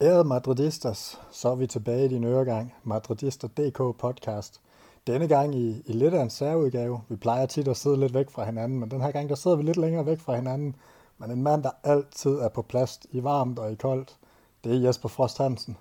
Ærede 0.00 0.24
Madridistas, 0.24 1.20
så 1.30 1.48
er 1.48 1.54
vi 1.54 1.66
tilbage 1.66 2.04
i 2.04 2.08
din 2.08 2.24
øregang, 2.24 2.74
Madridister.dk 2.84 3.98
podcast. 3.98 4.60
Denne 5.06 5.28
gang 5.28 5.54
i, 5.54 5.82
i 5.86 5.92
lidt 5.92 6.14
af 6.14 6.22
en 6.22 6.30
særudgave. 6.30 7.00
Vi 7.08 7.16
plejer 7.16 7.46
tit 7.46 7.68
at 7.68 7.76
sidde 7.76 8.00
lidt 8.00 8.14
væk 8.14 8.30
fra 8.30 8.44
hinanden, 8.44 8.80
men 8.80 8.90
den 8.90 9.00
her 9.00 9.10
gang 9.10 9.28
der 9.28 9.34
sidder 9.34 9.56
vi 9.56 9.62
lidt 9.62 9.76
længere 9.76 10.06
væk 10.06 10.20
fra 10.20 10.36
hinanden. 10.36 10.76
Men 11.18 11.30
en 11.30 11.42
mand, 11.42 11.62
der 11.62 11.70
altid 11.84 12.30
er 12.30 12.48
på 12.48 12.62
plads 12.62 13.00
i 13.10 13.22
varmt 13.22 13.58
og 13.58 13.72
i 13.72 13.74
koldt, 13.74 14.16
det 14.64 14.74
er 14.74 14.80
Jesper 14.80 15.08
Frost 15.08 15.38
Hansen. 15.38 15.76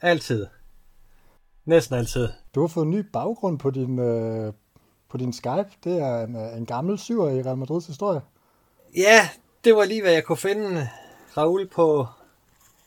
Altid. 0.00 0.46
Næsten 1.64 1.96
altid. 1.96 2.28
Du 2.54 2.60
har 2.60 2.68
fået 2.68 2.84
en 2.84 2.90
ny 2.90 2.98
baggrund 3.12 3.58
på 3.58 3.70
din, 3.70 3.98
øh, 3.98 4.52
på 5.08 5.16
din 5.18 5.32
Skype. 5.32 5.68
Det 5.84 5.98
er 5.98 6.24
en, 6.24 6.36
øh, 6.36 6.56
en 6.56 6.66
gammel 6.66 6.98
syver 6.98 7.30
i 7.30 7.42
Real 7.42 7.56
Madrids 7.56 7.86
historie. 7.86 8.20
Ja, 8.96 9.28
det 9.64 9.76
var 9.76 9.84
lige, 9.84 10.02
hvad 10.02 10.12
jeg 10.12 10.24
kunne 10.24 10.36
finde. 10.36 10.88
Raul 11.36 11.68
på 11.68 12.06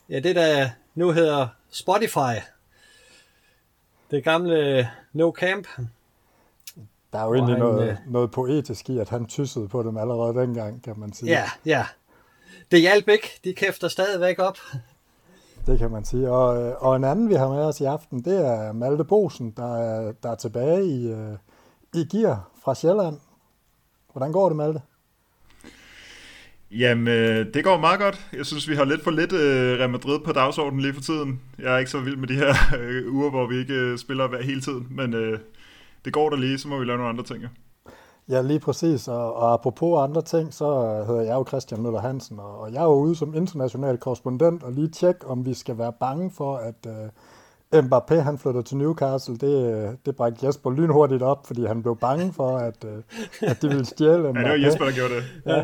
ja, 0.10 0.20
det, 0.20 0.36
der 0.36 0.70
nu 0.96 1.12
hedder 1.12 1.48
Spotify. 1.70 2.42
Det 4.12 4.24
gamle 4.24 4.90
No 5.14 5.32
Camp. 5.32 5.68
Der 7.14 7.20
er 7.20 7.26
jo 7.26 7.34
egentlig 7.34 7.58
noget, 7.58 7.90
øh... 7.90 7.98
noget 8.08 8.32
poetisk 8.32 8.90
i, 8.90 9.00
at 9.00 9.10
han 9.10 9.26
tyssede 9.26 9.68
på 9.68 9.84
dem 9.84 9.98
allerede 9.98 10.34
dengang, 10.34 10.84
kan 10.84 11.00
man 11.00 11.14
sige. 11.14 11.32
Ja, 11.32 11.50
ja. 11.66 11.86
Det 12.72 12.82
hjalp 12.82 13.08
ikke. 13.08 13.40
De 13.44 13.54
kæfter 13.54 13.88
stadigvæk 13.88 14.40
op. 14.40 14.58
Det 15.68 15.80
kan 15.80 15.92
man 15.92 16.06
sige. 16.06 16.32
Og, 16.32 16.64
øh, 16.64 16.74
og 16.80 16.96
en 16.96 17.04
anden, 17.04 17.30
vi 17.30 17.34
har 17.34 17.50
med 17.50 17.64
os 17.64 17.82
i 17.82 17.84
aften, 17.84 18.26
det 18.26 18.48
er 18.48 18.72
Malte 18.72 19.04
Bosen, 19.04 19.54
der 19.58 19.78
er, 19.78 20.12
der 20.24 20.32
er 20.32 20.36
tilbage 20.36 20.86
i, 20.86 21.12
øh, 21.12 21.38
i 21.94 22.06
gear 22.12 22.50
fra 22.64 22.76
Sjælland. 22.76 23.18
Hvordan 24.12 24.32
går 24.32 24.50
det, 24.50 24.56
Malte? 24.56 24.82
Jamen, 26.72 27.08
øh, 27.08 27.54
det 27.54 27.64
går 27.64 27.78
meget 27.78 28.00
godt. 28.00 28.28
Jeg 28.34 28.46
synes, 28.46 28.70
vi 28.70 28.76
har 28.76 28.86
lidt 28.86 29.04
for 29.04 29.12
lidt 29.12 29.34
øh, 29.34 29.80
Real 29.80 29.90
Madrid 29.90 30.20
på 30.20 30.32
dagsordenen 30.32 30.82
lige 30.82 30.94
for 30.94 31.02
tiden. 31.02 31.42
Jeg 31.60 31.74
er 31.74 31.78
ikke 31.78 31.92
så 31.92 32.00
vild 32.00 32.18
med 32.18 32.28
de 32.28 32.36
her 32.36 32.54
øh, 32.80 33.14
uger, 33.14 33.30
hvor 33.30 33.48
vi 33.48 33.58
ikke 33.58 33.74
øh, 33.74 33.98
spiller 33.98 34.28
hver 34.28 34.42
hele 34.42 34.62
tiden, 34.62 34.88
men 34.92 35.14
øh, 35.14 35.40
det 36.06 36.14
går 36.14 36.30
der 36.30 36.38
lige, 36.38 36.58
så 36.58 36.68
må 36.68 36.80
vi 36.80 36.86
lave 36.86 36.98
nogle 36.98 37.10
andre 37.10 37.24
ting. 37.24 37.44
Ja, 38.30 38.42
lige 38.42 38.60
præcis. 38.60 39.08
Og, 39.08 39.36
og 39.36 39.54
apropos 39.54 40.04
andre 40.04 40.22
ting, 40.22 40.54
så 40.54 40.66
hedder 41.08 41.22
jeg 41.22 41.34
jo 41.34 41.46
Christian 41.48 41.82
Møller 41.82 42.00
Hansen, 42.00 42.40
og, 42.40 42.60
og 42.60 42.74
jeg 42.74 42.80
er 42.80 42.84
jo 42.84 42.94
ude 42.94 43.16
som 43.16 43.36
international 43.36 43.98
korrespondent 43.98 44.64
og 44.64 44.72
lige 44.72 44.88
tjekke, 44.88 45.28
om 45.28 45.46
vi 45.46 45.54
skal 45.54 45.78
være 45.78 45.94
bange 46.00 46.32
for, 46.32 46.56
at 46.56 46.76
øh, 46.88 47.10
Mbappé 47.84 48.16
han 48.16 48.38
flytter 48.38 48.62
til 48.62 48.78
Newcastle. 48.78 49.38
Det, 49.38 49.98
det 50.06 50.16
brækte 50.16 50.46
Jesper 50.46 50.72
lynhurtigt 50.72 51.24
op, 51.24 51.48
fordi 51.48 51.66
han 51.66 51.82
blev 51.82 51.98
bange 51.98 52.34
for, 52.34 52.58
at, 52.58 52.86
øh, 52.86 52.98
at 53.42 53.62
de 53.62 53.68
ville 53.68 53.86
stjæle 53.86 54.30
Mbappé. 54.30 54.40
Ja, 54.40 54.54
det 54.54 54.62
var 54.62 54.68
Jesper, 54.68 54.86
der 54.86 54.92
gjorde 54.92 55.16
det. 55.16 55.24
Ja, 55.46 55.60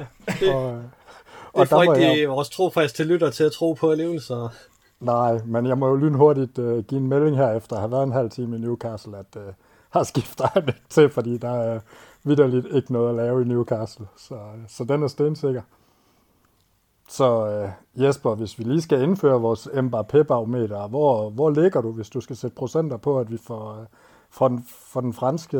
og, 1.53 1.61
det 1.61 1.69
får 1.69 1.81
ikke 1.83 2.21
jeg... 2.21 2.29
vores 2.29 2.49
trofaste 2.49 3.03
lytter 3.03 3.29
til 3.29 3.43
at 3.43 3.51
tro 3.51 3.73
på 3.73 3.91
alligevel, 3.91 4.21
så... 4.21 4.49
Nej, 4.99 5.39
men 5.45 5.65
jeg 5.65 5.77
må 5.77 5.87
jo 5.87 5.95
lynhurtigt 5.95 6.57
uh, 6.57 6.79
give 6.79 7.01
en 7.01 7.07
melding 7.07 7.37
her, 7.37 7.51
efter 7.51 7.75
at 7.75 7.81
have 7.81 7.91
været 7.91 8.03
en 8.03 8.11
halv 8.11 8.29
time 8.29 8.55
i 8.55 8.59
Newcastle, 8.59 9.17
at 9.17 9.35
øh, 9.35 9.47
uh, 9.47 9.53
har 9.89 10.03
skifter 10.03 10.47
han 10.53 10.63
ikke 10.67 10.81
til, 10.89 11.09
fordi 11.09 11.37
der 11.37 11.49
er 11.49 11.79
vidderligt 12.23 12.67
ikke 12.73 12.93
noget 12.93 13.09
at 13.09 13.15
lave 13.15 13.41
i 13.41 13.45
Newcastle. 13.45 14.07
Så, 14.17 14.35
øh, 14.35 14.59
så 14.67 14.83
den 14.83 15.03
er 15.03 15.07
stensikker. 15.07 15.61
Så 17.09 17.61
uh, 17.95 18.03
Jesper, 18.03 18.35
hvis 18.35 18.59
vi 18.59 18.63
lige 18.63 18.81
skal 18.81 19.01
indføre 19.01 19.41
vores 19.41 19.67
Mbappé-barometer, 19.67 20.87
hvor, 20.87 21.29
hvor 21.29 21.49
ligger 21.49 21.81
du, 21.81 21.91
hvis 21.91 22.09
du 22.09 22.21
skal 22.21 22.35
sætte 22.35 22.55
procenter 22.55 22.97
på, 22.97 23.19
at 23.19 23.31
vi 23.31 23.37
får, 23.37 23.77
uh, 23.79 23.85
får, 24.29 24.47
den, 24.47 24.65
får 24.69 25.01
den 25.01 25.13
franske, 25.13 25.57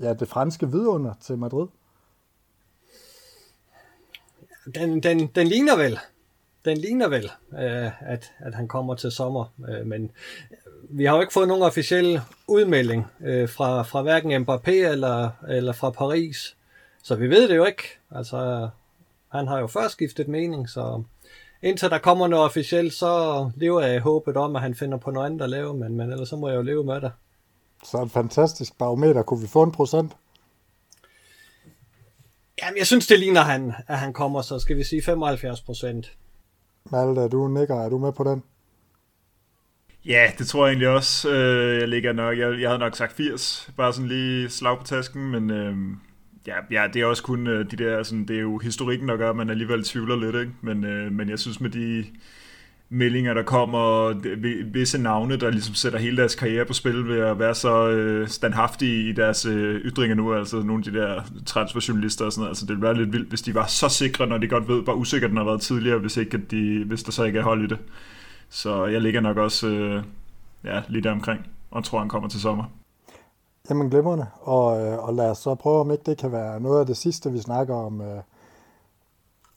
ja, 0.00 0.14
det 0.14 0.28
franske 0.28 0.70
vidunder 0.70 1.14
til 1.20 1.38
Madrid? 1.38 1.66
den, 4.74 5.02
den, 5.02 5.26
den 5.26 5.46
ligner 5.46 5.76
vel, 5.76 5.98
den 6.64 6.76
ligner 6.76 7.08
vel, 7.08 7.30
øh, 7.52 8.10
at, 8.12 8.32
at 8.38 8.54
han 8.54 8.68
kommer 8.68 8.94
til 8.94 9.10
sommer, 9.10 9.52
øh, 9.68 9.86
men 9.86 10.10
vi 10.82 11.04
har 11.04 11.14
jo 11.14 11.20
ikke 11.20 11.32
fået 11.32 11.48
nogen 11.48 11.62
officiel 11.62 12.20
udmelding 12.46 13.06
øh, 13.20 13.48
fra, 13.48 13.82
fra 13.82 14.02
hverken 14.02 14.42
Mbappé 14.42 14.70
eller, 14.70 15.30
eller 15.48 15.72
fra 15.72 15.90
Paris, 15.90 16.56
så 17.02 17.14
vi 17.14 17.30
ved 17.30 17.48
det 17.48 17.56
jo 17.56 17.64
ikke. 17.64 17.82
Altså, 18.10 18.68
han 19.32 19.48
har 19.48 19.58
jo 19.58 19.66
først 19.66 19.92
skiftet 19.92 20.28
mening, 20.28 20.68
så 20.68 21.02
indtil 21.62 21.90
der 21.90 21.98
kommer 21.98 22.26
noget 22.28 22.44
officielt, 22.44 22.92
så 22.92 23.50
lever 23.56 23.80
jeg 23.80 23.96
i 23.96 23.98
håbet 23.98 24.36
om, 24.36 24.56
at 24.56 24.62
han 24.62 24.74
finder 24.74 24.98
på 24.98 25.10
noget 25.10 25.26
andet 25.26 25.42
at 25.42 25.50
lave, 25.50 25.74
men, 25.74 25.96
men 25.96 26.12
ellers 26.12 26.28
så 26.28 26.36
må 26.36 26.48
jeg 26.48 26.56
jo 26.56 26.62
leve 26.62 26.84
med 26.84 27.00
det. 27.00 27.12
Så 27.84 28.02
en 28.02 28.10
fantastisk 28.10 28.78
barometer. 28.78 29.22
Kunne 29.22 29.40
vi 29.40 29.46
få 29.46 29.62
en 29.62 29.72
procent? 29.72 30.12
Jamen, 32.62 32.78
jeg 32.78 32.86
synes, 32.86 33.06
det 33.06 33.18
ligner, 33.18 33.40
han, 33.40 33.72
at 33.86 33.98
han 33.98 34.12
kommer, 34.12 34.42
så 34.42 34.58
skal 34.58 34.76
vi 34.76 34.84
sige 34.84 35.02
75 35.02 35.60
procent. 35.60 36.12
Malte, 36.84 37.28
du 37.28 37.48
nikker. 37.48 37.74
Er 37.74 37.88
du 37.88 37.98
med 37.98 38.12
på 38.12 38.24
den? 38.24 38.42
Ja, 40.04 40.32
det 40.38 40.46
tror 40.46 40.66
jeg 40.66 40.72
egentlig 40.72 40.88
også. 40.88 41.30
Øh, 41.30 41.80
jeg 41.80 41.88
ligger 41.88 42.12
nok, 42.12 42.38
jeg, 42.38 42.60
jeg 42.60 42.68
havde 42.68 42.78
nok 42.78 42.96
sagt 42.96 43.12
80, 43.12 43.70
bare 43.76 43.92
sådan 43.92 44.08
lige 44.08 44.50
slag 44.50 44.78
på 44.78 44.84
tasken, 44.84 45.30
men 45.30 45.50
øh, 45.50 45.76
ja, 46.46 46.56
ja, 46.70 46.88
det 46.92 47.02
er 47.02 47.06
også 47.06 47.22
kun 47.22 47.46
øh, 47.46 47.70
de 47.70 47.76
der, 47.76 48.02
sådan, 48.02 48.24
det 48.24 48.36
er 48.36 48.40
jo 48.40 48.58
historikken, 48.58 49.08
der 49.08 49.16
gør, 49.16 49.30
at 49.30 49.36
man 49.36 49.50
alligevel 49.50 49.84
tvivler 49.84 50.16
lidt, 50.16 50.36
ikke? 50.36 50.52
Men, 50.60 50.84
øh, 50.84 51.12
men 51.12 51.28
jeg 51.28 51.38
synes 51.38 51.60
med 51.60 51.70
de, 51.70 52.04
meldinger, 52.90 53.34
der 53.34 53.42
kommer, 53.42 54.12
visse 54.72 54.98
navne, 54.98 55.36
der 55.36 55.50
ligesom 55.50 55.74
sætter 55.74 55.98
hele 55.98 56.16
deres 56.16 56.34
karriere 56.34 56.64
på 56.64 56.72
spil 56.72 57.08
ved 57.08 57.20
at 57.20 57.38
være 57.38 57.54
så 57.54 57.88
øh, 57.88 58.28
standhaftige 58.28 59.08
i 59.08 59.12
deres 59.12 59.46
øh, 59.46 59.80
ytringer 59.80 60.16
nu, 60.16 60.34
altså 60.34 60.56
nogle 60.56 60.84
af 60.86 60.92
de 60.92 60.98
der 60.98 61.22
transferjournalister 61.46 62.24
og 62.24 62.32
sådan 62.32 62.40
noget. 62.40 62.50
Altså 62.50 62.66
det 62.66 62.70
ville 62.70 62.82
være 62.82 62.96
lidt 62.96 63.12
vildt, 63.12 63.28
hvis 63.28 63.42
de 63.42 63.54
var 63.54 63.66
så 63.66 63.88
sikre, 63.88 64.26
når 64.26 64.38
de 64.38 64.48
godt 64.48 64.68
ved, 64.68 64.82
hvor 64.82 64.92
usikker 64.92 65.28
den 65.28 65.36
har 65.36 65.44
været 65.44 65.60
tidligere, 65.60 65.98
hvis, 65.98 66.16
ikke, 66.16 66.36
at 66.36 66.50
de, 66.50 66.84
hvis 66.84 67.02
der 67.02 67.12
så 67.12 67.24
ikke 67.24 67.38
er 67.38 67.42
hold 67.42 67.64
i 67.64 67.66
det. 67.66 67.78
Så 68.48 68.86
jeg 68.86 69.00
ligger 69.00 69.20
nok 69.20 69.36
også 69.36 69.66
øh, 69.66 70.02
ja, 70.64 70.82
lidt 70.88 71.06
omkring, 71.06 71.46
og 71.70 71.84
tror, 71.84 71.98
han 71.98 72.08
kommer 72.08 72.28
til 72.28 72.40
sommer. 72.40 72.64
Jamen 73.70 73.90
glimrende, 73.90 74.26
og, 74.40 74.86
øh, 74.86 74.98
og 74.98 75.14
lad 75.14 75.30
os 75.30 75.38
så 75.38 75.54
prøve, 75.54 75.80
om 75.80 75.90
ikke 75.90 76.04
det 76.06 76.18
kan 76.18 76.32
være 76.32 76.60
noget 76.60 76.80
af 76.80 76.86
det 76.86 76.96
sidste, 76.96 77.32
vi 77.32 77.38
snakker 77.38 77.74
om, 77.74 78.00
øh, 78.00 78.20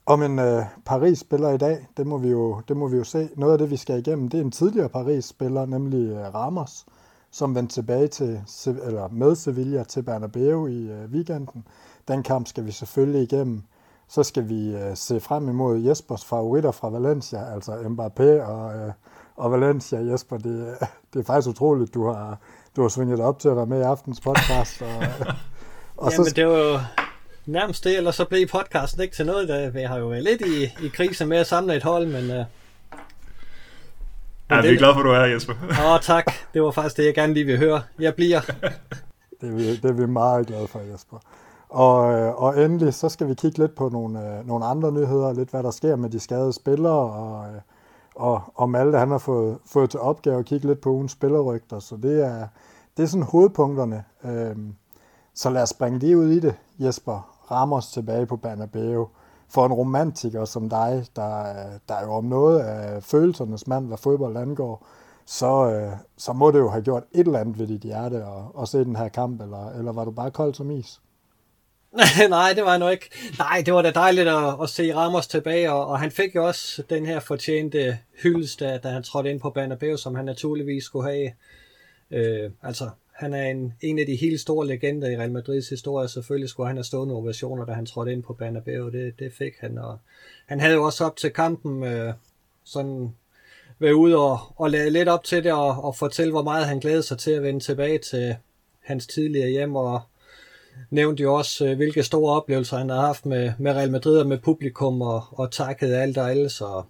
om 0.06 0.24
en 0.24 0.40
øh, 0.40 0.64
Paris-spiller 0.86 1.50
i 1.50 1.58
dag, 1.58 1.88
det 1.98 2.08
må, 2.08 2.18
vi 2.18 2.30
jo, 2.30 2.62
det 2.68 2.78
må 2.78 2.88
vi 2.88 2.98
jo 2.98 3.04
se. 3.04 3.30
Noget 3.36 3.54
af 3.54 3.60
det, 3.60 3.72
vi 3.72 3.78
skal 3.78 4.00
igennem, 4.00 4.30
det 4.30 4.40
er 4.40 4.44
en 4.44 4.52
tidligere 4.52 4.90
Paris-spiller, 4.90 5.66
nemlig 5.66 6.10
øh, 6.10 6.36
Ramos, 6.36 6.86
som 7.32 7.56
vendte 7.56 7.74
tilbage 7.74 8.08
til, 8.08 8.42
eller 8.66 9.08
med 9.12 9.36
Sevilla 9.36 9.84
til 9.84 10.04
Bernabeu 10.04 10.68
i 10.68 10.92
øh, 10.92 11.12
weekenden. 11.12 11.64
Den 12.08 12.24
kamp 12.24 12.48
skal 12.48 12.66
vi 12.66 12.72
selvfølgelig 12.72 13.24
igennem. 13.24 13.64
Så 14.08 14.24
skal 14.24 14.50
vi 14.50 14.76
øh, 14.76 14.96
se 14.96 15.20
frem 15.20 15.50
imod 15.50 15.80
Jespers 15.80 16.26
favoritter 16.26 16.72
fra 16.72 16.90
Valencia, 16.90 17.54
altså 17.54 17.72
Mbappé 17.72 18.42
og, 18.42 18.76
øh, 18.76 18.92
og 19.36 19.52
Valencia. 19.52 20.00
Jesper, 20.00 20.38
det, 20.38 20.78
det 21.14 21.20
er 21.20 21.24
faktisk 21.24 21.50
utroligt, 21.50 21.94
du 21.94 22.08
har, 22.08 22.38
du 22.76 22.82
har 22.82 22.90
svinget 22.90 23.20
op 23.20 23.40
til 23.40 23.50
at 23.50 23.56
være 23.56 23.66
med 23.66 23.80
i 23.80 23.84
aftens 23.84 24.22
podcast. 24.22 24.82
Og, 24.82 24.88
og 25.98 26.12
Jamen, 26.12 26.26
så, 26.26 26.34
det 26.36 26.48
var 26.48 26.58
jo 26.58 26.80
nærmest 27.46 27.84
det, 27.84 27.98
eller 27.98 28.12
så 28.12 28.26
blev 28.26 28.48
podcasten 28.48 29.02
ikke 29.02 29.16
til 29.16 29.26
noget. 29.26 29.48
Der, 29.48 29.70
vi 29.70 29.82
har 29.82 29.98
jo 29.98 30.08
været 30.08 30.24
lidt 30.24 30.42
i, 30.42 30.86
i 30.86 30.88
krise 30.88 31.26
med 31.26 31.38
at 31.38 31.48
samle 31.48 31.76
et 31.76 31.84
hold, 31.84 32.06
men... 32.06 32.24
Uh, 32.24 32.46
ja, 34.50 34.62
vi 34.62 34.68
er 34.68 34.78
glade 34.78 34.94
for, 34.94 35.00
at 35.00 35.06
du 35.06 35.10
er, 35.10 35.26
Jesper. 35.26 35.54
Åh, 35.54 35.94
oh, 35.94 36.00
tak. 36.00 36.26
Det 36.54 36.64
var 36.64 36.72
faktisk 36.72 36.98
det, 36.98 37.06
jeg 37.06 37.16
gerne 37.16 37.34
lige 37.34 37.46
vil 37.46 37.58
høre. 37.58 37.82
Jeg 38.00 38.16
bliver. 38.16 38.42
det, 39.42 39.50
er 39.50 39.54
vi, 39.54 39.76
det 39.76 39.86
er 39.86 39.94
vi 39.94 40.06
meget 40.06 40.48
glade 40.48 40.68
for, 40.68 40.80
Jesper. 40.80 41.18
Og, 41.70 42.14
øh, 42.14 42.42
og 42.42 42.64
endelig, 42.66 42.94
så 42.94 43.10
skal 43.10 43.28
vi 43.28 43.34
kigge 43.34 43.58
lidt 43.58 43.76
på 43.76 43.90
nogle, 43.90 44.20
øh, 44.20 44.48
nogle 44.48 44.66
andre 44.66 44.92
nyheder, 44.92 45.34
lidt 45.34 45.50
hvad 45.50 45.64
der 45.64 45.72
sker 45.72 45.96
med 45.96 46.10
de 46.10 46.20
skadede 46.20 46.54
spillere, 46.54 47.12
og, 47.12 47.46
og, 48.16 48.42
og 48.56 48.70
Malte, 48.70 48.98
han 48.98 49.12
har 49.12 49.18
fået, 49.18 49.58
fået 49.66 49.90
til 49.90 50.00
opgave 50.00 50.40
at 50.40 50.46
kigge 50.46 50.68
lidt 50.68 50.82
på 50.82 50.90
ugens 50.90 51.12
spillerrygter, 51.12 51.80
så 51.80 51.98
det 52.04 52.26
er, 52.26 52.48
det 52.98 53.04
er 53.04 53.08
sådan 53.08 53.24
hovedpunkterne. 53.24 54.04
Øhm, 54.24 54.76
så 55.36 55.50
lad 55.50 55.62
os 55.62 55.70
springe 55.70 56.00
lige 56.00 56.18
ud 56.18 56.30
i 56.30 56.40
det, 56.40 56.56
Jesper. 56.80 57.33
Ramos 57.52 57.88
tilbage 57.88 58.26
på 58.26 58.36
Bernabeu. 58.36 59.08
For 59.50 59.66
en 59.66 59.74
romantiker 59.74 60.46
som 60.46 60.70
dig, 60.70 61.06
der, 61.16 61.44
der 61.90 61.96
er 61.96 62.06
jo 62.06 62.14
om 62.14 62.26
noget 62.26 62.60
af 62.60 63.04
følelsernes 63.04 63.68
mand, 63.68 63.88
hvad 63.88 63.98
fodbold 63.98 64.38
angår, 64.38 64.88
så, 65.26 65.72
øh, 65.72 65.98
så 66.18 66.34
må 66.34 66.52
det 66.52 66.60
jo 66.60 66.70
have 66.70 66.84
gjort 66.84 67.04
et 67.12 67.28
eller 67.28 67.40
andet 67.40 67.60
ved 67.60 67.68
dit 67.68 67.82
hjerte 67.82 68.18
at, 68.18 68.62
at 68.62 68.68
se 68.68 68.78
den 68.78 68.96
her 68.96 69.08
kamp, 69.08 69.42
eller, 69.42 69.70
eller 69.70 69.92
var 69.92 70.06
du 70.06 70.12
bare 70.12 70.32
kold 70.32 70.54
som 70.54 70.72
is? 70.72 71.00
Nej, 72.30 72.54
det 72.54 72.66
var 72.66 72.78
jeg 72.78 72.92
ikke. 72.92 73.10
Nej, 73.38 73.64
det 73.66 73.74
var 73.74 73.82
da 73.82 73.92
dejligt 73.92 74.28
at, 74.28 74.56
at 74.62 74.70
se 74.70 74.96
Ramos 74.96 75.28
tilbage, 75.28 75.72
og, 75.72 75.88
og 75.88 76.00
han 76.00 76.12
fik 76.12 76.36
jo 76.36 76.48
også 76.48 76.84
den 76.90 77.06
her 77.06 77.20
fortjente 77.20 77.98
hyldest, 78.24 78.60
da, 78.60 78.78
da 78.78 78.90
han 78.90 79.04
trådte 79.04 79.32
ind 79.32 79.40
på 79.40 79.50
Bernabeu, 79.50 79.98
som 79.98 80.16
han 80.16 80.26
naturligvis 80.26 80.84
skulle 80.84 81.10
have. 81.12 81.32
Øh, 82.12 82.52
altså, 82.64 82.90
han 83.14 83.34
er 83.34 83.44
en, 83.44 83.74
en 83.82 84.00
af 84.00 84.06
de 84.06 84.16
helt 84.16 84.40
store 84.40 84.68
legender 84.68 85.10
i 85.10 85.18
Real 85.18 85.32
Madrids 85.32 85.70
historie. 85.70 86.08
Selvfølgelig 86.08 86.50
skulle 86.50 86.68
han 86.68 86.78
have 86.78 86.84
stående 86.84 87.16
ovationer, 87.16 87.66
da 87.66 87.72
han 87.72 87.86
trådte 87.86 88.12
ind 88.12 88.24
på 88.24 88.34
Bernabeu. 88.34 88.90
Det, 88.90 89.20
det 89.20 89.34
fik 89.34 89.54
han. 89.60 89.78
Og 89.78 89.98
han 90.46 90.60
havde 90.60 90.74
jo 90.74 90.84
også 90.84 91.06
op 91.06 91.16
til 91.16 91.30
kampen 91.30 91.84
øh, 91.84 92.14
sådan 92.64 93.10
været 93.80 93.94
ude 93.94 94.18
og, 94.18 94.40
og 94.56 94.70
lade 94.70 94.90
lidt 94.90 95.10
op 95.10 95.24
til 95.24 95.44
det 95.44 95.52
og, 95.52 95.84
og 95.84 95.96
fortælle, 95.96 96.32
hvor 96.32 96.44
meget 96.44 96.66
han 96.66 96.80
glædede 96.80 97.04
sig 97.04 97.18
til 97.18 97.32
at 97.32 97.44
vende 97.44 97.60
tilbage 97.60 97.98
til 97.98 98.36
hans 98.80 99.08
tidligere 99.08 99.50
hjem 99.50 99.76
og 99.76 100.02
nævnte 100.90 101.24
jo 101.24 101.34
også, 101.34 101.66
øh, 101.66 101.76
hvilke 101.76 102.04
store 102.04 102.36
oplevelser 102.36 102.78
han 102.78 102.90
har 102.90 103.02
haft 103.02 103.26
med, 103.26 103.54
med 103.60 103.72
Real 103.72 103.92
Madrid 103.92 104.20
og 104.20 104.28
med 104.28 104.38
publikum 104.38 105.02
og, 105.02 105.24
og 105.32 105.52
takket 105.52 105.94
alt 105.94 106.18
og 106.18 106.32
alle, 106.32 106.50
så 106.50 106.84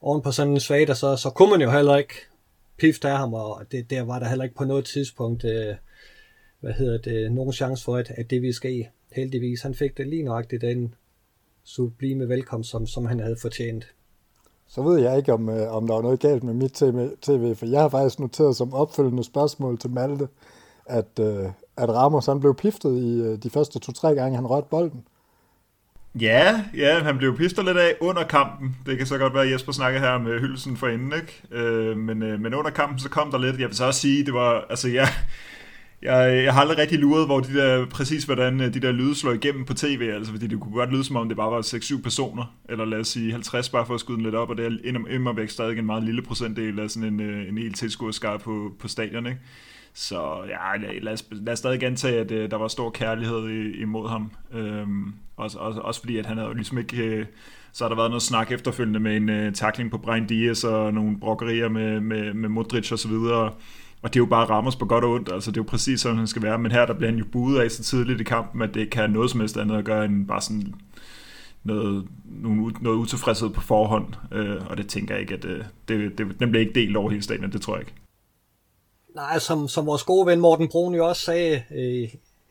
oven 0.00 0.22
på 0.22 0.32
sådan 0.32 0.52
en 0.52 0.60
svag, 0.60 0.96
så, 0.96 1.16
så 1.16 1.30
kunne 1.30 1.50
man 1.50 1.60
jo 1.60 1.70
heller 1.70 1.96
ikke 1.96 2.14
pift 2.78 3.04
af 3.04 3.18
ham, 3.18 3.34
og 3.34 3.62
det, 3.72 3.90
der 3.90 4.02
var 4.02 4.18
der 4.18 4.28
heller 4.28 4.44
ikke 4.44 4.56
på 4.56 4.64
noget 4.64 4.84
tidspunkt, 4.84 5.44
øh, 5.44 5.74
hvad 6.60 6.72
hedder 6.72 6.98
det, 6.98 7.32
nogen 7.32 7.52
chance 7.52 7.84
for, 7.84 7.96
at, 7.96 8.12
at 8.16 8.30
det 8.30 8.42
ville 8.42 8.54
ske. 8.54 8.90
Heldigvis, 9.12 9.62
han 9.62 9.74
fik 9.74 9.96
det 9.96 10.06
lige 10.06 10.22
nøjagtigt 10.22 10.62
den 10.62 10.94
sublime 11.64 12.28
velkomst, 12.28 12.70
som, 12.70 12.86
som 12.86 13.06
han 13.06 13.20
havde 13.20 13.36
fortjent. 13.42 13.94
Så 14.66 14.82
ved 14.82 15.00
jeg 15.00 15.16
ikke, 15.16 15.32
om, 15.32 15.48
øh, 15.48 15.74
om 15.74 15.86
der 15.86 15.94
var 15.94 16.02
noget 16.02 16.20
galt 16.20 16.44
med 16.44 16.54
mit 16.54 16.72
tv, 17.22 17.54
for 17.54 17.66
jeg 17.66 17.80
har 17.80 17.88
faktisk 17.88 18.18
noteret 18.20 18.56
som 18.56 18.74
opfølgende 18.74 19.24
spørgsmål 19.24 19.78
til 19.78 19.90
Malte, 19.90 20.28
at, 20.86 21.18
øh, 21.20 21.46
at 21.76 21.88
Ramos 21.88 22.26
han 22.26 22.40
blev 22.40 22.54
piftet 22.54 22.98
i 22.98 23.20
øh, 23.20 23.42
de 23.42 23.50
første 23.50 23.78
to-tre 23.78 24.14
gange, 24.14 24.36
han 24.36 24.46
rørte 24.46 24.66
bolden. 24.70 25.04
Ja, 26.14 26.64
ja, 26.76 27.02
han 27.02 27.18
blev 27.18 27.36
pister 27.36 27.62
lidt 27.62 27.76
af 27.76 27.94
under 28.00 28.24
kampen. 28.24 28.76
Det 28.86 28.98
kan 28.98 29.06
så 29.06 29.18
godt 29.18 29.34
være, 29.34 29.44
at 29.44 29.52
Jesper 29.52 29.72
snakkede 29.72 30.02
her 30.02 30.18
med 30.18 30.32
øh, 30.32 30.40
hyldelsen 30.40 30.76
for 30.76 30.88
inden, 30.88 31.12
ikke? 31.12 31.42
Øh, 31.64 31.96
men, 31.96 32.22
øh, 32.22 32.40
men 32.40 32.54
under 32.54 32.70
kampen, 32.70 32.98
så 32.98 33.08
kom 33.08 33.30
der 33.30 33.38
lidt. 33.38 33.60
Jeg 33.60 33.68
vil 33.68 33.76
så 33.76 33.84
også 33.84 34.00
sige, 34.00 34.26
det 34.26 34.34
var, 34.34 34.66
altså 34.70 34.88
ja, 34.88 35.08
jeg, 36.02 36.44
jeg 36.44 36.54
har 36.54 36.60
aldrig 36.60 36.78
rigtig 36.78 36.98
luret, 36.98 37.26
hvor 37.26 37.40
de 37.40 37.54
der, 37.54 37.86
præcis 37.86 38.24
hvordan 38.24 38.60
øh, 38.60 38.74
de 38.74 38.80
der 38.80 38.92
lyde 38.92 39.14
slår 39.14 39.32
igennem 39.32 39.64
på 39.64 39.74
tv, 39.74 40.10
altså 40.14 40.32
fordi 40.32 40.46
det 40.46 40.60
kunne 40.60 40.74
godt 40.74 40.92
lyde 40.92 41.04
som 41.04 41.16
om, 41.16 41.28
det 41.28 41.36
bare 41.36 41.50
var 41.50 41.62
6-7 41.62 42.02
personer, 42.02 42.54
eller 42.68 42.84
lad 42.84 43.00
os 43.00 43.08
sige 43.08 43.32
50 43.32 43.68
bare 43.68 43.86
for 43.86 43.94
at 43.94 44.00
skyde 44.00 44.16
den 44.16 44.24
lidt 44.24 44.34
op, 44.34 44.50
og 44.50 44.56
det 44.56 44.66
er 44.66 45.14
imod 45.14 45.34
væk 45.34 45.50
stadig 45.50 45.78
en 45.78 45.86
meget 45.86 46.02
lille 46.02 46.22
procentdel 46.22 46.78
af 46.78 46.90
sådan 46.90 47.08
en, 47.08 47.20
øh, 47.20 47.48
en 47.48 47.58
hel 47.58 47.72
tilskuerskare 47.72 48.38
på, 48.38 48.72
på 48.80 48.88
stadion, 48.88 49.26
ikke? 49.26 49.38
Så 50.00 50.44
ja, 50.48 50.76
lad 51.02 51.12
os, 51.12 51.24
lad 51.30 51.52
os 51.52 51.58
stadig 51.58 51.80
gentage, 51.80 52.20
at 52.20 52.30
uh, 52.30 52.50
der 52.50 52.56
var 52.56 52.68
stor 52.68 52.90
kærlighed 52.90 53.48
imod 53.74 54.08
ham. 54.08 54.30
Øhm, 54.52 55.14
også, 55.36 55.58
også, 55.58 55.80
også 55.80 56.00
fordi, 56.00 56.16
at 56.16 56.26
han 56.26 56.36
havde 56.36 56.48
jo 56.48 56.54
ligesom 56.54 56.78
ikke... 56.78 57.20
Uh, 57.20 57.26
så 57.72 57.84
har 57.84 57.88
der 57.88 57.96
været 57.96 58.10
noget 58.10 58.22
snak 58.22 58.52
efterfølgende 58.52 59.00
med 59.00 59.16
en 59.16 59.28
øh, 59.28 59.46
uh, 59.46 59.52
takling 59.52 59.90
på 59.90 59.98
Brian 59.98 60.26
Diaz 60.26 60.64
og 60.64 60.94
nogle 60.94 61.18
brokkerier 61.20 61.68
med, 61.68 62.00
med, 62.00 62.34
med 62.34 62.48
Modric 62.48 62.92
og 62.92 62.98
så 62.98 63.08
videre. 63.08 63.52
Og 64.02 64.14
det 64.14 64.16
er 64.16 64.20
jo 64.20 64.26
bare 64.26 64.44
Ramos 64.44 64.76
på 64.76 64.86
godt 64.86 65.04
og 65.04 65.10
ondt, 65.10 65.32
altså 65.32 65.50
det 65.50 65.56
er 65.56 65.60
jo 65.60 65.68
præcis 65.68 66.00
sådan, 66.00 66.18
han 66.18 66.26
skal 66.26 66.42
være. 66.42 66.58
Men 66.58 66.72
her 66.72 66.86
der 66.86 66.94
bliver 66.94 67.10
han 67.10 67.18
jo 67.18 67.24
budet 67.32 67.60
af 67.60 67.70
så 67.70 67.82
tidligt 67.82 68.20
i 68.20 68.24
kampen, 68.24 68.62
at 68.62 68.74
det 68.74 68.90
kan 68.90 69.02
have 69.02 69.12
noget 69.12 69.30
som 69.30 69.40
helst 69.40 69.56
andet 69.56 69.76
at 69.76 69.84
gøre 69.84 70.04
end 70.04 70.26
bare 70.26 70.40
sådan 70.40 70.74
noget, 71.64 72.06
noget, 72.24 72.82
noget 72.82 72.96
utilfredshed 72.96 73.50
på 73.50 73.60
forhånd. 73.60 74.06
Øh, 74.32 74.56
og 74.66 74.76
det 74.76 74.86
tænker 74.86 75.14
jeg 75.14 75.20
ikke, 75.20 75.34
at 75.34 75.42
det, 75.42 75.66
det, 75.88 76.18
det, 76.18 76.40
den 76.40 76.50
bliver 76.50 76.60
ikke 76.60 76.80
delt 76.80 76.96
over 76.96 77.10
hele 77.10 77.22
stadion, 77.22 77.52
det 77.52 77.60
tror 77.60 77.74
jeg 77.74 77.82
ikke. 77.82 78.07
Nej, 79.14 79.38
som, 79.38 79.68
som 79.68 79.86
vores 79.86 80.02
gode 80.02 80.26
ven 80.26 80.40
Morten 80.40 80.68
Brun 80.68 80.94
jo 80.94 81.08
også 81.08 81.22
sagde 81.22 81.62
øh, 81.70 82.08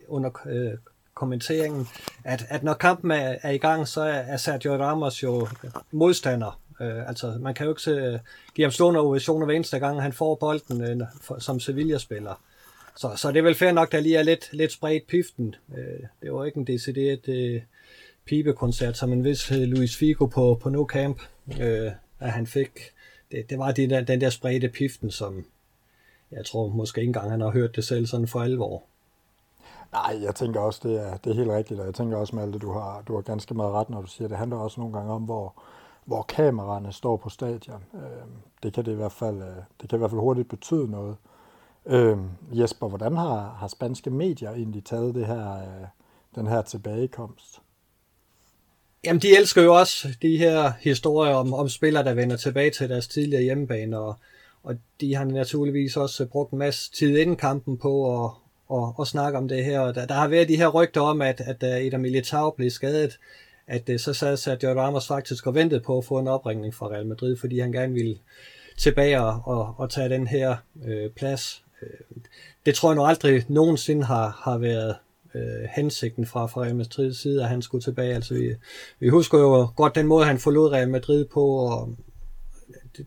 under 0.07 0.29
øh, 0.45 0.71
kommenteringen, 1.13 1.87
at, 2.23 2.45
at 2.49 2.63
når 2.63 2.73
kampen 2.73 3.11
er, 3.11 3.35
er 3.41 3.51
i 3.51 3.57
gang, 3.57 3.87
så 3.87 4.01
er, 4.01 4.37
Sergio 4.37 4.75
Ramos 4.75 5.23
jo 5.23 5.47
modstander. 5.91 6.59
Øh, 6.81 7.07
altså, 7.09 7.37
man 7.39 7.53
kan 7.53 7.65
jo 7.65 7.71
ikke 7.71 7.81
se, 7.81 7.91
øh, 7.91 8.19
give 8.55 8.65
ham 8.65 8.71
stående 8.71 8.99
ovationer 8.99 9.45
hver 9.45 9.55
eneste 9.55 9.79
gang, 9.79 10.01
han 10.01 10.13
får 10.13 10.35
bolden 10.35 10.81
øh, 10.81 11.07
for, 11.21 11.39
som 11.39 11.59
Sevilla-spiller. 11.59 12.41
Så, 12.95 13.11
så 13.15 13.31
det 13.31 13.37
er 13.37 13.43
vel 13.43 13.55
fair 13.55 13.71
nok, 13.71 13.91
der 13.91 13.99
lige 13.99 14.17
er 14.17 14.23
lidt, 14.23 14.49
lidt 14.53 14.71
spredt 14.71 15.07
piften. 15.07 15.55
Øh, 15.77 15.99
det 16.21 16.33
var 16.33 16.45
ikke 16.45 16.57
en 16.57 16.67
decideret 16.67 17.27
øh, 17.27 17.61
pibekoncert, 18.25 18.97
som 18.97 19.13
en 19.13 19.23
vis 19.23 19.51
øh, 19.51 19.61
Luis 19.61 19.97
Figo 19.97 20.25
på, 20.25 20.59
på 20.61 20.69
No 20.69 20.85
Camp, 20.85 21.21
øh, 21.61 21.91
at 22.19 22.31
han 22.31 22.47
fik. 22.47 22.69
Det, 23.31 23.49
det 23.49 23.57
var 23.59 23.71
de 23.71 23.89
der, 23.89 24.01
den 24.01 24.21
der 24.21 24.29
spredte 24.29 24.69
piften, 24.69 25.11
som, 25.11 25.45
jeg 26.31 26.45
tror 26.45 26.67
måske 26.67 27.01
ikke 27.01 27.09
engang, 27.09 27.31
han 27.31 27.41
har 27.41 27.49
hørt 27.49 27.75
det 27.75 27.83
selv 27.83 28.05
sådan 28.05 28.27
for 28.27 28.39
alvor. 28.39 28.83
Nej, 29.91 30.23
jeg 30.23 30.35
tænker 30.35 30.59
også, 30.59 30.79
det 30.83 31.01
er, 31.01 31.17
det 31.17 31.29
er 31.29 31.35
helt 31.35 31.49
rigtigt, 31.49 31.79
og 31.79 31.85
jeg 31.85 31.95
tænker 31.95 32.17
også, 32.17 32.35
Malte, 32.35 32.59
du 32.59 32.71
har, 32.71 33.03
du 33.07 33.15
har 33.15 33.21
ganske 33.21 33.53
meget 33.53 33.73
ret, 33.73 33.89
når 33.89 34.01
du 34.01 34.07
siger, 34.07 34.27
det 34.27 34.37
handler 34.37 34.57
også 34.57 34.79
nogle 34.79 34.97
gange 34.97 35.13
om, 35.13 35.23
hvor, 35.23 35.61
hvor 36.05 36.21
kameraerne 36.21 36.93
står 36.93 37.17
på 37.17 37.29
stadion. 37.29 37.83
Øh, 37.93 38.27
det 38.63 38.73
kan 38.73 38.85
det 38.85 38.91
i 38.91 38.95
hvert 38.95 39.11
fald, 39.11 39.41
øh, 39.41 39.55
det 39.81 39.89
kan 39.89 39.97
i 39.97 39.99
hvert 39.99 40.11
fald 40.11 40.21
hurtigt 40.21 40.49
betyde 40.49 40.91
noget. 40.91 41.15
Øh, 41.85 42.17
Jesper, 42.51 42.87
hvordan 42.87 43.17
har, 43.17 43.55
har 43.59 43.67
spanske 43.67 44.09
medier 44.09 44.51
egentlig 44.51 44.85
taget 44.85 45.15
det 45.15 45.25
her, 45.25 45.53
øh, 45.53 45.87
den 46.35 46.47
her 46.47 46.61
tilbagekomst? 46.61 47.61
Jamen, 49.03 49.21
de 49.21 49.37
elsker 49.37 49.61
jo 49.61 49.75
også 49.75 50.07
de 50.21 50.37
her 50.37 50.71
historier 50.79 51.35
om, 51.35 51.53
om 51.53 51.69
spillere, 51.69 52.03
der 52.03 52.13
vender 52.13 52.37
tilbage 52.37 52.71
til 52.71 52.89
deres 52.89 53.07
tidligere 53.07 53.43
hjemmebane, 53.43 53.99
og, 53.99 54.15
og 54.67 54.75
de 55.01 55.15
har 55.15 55.25
naturligvis 55.25 55.97
også 55.97 56.25
brugt 56.25 56.51
en 56.51 56.59
masse 56.59 56.91
tid 56.91 57.17
inden 57.17 57.35
kampen 57.35 57.77
på 57.77 58.23
at, 58.25 58.31
at, 58.73 58.93
at 58.99 59.07
snakke 59.07 59.37
om 59.37 59.47
det 59.47 59.65
her. 59.65 59.79
Og 59.79 59.95
Der, 59.95 60.05
der 60.05 60.13
har 60.13 60.27
været 60.27 60.49
de 60.49 60.57
her 60.57 60.67
rygter 60.67 61.01
om, 61.01 61.21
at, 61.21 61.41
at 61.41 61.63
øh, 61.63 61.85
Eder 61.85 61.97
Militao 61.97 62.49
blev 62.49 62.69
skadet, 62.69 63.19
at 63.67 63.89
øh, 63.89 63.99
så 63.99 64.13
sad 64.13 64.37
Sergio 64.37 64.69
Ramos 64.69 65.07
faktisk 65.07 65.47
og 65.47 65.55
ventede 65.55 65.81
på 65.81 65.97
at 65.97 66.05
få 66.05 66.19
en 66.19 66.27
opringning 66.27 66.73
fra 66.73 66.87
Real 66.87 67.05
Madrid, 67.05 67.37
fordi 67.37 67.59
han 67.59 67.71
gerne 67.71 67.93
ville 67.93 68.17
tilbage 68.77 69.21
og, 69.21 69.75
og, 69.77 69.89
tage 69.89 70.09
den 70.09 70.27
her 70.27 70.55
øh, 70.85 71.09
plads. 71.09 71.63
Øh, 71.81 72.17
det 72.65 72.75
tror 72.75 72.89
jeg 72.89 72.95
nu 72.95 73.05
aldrig 73.05 73.45
nogensinde 73.47 74.03
har, 74.03 74.41
har 74.43 74.57
været 74.57 74.95
øh, 75.35 75.69
hensigten 75.75 76.25
fra, 76.25 76.45
fra 76.45 76.61
Real 76.61 76.75
Madrids 76.75 77.21
side, 77.21 77.43
at 77.43 77.49
han 77.49 77.61
skulle 77.61 77.83
tilbage. 77.83 78.15
Altså, 78.15 78.33
vi, 78.33 78.55
vi 78.99 79.09
husker 79.09 79.37
jo 79.37 79.67
godt 79.75 79.95
den 79.95 80.07
måde, 80.07 80.25
han 80.25 80.39
forlod 80.39 80.71
Real 80.71 80.89
Madrid 80.89 81.25
på, 81.25 81.45
og 81.45 81.95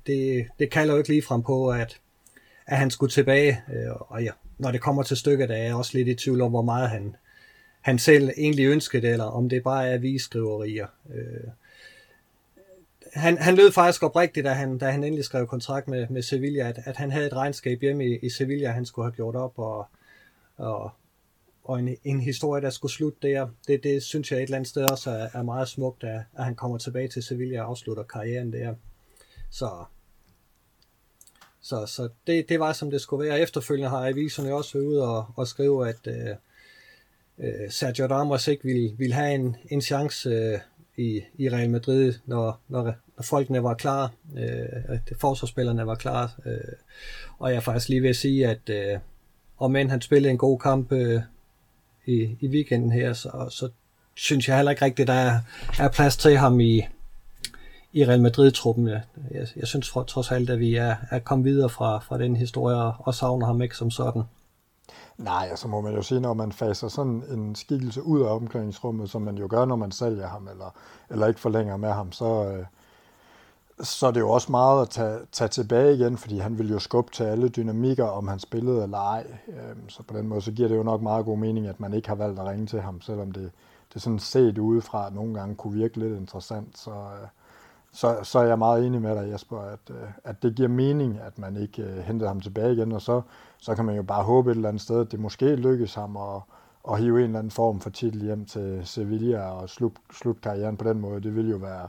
det, 0.06 0.46
det, 0.58 0.70
kalder 0.70 0.94
jo 0.94 0.98
ikke 0.98 1.10
ligefrem 1.10 1.42
på, 1.42 1.70
at, 1.70 2.00
at 2.66 2.76
han 2.76 2.90
skulle 2.90 3.10
tilbage. 3.10 3.62
Øh, 3.72 3.92
og 3.98 4.22
ja, 4.22 4.30
når 4.58 4.70
det 4.70 4.80
kommer 4.80 5.02
til 5.02 5.16
stykket, 5.16 5.50
er 5.50 5.56
jeg 5.56 5.74
også 5.74 5.90
lidt 5.94 6.08
i 6.08 6.14
tvivl 6.14 6.40
om, 6.40 6.50
hvor 6.50 6.62
meget 6.62 6.90
han, 6.90 7.16
han 7.80 7.98
selv 7.98 8.30
egentlig 8.36 8.66
ønskede 8.66 9.08
eller 9.08 9.24
om 9.24 9.48
det 9.48 9.62
bare 9.62 9.88
er 9.88 9.98
viskriverier. 9.98 10.86
Øh, 11.14 11.50
han, 13.14 13.38
han 13.38 13.54
lød 13.54 13.72
faktisk 13.72 14.02
oprigtigt, 14.02 14.44
da 14.44 14.52
han, 14.52 14.78
da 14.78 14.90
han 14.90 15.04
endelig 15.04 15.24
skrev 15.24 15.46
kontrakt 15.46 15.88
med, 15.88 16.06
med 16.08 16.22
Sevilla, 16.22 16.68
at, 16.68 16.78
at 16.84 16.96
han 16.96 17.10
havde 17.10 17.26
et 17.26 17.32
regnskab 17.32 17.80
hjemme 17.80 18.06
i, 18.06 18.18
i 18.18 18.30
Sevilla, 18.30 18.70
han 18.70 18.86
skulle 18.86 19.06
have 19.06 19.16
gjort 19.16 19.36
op, 19.36 19.58
og, 19.58 19.86
og, 20.56 20.90
og 21.64 21.78
en, 21.78 21.96
en 22.04 22.20
historie, 22.20 22.62
der 22.62 22.70
skulle 22.70 22.92
slutte 22.92 23.28
der. 23.28 23.48
Det, 23.66 23.82
det 23.82 24.02
synes 24.02 24.30
jeg 24.30 24.38
et 24.38 24.42
eller 24.42 24.56
andet 24.56 24.68
sted 24.68 24.90
også 24.90 25.10
er, 25.10 25.28
er 25.32 25.42
meget 25.42 25.68
smukt, 25.68 26.04
at, 26.04 26.20
at 26.38 26.44
han 26.44 26.54
kommer 26.54 26.78
tilbage 26.78 27.08
til 27.08 27.22
Sevilla 27.22 27.62
og 27.62 27.68
afslutter 27.68 28.02
karrieren 28.02 28.52
der. 28.52 28.74
Så, 29.50 29.84
så, 31.60 31.86
så 31.86 32.08
det, 32.26 32.48
det 32.48 32.60
var, 32.60 32.72
som 32.72 32.90
det 32.90 33.00
skulle 33.00 33.28
være. 33.28 33.40
Efterfølgende 33.40 33.90
har 33.90 34.08
aviserne 34.08 34.54
også 34.54 34.78
været 34.78 34.86
ude 34.86 35.02
og, 35.08 35.26
og 35.36 35.48
skrive, 35.48 35.88
at 35.88 36.06
øh, 36.06 36.36
øh, 37.38 37.70
Sergio 37.70 38.06
Ramos 38.06 38.48
ikke 38.48 38.64
ville, 38.64 38.96
ville 38.98 39.14
have 39.14 39.34
en, 39.34 39.56
en 39.70 39.80
chance 39.80 40.30
øh, 40.30 40.58
i, 40.96 41.22
i 41.38 41.50
Real 41.50 41.70
Madrid, 41.70 42.14
når, 42.26 42.60
når, 42.68 42.82
når 42.84 43.22
folkene 43.22 43.62
var 43.62 43.74
klar, 43.74 44.12
øh, 44.38 44.68
at 44.88 45.12
forsvarsspillerne 45.20 45.86
var 45.86 45.94
klar. 45.94 46.38
Øh, 46.46 46.72
og 47.38 47.50
jeg 47.50 47.56
er 47.56 47.60
faktisk 47.60 47.88
lige 47.88 48.02
ved 48.02 48.10
at 48.10 48.16
sige, 48.16 48.46
at 48.46 48.70
øh, 48.70 48.98
om 49.58 49.76
end 49.76 49.90
han 49.90 50.00
spillede 50.00 50.30
en 50.30 50.38
god 50.38 50.58
kamp 50.58 50.92
øh, 50.92 51.20
i, 52.06 52.36
i 52.40 52.48
weekenden 52.48 52.92
her, 52.92 53.12
så, 53.12 53.46
så 53.50 53.68
synes 54.14 54.48
jeg 54.48 54.56
heller 54.56 54.70
ikke 54.70 54.84
rigtigt, 54.84 55.10
at 55.10 55.14
der 55.14 55.20
er, 55.20 55.40
er 55.78 55.88
plads 55.88 56.16
til 56.16 56.36
ham 56.36 56.60
i, 56.60 56.82
i 57.92 58.04
Real 58.04 58.22
Madrid-truppen. 58.22 58.88
Jeg, 58.88 59.02
jeg, 59.30 59.46
jeg 59.56 59.66
synes 59.66 59.90
for, 59.90 60.02
trods 60.02 60.30
alt, 60.30 60.50
at 60.50 60.58
vi 60.58 60.74
er, 60.74 60.96
er 61.10 61.18
kommet 61.18 61.44
videre 61.44 61.68
fra, 61.68 61.98
fra 61.98 62.18
den 62.18 62.36
historie 62.36 62.76
og 62.98 63.14
savner 63.14 63.46
ham 63.46 63.62
ikke 63.62 63.76
som 63.76 63.90
sådan. 63.90 64.22
Nej, 65.18 65.46
altså 65.50 65.68
må 65.68 65.80
man 65.80 65.94
jo 65.94 66.02
sige, 66.02 66.20
når 66.20 66.34
man 66.34 66.52
faser 66.52 66.88
sådan 66.88 67.22
en 67.30 67.54
skikkelse 67.54 68.02
ud 68.02 68.20
af 68.20 68.34
omklædningsrummet, 68.34 69.10
som 69.10 69.22
man 69.22 69.38
jo 69.38 69.46
gør, 69.50 69.64
når 69.64 69.76
man 69.76 69.92
sælger 69.92 70.26
ham, 70.26 70.48
eller, 70.48 70.74
eller 71.10 71.26
ikke 71.26 71.40
forlænger 71.40 71.76
med 71.76 71.88
ham, 71.88 72.12
så, 72.12 72.44
øh, 72.44 72.64
så 73.80 74.06
er 74.06 74.10
det 74.10 74.20
jo 74.20 74.30
også 74.30 74.50
meget 74.50 74.82
at 74.82 74.88
tage, 74.88 75.18
tage 75.32 75.48
tilbage 75.48 75.94
igen, 75.94 76.16
fordi 76.16 76.38
han 76.38 76.58
vil 76.58 76.70
jo 76.70 76.78
skubbe 76.78 77.12
til 77.12 77.24
alle 77.24 77.48
dynamikker, 77.48 78.04
om 78.04 78.28
han 78.28 78.38
spillede 78.38 78.82
eller 78.82 78.98
ej. 78.98 79.26
Øh, 79.48 79.76
så 79.88 80.02
på 80.02 80.16
den 80.16 80.28
måde, 80.28 80.42
så 80.42 80.52
giver 80.52 80.68
det 80.68 80.76
jo 80.76 80.82
nok 80.82 81.02
meget 81.02 81.24
god 81.24 81.38
mening, 81.38 81.66
at 81.66 81.80
man 81.80 81.94
ikke 81.94 82.08
har 82.08 82.14
valgt 82.14 82.40
at 82.40 82.46
ringe 82.46 82.66
til 82.66 82.80
ham, 82.80 83.00
selvom 83.00 83.32
det, 83.32 83.50
det 83.94 84.02
sådan 84.02 84.18
set 84.18 84.58
udefra 84.58 85.10
nogle 85.10 85.34
gange 85.34 85.54
kunne 85.54 85.74
virke 85.74 85.98
lidt 85.98 86.18
interessant. 86.18 86.78
Så, 86.78 86.90
øh, 86.90 87.28
så, 87.92 88.18
så 88.22 88.38
er 88.38 88.44
jeg 88.44 88.58
meget 88.58 88.86
enig 88.86 89.02
med 89.02 89.16
dig, 89.16 89.32
Jesper, 89.32 89.58
at, 89.60 89.90
øh, 89.90 90.08
at 90.24 90.42
det 90.42 90.54
giver 90.54 90.68
mening, 90.68 91.20
at 91.20 91.38
man 91.38 91.56
ikke 91.56 91.82
øh, 91.82 91.98
uh, 91.98 92.04
hentede 92.04 92.28
ham 92.28 92.40
tilbage 92.40 92.72
igen, 92.72 92.92
og 92.92 93.02
så, 93.02 93.22
så 93.58 93.74
kan 93.74 93.84
man 93.84 93.96
jo 93.96 94.02
bare 94.02 94.22
håbe 94.22 94.50
et 94.50 94.54
eller 94.54 94.68
andet 94.68 94.82
sted, 94.82 95.00
at 95.00 95.12
det 95.12 95.20
måske 95.20 95.56
lykkes 95.56 95.94
ham 95.94 96.16
at, 96.16 96.42
at 96.90 96.98
hive 96.98 97.18
en 97.18 97.24
eller 97.24 97.38
anden 97.38 97.50
form 97.50 97.80
for 97.80 97.90
titel 97.90 98.22
hjem 98.22 98.44
til 98.44 98.82
Sevilla 98.84 99.50
og 99.50 99.68
slut, 99.68 99.92
slut 100.12 100.40
karrieren 100.40 100.76
på 100.76 100.84
den 100.84 101.00
måde. 101.00 101.20
Det 101.20 101.36
vil 101.36 101.50
jo 101.50 101.56
være, 101.56 101.88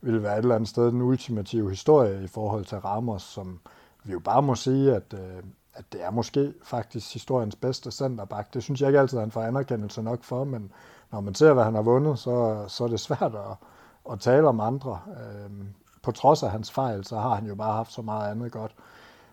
vil 0.00 0.22
være 0.22 0.38
et 0.38 0.42
eller 0.42 0.54
andet 0.54 0.68
sted 0.68 0.86
den 0.86 1.02
ultimative 1.02 1.70
historie 1.70 2.24
i 2.24 2.26
forhold 2.26 2.64
til 2.64 2.78
Ramos, 2.78 3.22
som 3.22 3.60
vi 4.04 4.12
jo 4.12 4.18
bare 4.18 4.42
må 4.42 4.54
sige, 4.54 4.94
at, 4.94 5.14
uh, 5.14 5.48
at 5.74 5.84
det 5.92 6.04
er 6.04 6.10
måske 6.10 6.52
faktisk 6.62 7.12
historiens 7.12 7.56
bedste 7.56 7.90
centerback. 7.90 8.54
Det 8.54 8.62
synes 8.62 8.80
jeg 8.80 8.88
ikke 8.88 9.00
altid, 9.00 9.18
at 9.18 9.22
han 9.22 9.30
får 9.30 9.42
anerkendelse 9.42 10.02
nok 10.02 10.24
for, 10.24 10.44
men 10.44 10.72
når 11.12 11.20
man 11.20 11.34
ser, 11.34 11.52
hvad 11.52 11.64
han 11.64 11.74
har 11.74 11.82
vundet, 11.82 12.18
så, 12.18 12.64
så 12.68 12.84
er 12.84 12.88
det 12.88 13.00
svært 13.00 13.34
at, 13.34 13.56
at 14.12 14.20
tale 14.20 14.48
om 14.48 14.60
andre. 14.60 15.00
Øh, 15.06 15.50
på 16.02 16.12
trods 16.12 16.42
af 16.42 16.50
hans 16.50 16.70
fejl, 16.70 17.04
så 17.04 17.18
har 17.18 17.34
han 17.34 17.46
jo 17.46 17.54
bare 17.54 17.72
haft 17.72 17.92
så 17.92 18.02
meget 18.02 18.30
andet 18.30 18.52
godt. 18.52 18.74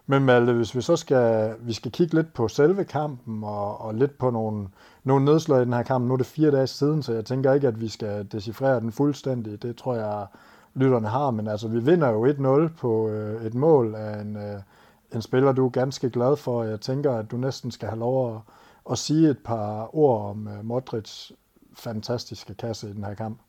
Men 0.08 0.26
Malte, 0.26 0.54
hvis 0.54 0.76
vi 0.76 0.82
så 0.82 0.96
skal, 0.96 1.56
vi 1.60 1.74
skal 1.74 1.92
kigge 1.92 2.16
lidt 2.16 2.34
på 2.34 2.48
selve 2.48 2.84
kampen, 2.84 3.44
og, 3.44 3.82
og 3.82 3.96
lidt 3.96 4.18
på 4.18 4.30
nogle, 4.30 4.68
nogle 5.04 5.26
nedslag 5.26 5.62
i 5.62 5.66
den 5.66 5.74
her 5.74 5.84
kamp. 5.84 6.08
Nu 6.08 6.14
er 6.14 6.18
det 6.18 6.26
fire 6.26 6.52
dage 6.52 6.68
siden, 6.68 7.04
så 7.04 7.14
jeg 7.14 7.26
tænker 7.26 7.54
ikke, 7.54 7.68
at 7.68 7.82
vi 7.82 7.88
skal 7.88 8.28
decifrere 8.32 8.80
den 8.80 8.92
fuldstændig. 8.92 9.62
Det 9.62 9.76
tror 9.76 9.96
jeg, 9.96 10.28
lytterne 10.74 11.08
har. 11.08 11.32
Men 11.32 11.48
altså, 11.48 11.68
vi 11.68 11.80
vinder 11.80 12.10
jo 12.10 12.28
1-0 12.68 12.78
på 12.78 13.10
øh, 13.10 13.46
et 13.46 13.54
mål 13.54 13.96
af 13.96 14.22
en, 14.22 14.38
øh, 14.38 14.62
en 15.14 15.22
spiller, 15.22 15.52
du 15.52 15.66
er 15.66 15.70
ganske 15.70 16.10
glad 16.10 16.36
for. 16.36 16.64
Jeg 16.64 16.82
tænker, 16.82 17.14
at 17.16 17.32
du 17.32 17.38
næsten 17.38 17.72
skal 17.72 17.90
have 17.90 18.00
lov 18.00 18.36
at, 18.36 18.42
at 18.92 18.98
sige 18.98 19.30
et 19.30 19.40
par 19.46 19.96
ord 19.96 20.30
om 20.30 20.48
øh, 20.48 20.66
Modrics 20.66 21.32
fantastiske 21.74 22.54
kasse 22.54 22.90
i 22.90 22.94
den 22.94 23.04
her 23.04 23.14
kamp. 23.14 23.40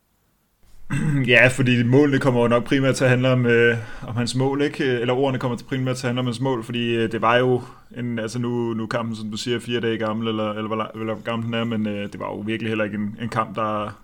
Ja, 1.27 1.49
fordi 1.49 1.83
målene 1.83 2.19
kommer 2.19 2.41
jo 2.41 2.49
nok 2.49 2.65
primært 2.65 2.95
til 2.95 3.05
at 3.05 3.11
handle 3.11 3.29
om, 3.33 3.47
øh, 3.47 3.77
om 4.07 4.17
hans 4.17 4.35
mål, 4.35 4.63
ikke? 4.63 4.85
Eller 4.85 5.15
ordene 5.15 5.39
kommer 5.39 5.57
til 5.57 5.65
primært 5.65 5.97
til 5.97 6.07
at 6.07 6.09
handle 6.09 6.21
om 6.21 6.27
hans 6.27 6.41
mål, 6.41 6.65
fordi 6.65 6.95
øh, 6.95 7.13
det 7.13 7.23
var 7.23 7.37
jo 7.37 7.63
en, 7.97 8.19
altså 8.19 8.39
nu, 8.39 8.75
nu 8.75 8.87
kampen, 8.87 9.17
som 9.17 9.31
du 9.31 9.37
siger, 9.37 9.61
fire 9.61 9.81
dage 9.81 9.99
gammel, 9.99 10.29
eller, 10.29 10.51
eller 10.51 10.67
hvor, 10.67 10.91
eller 11.01 11.15
hvor 11.15 11.25
gammel 11.25 11.47
den 11.47 11.55
er, 11.55 11.65
men 11.65 11.87
øh, 11.87 12.13
det 12.13 12.21
var 12.21 12.27
jo 12.27 12.37
virkelig 12.37 12.71
heller 12.71 12.85
ikke 12.85 12.97
en, 12.97 13.19
en 13.23 13.29
kamp, 13.29 13.57
der, 13.57 14.01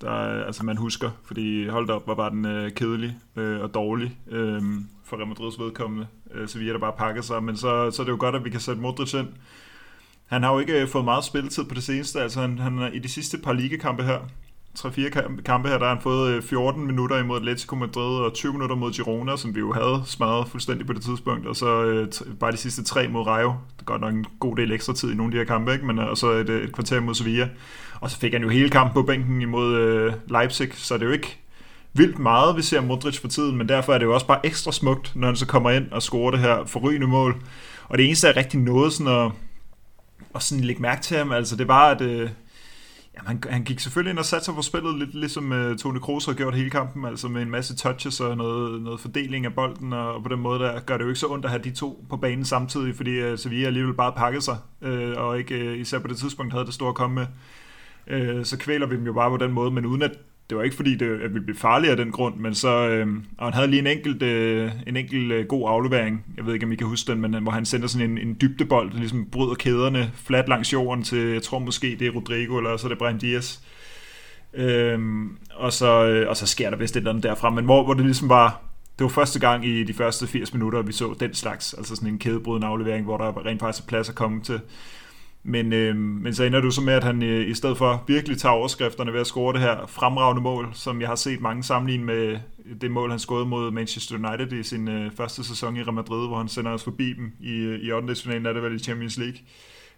der 0.00 0.10
altså 0.44 0.64
man 0.64 0.76
husker, 0.76 1.10
fordi 1.24 1.68
holdt 1.68 1.90
op, 1.90 2.06
var 2.06 2.14
bare 2.14 2.30
den 2.30 2.44
øh, 2.44 2.72
kedelig 2.72 3.16
øh, 3.36 3.60
og 3.60 3.74
dårlig 3.74 4.16
øh, 4.30 4.62
for 5.04 5.16
Real 5.16 5.28
Madrids 5.28 5.58
vedkommende. 5.58 6.06
Øh, 6.34 6.48
Sevilla 6.48 6.72
der 6.72 6.78
bare 6.78 6.92
pakket 6.98 7.24
sig, 7.24 7.42
men 7.42 7.56
så, 7.56 7.90
så 7.90 8.02
er 8.02 8.04
det 8.04 8.12
jo 8.12 8.16
godt, 8.20 8.34
at 8.34 8.44
vi 8.44 8.50
kan 8.50 8.60
sætte 8.60 8.80
Modric 8.80 9.14
ind. 9.14 9.28
Han 10.26 10.42
har 10.42 10.52
jo 10.52 10.58
ikke 10.58 10.80
øh, 10.82 10.88
fået 10.88 11.04
meget 11.04 11.24
spilletid 11.24 11.64
på 11.64 11.74
det 11.74 11.82
seneste, 11.82 12.20
altså 12.20 12.40
han, 12.40 12.58
han 12.58 12.90
i 12.94 12.98
de 12.98 13.08
sidste 13.08 13.38
par 13.38 13.52
ligekampe 13.52 14.02
her, 14.02 14.18
3-4 14.78 15.42
kampe 15.42 15.68
her, 15.68 15.78
der 15.78 15.86
har 15.86 15.94
han 15.94 16.02
fået 16.02 16.32
øh, 16.32 16.42
14 16.42 16.86
minutter 16.86 17.18
imod 17.18 17.36
Atletico 17.36 17.76
Madrid 17.76 18.18
og 18.18 18.34
20 18.34 18.52
minutter 18.52 18.76
mod 18.76 18.92
Girona, 18.92 19.36
som 19.36 19.54
vi 19.54 19.60
jo 19.60 19.72
havde 19.72 20.02
smadret 20.06 20.48
fuldstændig 20.48 20.86
på 20.86 20.92
det 20.92 21.02
tidspunkt, 21.02 21.46
og 21.46 21.56
så 21.56 21.84
øh, 21.84 22.08
bare 22.40 22.52
de 22.52 22.56
sidste 22.56 22.84
tre 22.84 23.08
mod 23.08 23.26
Rayo. 23.26 23.48
Det 23.48 23.80
er 23.80 23.84
godt 23.84 24.00
nok 24.00 24.14
en 24.14 24.26
god 24.40 24.56
del 24.56 24.72
ekstra 24.72 24.92
tid 24.92 25.12
i 25.12 25.14
nogle 25.14 25.30
af 25.30 25.32
de 25.32 25.38
her 25.38 25.44
kampe, 25.44 25.72
ikke? 25.72 25.86
Men, 25.86 25.98
øh, 25.98 26.06
og 26.06 26.16
så 26.16 26.30
et, 26.30 26.48
øh, 26.48 26.64
et 26.64 26.72
kvarter 26.72 27.00
mod 27.00 27.14
Sevilla. 27.14 27.48
Og 28.00 28.10
så 28.10 28.18
fik 28.18 28.32
han 28.32 28.42
jo 28.42 28.48
hele 28.48 28.70
kampen 28.70 28.94
på 28.94 29.02
bænken 29.02 29.42
imod 29.42 29.74
øh, 29.76 30.12
Leipzig, 30.28 30.68
så 30.74 30.94
det 30.94 31.02
er 31.02 31.06
jo 31.06 31.12
ikke 31.12 31.38
vildt 31.92 32.18
meget, 32.18 32.56
vi 32.56 32.62
ser 32.62 32.80
Modric 32.80 33.18
for 33.18 33.28
tiden, 33.28 33.56
men 33.56 33.68
derfor 33.68 33.94
er 33.94 33.98
det 33.98 34.06
jo 34.06 34.14
også 34.14 34.26
bare 34.26 34.46
ekstra 34.46 34.72
smukt, 34.72 35.12
når 35.16 35.26
han 35.26 35.36
så 35.36 35.46
kommer 35.46 35.70
ind 35.70 35.92
og 35.92 36.02
scorer 36.02 36.30
det 36.30 36.40
her 36.40 36.64
forrygende 36.66 37.06
mål. 37.06 37.42
Og 37.88 37.98
det 37.98 38.06
eneste, 38.06 38.28
er 38.28 38.36
rigtig 38.36 38.60
noget 38.60 38.92
sådan 38.92 39.12
at, 39.12 39.30
at 40.34 40.42
sådan 40.42 40.64
lægge 40.64 40.82
mærke 40.82 41.02
til 41.02 41.16
ham, 41.16 41.32
altså 41.32 41.56
det 41.56 41.68
var, 41.68 41.90
at... 41.90 42.00
Øh, 42.00 42.30
Jamen, 43.18 43.40
han, 43.42 43.52
han 43.52 43.64
gik 43.64 43.80
selvfølgelig 43.80 44.10
ind 44.10 44.18
og 44.18 44.24
satte 44.24 44.44
sig 44.44 44.54
på 44.54 44.62
spillet, 44.62 44.98
lidt 44.98 45.14
ligesom 45.14 45.52
øh, 45.52 45.70
uh, 45.70 45.76
Tony 45.76 45.98
Kroos 45.98 46.26
har 46.26 46.32
gjort 46.32 46.54
hele 46.54 46.70
kampen, 46.70 47.04
altså 47.04 47.28
med 47.28 47.42
en 47.42 47.50
masse 47.50 47.76
touches 47.76 48.20
og 48.20 48.36
noget, 48.36 48.82
noget 48.82 49.00
fordeling 49.00 49.46
af 49.46 49.54
bolden, 49.54 49.92
og, 49.92 50.14
og 50.14 50.22
på 50.22 50.28
den 50.28 50.40
måde 50.40 50.58
der 50.58 50.80
gør 50.80 50.96
det 50.96 51.04
jo 51.04 51.08
ikke 51.08 51.20
så 51.20 51.26
ondt 51.26 51.44
at 51.44 51.50
have 51.50 51.62
de 51.62 51.70
to 51.70 52.04
på 52.10 52.16
banen 52.16 52.44
samtidig, 52.44 52.96
fordi 52.96 53.32
uh, 53.32 53.38
Sevilla 53.38 53.66
alligevel 53.66 53.94
bare 53.94 54.12
pakket 54.12 54.42
sig, 54.42 54.56
uh, 54.80 55.22
og 55.22 55.38
ikke 55.38 55.70
uh, 55.70 55.78
især 55.78 55.98
på 55.98 56.08
det 56.08 56.16
tidspunkt 56.16 56.52
havde 56.52 56.66
det 56.66 56.74
store 56.74 56.88
at 56.88 56.94
komme 56.94 57.14
med. 57.14 57.26
Uh, 58.36 58.44
så 58.44 58.58
kvæler 58.58 58.86
vi 58.86 58.96
dem 58.96 59.06
jo 59.06 59.12
bare 59.12 59.30
på 59.30 59.36
den 59.36 59.52
måde, 59.52 59.70
men 59.70 59.86
uden 59.86 60.02
at 60.02 60.18
det 60.50 60.58
var 60.58 60.64
ikke 60.64 60.76
fordi, 60.76 60.94
det, 60.94 61.10
ville 61.10 61.40
blive 61.40 61.56
farligt 61.56 61.90
af 61.90 61.96
den 61.96 62.10
grund, 62.10 62.36
men 62.36 62.54
så, 62.54 62.88
øh, 62.88 63.06
og 63.38 63.46
han 63.46 63.54
havde 63.54 63.68
lige 63.68 63.80
en 63.80 63.86
enkelt, 63.86 64.22
øh, 64.22 64.70
en 64.86 64.96
enkelt 64.96 65.32
øh, 65.32 65.46
god 65.46 65.68
aflevering, 65.70 66.24
jeg 66.36 66.46
ved 66.46 66.54
ikke, 66.54 66.66
om 66.66 66.72
I 66.72 66.76
kan 66.76 66.86
huske 66.86 67.12
den, 67.12 67.20
men 67.20 67.34
øh, 67.34 67.42
hvor 67.42 67.52
han 67.52 67.64
sender 67.64 67.86
sådan 67.86 68.10
en, 68.10 68.18
en 68.18 68.36
dybdebold, 68.40 68.90
der 68.90 68.98
ligesom 68.98 69.26
bryder 69.32 69.54
kæderne 69.54 70.12
flat 70.14 70.48
langs 70.48 70.72
jorden 70.72 71.04
til, 71.04 71.18
jeg 71.18 71.42
tror 71.42 71.58
måske, 71.58 71.96
det 71.98 72.06
er 72.06 72.10
Rodrigo, 72.10 72.56
eller 72.56 72.76
så 72.76 72.86
er 72.86 72.88
det 72.88 72.98
Brian 72.98 73.18
Diaz. 73.18 73.58
Øh, 74.54 75.00
og, 75.54 75.72
så, 75.72 76.04
øh, 76.06 76.28
og 76.28 76.36
så 76.36 76.46
sker 76.46 76.70
der 76.70 76.76
vist 76.76 76.96
et 76.96 77.00
eller 77.00 77.10
andet 77.10 77.24
derfra, 77.24 77.50
men 77.50 77.64
hvor, 77.64 77.84
hvor 77.84 77.94
det 77.94 78.04
ligesom 78.04 78.28
var, 78.28 78.60
det 78.98 79.04
var 79.04 79.10
første 79.10 79.40
gang 79.40 79.66
i 79.66 79.84
de 79.84 79.94
første 79.94 80.26
80 80.26 80.54
minutter, 80.54 80.82
vi 80.82 80.92
så 80.92 81.14
den 81.20 81.34
slags, 81.34 81.74
altså 81.74 81.96
sådan 81.96 82.08
en 82.08 82.18
kædebrydende 82.18 82.66
aflevering, 82.66 83.04
hvor 83.04 83.16
der 83.16 83.46
rent 83.46 83.60
faktisk 83.60 83.84
er 83.84 83.88
plads 83.88 84.08
at 84.08 84.14
komme 84.14 84.42
til, 84.42 84.60
men, 85.48 85.72
øh, 85.72 85.96
men 85.96 86.34
så 86.34 86.44
ender 86.44 86.60
du 86.60 86.70
så 86.70 86.80
med, 86.80 86.94
at 86.94 87.04
han 87.04 87.22
øh, 87.22 87.50
i 87.50 87.54
stedet 87.54 87.78
for 87.78 88.04
virkelig 88.06 88.38
tager 88.38 88.52
overskrifterne 88.52 89.12
ved 89.12 89.20
at 89.20 89.26
score 89.26 89.52
det 89.52 89.60
her 89.60 89.86
fremragende 89.86 90.42
mål, 90.42 90.70
som 90.72 91.00
jeg 91.00 91.08
har 91.08 91.16
set 91.16 91.40
mange 91.40 91.62
sammenligne 91.62 92.04
med 92.04 92.38
øh, 92.64 92.80
det 92.80 92.90
mål, 92.90 93.10
han 93.10 93.18
scorede 93.18 93.46
mod 93.46 93.70
Manchester 93.70 94.14
United 94.14 94.52
i 94.52 94.62
sin 94.62 94.88
øh, 94.88 95.12
første 95.12 95.44
sæson 95.44 95.76
i 95.76 95.82
Real 95.82 95.92
Madrid, 95.92 96.26
hvor 96.28 96.38
han 96.38 96.48
sender 96.48 96.70
os 96.70 96.84
forbi 96.84 97.12
dem 97.12 97.32
i, 97.40 97.52
øh, 97.52 97.80
i 97.80 97.92
8. 97.92 98.14
finalen 98.14 98.46
af 98.46 98.54
det 98.54 98.62
vel 98.62 98.74
i 98.74 98.78
Champions 98.78 99.18
League. 99.18 99.38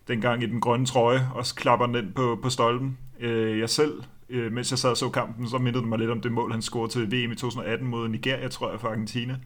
Dengang 0.09 0.43
i 0.43 0.47
den 0.47 0.61
grønne 0.61 0.87
trøje, 0.87 1.29
og 1.35 1.47
så 1.47 1.55
klapper 1.55 1.87
den 1.87 1.95
den 1.95 2.13
på, 2.15 2.39
på 2.43 2.51
stolpen. 2.51 2.99
Øh, 3.21 3.59
jeg 3.59 3.71
selv, 3.71 4.03
øh, 4.29 4.53
mens 4.53 4.71
jeg 4.71 4.79
sad 4.79 4.91
og 4.91 4.97
så 4.97 5.09
kampen, 5.09 5.49
så 5.49 5.59
mindede 5.59 5.81
det 5.81 5.89
mig 5.89 5.99
lidt 5.99 6.11
om 6.11 6.21
det 6.21 6.33
mål, 6.33 6.53
han 6.53 6.63
scorede 6.63 6.93
til 6.93 7.13
VM 7.13 7.33
i 7.33 7.35
2018 7.35 7.89
mod 7.89 8.09
Nigeria, 8.09 8.49
tror 8.49 8.71
jeg, 8.71 8.81
for 8.81 8.89
Argentina 8.89 9.37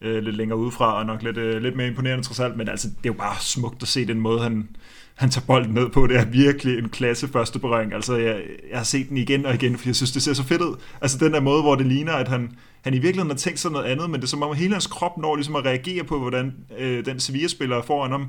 øh, 0.00 0.22
lidt 0.22 0.36
længere 0.36 0.58
udefra, 0.58 0.98
og 0.98 1.06
nok 1.06 1.22
lidt, 1.22 1.36
øh, 1.36 1.62
lidt 1.62 1.76
mere 1.76 1.86
imponerende 1.86 2.24
trods 2.24 2.40
alt, 2.40 2.56
men 2.56 2.68
altså, 2.68 2.88
det 2.88 2.96
er 2.96 3.06
jo 3.06 3.12
bare 3.12 3.36
smukt 3.40 3.82
at 3.82 3.88
se 3.88 4.06
den 4.06 4.20
måde, 4.20 4.40
han, 4.40 4.68
han 5.16 5.30
tager 5.30 5.46
bolden 5.46 5.74
ned 5.74 5.88
på. 5.88 6.06
Det 6.06 6.16
er 6.16 6.24
virkelig 6.24 6.78
en 6.78 6.88
klasse 6.88 7.28
første 7.28 7.58
berøring. 7.58 7.94
Altså, 7.94 8.16
jeg, 8.16 8.42
jeg 8.70 8.78
har 8.78 8.84
set 8.84 9.08
den 9.08 9.16
igen 9.16 9.46
og 9.46 9.54
igen, 9.54 9.78
for 9.78 9.88
jeg 9.88 9.96
synes, 9.96 10.12
det 10.12 10.22
ser 10.22 10.32
så 10.32 10.42
fedt 10.42 10.62
ud. 10.62 10.76
Altså, 11.00 11.18
den 11.18 11.32
der 11.32 11.40
måde, 11.40 11.62
hvor 11.62 11.74
det 11.74 11.86
ligner, 11.86 12.12
at 12.12 12.28
han, 12.28 12.56
han 12.82 12.94
i 12.94 12.98
virkeligheden 12.98 13.30
har 13.30 13.36
tænkt 13.36 13.58
sig 13.58 13.70
noget 13.70 13.84
andet, 13.84 14.10
men 14.10 14.20
det 14.20 14.26
er 14.26 14.28
som 14.28 14.42
om, 14.42 14.56
hele 14.56 14.72
hans 14.72 14.86
krop 14.86 15.18
når 15.18 15.36
ligesom 15.36 15.56
at 15.56 15.64
reagere 15.64 16.04
på, 16.04 16.18
hvordan 16.18 16.54
øh, 16.78 17.04
den 17.04 17.20
Sevilla-spiller 17.20 17.82
foran 17.82 18.10
ham 18.10 18.26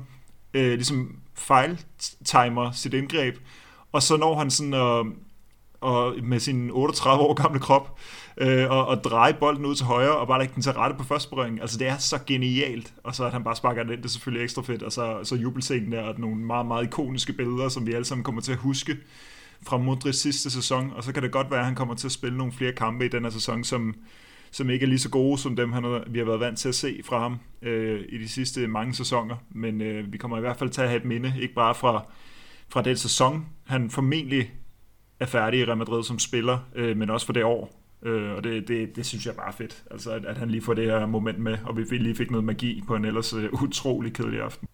øh, 0.54 0.72
ligesom 0.72 1.16
fejltimer 1.34 2.70
sit 2.70 2.94
indgreb. 2.94 3.36
Og 3.92 4.02
så 4.02 4.16
når 4.16 4.38
han 4.38 4.50
sådan 4.50 4.74
at, 4.74 5.06
og 5.80 6.14
med 6.22 6.40
sin 6.40 6.70
38 6.70 7.24
år 7.24 7.34
gamle 7.34 7.60
krop, 7.60 7.98
øh, 8.36 8.70
og, 8.70 8.86
og 8.86 9.04
dreje 9.04 9.34
bolden 9.34 9.64
ud 9.64 9.74
til 9.74 9.86
højre, 9.86 10.16
og 10.16 10.26
bare 10.26 10.38
lægge 10.38 10.54
den 10.54 10.62
til 10.62 10.72
rette 10.72 10.96
på 10.96 11.04
første 11.04 11.30
berøring. 11.30 11.60
Altså, 11.60 11.78
det 11.78 11.86
er 11.86 11.98
så 11.98 12.18
genialt. 12.26 12.94
Og 13.02 13.14
så 13.14 13.24
at 13.24 13.32
han 13.32 13.44
bare 13.44 13.56
sparker 13.56 13.82
den 13.82 13.92
ind, 13.92 13.98
det 13.98 14.04
er 14.04 14.12
selvfølgelig 14.12 14.44
ekstra 14.44 14.62
fedt. 14.62 14.82
Og 14.82 14.92
så, 14.92 15.18
så 15.22 15.36
jubelscenen 15.36 15.92
der, 15.92 16.02
og 16.02 16.20
nogle 16.20 16.36
meget, 16.36 16.66
meget 16.66 16.84
ikoniske 16.84 17.32
billeder, 17.32 17.68
som 17.68 17.86
vi 17.86 17.92
alle 17.92 18.04
sammen 18.04 18.24
kommer 18.24 18.40
til 18.40 18.52
at 18.52 18.58
huske 18.58 18.96
fra 19.62 19.78
Modric 19.78 20.14
sidste 20.14 20.50
sæson. 20.50 20.92
Og 20.96 21.04
så 21.04 21.12
kan 21.12 21.22
det 21.22 21.32
godt 21.32 21.50
være, 21.50 21.60
at 21.60 21.66
han 21.66 21.74
kommer 21.74 21.94
til 21.94 22.08
at 22.08 22.12
spille 22.12 22.38
nogle 22.38 22.52
flere 22.52 22.72
kampe 22.72 23.04
i 23.04 23.08
den 23.08 23.22
her 23.22 23.30
sæson, 23.30 23.64
som, 23.64 23.94
som 24.50 24.70
ikke 24.70 24.84
er 24.84 24.88
lige 24.88 24.98
så 24.98 25.10
gode 25.10 25.38
som 25.38 25.56
dem, 25.56 25.72
han 25.72 25.84
har, 25.84 26.04
vi 26.06 26.18
har 26.18 26.26
været 26.26 26.40
vant 26.40 26.58
til 26.58 26.68
at 26.68 26.74
se 26.74 27.00
fra 27.04 27.18
ham 27.18 27.38
øh, 27.62 28.00
i 28.08 28.18
de 28.18 28.28
sidste 28.28 28.66
mange 28.66 28.94
sæsoner. 28.94 29.36
Men 29.50 29.80
øh, 29.80 30.12
vi 30.12 30.18
kommer 30.18 30.36
i 30.36 30.40
hvert 30.40 30.56
fald 30.56 30.70
til 30.70 30.80
at 30.80 30.88
have 30.88 31.00
et 31.00 31.04
minde, 31.04 31.34
ikke 31.40 31.54
bare 31.54 31.74
fra, 31.74 32.04
fra 32.68 32.82
den 32.82 32.96
sæson, 32.96 33.46
han 33.66 33.90
formentlig 33.90 34.50
er 35.20 35.26
færdig 35.26 35.60
i 35.60 35.64
Real 35.64 35.76
Madrid 35.76 36.04
som 36.04 36.18
spiller, 36.18 36.58
øh, 36.74 36.96
men 36.96 37.10
også 37.10 37.26
for 37.26 37.32
det 37.32 37.44
år, 37.44 37.70
Øh, 38.02 38.36
og 38.36 38.44
det, 38.44 38.68
det, 38.68 38.96
det 38.96 39.06
synes 39.06 39.26
jeg 39.26 39.34
bare 39.34 39.48
er 39.48 39.52
fedt, 39.52 39.84
altså 39.90 40.10
at, 40.10 40.24
at 40.24 40.36
han 40.36 40.50
lige 40.50 40.62
får 40.62 40.74
det 40.74 40.84
her 40.84 41.06
moment 41.06 41.38
med, 41.38 41.58
og 41.66 41.76
vi 41.76 41.82
lige 41.82 42.14
fik 42.14 42.30
noget 42.30 42.44
magi 42.44 42.82
på 42.86 42.94
en 42.94 43.04
ellers 43.04 43.32
øh, 43.32 43.62
utrolig 43.62 44.14
kedelig 44.14 44.40
aften. 44.40 44.68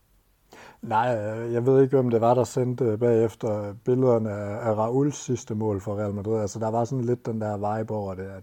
Nej, 0.83 1.17
øh, 1.17 1.53
jeg 1.53 1.67
ved 1.67 1.83
ikke, 1.83 1.99
om 1.99 2.11
det 2.11 2.21
var, 2.21 2.35
der 2.35 2.45
sendte 2.45 2.85
øh, 2.85 2.99
bagefter 2.99 3.75
billederne 3.85 4.31
af, 4.31 4.69
af 4.69 4.77
Rauls 4.77 5.17
sidste 5.17 5.55
mål 5.55 5.81
for 5.81 5.97
Real 5.97 6.15
Madrid. 6.15 6.41
Altså, 6.41 6.59
der 6.59 6.71
var 6.71 6.85
sådan 6.85 7.05
lidt 7.05 7.27
den 7.27 7.41
der 7.41 7.79
vibe 7.79 7.95
over 7.95 8.15
det, 8.15 8.23
at, 8.23 8.43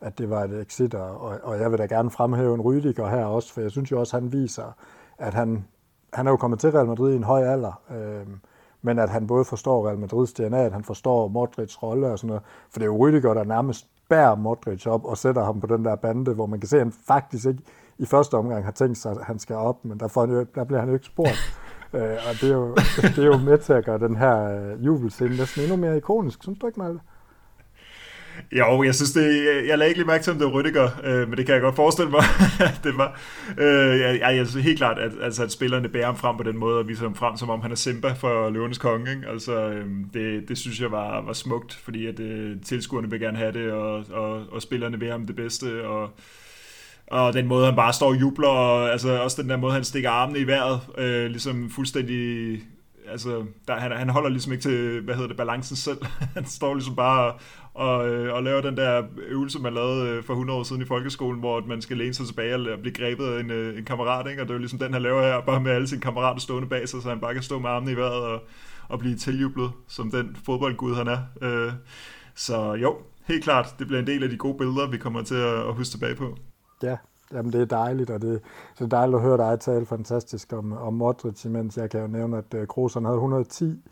at 0.00 0.18
det 0.18 0.30
var 0.30 0.44
et 0.44 0.60
exit, 0.60 0.94
og, 0.94 1.40
og 1.42 1.60
jeg 1.60 1.70
vil 1.70 1.78
da 1.78 1.86
gerne 1.86 2.10
fremhæve 2.10 2.54
en 2.54 2.60
Rydiger 2.60 3.08
her 3.08 3.24
også, 3.24 3.52
for 3.52 3.60
jeg 3.60 3.70
synes 3.70 3.90
jo 3.90 4.00
også, 4.00 4.16
at 4.16 4.22
han 4.22 4.32
viser, 4.32 4.76
at 5.18 5.34
han, 5.34 5.64
han 6.12 6.26
er 6.26 6.30
jo 6.30 6.36
kommet 6.36 6.60
til 6.60 6.70
Real 6.70 6.86
Madrid 6.86 7.12
i 7.12 7.16
en 7.16 7.24
høj 7.24 7.42
alder, 7.42 7.82
øh, 7.90 8.26
men 8.82 8.98
at 8.98 9.10
han 9.10 9.26
både 9.26 9.44
forstår 9.44 9.86
Real 9.86 9.98
Madrids 9.98 10.32
DNA, 10.32 10.64
at 10.64 10.72
han 10.72 10.84
forstår 10.84 11.28
Modrics 11.28 11.82
rolle 11.82 12.06
og 12.06 12.18
sådan 12.18 12.28
noget, 12.28 12.42
for 12.70 12.78
det 12.78 12.82
er 12.82 12.90
jo 12.90 12.96
Rydiger, 12.96 13.34
der 13.34 13.44
nærmest 13.44 13.86
bærer 14.08 14.34
Modric 14.34 14.86
op 14.86 15.04
og 15.04 15.18
sætter 15.18 15.44
ham 15.44 15.60
på 15.60 15.66
den 15.66 15.84
der 15.84 15.96
bande, 15.96 16.34
hvor 16.34 16.46
man 16.46 16.60
kan 16.60 16.68
se, 16.68 16.76
at 16.76 16.82
han 16.82 16.92
faktisk 17.06 17.46
ikke 17.46 17.62
i 17.98 18.06
første 18.06 18.34
omgang 18.34 18.64
har 18.64 18.72
tænkt 18.72 18.98
sig, 18.98 19.10
at 19.10 19.24
han 19.24 19.38
skal 19.38 19.56
op, 19.56 19.84
men 19.84 20.00
der, 20.00 20.08
får 20.08 20.20
han 20.20 20.30
jo, 20.30 20.46
der 20.54 20.64
bliver 20.64 20.80
han 20.80 20.88
jo 20.88 20.94
ikke 20.94 21.06
spurgt. 21.06 21.60
øh, 21.94 22.00
og 22.02 22.34
det 22.40 22.50
er, 22.50 22.54
jo, 22.54 22.74
det 23.02 23.18
er 23.18 23.26
jo 23.26 23.38
med 23.38 23.58
til 23.58 23.72
at 23.72 23.84
gøre 23.84 23.98
den 23.98 24.16
her 24.16 24.36
øh, 24.44 24.86
jubelscene 24.86 25.36
næsten 25.36 25.62
endnu 25.62 25.76
mere 25.76 25.96
ikonisk. 25.96 26.42
Synes 26.42 26.58
du 26.58 26.66
ikke, 26.66 26.80
Malte? 26.80 27.00
Jo, 28.52 28.82
jeg 28.82 28.94
synes 28.94 29.12
det, 29.12 29.44
jeg 29.68 29.78
lagde 29.78 29.88
ikke 29.88 30.00
lige 30.00 30.06
mærke 30.06 30.24
til, 30.24 30.32
om 30.32 30.38
det 30.38 30.46
var 30.46 30.62
Rüdiger, 30.62 31.06
øh, 31.08 31.28
men 31.28 31.38
det 31.38 31.46
kan 31.46 31.54
jeg 31.54 31.62
godt 31.62 31.76
forestille 31.76 32.10
mig, 32.10 32.22
det 32.84 32.98
var. 32.98 33.20
Øh, 33.58 34.00
jeg, 34.00 34.20
jeg, 34.36 34.46
synes 34.46 34.64
helt 34.64 34.78
klart, 34.78 34.98
at, 34.98 35.12
altså, 35.22 35.42
at 35.42 35.52
spillerne 35.52 35.88
bærer 35.88 36.06
ham 36.06 36.16
frem 36.16 36.36
på 36.36 36.42
den 36.42 36.58
måde, 36.58 36.78
og 36.78 36.88
viser 36.88 37.02
ham 37.02 37.14
frem, 37.14 37.36
som 37.36 37.50
om 37.50 37.60
han 37.60 37.70
er 37.70 37.76
Simba 37.76 38.12
for 38.12 38.50
Løvenes 38.50 38.78
Konge. 38.78 39.10
Ikke? 39.10 39.28
Altså, 39.28 39.68
øh, 39.68 39.86
det, 40.14 40.48
det 40.48 40.58
synes 40.58 40.80
jeg 40.80 40.92
var, 40.92 41.20
var 41.20 41.32
smukt, 41.32 41.74
fordi 41.74 42.06
at 42.06 42.20
øh, 42.20 42.56
tilskuerne 42.64 43.10
vil 43.10 43.20
gerne 43.20 43.38
have 43.38 43.52
det, 43.52 43.72
og, 43.72 44.04
og, 44.10 44.42
og 44.52 44.62
spillerne 44.62 44.98
vil 44.98 45.10
ham 45.10 45.26
det 45.26 45.36
bedste, 45.36 45.88
og 45.88 46.10
og 47.10 47.32
den 47.32 47.46
måde, 47.46 47.66
han 47.66 47.76
bare 47.76 47.92
står 47.92 48.08
og 48.08 48.20
jubler, 48.20 48.48
og 48.48 48.92
altså, 48.92 49.22
også 49.22 49.42
den 49.42 49.50
der 49.50 49.56
måde, 49.56 49.72
han 49.72 49.84
stikker 49.84 50.10
armene 50.10 50.38
i 50.38 50.46
vejret, 50.46 50.80
øh, 50.98 51.26
ligesom 51.26 51.70
fuldstændig 51.70 52.60
altså, 53.10 53.44
der, 53.68 53.74
han, 53.76 53.92
han 53.92 54.08
holder 54.08 54.28
ligesom 54.28 54.52
ikke 54.52 54.62
til, 54.62 55.00
hvad 55.00 55.14
hedder 55.14 55.28
det, 55.28 55.36
balancen 55.36 55.76
selv. 55.76 55.98
han 56.36 56.44
står 56.44 56.74
ligesom 56.74 56.96
bare 56.96 57.34
og, 57.74 58.08
øh, 58.08 58.34
og 58.34 58.42
laver 58.42 58.60
den 58.60 58.76
der 58.76 59.02
øvelse, 59.16 59.58
man 59.58 59.74
lavede 59.74 60.08
øh, 60.08 60.22
for 60.22 60.32
100 60.32 60.58
år 60.58 60.62
siden 60.62 60.82
i 60.82 60.84
folkeskolen, 60.84 61.40
hvor 61.40 61.60
man 61.66 61.82
skal 61.82 61.96
læne 61.96 62.14
sig 62.14 62.26
tilbage 62.26 62.72
og 62.72 62.80
blive 62.80 62.94
grebet 62.94 63.26
af 63.26 63.40
en, 63.40 63.50
øh, 63.50 63.78
en 63.78 63.84
kammerat, 63.84 64.30
ikke? 64.30 64.42
og 64.42 64.48
det 64.48 64.52
er 64.52 64.54
jo 64.54 64.58
ligesom 64.58 64.78
den, 64.78 64.92
han 64.92 65.02
laver 65.02 65.22
her, 65.22 65.40
bare 65.40 65.60
med 65.60 65.72
alle 65.72 65.88
sine 65.88 66.00
kammerater 66.00 66.40
stående 66.40 66.68
bag 66.68 66.88
sig, 66.88 67.02
så 67.02 67.08
han 67.08 67.20
bare 67.20 67.34
kan 67.34 67.42
stå 67.42 67.58
med 67.58 67.70
armene 67.70 67.92
i 67.92 67.96
vejret 67.96 68.24
og, 68.24 68.42
og 68.88 68.98
blive 68.98 69.16
tiljublet, 69.16 69.70
som 69.88 70.10
den 70.10 70.36
fodboldgud, 70.44 70.94
han 70.94 71.08
er. 71.08 71.18
Øh, 71.42 71.72
så 72.34 72.74
jo, 72.74 72.96
helt 73.28 73.44
klart, 73.44 73.74
det 73.78 73.86
bliver 73.86 74.00
en 74.00 74.06
del 74.06 74.22
af 74.22 74.28
de 74.30 74.36
gode 74.36 74.58
billeder, 74.58 74.86
vi 74.86 74.98
kommer 74.98 75.22
til 75.22 75.34
at, 75.34 75.68
at 75.68 75.74
huske 75.74 75.92
tilbage 75.92 76.14
på. 76.14 76.36
Ja, 76.82 76.96
jamen 77.32 77.52
det 77.52 77.60
er 77.60 77.64
dejligt, 77.64 78.10
og 78.10 78.22
det, 78.22 78.40
så 78.74 78.84
det 78.84 78.92
er 78.92 78.96
dejligt 78.96 79.16
at 79.16 79.22
høre 79.22 79.36
dig 79.36 79.60
tale 79.60 79.86
fantastisk 79.86 80.52
om, 80.52 80.72
om 80.72 80.94
Modric, 80.94 81.44
mens 81.44 81.76
jeg 81.76 81.90
kan 81.90 82.00
jo 82.00 82.06
nævne, 82.06 82.38
at 82.38 82.54
uh, 82.54 82.66
Kroos 82.66 82.94
havde 82.94 83.14
110 83.14 83.82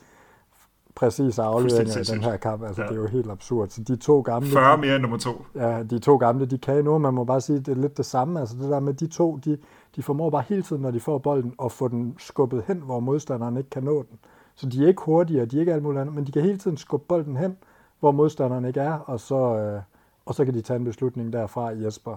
præcise 0.96 1.42
afleveringer 1.42 1.98
i 1.98 2.02
den 2.02 2.24
her 2.24 2.36
kamp. 2.36 2.64
Altså, 2.64 2.82
ja. 2.82 2.88
det 2.88 2.96
er 2.96 3.00
jo 3.00 3.06
helt 3.06 3.30
absurd. 3.30 3.68
Så 3.68 3.82
de 3.82 3.96
to 3.96 4.20
gamle... 4.20 4.48
40 4.48 4.78
mere 4.78 4.94
end 4.94 5.02
nummer 5.02 5.18
to. 5.18 5.44
Ja, 5.54 5.82
de 5.82 5.98
to 5.98 6.16
gamle, 6.16 6.46
de 6.46 6.58
kan 6.58 6.84
nu. 6.84 6.98
Man 6.98 7.14
må 7.14 7.24
bare 7.24 7.40
sige, 7.40 7.58
det 7.58 7.68
er 7.68 7.80
lidt 7.80 7.96
det 7.96 8.06
samme. 8.06 8.40
Altså, 8.40 8.56
det 8.56 8.70
der 8.70 8.80
med 8.80 8.94
de 8.94 9.06
to, 9.06 9.36
de, 9.36 9.58
de 9.96 10.02
formår 10.02 10.30
bare 10.30 10.44
hele 10.48 10.62
tiden, 10.62 10.82
når 10.82 10.90
de 10.90 11.00
får 11.00 11.18
bolden, 11.18 11.54
at 11.64 11.72
få 11.72 11.88
den 11.88 12.14
skubbet 12.18 12.62
hen, 12.66 12.76
hvor 12.76 13.00
modstanderen 13.00 13.56
ikke 13.56 13.70
kan 13.70 13.82
nå 13.82 14.04
den. 14.10 14.18
Så 14.54 14.66
de 14.66 14.84
er 14.84 14.88
ikke 14.88 15.02
hurtigere, 15.02 15.44
de 15.44 15.56
er 15.56 15.60
ikke 15.60 15.72
alt 15.72 15.82
muligt 15.82 16.00
andet, 16.00 16.14
men 16.14 16.26
de 16.26 16.32
kan 16.32 16.42
hele 16.42 16.58
tiden 16.58 16.76
skubbe 16.76 17.04
bolden 17.08 17.36
hen, 17.36 17.56
hvor 18.00 18.12
modstanderen 18.12 18.64
ikke 18.64 18.80
er, 18.80 18.92
og 18.92 19.20
så, 19.20 19.56
øh, 19.56 19.80
og 20.26 20.34
så 20.34 20.44
kan 20.44 20.54
de 20.54 20.60
tage 20.60 20.78
en 20.78 20.84
beslutning 20.84 21.32
derfra, 21.32 21.66
Jesper. 21.66 22.16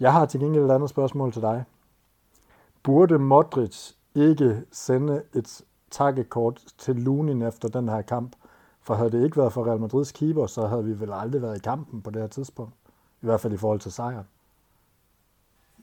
Jeg 0.00 0.12
har 0.12 0.26
til 0.26 0.40
gengæld 0.40 0.64
et 0.64 0.70
andet 0.70 0.90
spørgsmål 0.90 1.32
til 1.32 1.42
dig. 1.42 1.64
Burde 2.82 3.18
Modric 3.18 3.90
ikke 4.14 4.62
sende 4.72 5.22
et 5.34 5.62
takkekort 5.90 6.60
til 6.78 6.96
Lunin 6.96 7.42
efter 7.42 7.68
den 7.68 7.88
her 7.88 8.02
kamp? 8.02 8.36
For 8.82 8.94
havde 8.94 9.10
det 9.10 9.24
ikke 9.24 9.36
været 9.36 9.52
for 9.52 9.66
Real 9.66 9.80
Madrids 9.80 10.12
keeper, 10.12 10.46
så 10.46 10.66
havde 10.66 10.84
vi 10.84 11.00
vel 11.00 11.12
aldrig 11.12 11.42
været 11.42 11.56
i 11.56 11.60
kampen 11.60 12.02
på 12.02 12.10
det 12.10 12.20
her 12.20 12.28
tidspunkt. 12.28 12.74
I 13.22 13.26
hvert 13.26 13.40
fald 13.40 13.52
i 13.52 13.56
forhold 13.56 13.80
til 13.80 13.92
sejren. 13.92 14.26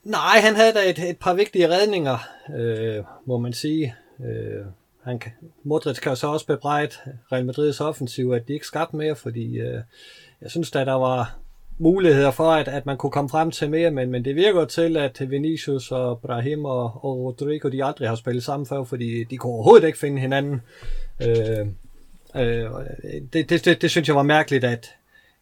Nej, 0.03 0.39
han 0.43 0.55
havde 0.55 0.73
da 0.73 0.89
et, 0.89 1.09
et 1.09 1.19
par 1.19 1.33
vigtige 1.33 1.69
redninger, 1.69 2.17
øh, 2.55 3.03
må 3.25 3.37
man 3.37 3.53
sige. 3.53 3.95
Øh, 4.19 4.65
han 5.03 5.19
kan, 5.19 5.31
Modric 5.63 5.99
kan 5.99 6.15
så 6.15 6.27
også 6.27 6.47
bebrejde 6.47 6.95
Real 7.31 7.45
Madrids 7.45 7.81
offensiv, 7.81 8.31
at 8.31 8.47
de 8.47 8.53
ikke 8.53 8.65
skabte 8.65 8.95
mere, 8.95 9.15
fordi 9.15 9.59
øh, 9.59 9.81
jeg 10.41 10.51
synes 10.51 10.71
da, 10.71 10.85
der 10.85 10.93
var 10.93 11.37
muligheder 11.81 12.31
for, 12.31 12.51
at, 12.51 12.67
at 12.67 12.85
man 12.85 12.97
kunne 12.97 13.11
komme 13.11 13.29
frem 13.29 13.51
til 13.51 13.69
mere, 13.69 13.91
men, 13.91 14.11
men 14.11 14.25
det 14.25 14.35
virker 14.35 14.65
til, 14.65 14.97
at 14.97 15.21
Vinicius 15.29 15.91
og 15.91 16.19
Brahim 16.21 16.65
og, 16.65 16.83
og 16.83 17.17
Rodrigo, 17.17 17.69
de 17.69 17.83
aldrig 17.83 18.09
har 18.09 18.15
spillet 18.15 18.43
sammen 18.43 18.65
før, 18.65 18.83
fordi 18.83 19.23
de 19.23 19.37
kunne 19.37 19.53
overhovedet 19.53 19.87
ikke 19.87 19.99
finde 19.99 20.21
hinanden. 20.21 20.61
Øh, 21.21 21.67
øh, 22.35 22.69
det, 23.33 23.49
det, 23.49 23.65
det, 23.65 23.81
det 23.81 23.91
synes 23.91 24.07
jeg 24.07 24.15
var 24.15 24.23
mærkeligt, 24.23 24.63
at, 24.63 24.89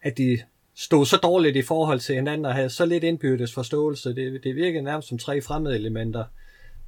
at 0.02 0.18
de 0.18 0.38
stod 0.74 1.06
så 1.06 1.16
dårligt 1.16 1.56
i 1.56 1.62
forhold 1.62 2.00
til 2.00 2.14
hinanden 2.14 2.44
og 2.44 2.54
havde 2.54 2.70
så 2.70 2.86
lidt 2.86 3.04
indbyrdes 3.04 3.54
forståelse. 3.54 4.14
Det, 4.14 4.40
det 4.44 4.56
virkede 4.56 4.82
nærmest 4.82 5.08
som 5.08 5.18
tre 5.18 5.40
fremmede 5.40 5.74
elementer. 5.74 6.24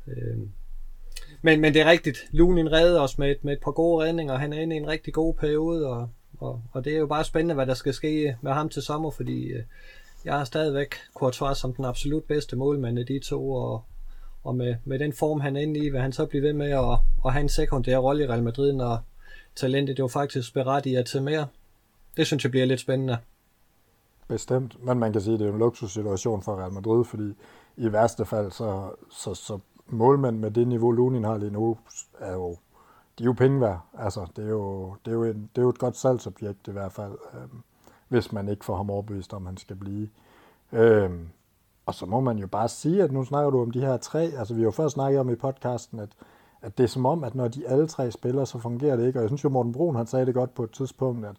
Øh, 0.09 0.38
men, 1.42 1.61
men 1.61 1.75
det 1.75 1.82
er 1.82 1.90
rigtigt. 1.90 2.18
Lunin 2.30 2.73
redder 2.73 3.00
os 3.00 3.18
med 3.18 3.30
et, 3.30 3.44
med 3.44 3.52
et 3.52 3.62
par 3.62 3.71
gode 3.71 4.04
redninger. 4.04 4.37
Han 4.37 4.52
er 4.52 4.61
inde 4.61 4.76
i 4.76 4.78
en 4.78 4.88
rigtig 4.88 5.14
god 5.14 5.35
periode, 5.35 5.87
og, 5.87 6.09
og, 6.42 6.62
og 6.72 6.84
det 6.84 6.94
er 6.94 6.99
jo 6.99 7.06
bare 7.06 7.25
spændende, 7.25 7.54
hvad 7.54 7.66
der 7.66 7.75
skal 7.75 7.94
ske 7.94 8.37
med 8.40 8.52
ham 8.52 8.68
til 8.68 8.82
sommer, 8.82 9.11
fordi 9.11 9.44
øh, 9.44 9.62
jeg 10.25 10.34
har 10.34 10.44
stadigvæk 10.44 10.94
Courtois 11.14 11.58
som 11.58 11.75
den 11.75 11.84
absolut 11.84 12.25
bedste 12.25 12.56
målmand 12.56 12.99
af 12.99 13.06
de 13.06 13.18
to, 13.18 13.52
og, 13.52 13.82
og 14.44 14.56
med, 14.56 14.76
med 14.84 14.99
den 14.99 15.12
form, 15.12 15.40
han 15.40 15.56
er 15.56 15.61
inde 15.61 15.80
i, 15.80 15.88
vil 15.88 16.00
han 16.00 16.12
så 16.12 16.26
blive 16.26 16.42
ved 16.42 16.52
med 16.52 16.70
at, 16.70 16.99
at 17.26 17.32
have 17.32 17.40
en 17.40 17.49
sekundær 17.49 17.99
rolle 17.99 18.25
i 18.25 18.26
Real 18.26 18.42
Madrid, 18.42 18.72
når 18.72 18.99
talentet 19.56 19.99
jo 19.99 20.08
faktisk 20.08 20.54
berettiger 20.54 21.02
til 21.02 21.22
mere. 21.22 21.46
Det 22.16 22.26
synes 22.26 22.44
jeg 22.44 22.50
bliver 22.50 22.66
lidt 22.66 22.80
spændende. 22.80 23.18
Bestemt, 24.28 24.84
men 24.84 24.99
man 24.99 25.12
kan 25.12 25.20
sige, 25.20 25.34
at 25.34 25.40
det 25.40 25.49
er 25.49 25.52
en 25.52 25.58
luksussituation 25.58 26.42
for 26.42 26.56
Real 26.56 26.72
Madrid, 26.72 27.04
fordi 27.04 27.32
i 27.76 27.92
værste 27.92 28.25
fald, 28.25 28.50
så, 28.50 28.90
så, 29.11 29.34
så 29.34 29.58
målmænd 29.87 30.38
med 30.38 30.50
det 30.50 30.68
niveau, 30.68 30.90
Lunin 30.90 31.25
har 31.25 31.38
lige 31.38 31.50
nu, 31.50 31.78
er 32.20 32.32
jo, 32.32 32.56
de 33.19 33.25
er 33.25 33.26
jo 33.26 33.33
penge 33.33 33.61
værd. 33.61 33.81
Altså, 33.99 34.26
det 34.37 34.45
er 34.45 34.49
jo, 34.50 34.95
det 35.04 35.11
er 35.11 35.14
jo, 35.14 35.25
en, 35.25 35.50
det 35.54 35.59
er 35.59 35.62
jo 35.62 35.69
et 35.69 35.78
godt 35.78 35.97
salgsobjekt 35.97 36.69
i 36.69 36.71
hvert 36.73 36.92
fald, 36.92 37.12
øh, 37.35 37.49
hvis 38.09 38.33
man 38.33 38.49
ikke 38.49 38.64
får 38.64 38.76
ham 38.76 38.90
overbevist 38.90 39.33
om, 39.33 39.47
han 39.47 39.57
skal 39.57 39.76
blive. 39.76 40.09
Øh, 40.73 41.11
og 41.87 41.95
så 41.95 42.07
må 42.07 42.21
man 42.21 42.38
jo 42.38 42.47
bare 42.47 42.69
sige, 42.69 43.02
at 43.02 43.12
nu 43.12 43.25
snakker 43.25 43.50
du 43.50 43.62
om 43.62 43.71
de 43.71 43.81
her 43.81 43.97
tre, 43.97 44.21
altså 44.21 44.54
vi 44.54 44.61
har 44.61 44.64
jo 44.64 44.71
først 44.71 44.95
snakket 44.95 45.21
om 45.21 45.31
i 45.31 45.35
podcasten, 45.35 45.99
at, 45.99 46.09
at 46.62 46.78
det 46.78 46.85
er 46.85 46.88
som 46.88 47.07
om, 47.07 47.25
at 47.25 47.35
når 47.35 47.49
de 47.49 47.69
alle 47.69 47.87
tre 47.87 48.11
spiller, 48.11 48.45
så 48.45 48.59
fungerer 48.59 48.97
det 48.97 49.07
ikke. 49.07 49.19
Og 49.19 49.23
jeg 49.23 49.28
synes 49.28 49.45
jo, 49.45 49.49
Morten 49.49 49.73
Brun, 49.73 49.97
han 49.97 50.07
sagde 50.07 50.26
det 50.26 50.35
godt 50.35 50.54
på 50.54 50.64
et 50.64 50.70
tidspunkt, 50.70 51.27
at, 51.27 51.37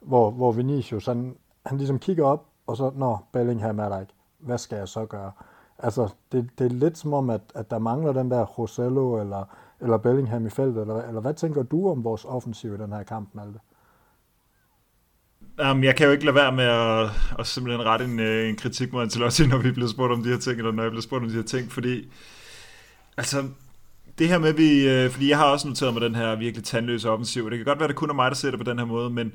hvor, 0.00 0.30
hvor 0.30 0.52
Vinicius, 0.52 1.06
han, 1.06 1.36
han 1.66 1.78
ligesom 1.78 1.98
kigger 1.98 2.24
op, 2.24 2.46
og 2.66 2.76
så, 2.76 2.92
når 2.94 3.28
Bellingham 3.32 3.78
er 3.78 3.88
der 3.88 4.00
ikke. 4.00 4.12
Hvad 4.38 4.58
skal 4.58 4.76
jeg 4.76 4.88
så 4.88 5.06
gøre? 5.06 5.32
Altså, 5.78 6.08
det, 6.32 6.50
det 6.58 6.64
er 6.64 6.70
lidt 6.70 6.98
som 6.98 7.12
om, 7.12 7.30
at, 7.30 7.40
at 7.54 7.70
der 7.70 7.78
mangler 7.78 8.12
den 8.12 8.30
der 8.30 8.44
Rosello 8.44 9.20
eller, 9.20 9.44
eller 9.80 9.96
Bellingham 9.96 10.46
i 10.46 10.50
feltet, 10.50 10.80
eller, 10.80 11.08
eller 11.08 11.20
hvad 11.20 11.34
tænker 11.34 11.62
du 11.62 11.90
om 11.90 12.04
vores 12.04 12.24
offensiv 12.24 12.74
i 12.74 12.76
den 12.76 12.92
her 12.92 13.02
kamp, 13.02 13.28
Malte? 13.34 13.58
Jamen, 15.58 15.84
jeg 15.84 15.96
kan 15.96 16.06
jo 16.06 16.12
ikke 16.12 16.24
lade 16.24 16.34
være 16.34 16.52
med 16.52 16.64
at, 16.64 17.10
at 17.38 17.46
simpelthen 17.46 17.86
rette 17.86 18.04
en, 18.04 18.20
øh, 18.20 18.48
en 18.48 18.56
kritik 18.56 18.92
mod 18.92 19.02
Ancelotti, 19.02 19.46
når 19.46 19.58
vi 19.58 19.70
bliver 19.72 19.88
spurgt 19.88 20.12
om 20.12 20.22
de 20.22 20.28
her 20.28 20.38
ting, 20.38 20.58
eller 20.58 20.72
når 20.72 20.82
jeg 20.82 20.90
bliver 20.90 21.02
spurgt 21.02 21.22
om 21.22 21.28
de 21.28 21.34
her 21.34 21.42
ting, 21.42 21.72
fordi 21.72 22.12
altså, 23.16 23.44
det 24.18 24.28
her 24.28 24.38
med, 24.38 24.52
vi, 24.52 24.88
øh, 24.88 25.10
fordi 25.10 25.28
jeg 25.28 25.38
har 25.38 25.46
også 25.46 25.68
noteret 25.68 25.92
mig 25.92 26.02
den 26.02 26.14
her 26.14 26.36
virkelig 26.36 26.64
tandløse 26.64 27.10
offensiv, 27.10 27.50
det 27.50 27.58
kan 27.58 27.66
godt 27.66 27.78
være, 27.78 27.84
at 27.84 27.88
det 27.88 27.96
kun 27.96 28.10
er 28.10 28.14
mig, 28.14 28.30
der 28.30 28.36
ser 28.36 28.50
det 28.50 28.60
på 28.60 28.70
den 28.70 28.78
her 28.78 28.86
måde, 28.86 29.10
men 29.10 29.32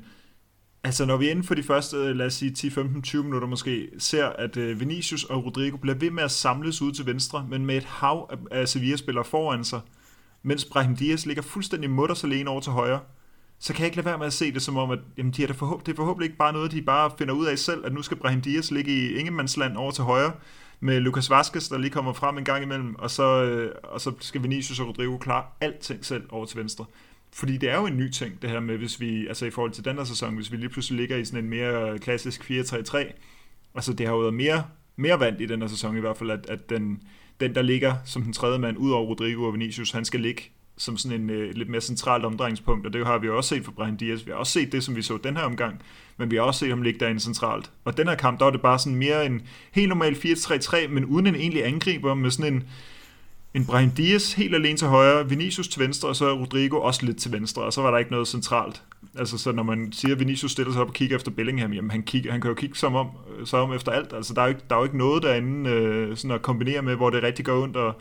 Altså 0.84 1.04
når 1.04 1.16
vi 1.16 1.30
inden 1.30 1.44
for 1.44 1.54
de 1.54 1.62
første, 1.62 1.96
øh, 1.96 2.16
lad 2.16 2.26
os 2.26 2.34
sige 2.34 2.50
10, 2.50 2.70
15, 2.70 3.02
20 3.02 3.24
minutter 3.24 3.48
måske, 3.48 3.88
ser 3.98 4.26
at 4.26 4.56
øh, 4.56 4.80
Vinicius 4.80 5.24
og 5.24 5.44
Rodrigo 5.44 5.76
bliver 5.76 5.94
ved 5.94 6.10
med 6.10 6.22
at 6.22 6.30
samles 6.30 6.82
ud 6.82 6.92
til 6.92 7.06
venstre, 7.06 7.46
men 7.50 7.66
med 7.66 7.76
et 7.76 7.84
hav 7.84 8.30
af 8.50 8.68
Sevilla-spillere 8.68 9.24
foran 9.24 9.64
sig, 9.64 9.80
mens 10.42 10.64
Brahim 10.64 10.96
Diaz 10.96 11.26
ligger 11.26 11.42
fuldstændig 11.42 11.90
mutters 11.90 12.24
alene 12.24 12.50
over 12.50 12.60
til 12.60 12.72
højre, 12.72 13.00
så 13.58 13.72
kan 13.72 13.80
jeg 13.80 13.86
ikke 13.86 13.96
lade 13.96 14.06
være 14.06 14.18
med 14.18 14.26
at 14.26 14.32
se 14.32 14.52
det 14.52 14.62
som 14.62 14.76
om, 14.76 14.90
at 14.90 14.98
jamen, 15.16 15.32
de 15.32 15.42
er 15.42 15.46
det, 15.46 15.56
forhåb- 15.56 15.82
det 15.86 15.92
er 15.92 15.96
forhåbentlig 15.96 16.26
ikke 16.26 16.38
bare 16.38 16.52
noget, 16.52 16.72
de 16.72 16.82
bare 16.82 17.10
finder 17.18 17.34
ud 17.34 17.46
af 17.46 17.58
selv, 17.58 17.86
at 17.86 17.92
nu 17.92 18.02
skal 18.02 18.16
Brahim 18.16 18.40
Diaz 18.40 18.70
ligge 18.70 18.92
i 18.92 19.14
Ingemandsland 19.14 19.76
over 19.76 19.90
til 19.90 20.04
højre, 20.04 20.32
med 20.80 21.00
Lucas 21.00 21.30
Vaskes, 21.30 21.68
der 21.68 21.78
lige 21.78 21.90
kommer 21.90 22.12
frem 22.12 22.38
en 22.38 22.44
gang 22.44 22.62
imellem, 22.62 22.94
og 22.94 23.10
så, 23.10 23.44
øh, 23.44 23.74
og 23.82 24.00
så 24.00 24.12
skal 24.20 24.42
Vinicius 24.42 24.80
og 24.80 24.88
Rodrigo 24.88 25.16
klare 25.16 25.44
alting 25.60 26.04
selv 26.04 26.22
over 26.30 26.46
til 26.46 26.58
venstre. 26.58 26.84
Fordi 27.32 27.56
det 27.56 27.70
er 27.70 27.76
jo 27.76 27.86
en 27.86 27.96
ny 27.96 28.10
ting, 28.10 28.42
det 28.42 28.50
her 28.50 28.60
med, 28.60 28.78
hvis 28.78 29.00
vi, 29.00 29.26
altså 29.26 29.46
i 29.46 29.50
forhold 29.50 29.72
til 29.72 29.84
den 29.84 29.96
der 29.96 30.04
sæson, 30.04 30.34
hvis 30.34 30.52
vi 30.52 30.56
lige 30.56 30.68
pludselig 30.68 31.00
ligger 31.00 31.16
i 31.16 31.24
sådan 31.24 31.44
en 31.44 31.50
mere 31.50 31.98
klassisk 31.98 32.50
4-3-3, 32.50 33.12
altså 33.74 33.92
det 33.92 34.06
har 34.06 34.14
jo 34.14 34.20
været 34.20 34.34
mere, 34.34 34.64
mere 34.96 35.20
vant 35.20 35.40
i 35.40 35.46
den 35.46 35.60
her 35.60 35.68
sæson 35.68 35.96
i 35.96 36.00
hvert 36.00 36.16
fald, 36.16 36.30
at, 36.30 36.46
at 36.48 36.70
den, 36.70 37.02
den, 37.40 37.54
der 37.54 37.62
ligger 37.62 37.94
som 38.04 38.22
den 38.22 38.32
tredje 38.32 38.58
mand, 38.58 38.78
ud 38.78 38.90
over 38.90 39.06
Rodrigo 39.06 39.44
og 39.44 39.52
Vinicius, 39.52 39.90
han 39.90 40.04
skal 40.04 40.20
ligge 40.20 40.42
som 40.76 40.96
sådan 40.96 41.20
en 41.20 41.30
øh, 41.30 41.54
lidt 41.54 41.68
mere 41.68 41.80
centralt 41.80 42.24
omdrejningspunkt, 42.24 42.86
og 42.86 42.92
det 42.92 43.06
har 43.06 43.18
vi 43.18 43.28
også 43.28 43.48
set 43.54 43.64
for 43.64 43.72
Brian 43.72 43.96
Diaz. 43.96 44.26
Vi 44.26 44.30
har 44.30 44.38
også 44.38 44.52
set 44.52 44.72
det, 44.72 44.84
som 44.84 44.96
vi 44.96 45.02
så 45.02 45.16
den 45.16 45.36
her 45.36 45.44
omgang, 45.44 45.82
men 46.16 46.30
vi 46.30 46.36
har 46.36 46.42
også 46.42 46.60
set 46.60 46.68
ham 46.68 46.82
ligge 46.82 47.00
derinde 47.00 47.20
centralt. 47.20 47.70
Og 47.84 47.96
den 47.96 48.08
her 48.08 48.14
kamp, 48.14 48.38
der 48.38 48.44
var 48.44 48.52
det 48.52 48.60
bare 48.60 48.78
sådan 48.78 48.96
mere 48.96 49.26
en 49.26 49.42
helt 49.72 49.88
normal 49.88 50.14
4-3-3, 50.14 50.88
men 50.88 51.04
uden 51.04 51.26
en 51.26 51.34
egentlig 51.34 51.66
angriber, 51.66 52.14
med 52.14 52.30
sådan 52.30 52.54
en, 52.54 52.64
en 53.54 53.66
Brahim 53.66 53.90
Dias 53.90 54.32
helt 54.32 54.54
alene 54.54 54.78
til 54.78 54.88
højre, 54.88 55.28
Vinicius 55.28 55.68
til 55.68 55.80
venstre, 55.80 56.08
og 56.08 56.16
så 56.16 56.34
Rodrigo 56.34 56.80
også 56.80 57.06
lidt 57.06 57.16
til 57.16 57.32
venstre, 57.32 57.62
og 57.62 57.72
så 57.72 57.82
var 57.82 57.90
der 57.90 57.98
ikke 57.98 58.10
noget 58.10 58.28
centralt. 58.28 58.82
Altså, 59.18 59.38
så 59.38 59.52
når 59.52 59.62
man 59.62 59.92
siger, 59.92 60.14
at 60.14 60.20
Vinicius 60.20 60.52
stiller 60.52 60.72
sig 60.72 60.82
op 60.82 60.88
og 60.88 60.94
kigger 60.94 61.16
efter 61.16 61.30
Bellingham, 61.30 61.72
jamen 61.72 61.90
han, 61.90 62.02
kigger, 62.02 62.32
han 62.32 62.40
kan 62.40 62.48
jo 62.48 62.54
kigge 62.54 62.76
som 62.76 62.94
om, 62.94 63.08
som 63.44 63.60
om 63.60 63.76
efter 63.76 63.92
alt. 63.92 64.12
Altså, 64.12 64.34
der 64.34 64.40
er 64.40 64.46
jo 64.46 64.48
ikke, 64.48 64.60
der 64.70 64.76
er 64.76 64.80
jo 64.80 64.84
ikke 64.84 64.98
noget 64.98 65.22
derinde 65.22 65.70
øh, 65.70 66.16
sådan 66.16 66.30
at 66.30 66.42
kombinere 66.42 66.82
med, 66.82 66.96
hvor 66.96 67.10
det 67.10 67.22
rigtig 67.22 67.44
går 67.44 67.62
ondt, 67.62 67.76
og 67.76 67.94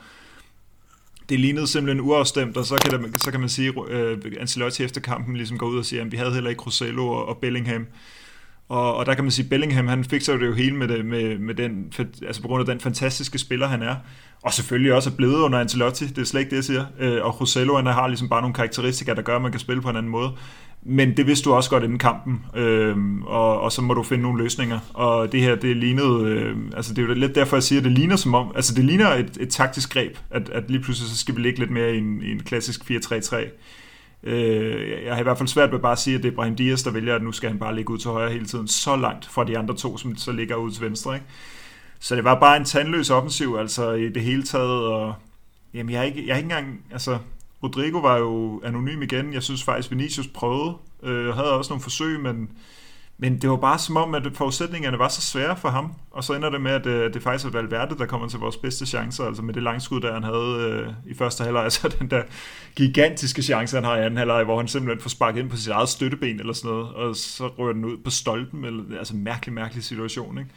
det 1.30 1.40
lignede 1.40 1.68
simpelthen 1.68 2.02
uafstemt, 2.02 2.58
og 2.58 2.66
så 2.66 2.76
kan, 2.76 2.92
der, 2.92 3.18
så 3.18 3.32
kan 3.32 3.40
man 3.40 3.50
sige, 3.50 3.68
at 3.68 3.90
øh, 3.90 4.18
Ancelotti 4.40 4.84
efter 4.84 5.02
kampen 5.02 5.36
ligesom 5.36 5.58
går 5.58 5.68
ud 5.68 5.78
og 5.78 5.86
siger, 5.86 6.06
at 6.06 6.12
vi 6.12 6.18
havde 6.18 6.34
heller 6.34 6.50
ikke 6.50 6.62
Rosello 6.62 7.08
og, 7.08 7.28
og 7.28 7.38
Bellingham. 7.38 7.88
Og, 8.70 8.96
og 8.96 9.06
der 9.06 9.14
kan 9.14 9.24
man 9.24 9.32
sige, 9.32 9.44
at 9.44 9.50
Bellingham 9.50 9.88
han 9.88 10.04
fik 10.04 10.22
sig 10.22 10.40
det 10.40 10.48
jo 10.48 10.54
hele 10.54 10.76
med, 10.76 10.88
det, 10.88 11.06
med, 11.06 11.38
med 11.38 11.56
den, 11.56 11.94
altså 12.28 12.42
på 12.42 12.48
grund 12.48 12.60
af 12.60 12.66
den 12.66 12.80
fantastiske 12.80 13.38
spiller, 13.38 13.68
han 13.68 13.82
er. 13.82 13.96
Og 14.44 14.54
selvfølgelig 14.54 14.94
også 14.94 15.10
er 15.10 15.14
blevet 15.14 15.42
under 15.42 15.60
Ancelotti, 15.60 16.06
det 16.06 16.18
er 16.18 16.26
slet 16.26 16.40
ikke 16.40 16.50
det, 16.50 16.56
jeg 16.56 16.64
siger. 16.64 16.86
Øh, 17.00 17.26
og 17.26 17.42
Rosello, 17.42 17.76
han 17.76 17.86
har 17.86 18.08
ligesom 18.08 18.30
bare 18.30 18.42
nogle 18.42 18.54
karakteristika, 18.54 19.14
der 19.14 19.22
gør, 19.22 19.36
at 19.36 19.42
man 19.42 19.52
kan 19.52 19.60
spille 19.60 19.82
på 19.82 19.90
en 19.90 19.96
anden 19.96 20.12
måde. 20.12 20.32
Men 20.84 21.18
det 21.18 21.28
vidste 21.28 21.50
du 21.50 21.54
også 21.54 21.70
godt 21.70 21.84
inden 21.84 22.00
kampen, 22.00 22.46
øh, 22.56 22.98
og, 23.26 23.62
og 23.62 23.72
så 23.72 23.82
må 23.82 23.94
du 23.94 24.04
finde 24.04 24.24
nogle 24.24 24.44
løsninger. 24.44 24.80
Og 24.94 25.32
det 25.32 25.42
her, 25.42 25.56
det 25.56 25.78
lignede, 25.78 26.26
øh, 26.26 26.58
altså 26.76 26.94
det 26.94 27.04
er 27.04 27.08
jo 27.08 27.14
lidt 27.14 27.36
derfor, 27.36 27.56
jeg 27.56 27.64
siger, 27.64 27.80
at 27.80 27.84
det 27.84 27.92
ligner 27.92 28.16
som 28.16 28.34
om, 28.34 28.52
altså 28.56 28.74
det 28.74 28.86
ligner 28.86 29.10
et, 29.10 29.38
et 29.40 29.50
taktisk 29.50 29.94
greb, 29.94 30.18
at, 30.30 30.50
at 30.50 30.72
lige 30.72 30.84
pludselig 30.84 31.10
så 31.10 31.18
skal 31.18 31.36
vi 31.36 31.42
ligge 31.42 31.60
lidt 31.60 31.72
mere 31.72 31.96
i 31.96 31.98
en, 31.98 32.22
i 32.24 32.32
en 32.32 32.44
klassisk 32.44 32.92
4-3-3. 32.92 33.36
Øh, 34.24 35.06
jeg 35.06 35.14
har 35.14 35.20
i 35.20 35.24
hvert 35.24 35.38
fald 35.38 35.48
svært 35.48 35.72
ved 35.72 35.80
bare 35.80 35.92
at 35.92 36.00
sige, 36.00 36.16
at 36.16 36.24
det 36.24 36.32
er 36.32 36.36
Brahim 36.36 36.56
Dias, 36.56 36.84
der 36.84 36.92
vælger, 36.92 37.16
at 37.16 37.24
nu 37.24 37.32
skal 37.32 37.50
han 37.50 37.60
bare 37.60 37.76
ligge 37.76 37.94
ud 37.94 37.98
til 37.98 38.12
højre 38.12 38.32
hele 38.32 38.46
tiden, 38.46 38.68
så 38.68 38.96
langt 38.96 39.26
fra 39.26 39.44
de 39.44 39.58
andre 39.58 39.76
to, 39.76 39.98
som 39.98 40.18
så 40.18 40.32
ligger 40.32 40.56
ud 40.56 40.72
til 40.72 40.84
venstre. 40.84 41.14
Ikke? 41.14 41.26
Så 42.04 42.16
det 42.16 42.24
var 42.24 42.40
bare 42.40 42.58
en 42.58 42.66
tandløs 42.66 43.10
offensiv, 43.10 43.56
altså 43.60 43.92
i 43.92 44.10
det 44.10 44.22
hele 44.22 44.44
taget, 44.44 44.88
og 44.88 45.14
jamen, 45.74 45.92
jeg 45.92 46.00
har 46.00 46.06
ikke, 46.06 46.28
jeg 46.28 46.36
har 46.36 46.38
ikke 46.38 46.46
engang, 46.46 46.82
altså 46.92 47.18
Rodrigo 47.64 47.98
var 47.98 48.18
jo 48.18 48.62
anonym 48.64 49.02
igen, 49.02 49.34
jeg 49.34 49.44
synes 49.44 49.64
faktisk 49.64 49.92
Vinicius 49.92 50.28
prøvede, 50.28 50.74
øh, 51.04 51.36
havde 51.36 51.52
også 51.52 51.72
nogle 51.72 51.84
forsøg, 51.84 52.20
men 52.20 52.50
men 53.24 53.42
det 53.42 53.50
var 53.50 53.56
bare 53.56 53.80
som 53.80 53.98
om, 53.98 54.16
at 54.16 54.24
forudsætningerne 54.34 55.00
var 55.00 55.08
så 55.08 55.22
svære 55.22 55.58
for 55.58 55.70
ham, 55.70 55.94
og 56.12 56.24
så 56.24 56.34
ender 56.34 56.50
det 56.50 56.62
med, 56.62 56.72
at 56.72 56.86
øh, 56.86 57.14
det 57.14 57.24
faktisk 57.24 57.46
er 57.46 57.50
Valverde, 57.50 57.98
der 57.98 58.06
kommer 58.06 58.28
til 58.28 58.40
vores 58.40 58.58
bedste 58.58 58.86
chancer, 58.86 59.24
altså 59.26 59.42
med 59.42 59.54
det 59.54 59.64
langskud, 59.64 60.02
der 60.02 60.14
han 60.14 60.24
havde 60.24 60.58
øh, 60.70 61.12
i 61.12 61.14
første 61.14 61.44
halvleg, 61.44 61.64
altså 61.70 61.96
den 62.00 62.10
der 62.10 62.24
gigantiske 62.76 63.42
chance, 63.42 63.78
han 63.78 63.84
har 63.84 63.98
i 63.98 64.02
anden 64.06 64.18
halvleg, 64.18 64.44
hvor 64.44 64.58
han 64.58 64.68
simpelthen 64.68 65.02
får 65.02 65.10
sparket 65.10 65.40
ind 65.40 65.50
på 65.50 65.58
sit 65.58 65.72
eget 65.72 65.90
støtteben 65.90 66.40
eller 66.40 66.54
sådan 66.54 66.72
noget, 66.72 66.94
og 66.94 67.16
så 67.16 67.48
rører 67.48 67.74
den 67.74 67.86
ud 67.86 67.98
på 67.98 68.10
stolpen, 68.10 68.66
eller, 68.66 68.98
altså 69.00 69.16
mærkelig, 69.16 69.54
mærkelig 69.54 69.84
situation, 69.84 70.38
ikke? 70.38 70.50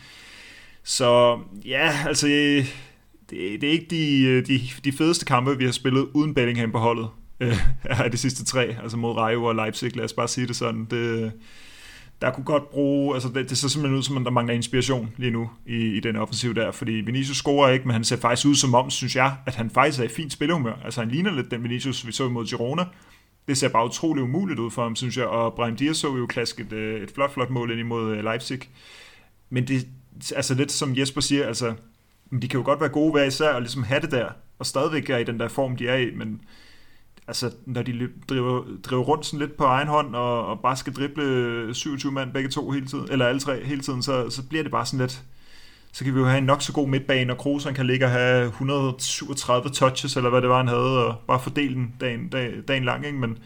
Så 0.85 1.41
ja, 1.65 1.93
altså, 2.07 2.27
det, 2.27 2.67
det 3.31 3.65
er 3.65 3.73
ikke 3.73 3.87
de, 3.91 4.23
øh, 4.23 4.47
de, 4.47 4.61
de 4.85 4.93
fedeste 4.93 5.25
kampe, 5.25 5.59
vi 5.59 5.65
har 5.65 5.73
spillet 5.73 6.09
uden 6.15 6.35
Bellingham 6.35 6.73
på 6.73 6.79
holdet 6.79 7.09
øh, 7.41 7.59
af 8.05 8.11
de 8.11 8.17
sidste 8.17 8.45
tre, 8.45 8.77
altså 8.83 8.97
mod 8.97 9.17
Rayo 9.17 9.45
og 9.45 9.55
Leipzig, 9.55 9.97
lad 9.97 10.05
os 10.05 10.13
bare 10.13 10.29
sige 10.29 10.47
det 10.47 10.57
sådan. 10.57 10.85
Det, 10.85 11.33
der 12.23 12.31
kunne 12.31 12.45
godt 12.45 12.71
bruge, 12.71 13.15
altså 13.15 13.29
det, 13.29 13.51
det 13.51 13.59
ser 13.59 13.69
simpelthen 13.69 13.99
ud 13.99 14.03
som, 14.03 14.17
at 14.17 14.25
der 14.25 14.31
mangler 14.31 14.55
inspiration 14.55 15.11
lige 15.17 15.31
nu 15.31 15.51
i, 15.67 15.77
i 15.77 16.01
den 16.01 16.17
offensiv 16.17 16.55
der, 16.55 16.73
fordi 16.73 16.93
Vinicius 16.93 17.37
scorer 17.37 17.71
ikke, 17.71 17.85
men 17.85 17.93
han 17.93 18.05
ser 18.05 18.17
faktisk 18.17 18.47
ud 18.47 18.55
som 18.55 18.75
om, 18.75 18.91
synes 18.91 19.17
jeg, 19.17 19.37
at 19.47 19.55
han 19.55 19.71
faktisk 19.71 20.01
er 20.01 20.05
i 20.05 20.09
fint 20.09 20.33
spillehumør. 20.33 20.75
Altså 20.85 21.01
han 21.01 21.11
ligner 21.11 21.33
lidt 21.33 21.51
den 21.51 21.63
Vinicius, 21.63 22.07
vi 22.07 22.13
så 22.13 22.29
mod 22.29 22.47
Girona. 22.47 22.85
Det 23.49 23.59
ser 23.59 23.69
bare 23.69 23.85
utrolig 23.85 24.23
umuligt 24.23 24.59
ud 24.59 24.71
for 24.71 24.83
ham, 24.83 24.97
synes 24.97 25.17
jeg, 25.17 25.27
og 25.27 25.55
Brahim 25.55 25.77
Dias 25.77 25.97
så 25.97 26.17
jo 26.17 26.27
klask 26.27 26.61
et, 26.61 26.73
øh, 26.73 27.03
et 27.03 27.11
flot, 27.11 27.33
flot 27.33 27.51
mål 27.51 27.71
ind 27.71 27.81
imod 27.81 28.17
øh, 28.17 28.25
Leipzig. 28.25 28.61
Men 29.51 29.69
det, 29.69 29.87
altså 30.37 30.55
lidt 30.55 30.73
som 30.73 30.97
Jesper 30.97 31.21
siger, 31.21 31.47
altså, 31.47 31.75
de 32.43 32.49
kan 32.49 32.61
jo 32.61 32.65
godt 32.65 32.81
være 32.81 32.89
gode 32.89 33.13
hver 33.13 33.25
især 33.25 33.53
og 33.53 33.61
ligesom 33.61 33.83
have 33.83 34.01
det 34.01 34.11
der, 34.11 34.29
og 34.59 34.67
stadigvæk 34.67 35.11
er 35.11 35.19
i 35.19 35.25
den 35.25 35.41
der 35.41 35.49
form, 35.49 35.77
de 35.77 35.89
er 35.89 35.97
i, 35.97 36.11
men 36.15 36.41
altså, 37.27 37.51
når 37.67 37.83
de 37.83 38.09
driver, 38.29 38.65
driver 38.83 39.03
rundt 39.03 39.27
sådan 39.27 39.41
lidt 39.41 39.57
på 39.57 39.65
egen 39.65 39.89
hånd, 39.89 40.15
og, 40.15 40.47
og 40.47 40.61
bare 40.61 40.77
skal 40.77 40.93
drible 40.93 41.75
27 41.75 42.13
mand 42.13 42.33
begge 42.33 42.49
to 42.49 42.71
hele 42.71 42.87
tiden, 42.87 43.09
eller 43.11 43.27
alle 43.27 43.41
tre 43.41 43.65
hele 43.65 43.81
tiden, 43.81 44.03
så, 44.03 44.31
så 44.31 44.43
bliver 44.43 44.63
det 44.63 44.73
bare 44.73 44.87
sådan 44.87 45.01
lidt, 45.01 45.23
så 45.93 46.05
kan 46.05 46.15
vi 46.15 46.19
jo 46.19 46.27
have 46.27 46.39
en 46.39 46.45
nok 46.45 46.63
så 46.63 46.73
god 46.73 46.89
midtbane, 46.89 47.33
og 47.33 47.39
Kroos 47.39 47.69
kan 47.75 47.87
ligge 47.87 48.07
og 48.07 48.11
have 48.11 48.47
137 48.47 49.71
touches, 49.71 50.17
eller 50.17 50.31
hvad 50.31 50.41
det 50.41 50.49
var, 50.49 50.57
han 50.57 50.69
havde, 50.69 51.07
og 51.07 51.17
bare 51.27 51.41
fordele 51.41 51.75
den 51.75 51.95
dagen, 52.01 52.29
dag, 52.29 52.55
dagen 52.69 52.85
lang, 52.85 53.07
ikke? 53.07 53.19
men 53.19 53.39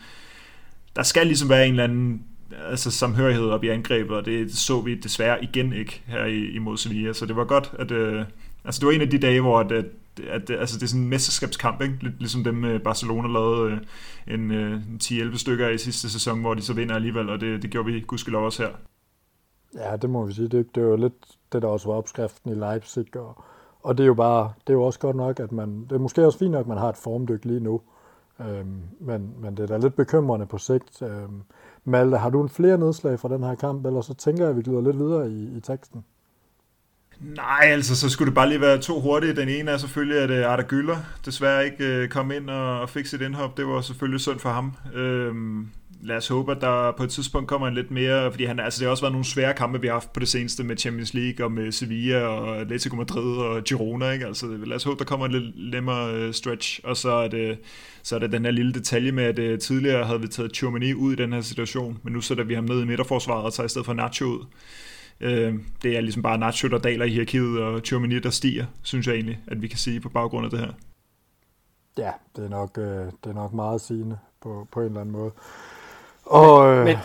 der 0.96 1.02
skal 1.02 1.26
ligesom 1.26 1.48
være 1.48 1.66
en 1.66 1.70
eller 1.70 1.84
anden 1.84 2.22
altså 2.70 2.90
samhørighed 2.90 3.46
op 3.46 3.64
i 3.64 3.68
angrebet, 3.68 4.16
og 4.16 4.24
det 4.24 4.56
så 4.56 4.80
vi 4.80 4.94
desværre 4.94 5.44
igen 5.44 5.72
ikke 5.72 6.02
her 6.06 6.24
i, 6.24 6.44
imod 6.44 6.76
Sevilla, 6.76 7.12
så 7.12 7.26
det 7.26 7.36
var 7.36 7.44
godt, 7.44 7.74
at 7.78 7.90
øh, 7.90 8.24
altså 8.64 8.80
det 8.80 8.86
var 8.86 8.92
en 8.92 9.00
af 9.00 9.10
de 9.10 9.18
dage, 9.18 9.40
hvor 9.40 9.60
at, 9.60 9.72
at 9.72 9.84
at 10.26 10.50
altså 10.50 10.76
det 10.78 10.82
er 10.82 10.86
sådan 10.86 11.02
en 11.02 11.08
mesterskabskamp, 11.08 11.82
ikke? 11.82 11.98
Lidt 12.00 12.18
ligesom 12.18 12.44
dem 12.44 12.64
øh, 12.64 12.80
Barcelona 12.80 13.28
lavede 13.28 13.72
øh, 13.72 14.34
en, 14.34 14.50
en, 14.50 14.98
10-11 15.02 15.38
stykker 15.38 15.68
i 15.68 15.78
sidste 15.78 16.10
sæson, 16.10 16.40
hvor 16.40 16.54
de 16.54 16.62
så 16.62 16.74
vinder 16.74 16.94
alligevel, 16.94 17.28
og 17.28 17.40
det, 17.40 17.62
det 17.62 17.70
gjorde 17.70 17.92
vi 17.92 18.00
gudskelov 18.00 18.44
også 18.44 18.62
her. 18.62 18.70
Ja, 19.74 19.96
det 19.96 20.10
må 20.10 20.26
vi 20.26 20.32
sige. 20.32 20.48
Det, 20.48 20.74
det 20.74 20.86
var 20.86 20.96
lidt 20.96 21.36
det, 21.52 21.62
der 21.62 21.68
også 21.68 21.88
var 21.88 21.94
opskriften 21.94 22.50
i 22.50 22.54
Leipzig, 22.54 23.16
og, 23.16 23.44
og 23.82 23.98
det 23.98 24.04
er 24.04 24.06
jo 24.06 24.14
bare, 24.14 24.52
det 24.66 24.72
er 24.72 24.74
jo 24.74 24.82
også 24.82 24.98
godt 24.98 25.16
nok, 25.16 25.40
at 25.40 25.52
man, 25.52 25.82
det 25.82 25.92
er 25.92 25.98
måske 25.98 26.26
også 26.26 26.38
fint 26.38 26.50
nok, 26.50 26.60
at 26.60 26.66
man 26.66 26.78
har 26.78 26.88
et 26.88 26.96
formdyk 26.96 27.44
lige 27.44 27.60
nu, 27.60 27.80
øhm, 28.40 28.80
men, 29.00 29.34
men 29.38 29.56
det 29.56 29.62
er 29.62 29.66
da 29.66 29.76
lidt 29.76 29.96
bekymrende 29.96 30.46
på 30.46 30.58
sigt. 30.58 31.02
Øhm, 31.02 31.42
Malte, 31.88 32.16
har 32.16 32.30
du 32.30 32.42
en 32.42 32.48
flere 32.48 32.78
nedslag 32.78 33.20
fra 33.20 33.28
den 33.28 33.42
her 33.42 33.54
kamp, 33.54 33.86
eller 33.86 34.00
så 34.00 34.14
tænker 34.14 34.42
jeg, 34.42 34.50
at 34.50 34.56
vi 34.56 34.62
glider 34.62 34.80
lidt 34.80 34.98
videre 34.98 35.30
i, 35.30 35.56
i 35.56 35.60
teksten? 35.60 36.04
Nej, 37.20 37.60
altså 37.62 37.96
så 37.96 38.08
skulle 38.08 38.26
det 38.26 38.34
bare 38.34 38.48
lige 38.48 38.60
være 38.60 38.78
to 38.78 39.00
hurtige. 39.00 39.36
Den 39.36 39.48
ene 39.48 39.70
er 39.70 39.76
selvfølgelig, 39.76 40.18
at 40.18 40.30
øh, 40.30 40.46
Arda 40.46 40.62
Gyller 40.62 40.96
desværre 41.24 41.64
ikke 41.64 41.84
øh, 41.84 42.08
kom 42.08 42.32
ind 42.32 42.50
og, 42.50 42.90
fik 42.90 43.06
sit 43.06 43.20
indhop. 43.20 43.56
Det 43.56 43.66
var 43.66 43.80
selvfølgelig 43.80 44.20
synd 44.20 44.38
for 44.38 44.50
ham. 44.50 44.72
Øhm, 44.94 45.68
lad 46.02 46.16
os 46.16 46.28
håbe, 46.28 46.52
at 46.52 46.60
der 46.60 46.92
på 46.92 47.02
et 47.02 47.10
tidspunkt 47.10 47.48
kommer 47.48 47.68
en 47.68 47.74
lidt 47.74 47.90
mere, 47.90 48.30
fordi 48.30 48.44
han, 48.44 48.60
altså, 48.60 48.78
det 48.78 48.86
har 48.86 48.90
også 48.90 49.02
været 49.02 49.12
nogle 49.12 49.24
svære 49.24 49.54
kampe, 49.54 49.80
vi 49.80 49.86
har 49.86 49.94
haft 49.94 50.12
på 50.12 50.20
det 50.20 50.28
seneste 50.28 50.64
med 50.64 50.76
Champions 50.76 51.14
League 51.14 51.46
og 51.46 51.52
med 51.52 51.72
Sevilla 51.72 52.20
og 52.20 52.56
Atletico 52.60 52.96
Madrid 52.96 53.36
og 53.36 53.64
Girona. 53.64 54.10
Ikke? 54.10 54.26
Altså, 54.26 54.46
lad 54.46 54.76
os 54.76 54.84
håbe, 54.84 54.98
der 54.98 55.04
kommer 55.04 55.26
en 55.26 55.32
lidt 55.32 55.72
nemmere 55.72 56.14
øh, 56.14 56.34
stretch. 56.34 56.80
Og 56.84 56.96
så 56.96 57.10
er, 57.10 57.28
det, 57.28 57.58
så 58.02 58.14
er 58.14 58.18
det 58.18 58.32
den 58.32 58.44
her 58.44 58.52
lille 58.52 58.72
detalje 58.72 59.12
med, 59.12 59.24
at 59.24 59.52
uh, 59.52 59.58
tidligere 59.58 60.04
havde 60.04 60.20
vi 60.20 60.28
taget 60.28 60.56
Chomini 60.56 60.94
ud 60.94 61.12
i 61.12 61.16
den 61.16 61.32
her 61.32 61.40
situation, 61.40 61.98
men 62.02 62.12
nu 62.12 62.20
sætter 62.20 62.44
vi 62.44 62.54
ham 62.54 62.64
ned 62.64 62.82
i 62.82 62.86
midterforsvaret 62.86 63.44
og 63.44 63.52
tager 63.52 63.66
i 63.66 63.68
stedet 63.68 63.86
for 63.86 63.92
Nacho 63.92 64.26
ud. 64.26 64.44
Øh, 65.20 65.54
det 65.82 65.96
er 65.96 66.00
ligesom 66.00 66.22
bare 66.22 66.38
Nacho, 66.38 66.68
der 66.68 66.78
daler 66.78 67.04
i 67.04 67.08
hierarkiet, 67.08 67.62
og 67.62 67.82
Tchouameni, 67.82 68.18
der 68.18 68.30
stiger, 68.30 68.66
synes 68.82 69.06
jeg 69.06 69.14
egentlig, 69.14 69.38
at 69.46 69.62
vi 69.62 69.68
kan 69.68 69.78
sige 69.78 70.00
på 70.00 70.08
baggrund 70.08 70.44
af 70.44 70.50
det 70.50 70.60
her. 70.60 70.72
Ja, 71.98 72.10
det 72.36 72.44
er 72.44 72.48
nok, 72.48 72.78
øh, 72.78 73.06
det 73.24 73.30
er 73.30 73.34
nok 73.34 73.52
meget 73.52 73.80
sigende 73.80 74.18
på, 74.42 74.68
på 74.72 74.80
en 74.80 74.86
eller 74.86 75.00
anden 75.00 75.12
måde. 75.12 75.30
Og, 76.24 76.74
øh, 76.74 76.84
men, 76.84 76.96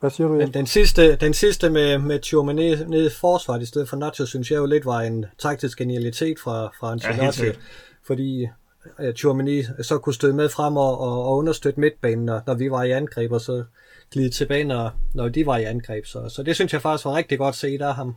hvad 0.00 0.10
siger 0.10 0.28
du? 0.28 0.34
Men 0.34 0.54
den 0.54 0.66
sidste, 0.66 1.16
den 1.16 1.34
sidste 1.34 1.70
med, 1.70 1.98
med 1.98 2.20
Tchouameni 2.20 2.74
nede 2.84 3.06
i 3.06 3.10
forsvaret 3.20 3.62
i 3.62 3.66
stedet 3.66 3.88
for 3.88 3.96
Nacho, 3.96 4.26
synes 4.26 4.50
jeg 4.50 4.56
jo 4.58 4.66
lidt 4.66 4.86
var 4.86 5.00
en 5.00 5.24
taktisk 5.38 5.78
genialitet 5.78 6.38
fra, 6.38 6.70
fra 6.80 6.92
Ancelotti. 6.92 7.44
Ja, 7.44 7.52
fordi 8.06 8.46
uh, 8.98 9.14
Tchouameni 9.14 9.62
så 9.82 9.98
kunne 9.98 10.14
støde 10.14 10.34
med 10.34 10.48
frem 10.48 10.76
og, 10.76 11.00
og, 11.00 11.24
og 11.24 11.36
understøtte 11.36 11.80
midtbanen, 11.80 12.24
når, 12.24 12.40
når 12.46 12.54
vi 12.54 12.70
var 12.70 12.82
i 12.82 12.90
angreb, 12.90 13.32
og 13.32 13.40
så 13.40 13.64
glide 14.12 14.30
tilbage, 14.30 14.64
når, 14.64 14.90
når 15.14 15.28
de 15.28 15.46
var 15.46 15.56
i 15.56 15.64
angreb. 15.64 16.06
Så, 16.06 16.28
så 16.28 16.42
det 16.42 16.54
synes 16.54 16.72
jeg 16.72 16.82
faktisk 16.82 17.04
var 17.04 17.14
rigtig 17.14 17.38
godt 17.38 17.54
set 17.54 17.82
af 17.82 17.94
ham. 17.94 18.14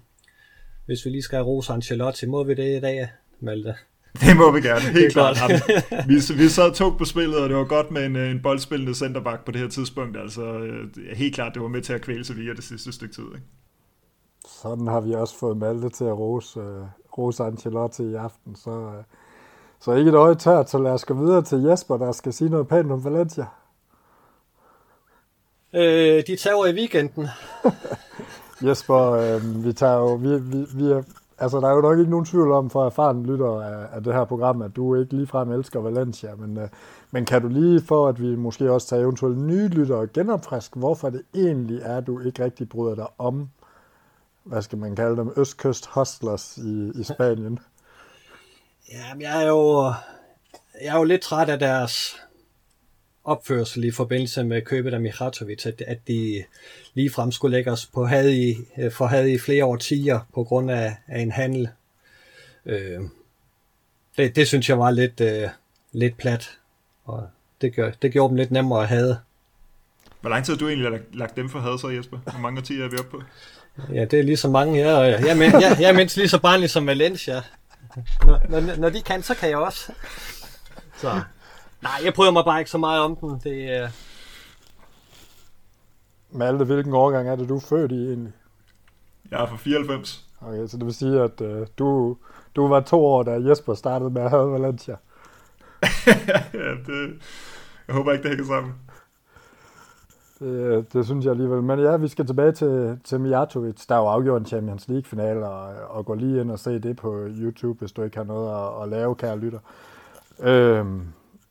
Hvis 0.86 1.06
vi 1.06 1.10
lige 1.10 1.22
skal 1.22 1.42
rose 1.42 1.74
Ancelotti, 1.74 2.26
må 2.26 2.44
vi 2.44 2.54
det 2.54 2.78
i 2.78 2.80
dag, 2.80 3.10
Malte? 3.40 3.76
Det 4.14 4.38
må 4.38 4.52
vi 4.52 4.62
gerne, 4.62 4.82
helt 4.82 5.14
klart. 5.14 5.38
vi, 6.10 6.44
vi 6.44 6.50
sad 6.50 6.74
to 6.74 6.90
på 6.90 7.06
spillet, 7.06 7.38
og 7.40 7.50
det 7.50 7.58
var 7.58 7.64
godt 7.64 7.92
med 7.92 8.06
en, 8.06 8.16
en 8.16 8.42
boldspillende 8.42 8.96
centerback 8.96 9.46
på 9.46 9.52
det 9.52 9.62
her 9.62 9.70
tidspunkt. 9.70 10.18
Altså 10.18 10.44
øh, 10.44 10.88
helt 11.16 11.36
klart, 11.36 11.54
det 11.54 11.62
var 11.62 11.68
med 11.68 11.82
til 11.82 11.94
at 11.94 12.02
kvæle 12.02 12.26
Sevilla 12.26 12.54
det 12.54 12.64
sidste 12.64 12.92
stykke 12.92 13.16
tid. 13.16 13.24
Ikke? 13.24 13.46
Sådan 14.48 14.88
har 14.88 15.02
vi 15.02 15.14
også 15.14 15.38
fået 15.40 15.58
Malte 15.58 15.90
til 15.90 16.06
at 16.06 16.18
rose, 16.18 16.60
uh, 16.60 16.88
rose 17.18 17.44
Ancelotti 17.44 18.04
i 18.04 18.14
aften. 18.14 18.56
Så, 18.56 18.70
uh, 18.70 18.94
så 19.80 19.94
ikke 19.94 20.10
et 20.10 20.16
øje 20.16 20.36
tørt, 20.36 20.70
så 20.70 20.78
lad 20.78 20.92
os 20.92 21.06
gå 21.06 21.14
videre 21.14 21.42
til 21.42 21.62
Jesper, 21.62 21.98
der 21.98 22.12
skal 22.12 22.34
sige 22.34 22.50
noget 22.50 22.68
pænt 22.68 22.92
om 22.92 23.06
Valencia. 23.06 23.46
Øh, 25.76 26.24
de 26.28 26.36
tager 26.36 26.66
i 26.66 26.74
weekenden. 26.74 27.28
Jesper, 28.68 29.12
øh, 29.12 29.66
vi 29.66 29.74
tager 29.74 29.98
jo, 29.98 30.14
vi, 30.14 30.40
vi, 30.40 30.66
vi 30.76 30.92
er, 30.92 31.04
altså 31.38 31.60
der 31.60 31.68
er 31.68 31.76
jo 31.76 31.82
nok 31.82 32.00
ikke 32.00 32.12
nogen 32.12 32.26
tvivl 32.26 32.52
om 32.52 32.70
for 32.70 32.86
erfaren 32.86 33.26
lytter 33.26 33.62
af, 33.62 33.96
af 33.96 34.04
det 34.04 34.14
her 34.14 34.26
program, 34.26 34.62
at 34.62 34.76
du 34.76 34.96
ikke 34.96 35.16
ligefrem 35.16 35.52
elsker 35.52 35.80
Valencia, 35.80 36.36
men, 36.36 36.58
øh, 36.58 36.68
men 37.12 37.26
kan 37.26 37.42
du 37.42 37.48
lige 37.48 37.82
for, 37.82 38.08
at 38.08 38.22
vi 38.22 38.36
måske 38.36 38.72
også 38.72 38.88
tager 38.88 39.02
eventuelt 39.02 39.38
nye 39.38 39.68
lytter 39.68 39.96
og 39.96 40.14
genopfriske, 40.14 40.80
hvorfor 40.80 41.10
det 41.10 41.22
egentlig 41.36 41.82
er, 41.84 41.98
at 41.98 42.08
du 42.08 42.20
ikke 42.20 42.44
rigtig 42.44 42.70
bryder 42.70 42.96
dig 42.96 43.08
om, 43.18 43.50
hvad 44.44 44.62
skal 44.62 44.78
man 44.78 44.96
kalde 44.96 45.18
dem, 45.18 45.34
Østkyst 45.38 45.86
Hustlers 45.86 46.58
i, 46.58 46.92
i 46.96 47.04
Spanien? 47.04 47.60
Jamen, 48.94 49.22
jeg 49.22 49.44
er 49.44 49.48
jo, 49.48 49.94
jeg 50.82 50.94
er 50.94 50.98
jo 50.98 51.04
lidt 51.04 51.22
træt 51.22 51.50
af 51.50 51.60
deres 51.60 52.22
opførsel 53.24 53.84
i 53.84 53.92
forbindelse 53.92 54.44
med 54.44 54.62
købet 54.62 54.94
af 54.94 55.02
Mihatovic, 55.02 55.66
at, 55.66 55.82
at 55.88 56.08
de 56.08 56.44
ligefrem 56.94 57.32
skulle 57.32 57.58
lægge 57.58 57.72
os 57.72 57.86
på 57.86 58.06
had 58.06 58.30
i, 58.30 58.56
øh, 58.78 58.92
for 58.92 59.06
had 59.06 59.28
i 59.28 59.38
flere 59.38 59.66
årtier 59.66 60.20
på 60.34 60.44
grund 60.44 60.72
af, 60.72 60.96
af 61.08 61.20
en 61.20 61.32
handel. 61.32 61.70
Øh, 62.66 63.00
det, 64.18 64.36
det 64.36 64.48
synes 64.48 64.70
jeg 64.70 64.80
var 64.80 64.92
lidt, 64.92 65.22
øh, 65.22 65.50
lidt 65.92 66.18
plat, 66.18 66.58
og 67.06 67.30
det, 67.62 67.76
gør, 67.76 67.92
det 68.02 68.12
gjorde 68.12 68.30
dem 68.30 68.38
lidt 68.38 68.52
nemmere 68.52 68.82
at 68.82 68.88
have. 68.88 69.18
Hvor 70.22 70.30
lang 70.30 70.46
tid 70.46 70.54
har 70.54 70.60
du 70.60 70.68
egentlig 70.68 70.92
lagt, 70.92 71.16
lagt 71.16 71.36
dem 71.36 71.50
for 71.50 71.60
had 71.60 71.80
så, 71.80 71.90
Jesper? 71.90 72.18
Hvor 72.18 72.40
mange 72.40 72.60
årtier 72.60 72.86
er 72.86 72.90
vi 72.90 72.98
oppe 72.98 73.12
på? 73.12 73.24
Ja, 73.94 74.06
det 74.06 74.20
er 74.20 74.24
lige 74.24 74.38
så 74.38 74.50
mange 74.50 74.76
her, 74.76 74.94
og 74.94 75.08
jeg, 75.08 75.38
men, 75.38 75.52
jeg, 75.52 75.78
jeg 75.80 75.90
er 75.90 75.94
mindst 75.94 76.18
lige 76.18 76.30
så 76.30 76.40
barnlig 76.40 76.70
som 76.70 76.88
Valencia. 76.88 77.42
Når, 78.26 78.42
når, 78.50 78.76
når 78.76 78.90
de 78.90 79.02
kan, 79.02 79.24
så 79.24 79.36
kan 79.36 79.50
jeg 79.50 79.58
også. 79.58 79.92
Så. 80.98 81.22
Nej, 81.84 82.02
jeg 82.04 82.14
prøver 82.14 82.32
mig 82.32 82.46
bare 82.46 82.60
ikke 82.60 82.72
så 82.72 82.78
meget 82.78 83.02
om 83.02 83.16
den. 83.16 83.40
Det 83.44 83.72
er... 83.72 83.90
Malte, 86.32 86.66
hvilken 86.66 86.94
årgang 86.94 87.30
er 87.30 87.36
det, 87.36 87.50
du 87.50 87.56
er 87.56 87.60
født 87.60 87.92
i 87.92 88.08
egentlig? 88.08 88.34
Jeg 89.32 89.42
er 89.42 89.48
fra 89.48 89.56
94. 89.56 90.26
Okay, 90.42 90.68
så 90.68 90.78
det 90.78 90.86
vil 90.86 90.94
sige, 90.94 91.22
at 91.22 91.42
uh, 91.42 91.68
du, 91.78 92.18
du 92.56 92.68
var 92.68 92.80
to 92.80 93.06
år, 93.06 93.24
da 93.24 93.32
Jesper 93.32 93.74
startede 93.74 94.10
med 94.10 94.22
at 94.22 94.30
have 94.30 94.52
Valencia. 94.52 94.96
ja, 96.54 96.72
det, 96.88 97.22
jeg 97.88 97.96
håber 97.96 98.12
ikke, 98.12 98.24
det 98.24 98.32
hænger 98.32 98.46
sammen. 98.46 98.74
Det, 100.40 100.94
det 100.94 101.06
synes 101.06 101.26
jeg 101.26 101.32
alligevel. 101.32 101.62
Men 101.62 101.80
ja, 101.80 101.98
vi 101.98 102.08
skal 102.08 102.28
tilbage 102.28 102.52
til, 102.52 103.00
til 103.04 103.20
Mijatovic. 103.20 103.86
Der 103.90 103.96
er 103.96 104.00
jo 104.00 104.08
afgjort 104.08 104.42
en 104.42 104.48
Champions 104.48 104.88
League-finale, 104.88 105.48
og, 105.48 105.74
og 105.98 106.06
gå 106.06 106.14
lige 106.14 106.42
ind 106.42 106.52
og 106.52 106.60
se 106.60 106.80
det 106.80 106.96
på 106.96 107.28
YouTube, 107.28 107.80
hvis 107.80 107.92
du 107.92 108.04
ikke 108.04 108.18
har 108.18 108.24
noget 108.24 108.66
at, 108.66 108.84
at 108.84 108.90
lave, 108.90 109.16
kære 109.16 109.40
lytter. 109.40 109.60
Øhm, 110.40 111.08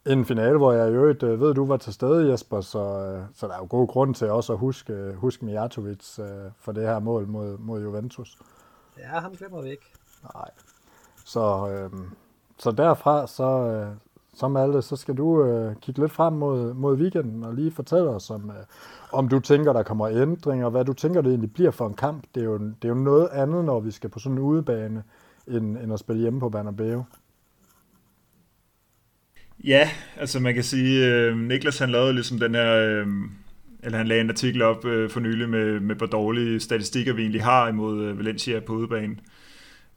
en 0.06 0.24
finale, 0.24 0.58
hvor 0.58 0.72
jeg 0.72 0.88
i 0.88 0.92
øvrigt 0.92 1.22
øh, 1.22 1.40
ved, 1.40 1.54
du 1.54 1.66
var 1.66 1.76
til 1.76 1.92
stede, 1.92 2.30
Jesper, 2.30 2.60
så, 2.60 2.78
øh, 2.78 3.22
så 3.34 3.46
der 3.46 3.54
er 3.54 3.58
jo 3.58 3.66
god 3.70 3.88
grund 3.88 4.14
til 4.14 4.30
også 4.30 4.52
at 4.52 4.58
huske, 4.58 5.12
huske 5.14 5.44
Mijatovic 5.44 6.18
øh, 6.18 6.26
for 6.58 6.72
det 6.72 6.82
her 6.82 6.98
mål 6.98 7.26
mod, 7.28 7.58
mod 7.58 7.82
Juventus. 7.82 8.38
Ja, 8.98 9.20
ham 9.20 9.32
glemmer 9.32 9.62
vi 9.62 9.70
ikke. 9.70 9.92
Nej. 10.34 10.50
Så, 11.24 11.68
øh, 11.68 11.90
så 12.58 12.70
derfra, 12.70 13.26
så, 13.26 13.44
øh, 13.44 13.86
så 14.34 14.48
Malte, 14.48 14.82
så 14.82 14.96
skal 14.96 15.16
du 15.16 15.44
øh, 15.44 15.76
kigge 15.76 16.00
lidt 16.00 16.12
frem 16.12 16.32
mod, 16.32 16.74
mod 16.74 16.96
weekenden 16.96 17.44
og 17.44 17.54
lige 17.54 17.70
fortælle 17.70 18.10
os, 18.10 18.30
om, 18.30 18.50
øh, 18.50 18.64
om 19.12 19.28
du 19.28 19.40
tænker, 19.40 19.72
der 19.72 19.82
kommer 19.82 20.08
ændringer, 20.08 20.68
hvad 20.68 20.84
du 20.84 20.92
tænker, 20.92 21.20
det 21.20 21.28
egentlig 21.28 21.52
bliver 21.52 21.70
for 21.70 21.86
en 21.86 21.94
kamp. 21.94 22.24
Det 22.34 22.40
er 22.40 22.44
jo, 22.44 22.58
det 22.58 22.84
er 22.84 22.88
jo 22.88 22.94
noget 22.94 23.28
andet, 23.28 23.64
når 23.64 23.80
vi 23.80 23.90
skal 23.90 24.10
på 24.10 24.18
sådan 24.18 24.38
en 24.38 24.44
udebane, 24.44 25.02
end, 25.46 25.78
end 25.78 25.92
at 25.92 25.98
spille 25.98 26.22
hjemme 26.22 26.40
på 26.40 26.48
Bernabeu. 26.48 27.04
Ja, 29.64 29.90
altså 30.16 30.40
man 30.40 30.54
kan 30.54 30.64
sige, 30.64 31.06
øh, 31.06 31.38
Niklas 31.38 31.78
han 31.78 31.90
lavede 31.90 32.12
ligesom 32.12 32.38
den 32.38 32.54
her, 32.54 32.74
øh, 32.74 33.06
eller 33.82 33.98
han 33.98 34.08
lagde 34.08 34.20
en 34.20 34.30
artikel 34.30 34.62
op 34.62 34.84
øh, 34.84 35.10
for 35.10 35.20
nylig 35.20 35.48
med, 35.48 35.80
med 35.80 35.96
hvor 35.96 36.06
dårlige 36.06 36.60
statistikker 36.60 37.12
vi 37.12 37.22
egentlig 37.22 37.44
har 37.44 37.68
imod 37.68 38.04
øh, 38.04 38.18
Valencia 38.18 38.60
på 38.60 38.72
udebane. 38.72 39.16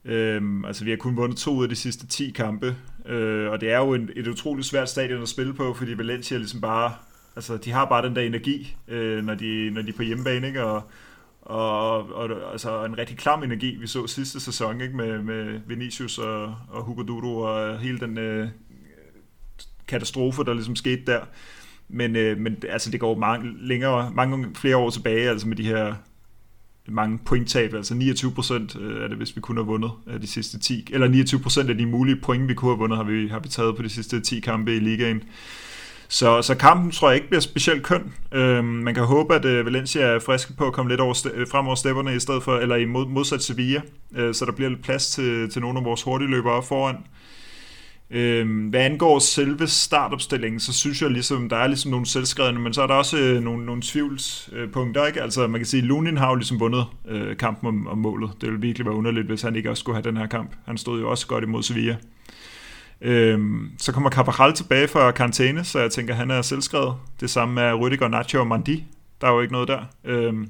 Øhm, 0.04 0.64
altså 0.64 0.84
vi 0.84 0.90
har 0.90 0.96
kun 0.96 1.16
vundet 1.16 1.38
to 1.38 1.54
ud 1.54 1.62
af 1.62 1.68
de 1.68 1.76
sidste 1.76 2.06
10 2.06 2.30
kampe, 2.30 2.76
øh, 3.06 3.50
og 3.50 3.60
det 3.60 3.72
er 3.72 3.78
jo 3.78 3.94
en, 3.94 4.10
et 4.16 4.28
utroligt 4.28 4.66
svært 4.66 4.88
stadion 4.88 5.22
at 5.22 5.28
spille 5.28 5.54
på, 5.54 5.74
fordi 5.74 5.98
Valencia 5.98 6.36
ligesom 6.36 6.60
bare, 6.60 6.94
altså 7.36 7.56
de 7.56 7.70
har 7.70 7.84
bare 7.84 8.06
den 8.06 8.16
der 8.16 8.22
energi, 8.22 8.76
øh, 8.88 9.24
når, 9.24 9.34
de, 9.34 9.70
når 9.70 9.82
de 9.82 9.88
er 9.88 9.96
på 9.96 10.02
hjemmebane, 10.02 10.46
ikke? 10.46 10.64
Og, 10.64 10.82
og, 11.42 12.12
og 12.14 12.52
altså 12.52 12.84
en 12.84 12.98
rigtig 12.98 13.16
klam 13.16 13.42
energi, 13.42 13.76
vi 13.80 13.86
så 13.86 14.06
sidste 14.06 14.40
sæson 14.40 14.80
ikke? 14.80 14.96
Med, 14.96 15.22
med 15.22 15.60
Vinicius 15.66 16.18
og, 16.18 16.54
og 16.68 16.82
Hugo 16.82 17.02
Dudo 17.02 17.38
og 17.38 17.78
hele 17.78 17.98
den 17.98 18.18
øh, 18.18 18.48
katastrofe, 19.88 20.44
der 20.44 20.54
ligesom 20.54 20.76
skete 20.76 21.02
der. 21.06 21.20
Men, 21.88 22.16
øh, 22.16 22.38
men 22.38 22.56
altså, 22.68 22.90
det 22.90 23.00
går 23.00 23.18
mange, 23.18 23.52
længere, 23.60 24.12
mange 24.14 24.46
flere 24.54 24.76
år 24.76 24.90
tilbage, 24.90 25.28
altså 25.28 25.48
med 25.48 25.56
de 25.56 25.66
her 25.66 25.94
mange 26.88 27.18
pointtab, 27.18 27.74
altså 27.74 27.94
29 27.94 28.32
procent 28.32 28.76
øh, 28.80 29.04
er 29.04 29.08
det, 29.08 29.16
hvis 29.16 29.36
vi 29.36 29.40
kunne 29.40 29.58
have 29.58 29.66
vundet 29.66 29.90
af 30.06 30.20
de 30.20 30.26
sidste 30.26 30.58
10, 30.58 30.88
eller 30.92 31.08
29 31.08 31.40
procent 31.40 31.70
af 31.70 31.78
de 31.78 31.86
mulige 31.86 32.16
point, 32.16 32.48
vi 32.48 32.54
kunne 32.54 32.70
have 32.70 32.78
vundet, 32.78 32.96
har 32.96 33.04
vi, 33.04 33.28
har 33.28 33.38
vi 33.38 33.48
taget 33.48 33.76
på 33.76 33.82
de 33.82 33.88
sidste 33.88 34.20
10 34.20 34.40
kampe 34.40 34.76
i 34.76 34.78
ligaen. 34.78 35.22
Så, 36.08 36.42
så 36.42 36.54
kampen 36.54 36.90
tror 36.90 37.08
jeg 37.08 37.16
ikke 37.16 37.28
bliver 37.28 37.40
specielt 37.40 37.82
køn. 37.82 38.12
Øhm, 38.32 38.64
man 38.64 38.94
kan 38.94 39.04
håbe, 39.04 39.34
at 39.34 39.44
øh, 39.44 39.66
Valencia 39.66 40.02
er 40.02 40.18
friske 40.18 40.52
på 40.52 40.66
at 40.66 40.72
komme 40.72 40.90
lidt 40.90 41.00
over, 41.00 41.26
øh, 41.34 41.48
frem 41.48 41.66
over 41.66 41.74
stepperne 41.74 42.16
i 42.16 42.20
stedet 42.20 42.42
for, 42.42 42.56
eller 42.56 42.76
i 42.76 42.84
mod, 42.84 43.06
modsat 43.06 43.42
Sevilla, 43.42 43.80
øh, 44.16 44.34
så 44.34 44.44
der 44.44 44.52
bliver 44.52 44.70
lidt 44.70 44.82
plads 44.82 45.10
til, 45.10 45.50
til 45.50 45.62
nogle 45.62 45.78
af 45.78 45.84
vores 45.84 46.02
hurtige 46.02 46.30
løbere 46.30 46.62
foran. 46.62 46.96
Øhm, 48.10 48.68
hvad 48.68 48.80
angår 48.80 49.18
selve 49.18 49.66
startopstillingen, 49.66 50.60
så 50.60 50.72
synes 50.72 51.02
jeg 51.02 51.10
ligesom, 51.10 51.48
der 51.48 51.56
er 51.56 51.66
ligesom 51.66 51.90
nogle 51.90 52.06
selvskrevne, 52.06 52.60
men 52.60 52.74
så 52.74 52.82
er 52.82 52.86
der 52.86 52.94
også 52.94 53.18
øh, 53.18 53.42
nogle, 53.42 53.66
nogle 53.66 53.82
tvivlspunkter, 53.82 55.06
ikke? 55.06 55.22
Altså 55.22 55.46
man 55.46 55.60
kan 55.60 55.66
sige, 55.66 55.82
Lunin 55.82 56.16
har 56.16 56.28
jo 56.28 56.34
ligesom 56.34 56.60
vundet 56.60 56.86
øh, 57.08 57.36
kampen 57.36 57.68
om, 57.68 57.86
om 57.86 57.98
målet. 57.98 58.30
Det 58.40 58.48
ville 58.48 58.60
virkelig 58.60 58.86
være 58.86 58.94
underligt, 58.94 59.26
hvis 59.26 59.42
han 59.42 59.56
ikke 59.56 59.70
også 59.70 59.80
skulle 59.80 59.96
have 59.96 60.10
den 60.10 60.16
her 60.16 60.26
kamp. 60.26 60.50
Han 60.64 60.78
stod 60.78 61.00
jo 61.00 61.10
også 61.10 61.26
godt 61.26 61.44
imod 61.44 61.62
Sevilla. 61.62 61.96
Øhm, 63.00 63.70
så 63.78 63.92
kommer 63.92 64.10
Carvajal 64.10 64.52
tilbage 64.52 64.88
fra 64.88 65.10
karantæne, 65.10 65.64
så 65.64 65.78
jeg 65.78 65.90
tænker, 65.90 66.14
han 66.14 66.30
er 66.30 66.42
selvskrevet. 66.42 66.94
Det 67.20 67.30
samme 67.30 67.54
med 67.54 67.72
Rüdiger, 67.72 68.08
Nacho 68.08 68.40
og 68.40 68.46
Mandi. 68.46 68.84
Der 69.20 69.26
er 69.26 69.32
jo 69.32 69.40
ikke 69.40 69.52
noget 69.52 69.68
der. 69.68 69.80
Øhm, 70.04 70.48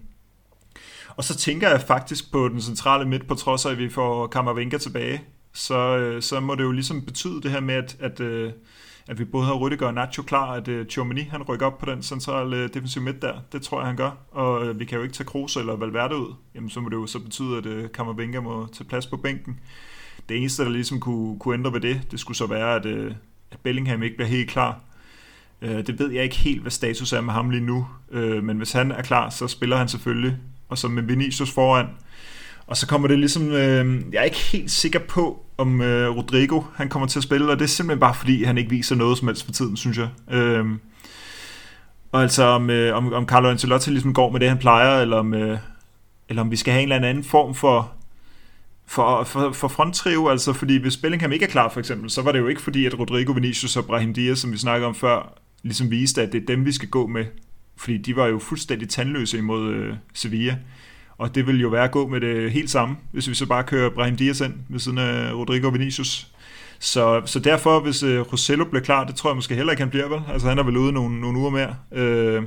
og 1.17 1.25
så 1.25 1.37
tænker 1.37 1.69
jeg 1.69 1.81
faktisk 1.81 2.33
på 2.33 2.49
den 2.49 2.61
centrale 2.61 3.09
midt, 3.09 3.29
på 3.29 3.35
trods 3.35 3.67
af, 3.67 3.71
at 3.71 3.79
vi 3.79 3.89
får 3.89 4.27
Kammervenka 4.27 4.79
tilbage 4.79 5.23
så, 5.57 5.97
øh, 5.97 6.23
så 6.23 6.41
må 6.41 6.55
det 6.55 6.63
jo 6.63 6.73
ligesom 6.73 7.03
betyde 7.03 7.43
det 7.43 7.51
her 7.51 7.61
med, 7.61 7.75
at, 7.75 7.97
at, 8.01 8.21
øh, 8.21 8.53
at 9.09 9.19
vi 9.19 9.25
både 9.25 9.45
har 9.45 9.55
Rüdiger 9.55 9.85
og 9.85 9.95
Nacho 9.95 10.23
klar, 10.23 10.53
at 10.53 10.69
øh, 10.69 10.87
Chomini 10.87 11.23
han 11.23 11.43
rykker 11.43 11.67
op 11.67 11.79
på 11.79 11.87
den 11.87 12.03
centrale 12.03 12.69
defensive 12.69 13.05
midt 13.05 13.23
der. 13.23 13.35
Det 13.53 13.63
tror 13.63 13.81
jeg, 13.81 13.87
han 13.87 13.97
gør. 13.97 14.11
Og 14.31 14.79
vi 14.79 14.85
kan 14.85 14.97
jo 14.97 15.03
ikke 15.03 15.15
tage 15.15 15.27
Kroos 15.27 15.57
eller 15.57 15.77
Valverde 15.77 16.17
ud. 16.17 16.35
Jamen, 16.55 16.71
så 16.71 16.81
må 16.81 16.89
det 16.89 16.97
jo 16.97 17.07
så 17.07 17.19
betyde, 17.19 17.59
at 17.59 17.67
uh, 18.01 18.45
må 18.45 18.69
tage 18.73 18.89
plads 18.89 19.07
på 19.07 19.17
bænken. 19.17 19.61
Det 20.29 20.37
eneste, 20.37 20.65
der 20.65 20.71
ligesom 20.71 21.01
kunne, 21.01 21.39
kunne 21.39 21.55
ændre 21.55 21.73
ved 21.73 21.81
det, 21.81 22.01
det 22.11 22.21
skulle 22.21 22.37
så 22.37 22.47
være, 22.47 22.75
at, 22.75 22.87
at 23.51 23.59
Bellingham 23.63 24.03
ikke 24.03 24.17
bliver 24.17 24.29
helt 24.29 24.51
klar. 24.51 24.81
Det 25.61 25.99
ved 25.99 26.11
jeg 26.11 26.25
ikke 26.25 26.37
helt, 26.37 26.61
hvad 26.61 26.71
status 26.71 27.13
er 27.13 27.21
med 27.21 27.33
ham 27.33 27.51
lige 27.51 27.63
nu. 27.63 27.87
Men 28.43 28.57
hvis 28.57 28.73
han 28.73 28.93
er 28.93 29.03
klar, 29.03 29.31
så 29.31 29.49
spiller 29.49 29.77
han 29.77 29.89
selvfølgelig. 29.89 30.37
Og 30.69 30.79
så 30.79 30.89
med 30.89 31.03
Vinicius 31.03 31.51
foran, 31.51 31.87
og 32.67 32.77
så 32.77 32.87
kommer 32.87 33.09
det 33.09 33.19
ligesom, 33.19 33.53
øh, 33.53 34.03
jeg 34.13 34.21
er 34.21 34.25
ikke 34.25 34.37
helt 34.37 34.71
sikker 34.71 34.99
på, 34.99 35.45
om 35.59 35.81
øh, 35.81 36.17
Rodrigo 36.17 36.63
han 36.75 36.89
kommer 36.89 37.09
til 37.09 37.19
at 37.19 37.23
spille, 37.23 37.51
og 37.51 37.59
det 37.59 37.65
er 37.65 37.69
simpelthen 37.69 38.01
bare 38.01 38.15
fordi, 38.15 38.45
han 38.45 38.59
ikke 38.59 38.71
viser 38.71 38.95
noget 38.95 39.19
som 39.19 39.29
helst 39.29 39.45
for 39.45 39.53
tiden, 39.53 39.77
synes 39.77 39.99
jeg. 39.99 40.09
Øh, 40.31 40.67
og 42.13 42.23
altså 42.23 42.43
om, 42.43 42.71
øh, 42.71 42.97
om, 42.97 43.13
om 43.13 43.27
Carlo 43.27 43.51
Ancelotti 43.51 43.91
ligesom 43.91 44.15
går 44.15 44.31
med 44.31 44.41
det, 44.41 44.49
han 44.49 44.59
plejer, 44.59 45.01
eller 45.03 45.17
om, 45.17 45.35
øh, 45.35 45.59
eller 46.29 46.43
om 46.43 46.51
vi 46.51 46.57
skal 46.57 46.73
have 46.73 46.83
en 46.83 46.93
eller 46.93 47.09
anden 47.09 47.25
form 47.25 47.55
for, 47.55 47.93
for, 48.87 49.25
for, 49.25 49.53
for 49.53 49.69
fronttrio, 49.69 50.29
altså 50.29 50.53
fordi 50.53 50.77
hvis 50.77 50.97
Bellingham 50.97 51.33
ikke 51.33 51.45
er 51.45 51.51
klar 51.51 51.69
for 51.69 51.81
eksempel, 51.81 52.11
så 52.11 52.23
var 52.23 52.33
det 52.33 52.39
jo 52.39 52.47
ikke 52.47 52.63
fordi, 52.63 52.87
at 52.87 52.99
Rodrigo, 52.99 53.33
Vinicius 53.33 53.77
og 53.77 53.85
Brahim 53.85 54.15
Diaz, 54.15 54.39
som 54.39 54.53
vi 54.53 54.59
snakkede 54.59 54.89
om 54.89 54.95
før, 54.95 55.39
ligesom 55.63 55.91
viste, 55.91 56.23
at 56.23 56.33
det 56.33 56.43
er 56.43 56.47
dem, 56.47 56.65
vi 56.65 56.73
skal 56.73 56.89
gå 56.89 57.07
med. 57.07 57.25
Fordi 57.77 57.99
de 57.99 58.17
var 58.17 58.27
jo 58.27 58.39
fuldstændig 58.39 58.89
tandløse 58.89 59.39
imod 59.39 59.75
øh, 59.75 59.95
Sevilla. 60.15 60.59
Og 61.19 61.35
det 61.35 61.47
vil 61.47 61.61
jo 61.61 61.69
være 61.69 61.85
at 61.85 61.91
gå 61.91 62.07
med 62.09 62.21
det 62.21 62.53
helt 62.53 62.71
samme, 62.71 62.97
hvis 63.13 63.29
vi 63.29 63.35
så 63.35 63.47
bare 63.47 63.65
kører 63.65 63.91
Brahim 63.91 64.17
Diaz 64.17 64.41
ind 64.41 64.55
ved 64.69 64.81
siden 64.81 64.99
af 64.99 65.33
Rodrigo 65.33 65.69
Vinicius. 65.69 66.33
Så, 66.79 67.23
så 67.25 67.39
derfor, 67.39 67.81
hvis 67.81 68.03
øh, 68.03 68.21
Rosello 68.21 68.65
bliver 68.65 68.83
klar, 68.83 69.05
det 69.05 69.15
tror 69.15 69.31
jeg 69.31 69.37
måske 69.37 69.55
heller 69.55 69.73
ikke, 69.73 69.83
han 69.83 69.91
bliver 69.91 70.09
vel. 70.09 70.21
Altså 70.29 70.49
han 70.49 70.59
er 70.59 70.63
vel 70.63 70.77
ude 70.77 70.93
nogle, 70.93 71.21
nogle 71.21 71.39
uger 71.39 71.51
mere. 71.51 71.77
Øh, 71.93 72.43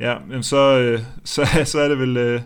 ja, 0.00 0.16
men 0.28 0.42
så, 0.42 0.78
øh, 0.78 1.00
så, 1.24 1.62
så 1.64 1.80
er 1.80 1.88
det 1.88 1.98
vel... 1.98 2.16
Øh, 2.16 2.40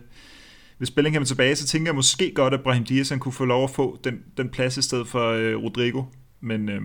hvis 0.78 0.90
Bellingham 0.90 1.22
er 1.22 1.26
tilbage, 1.26 1.56
så 1.56 1.66
tænker 1.66 1.88
jeg 1.88 1.94
måske 1.94 2.32
godt, 2.34 2.54
at 2.54 2.62
Brahim 2.62 2.84
Diaz 2.84 3.08
han 3.08 3.18
kunne 3.18 3.32
få 3.32 3.44
lov 3.44 3.64
at 3.64 3.70
få 3.70 3.98
den, 4.04 4.22
den 4.36 4.48
plads 4.48 4.76
i 4.76 4.82
stedet 4.82 5.08
for 5.08 5.30
øh, 5.30 5.56
Rodrigo. 5.56 6.02
Men 6.40 6.68
øh, 6.68 6.82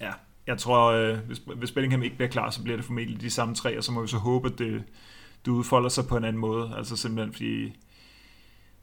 ja, 0.00 0.10
jeg 0.46 0.58
tror, 0.58 0.90
øh, 0.90 1.18
hvis, 1.18 1.40
hvis 1.56 1.72
Bellingham 1.72 2.02
ikke 2.02 2.16
bliver 2.16 2.30
klar, 2.30 2.50
så 2.50 2.62
bliver 2.62 2.76
det 2.76 2.86
formentlig 2.86 3.20
de 3.20 3.30
samme 3.30 3.54
tre, 3.54 3.78
og 3.78 3.84
så 3.84 3.92
må 3.92 4.02
vi 4.02 4.08
så 4.08 4.16
håbe, 4.16 4.48
at 4.48 4.58
det, 4.58 4.82
det 5.44 5.50
udfolder 5.50 5.88
sig 5.88 6.04
på 6.06 6.16
en 6.16 6.24
anden 6.24 6.40
måde. 6.40 6.70
Altså 6.76 6.96
simpelthen 6.96 7.32
fordi, 7.32 7.76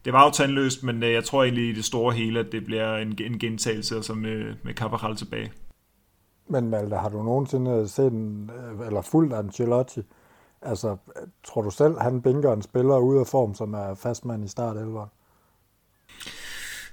det 0.06 0.14
var 0.14 0.26
jo 0.26 0.32
tandløst, 0.32 0.84
men 0.84 1.04
øh, 1.04 1.12
jeg 1.12 1.24
tror 1.24 1.44
egentlig 1.44 1.70
i 1.70 1.74
det 1.74 1.86
store 1.86 2.14
hele, 2.14 2.40
at 2.40 2.52
det 2.52 2.66
bliver 2.66 2.98
en, 2.98 3.18
en 3.20 3.40
gentagelse 3.40 3.96
altså 3.96 4.14
med, 4.14 4.56
med 4.64 4.74
Carvajal 4.74 5.16
tilbage. 5.16 5.52
Men 6.48 6.70
Malte, 6.70 6.96
har 6.96 7.10
du 7.10 7.24
nogensinde 7.24 7.88
set 7.88 8.12
en, 8.12 8.52
øh, 8.52 8.88
eller 8.88 9.02
fuldt 9.02 9.34
Ancelotti? 9.34 10.02
Altså, 10.62 10.98
tror 11.44 11.62
du 11.62 11.70
selv, 11.70 12.00
han 12.00 12.22
binker 12.22 12.54
en 12.54 12.62
spiller 12.62 12.98
ud 12.98 13.18
af 13.18 13.28
form, 13.28 13.54
som 13.54 13.74
er 13.74 13.94
fastmand 13.94 14.46
i 14.46 14.48
start 14.48 14.78
11? 14.78 15.02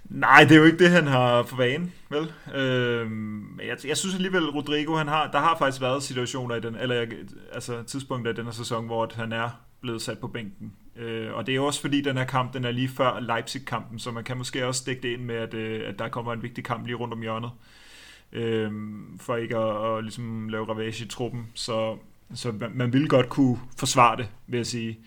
Nej, 0.05 0.45
det 0.45 0.53
er 0.53 0.57
jo 0.57 0.65
ikke 0.65 0.79
det, 0.79 0.91
han 0.91 1.07
har 1.07 1.43
for 1.43 1.57
vane, 1.57 1.91
vel? 2.09 2.33
Øhm, 2.55 3.61
jeg, 3.61 3.77
jeg 3.87 3.97
synes 3.97 4.15
alligevel, 4.15 4.51
Rodrigo, 4.51 4.97
han 4.97 5.09
har, 5.09 5.31
der 5.31 5.39
har 5.39 5.57
faktisk 5.59 5.81
været 5.81 6.03
situationer 6.03 6.55
i 6.55 6.61
den, 6.61 6.77
eller 6.77 7.07
altså 7.53 7.83
tidspunkter 7.83 8.33
i 8.33 8.35
den 8.35 8.45
her 8.45 8.53
sæson, 8.53 8.87
hvor 8.87 9.11
han 9.15 9.33
er 9.33 9.51
blevet 9.81 10.03
sat 10.03 10.19
på 10.19 10.29
bænken. 10.29 10.73
Øh, 10.97 11.35
og 11.35 11.47
det 11.47 11.57
er 11.57 11.61
også 11.61 11.81
fordi, 11.81 12.01
den 12.01 12.17
her 12.17 12.25
kamp, 12.25 12.55
den 12.55 12.65
er 12.65 12.71
lige 12.71 12.89
før 12.89 13.21
Leipzig-kampen, 13.21 13.99
så 13.99 14.11
man 14.11 14.25
kan 14.25 14.37
måske 14.37 14.67
også 14.67 14.81
stikke 14.81 15.03
det 15.03 15.09
ind 15.09 15.23
med, 15.23 15.35
at, 15.35 15.55
øh, 15.55 15.89
at 15.89 15.99
der 15.99 16.09
kommer 16.09 16.33
en 16.33 16.43
vigtig 16.43 16.65
kamp 16.65 16.87
lige 16.87 16.97
rundt 16.97 17.15
om 17.15 17.21
hjørnet. 17.21 17.51
Øh, 18.33 18.73
for 19.21 19.37
ikke 19.37 19.57
at, 19.57 19.97
at 19.97 20.05
ligesom 20.05 20.49
lave 20.49 20.69
ravage 20.69 21.05
i 21.05 21.09
truppen. 21.09 21.47
Så, 21.55 21.97
så 22.35 22.53
man, 22.53 22.71
man 22.75 22.93
vil 22.93 23.09
godt 23.09 23.29
kunne 23.29 23.59
forsvare 23.79 24.17
det, 24.17 24.29
vil 24.47 24.57
jeg 24.57 24.67
sige. 24.67 24.99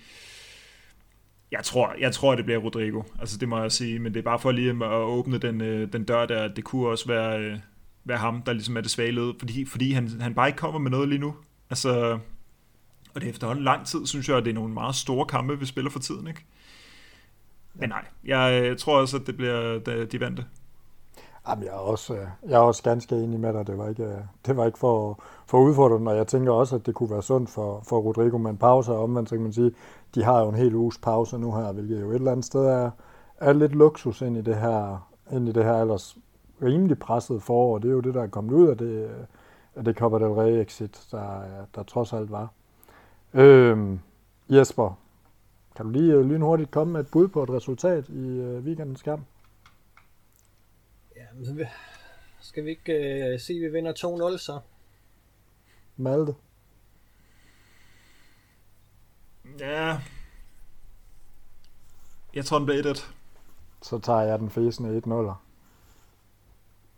Jeg 1.54 1.64
tror, 1.64 1.96
jeg 2.00 2.14
tror, 2.14 2.36
det 2.36 2.46
bliver 2.46 2.60
Rodrigo. 2.60 3.02
Altså, 3.20 3.38
det 3.38 3.50
må 3.50 3.62
jeg 3.62 3.72
sige. 3.72 4.00
Men 4.00 4.14
det 4.14 4.20
er 4.20 4.24
bare 4.24 4.40
for 4.40 4.52
lige 4.52 4.70
at 4.70 4.92
åbne 4.92 5.38
den, 5.38 5.62
øh, 5.62 5.94
den 5.94 6.04
dør 6.04 6.26
der. 6.26 6.48
Det 6.48 6.64
kunne 6.64 6.88
også 6.88 7.08
være, 7.08 7.40
øh, 7.40 7.60
være 8.04 8.18
ham, 8.18 8.42
der 8.42 8.54
ligesom 8.54 8.78
er 8.78 8.82
det 8.82 8.92
svage 8.92 9.12
led. 9.12 9.34
Fordi, 9.40 9.66
fordi 9.66 9.92
han, 9.92 10.22
han 10.22 10.34
bare 10.34 10.48
ikke 10.48 10.58
kommer 10.58 10.80
med 10.80 10.92
noget 10.92 11.10
lige 11.10 11.20
nu. 11.20 11.36
Altså, 11.70 12.20
og 13.14 13.22
det 13.22 13.24
er 13.24 13.30
efterhånden 13.30 13.64
lang 13.64 13.86
tid, 13.86 14.06
synes 14.06 14.30
jeg, 14.30 14.38
at 14.38 14.44
det 14.44 14.50
er 14.50 14.56
nogle 14.56 14.74
meget 14.74 14.96
store 14.96 15.26
kampe, 15.26 15.60
vi 15.60 15.66
spiller 15.66 15.92
for 15.92 16.00
tiden, 16.00 16.28
ikke? 16.28 16.46
Men 17.74 17.90
nej, 17.90 18.06
jeg, 18.26 18.66
jeg 18.66 18.78
tror 18.78 19.00
også, 19.00 19.18
at 19.18 19.28
det 19.28 19.38
bliver 19.38 19.80
de 20.12 20.20
vante. 20.20 20.46
Jamen, 21.48 21.64
jeg 21.64 21.72
er 21.72 21.78
også, 21.78 22.14
øh, 22.14 22.28
jeg 22.44 22.56
er 22.56 22.60
også 22.60 22.84
ganske 22.84 23.16
enig 23.16 23.40
med 23.40 23.54
dig. 23.54 23.68
Det 23.68 23.78
var 23.78 23.90
ikke, 23.90 24.04
øh, 24.04 24.18
det 24.46 24.58
var 24.58 24.66
ikke 24.66 24.80
for, 24.80 25.24
for 25.46 25.60
udfordrende, 25.60 26.12
og 26.12 26.18
jeg 26.18 26.28
tænker 26.28 26.52
også, 26.52 26.76
at 26.76 26.86
det 26.86 26.96
kunne 26.96 27.10
være 27.10 27.22
sundt 27.22 27.50
for, 27.50 27.82
for 27.84 28.00
Rodrigo 28.00 28.38
med 28.38 28.52
en 28.52 28.58
pause, 28.58 28.92
og 28.92 29.04
omvendt 29.04 29.30
så 29.30 29.36
kan 29.36 29.44
man 29.44 29.54
sige, 29.54 29.72
de 30.16 30.24
har 30.24 30.42
jo 30.42 30.50
en 30.50 30.56
hel 30.56 30.76
uges 30.76 30.98
pause 30.98 31.38
nu 31.38 31.52
her, 31.52 31.72
hvilket 31.72 32.02
jo 32.02 32.10
et 32.10 32.16
eller 32.16 32.32
andet 32.32 32.46
sted 32.46 32.66
er, 32.66 32.92
er 33.38 33.54
lidt 33.54 33.76
luksus 33.76 34.22
ind 34.22 34.38
i 34.38 34.42
det 34.42 34.56
her, 34.56 35.08
ind 35.32 35.50
i 35.50 35.52
det 35.52 35.64
her 35.64 35.82
ellers 35.82 36.18
rimelig 36.62 37.00
presset 37.00 37.44
forår. 37.44 37.78
Det 37.78 37.90
er 37.90 37.94
jo 37.94 38.00
det, 38.00 38.14
der 38.14 38.24
er 38.24 38.28
kommet 38.28 38.54
ud 38.54 38.68
af 38.68 38.78
det, 38.78 38.86
øh, 38.86 39.26
af 39.76 39.84
det 39.84 39.98
Copa 39.98 40.20
del 40.20 40.34
Rey 40.34 40.62
exit, 40.62 41.08
der, 41.12 41.42
der 41.76 41.84
trods 41.84 42.14
alt 42.14 42.32
var. 42.32 42.50
Øhm, 43.34 44.00
Jesper, 44.50 44.98
kan 45.76 45.86
du 45.86 45.92
lige 45.92 46.24
lynhurtigt 46.24 46.72
komme 46.72 46.94
med 46.94 47.00
et 47.00 47.08
bud 47.12 47.28
på 47.28 47.44
et 47.44 47.50
resultat 47.50 48.10
i 48.10 48.42
weekendens 48.42 49.02
kamp? 49.02 49.22
Ja, 51.34 51.38
men 51.38 51.46
så 51.46 51.66
skal 52.40 52.66
vi 52.66 52.70
ikke 52.70 52.94
øh, 52.94 53.40
sige, 53.40 53.66
at 53.66 53.72
vi 53.72 53.78
vinder 53.78 54.34
2-0 54.34 54.38
så? 54.38 54.60
Malte? 55.98 56.36
Ja. 59.60 60.00
Jeg 62.34 62.46
tror, 62.46 62.58
den 62.58 62.66
bliver 62.66 62.92
1 62.92 63.14
Så 63.82 64.00
tager 64.00 64.22
jeg 64.22 64.40
den 64.40 64.50
fæsende 64.50 65.02
1-0'er. 65.06 65.34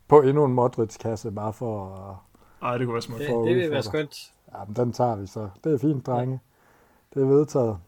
På 0.08 0.21
endnu 0.21 0.45
en 0.45 0.54
Modric-kasse, 0.54 1.32
bare 1.32 1.54
for 1.54 1.95
at... 1.95 2.15
Ej, 2.62 2.78
det 2.78 2.88
kunne 2.88 2.93
være 2.93 3.02
smukt. 3.02 3.19
Det, 3.19 3.30
det 3.30 3.56
vil 3.56 3.71
være 3.71 3.84
skønt. 3.84 4.34
Ja, 4.54 4.63
men 4.65 4.76
den 4.76 4.93
tager 4.93 5.15
vi 5.15 5.28
så. 5.28 5.50
Det 5.63 5.74
er 5.74 5.78
fint, 5.78 6.06
drenge. 6.06 6.39
Det 7.13 7.21
er 7.21 7.28
vedtaget. 7.28 7.80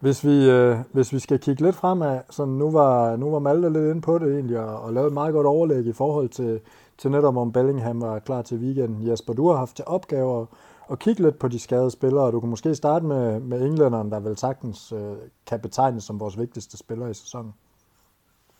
Hvis 0.00 0.24
vi, 0.24 0.50
øh, 0.50 0.76
hvis 0.92 1.12
vi 1.12 1.18
skal 1.18 1.38
kigge 1.38 1.62
lidt 1.62 1.76
fremad, 1.76 2.20
så 2.30 2.44
nu 2.44 2.70
var, 2.70 3.16
nu 3.16 3.30
var 3.30 3.38
Malte 3.38 3.68
lidt 3.68 3.90
inde 3.90 4.00
på 4.00 4.18
det 4.18 4.34
egentlig, 4.34 4.58
og, 4.58 4.80
og 4.80 4.92
lavede 4.92 5.06
et 5.06 5.14
meget 5.14 5.32
godt 5.32 5.46
overlæg 5.46 5.86
i 5.86 5.92
forhold 5.92 6.28
til, 6.28 6.60
til 6.98 7.10
netop 7.10 7.36
om 7.36 7.52
Bellingham 7.52 8.00
var 8.00 8.18
klar 8.18 8.42
til 8.42 8.58
weekenden. 8.58 9.08
Jesper, 9.08 9.32
du 9.32 9.48
har 9.48 9.56
haft 9.56 9.76
til 9.76 9.84
opgave 9.88 10.40
at, 10.40 10.46
at 10.90 10.98
kigge 10.98 11.22
lidt 11.22 11.38
på 11.38 11.48
de 11.48 11.58
skadede 11.58 11.90
spillere, 11.90 12.30
du 12.30 12.40
kan 12.40 12.48
måske 12.48 12.74
starte 12.74 13.04
med, 13.04 13.40
med 13.40 13.62
englænderen, 13.62 14.10
der 14.10 14.20
vel 14.20 14.36
sagtens 14.36 14.92
øh, 14.92 15.16
kan 15.46 15.60
betegnes 15.60 16.04
som 16.04 16.20
vores 16.20 16.38
vigtigste 16.38 16.76
spiller 16.76 17.08
i 17.08 17.14
sæsonen. 17.14 17.52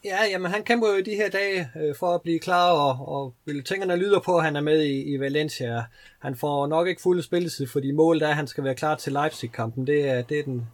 Ja, 0.05 0.19
jamen 0.31 0.51
han 0.51 0.63
kæmper 0.63 0.89
jo 0.89 0.95
i 0.95 1.03
de 1.03 1.15
her 1.15 1.31
dage 1.31 1.69
øh, 1.81 1.95
for 1.99 2.07
at 2.07 2.23
blive 2.23 2.39
klar, 2.39 2.73
og, 2.73 3.09
og 3.09 3.35
tingene 3.47 3.65
tænkerne 3.65 3.97
lyder 3.97 4.21
på, 4.21 4.37
at 4.37 4.45
han 4.45 4.57
er 4.57 4.61
med 4.61 4.83
i, 4.83 5.15
i 5.15 5.21
Valencia. 5.21 5.85
Han 6.19 6.37
får 6.37 6.67
nok 6.67 6.89
ikke 6.89 7.03
fuld 7.03 7.23
spilletid, 7.23 7.67
fordi 7.67 7.93
målet 7.93 8.23
er, 8.23 8.29
at 8.29 8.37
han 8.37 8.47
skal 8.47 8.65
være 8.65 8.75
klar 8.75 8.95
til 8.95 9.13
Leipzig-kampen. 9.13 9.87
Det 9.87 10.09
er, 10.09 10.23
det 10.23 10.39
er 10.39 10.43
den, 10.43 10.67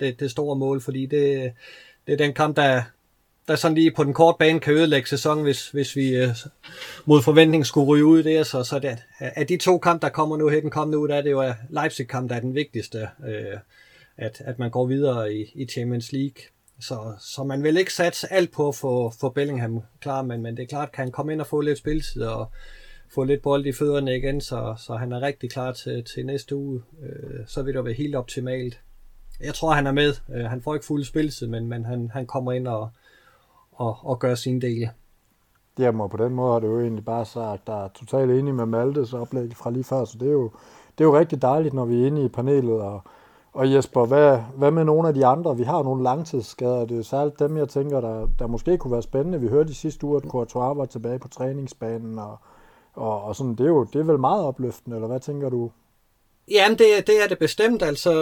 det, 0.00 0.20
det 0.20 0.30
store 0.30 0.56
mål, 0.56 0.80
fordi 0.80 1.06
det, 1.06 1.52
det 2.06 2.12
er 2.12 2.16
den 2.16 2.34
kamp, 2.34 2.56
der, 2.56 2.82
der 3.48 3.56
sådan 3.56 3.74
lige 3.74 3.90
på 3.90 4.04
den 4.04 4.14
korte 4.14 4.36
bane 4.38 4.60
kan 4.60 4.74
ødelægge 4.74 5.08
sæsonen, 5.08 5.44
hvis, 5.44 5.70
hvis 5.70 5.96
vi 5.96 6.16
øh, 6.16 6.28
mod 7.04 7.22
forventning 7.22 7.66
skulle 7.66 7.86
ryge 7.86 8.04
ud 8.04 8.20
i 8.20 8.22
det. 8.22 8.46
Så, 8.46 8.64
så 8.64 8.78
det, 8.78 8.98
af 9.20 9.46
de 9.46 9.56
to 9.56 9.78
kampe, 9.78 10.06
der 10.06 10.12
kommer 10.12 10.36
nu 10.36 10.48
her 10.48 10.60
den 10.60 10.70
kommende 10.70 10.98
uge, 10.98 11.08
der 11.08 11.14
er 11.14 11.22
det 11.22 11.30
jo 11.30 11.52
Leipzig-kamp, 11.70 12.30
der 12.30 12.36
er 12.36 12.40
den 12.40 12.54
vigtigste, 12.54 13.08
øh, 13.28 13.58
at, 14.16 14.42
at 14.44 14.58
man 14.58 14.70
går 14.70 14.86
videre 14.86 15.34
i, 15.34 15.52
i 15.54 15.66
Champions 15.66 16.12
League. 16.12 16.42
Så, 16.80 17.12
så 17.20 17.44
man 17.44 17.62
vil 17.62 17.76
ikke 17.76 17.92
satse 17.92 18.32
alt 18.32 18.52
på 18.52 18.68
at 18.68 18.74
få, 18.74 19.12
få 19.20 19.28
Bellingham 19.28 19.82
klar, 20.00 20.22
men, 20.22 20.42
men 20.42 20.56
det 20.56 20.62
er 20.62 20.66
klart, 20.66 20.92
kan 20.92 21.04
han 21.04 21.12
komme 21.12 21.32
ind 21.32 21.40
og 21.40 21.46
få 21.46 21.60
lidt 21.60 21.78
spilletid 21.78 22.22
og 22.22 22.50
få 23.14 23.24
lidt 23.24 23.42
bold 23.42 23.66
i 23.66 23.72
fødderne 23.72 24.16
igen, 24.16 24.40
så, 24.40 24.74
så 24.86 24.96
han 24.96 25.12
er 25.12 25.20
rigtig 25.20 25.50
klar 25.50 25.72
til, 25.72 26.04
til 26.04 26.26
næste 26.26 26.56
uge. 26.56 26.82
Øh, 27.02 27.40
så 27.46 27.62
vil 27.62 27.74
det 27.74 27.84
være 27.84 27.94
helt 27.94 28.16
optimalt. 28.16 28.80
Jeg 29.40 29.54
tror, 29.54 29.72
han 29.72 29.86
er 29.86 29.92
med. 29.92 30.14
Øh, 30.34 30.44
han 30.44 30.62
får 30.62 30.74
ikke 30.74 30.86
fuld 30.86 31.04
spiltid, 31.04 31.46
men, 31.46 31.66
men 31.66 31.84
han, 31.84 32.10
han 32.12 32.26
kommer 32.26 32.52
ind 32.52 32.68
og, 32.68 32.88
og, 33.72 33.96
og 34.02 34.18
gør 34.18 34.34
sin 34.34 34.60
del. 34.60 34.88
Jamen, 35.78 36.00
og 36.00 36.10
på 36.10 36.16
den 36.16 36.34
måde 36.34 36.52
har 36.52 36.60
det 36.60 36.66
jo 36.66 36.80
egentlig 36.80 37.04
bare 37.04 37.24
sagt, 37.24 37.66
der 37.66 37.84
er 37.84 37.88
totalt 37.88 38.30
enig 38.30 38.54
med 38.54 38.66
Maltes 38.66 39.12
oplæg 39.12 39.56
fra 39.56 39.70
lige 39.70 39.84
før, 39.84 40.04
så 40.04 40.18
det 40.18 40.28
er 40.28 40.32
jo, 40.32 40.50
det 40.98 41.04
er 41.04 41.08
jo 41.08 41.18
rigtig 41.18 41.42
dejligt, 41.42 41.74
når 41.74 41.84
vi 41.84 42.02
er 42.02 42.06
inde 42.06 42.24
i 42.24 42.28
panelet, 42.28 42.80
og 42.80 43.02
og 43.52 43.72
Jesper, 43.72 44.06
hvad, 44.06 44.38
hvad 44.56 44.70
med 44.70 44.84
nogle 44.84 45.08
af 45.08 45.14
de 45.14 45.26
andre? 45.26 45.56
Vi 45.56 45.62
har 45.62 45.82
nogle 45.82 46.02
langtidsskader, 46.02 46.84
det 46.84 46.98
er 46.98 47.02
særligt 47.02 47.38
dem, 47.38 47.56
jeg 47.56 47.68
tænker, 47.68 48.00
der, 48.00 48.28
der 48.38 48.46
måske 48.46 48.78
kunne 48.78 48.92
være 48.92 49.02
spændende. 49.02 49.40
Vi 49.40 49.48
hørte 49.48 49.70
i 49.70 49.74
sidste 49.74 50.06
uge, 50.06 50.16
at 50.16 50.22
Courtois 50.30 50.78
var 50.78 50.84
tilbage 50.84 51.18
på 51.18 51.28
træningsbanen, 51.28 52.18
og, 52.18 52.36
og, 52.94 53.22
og 53.22 53.36
sådan, 53.36 53.54
det, 53.54 53.64
er 53.64 53.68
jo 53.68 53.84
det 53.84 54.00
er 54.00 54.04
vel 54.04 54.18
meget 54.18 54.44
opløftende, 54.44 54.96
eller 54.96 55.08
hvad 55.08 55.20
tænker 55.20 55.48
du? 55.48 55.70
Jamen, 56.50 56.78
det, 56.78 57.06
det 57.06 57.22
er 57.22 57.28
det 57.28 57.38
bestemt. 57.38 57.82
Altså, 57.82 58.12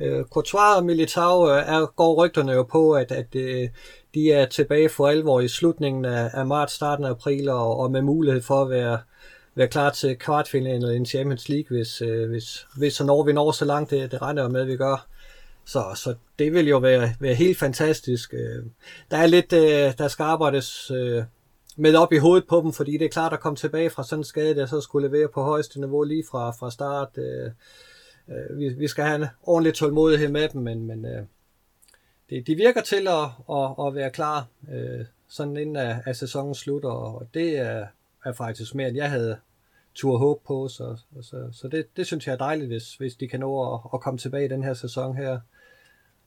uh, 0.00 0.28
Courtois 0.28 0.76
og 0.76 0.84
Militao 0.84 1.50
øh, 1.50 1.56
er, 1.56 1.86
går 1.86 2.24
rygterne 2.24 2.52
jo 2.52 2.62
på, 2.62 2.92
at, 2.92 3.12
at 3.12 3.34
uh, 3.34 3.68
de 4.14 4.32
er 4.32 4.46
tilbage 4.46 4.88
for 4.88 5.08
alvor 5.08 5.40
i 5.40 5.48
slutningen 5.48 6.04
af, 6.04 6.30
af 6.32 6.46
marts, 6.46 6.72
starten 6.72 7.04
af 7.04 7.10
april, 7.10 7.48
og, 7.48 7.78
og 7.78 7.90
med 7.90 8.02
mulighed 8.02 8.42
for 8.42 8.62
at 8.62 8.70
være 8.70 8.98
være 9.54 9.68
klar 9.68 9.90
til 9.90 10.18
kvartfinalen 10.18 10.92
i 10.92 10.96
en 10.96 11.06
Champions 11.06 11.48
League, 11.48 11.76
hvis, 11.76 12.02
øh, 12.02 12.30
hvis, 12.30 12.66
hvis 12.76 13.00
og 13.00 13.06
når 13.06 13.24
vi 13.24 13.32
når 13.32 13.52
så 13.52 13.64
langt, 13.64 13.90
det, 13.90 14.12
det 14.12 14.22
regner 14.22 14.48
med, 14.48 14.60
at 14.60 14.66
vi 14.66 14.76
gør. 14.76 15.06
Så, 15.64 15.84
så 15.94 16.14
det 16.38 16.52
vil 16.52 16.68
jo 16.68 16.78
være, 16.78 17.14
være 17.20 17.34
helt 17.34 17.58
fantastisk. 17.58 18.34
Der 19.10 19.16
er 19.16 19.26
lidt, 19.26 19.52
øh, 19.52 19.92
der 19.98 20.08
skal 20.08 20.22
arbejdes 20.22 20.90
øh, 20.90 21.22
med 21.76 21.94
op 21.94 22.12
i 22.12 22.16
hovedet 22.16 22.48
på 22.48 22.60
dem, 22.60 22.72
fordi 22.72 22.92
det 22.92 23.04
er 23.04 23.08
klart 23.08 23.32
at 23.32 23.40
komme 23.40 23.56
tilbage 23.56 23.90
fra 23.90 24.04
sådan 24.04 24.20
en 24.20 24.24
skade, 24.24 24.54
der 24.54 24.66
så 24.66 24.80
skulle 24.80 25.08
levere 25.08 25.28
på 25.28 25.42
højeste 25.42 25.80
niveau 25.80 26.02
lige 26.02 26.24
fra, 26.30 26.50
fra 26.50 26.70
start. 26.70 27.18
Øh, 27.18 27.50
øh, 28.28 28.58
vi, 28.58 28.68
vi 28.68 28.88
skal 28.88 29.04
have 29.04 29.22
en 29.22 29.26
ordentlig 29.42 29.74
tålmodighed 29.74 30.28
med 30.28 30.48
dem, 30.48 30.62
men, 30.62 30.86
men 30.86 31.04
øh, 31.04 31.22
det, 32.30 32.46
de 32.46 32.54
virker 32.54 32.80
til 32.80 33.08
at, 33.08 33.54
at, 33.56 33.86
at 33.86 33.94
være 33.94 34.10
klar 34.10 34.46
øh, 34.72 35.04
sådan 35.28 35.56
inden 35.56 35.76
at, 35.76 35.96
at 36.06 36.16
sæsonen 36.16 36.54
slutter, 36.54 36.90
og 36.90 37.26
det 37.34 37.58
er, 37.58 37.86
er 38.24 38.32
faktisk 38.32 38.74
mere, 38.74 38.88
end 38.88 38.96
jeg 38.96 39.10
havde 39.10 39.36
tur 39.94 40.18
håb 40.18 40.42
på, 40.46 40.68
så, 40.68 40.96
så, 41.22 41.48
så 41.52 41.68
det, 41.68 41.96
det 41.96 42.06
synes 42.06 42.26
jeg 42.26 42.32
er 42.32 42.36
dejligt, 42.38 42.68
hvis, 42.68 42.94
hvis 42.94 43.14
de 43.14 43.28
kan 43.28 43.40
nå 43.40 43.74
at, 43.74 43.80
at 43.94 44.00
komme 44.00 44.18
tilbage 44.18 44.44
i 44.44 44.48
den 44.48 44.62
her 44.62 44.74
sæson 44.74 45.16
her. 45.16 45.40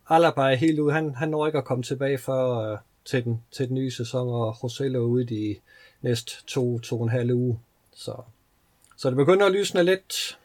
Alaba 0.10 0.42
er 0.42 0.56
helt 0.56 0.80
ude, 0.80 0.94
han, 0.94 1.16
han 1.16 1.30
når 1.30 1.46
ikke 1.46 1.58
at 1.58 1.66
komme 1.66 1.84
tilbage 1.84 2.18
før 2.18 2.72
øh, 2.72 2.78
til, 3.06 3.26
den, 3.26 3.42
til 3.52 3.68
den 3.68 3.76
nye 3.76 3.92
sæson, 3.92 4.28
og 4.28 4.64
Rosello 4.64 5.04
er 5.04 5.08
ude 5.08 5.26
de 5.26 5.56
næste 6.02 6.32
to, 6.48 6.80
to 6.80 6.98
og 6.98 7.04
en 7.04 7.10
halv 7.10 7.34
uge. 7.34 7.60
Så, 7.94 8.16
så 8.98 9.10
det 9.10 9.18
begynder 9.18 9.46
at 9.46 9.52
lysne 9.52 9.84
lidt. 9.84 10.40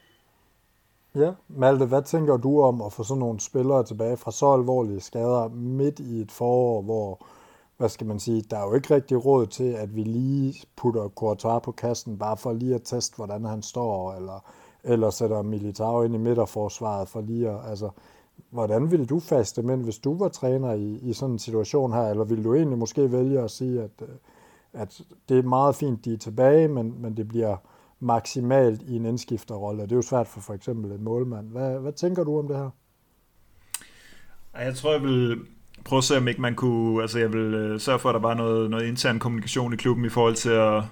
Ja, 1.15 1.33
Malte, 1.49 1.85
hvad 1.85 2.03
tænker 2.03 2.37
du 2.37 2.63
om 2.63 2.83
at 2.83 2.93
få 2.93 3.05
sådan 3.05 3.19
nogle 3.19 3.41
spillere 3.41 3.85
tilbage 3.85 4.17
fra 4.17 4.33
så 4.33 4.53
alvorlige 4.53 5.01
skader 5.01 5.49
midt 5.49 5.99
i 5.99 6.21
et 6.21 6.33
forår, 6.33 6.83
hvor 6.83 7.27
hvad 7.77 7.89
skal 7.89 8.07
man 8.07 8.21
sige, 8.21 8.43
der 8.51 8.59
er 8.59 8.65
jo 8.65 8.75
ikke 8.75 8.95
rigtig 8.95 9.25
råd 9.25 9.47
til, 9.47 9.73
at 9.73 9.97
vi 9.97 10.03
lige 10.03 10.63
putter 10.77 11.09
Courtois 11.09 11.63
på 11.63 11.73
kassen, 11.73 12.19
bare 12.19 12.37
for 12.37 12.53
lige 12.53 12.75
at 12.75 12.83
teste, 12.85 13.17
hvordan 13.17 13.45
han 13.45 13.63
står, 13.63 14.13
eller, 14.13 14.45
eller 14.85 15.11
sætter 15.11 15.43
Militao 15.43 16.03
ind 16.03 16.15
i 16.15 16.19
midterforsvaret 16.19 17.09
for 17.09 17.21
lige 17.21 17.51
at, 17.51 17.71
altså, 17.71 17.91
hvordan 18.51 18.91
ville 18.91 19.07
du 19.07 19.21
faste 19.21 19.63
men 19.63 19.81
hvis 19.81 19.99
du 19.99 20.19
var 20.19 20.29
træner 20.29 20.73
i, 20.73 20.99
i 21.03 21.13
sådan 21.13 21.33
en 21.33 21.39
situation 21.39 21.93
her, 21.93 22.03
eller 22.03 22.25
ville 22.25 22.45
du 22.45 22.55
egentlig 22.55 22.79
måske 22.79 23.13
vælge 23.13 23.41
at 23.41 23.51
sige, 23.51 23.83
at, 23.83 23.91
øh, 24.03 24.09
at 24.73 25.01
det 25.29 25.39
er 25.39 25.43
meget 25.43 25.75
fint, 25.75 26.05
de 26.05 26.13
er 26.13 26.19
tilbage, 26.19 26.69
men, 26.69 27.03
men 27.03 27.17
det 27.17 27.29
bliver 27.29 27.57
maksimalt 28.01 28.83
i 28.83 28.97
en 28.97 29.07
indskifterrolle. 29.07 29.83
Det 29.83 29.93
er 29.93 29.97
jo 29.97 30.03
svært 30.03 30.29
for 30.29 30.41
for 30.41 30.55
eksempel 30.55 30.93
en 30.93 31.05
målmand. 31.05 31.51
Hvad, 31.51 31.79
hvad 31.79 31.93
tænker 31.93 32.25
du 32.25 32.39
om 32.39 32.49
det 32.49 32.57
her? 32.57 32.71
Jeg 34.55 34.75
tror, 34.75 34.93
jeg 34.93 35.03
vil, 35.03 35.39
prøve 35.85 35.99
at 35.99 36.05
se, 36.05 36.17
om 36.17 36.29
ikke 36.29 36.41
man 36.41 36.55
kunne, 36.55 37.03
altså 37.03 37.19
jeg 37.19 37.33
vil 37.33 37.55
øh, 37.55 37.81
sørge 37.81 37.99
for, 37.99 38.09
at 38.09 38.15
der 38.15 38.21
var 38.21 38.35
noget, 38.35 38.71
noget 38.71 38.87
intern 38.87 39.19
kommunikation 39.19 39.73
i 39.73 39.77
klubben 39.77 40.05
i 40.05 40.09
forhold 40.09 40.35
til 40.35 40.51
at, 40.51 40.83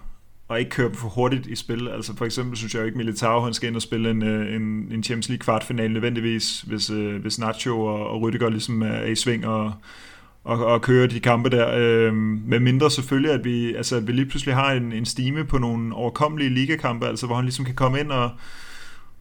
og 0.48 0.58
ikke 0.58 0.70
køre 0.70 0.94
for 0.94 1.08
hurtigt 1.08 1.46
i 1.46 1.56
spil. 1.56 1.88
Altså 1.88 2.16
for 2.16 2.24
eksempel 2.24 2.56
synes 2.56 2.74
jeg 2.74 2.80
jo 2.80 2.86
ikke, 2.86 2.98
Militao 2.98 3.40
han 3.40 3.54
skal 3.54 3.68
ind 3.68 3.76
og 3.76 3.82
spille 3.82 4.10
en, 4.10 4.22
øh, 4.22 4.54
en, 4.54 4.62
en 4.92 5.02
Champions 5.02 5.28
League 5.28 5.44
kvartfinale 5.44 5.92
nødvendigvis, 5.92 6.60
hvis, 6.60 6.90
øh, 6.90 7.20
hvis 7.20 7.38
Nacho 7.38 7.80
og, 7.80 8.10
og 8.10 8.22
Rüdiger 8.22 8.48
ligesom 8.48 8.82
er 8.82 9.02
i 9.04 9.14
sving 9.14 9.46
og, 9.46 9.72
og, 10.44 10.66
og 10.66 10.82
køre 10.82 11.06
de 11.06 11.20
kampe 11.20 11.50
der. 11.50 11.70
Øh, 11.76 12.14
med 12.14 12.60
mindre 12.60 12.90
selvfølgelig, 12.90 13.32
at 13.32 13.44
vi, 13.44 13.74
altså, 13.74 13.96
at 13.96 14.06
vi 14.06 14.12
lige 14.12 14.26
pludselig 14.26 14.54
har 14.54 14.72
en, 14.72 14.92
en 14.92 15.06
stime 15.06 15.44
på 15.44 15.58
nogle 15.58 15.94
overkommelige 15.94 16.50
ligakampe, 16.50 17.06
altså 17.06 17.26
hvor 17.26 17.36
han 17.36 17.44
ligesom 17.44 17.64
kan 17.64 17.74
komme 17.74 18.00
ind 18.00 18.12
og 18.12 18.30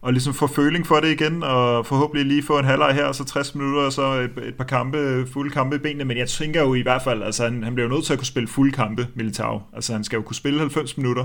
og 0.00 0.12
ligesom 0.12 0.34
få 0.34 0.46
føling 0.46 0.86
for 0.86 1.00
det 1.00 1.20
igen, 1.20 1.42
og 1.42 1.86
forhåbentlig 1.86 2.26
lige 2.26 2.42
få 2.42 2.58
en 2.58 2.64
halvleg 2.64 2.94
her, 2.94 3.04
og 3.04 3.14
så 3.14 3.24
60 3.24 3.54
minutter, 3.54 3.82
og 3.82 3.92
så 3.92 4.12
et, 4.12 4.48
et 4.48 4.54
par 4.54 4.64
kampe, 4.64 5.26
fulde 5.32 5.50
kampe 5.50 5.76
i 5.76 5.78
benene, 5.78 6.04
men 6.04 6.16
jeg 6.16 6.28
tænker 6.28 6.62
jo 6.62 6.74
i 6.74 6.82
hvert 6.82 7.02
fald, 7.02 7.22
altså 7.22 7.44
han, 7.44 7.62
han 7.62 7.74
bliver 7.74 7.88
jo 7.88 7.94
nødt 7.94 8.04
til 8.04 8.12
at 8.12 8.18
kunne 8.18 8.26
spille 8.26 8.48
fulde 8.48 8.72
kampe, 8.72 9.06
Militao. 9.14 9.62
Altså 9.72 9.92
han 9.92 10.04
skal 10.04 10.16
jo 10.16 10.22
kunne 10.22 10.36
spille 10.36 10.58
90 10.58 10.96
minutter, 10.96 11.24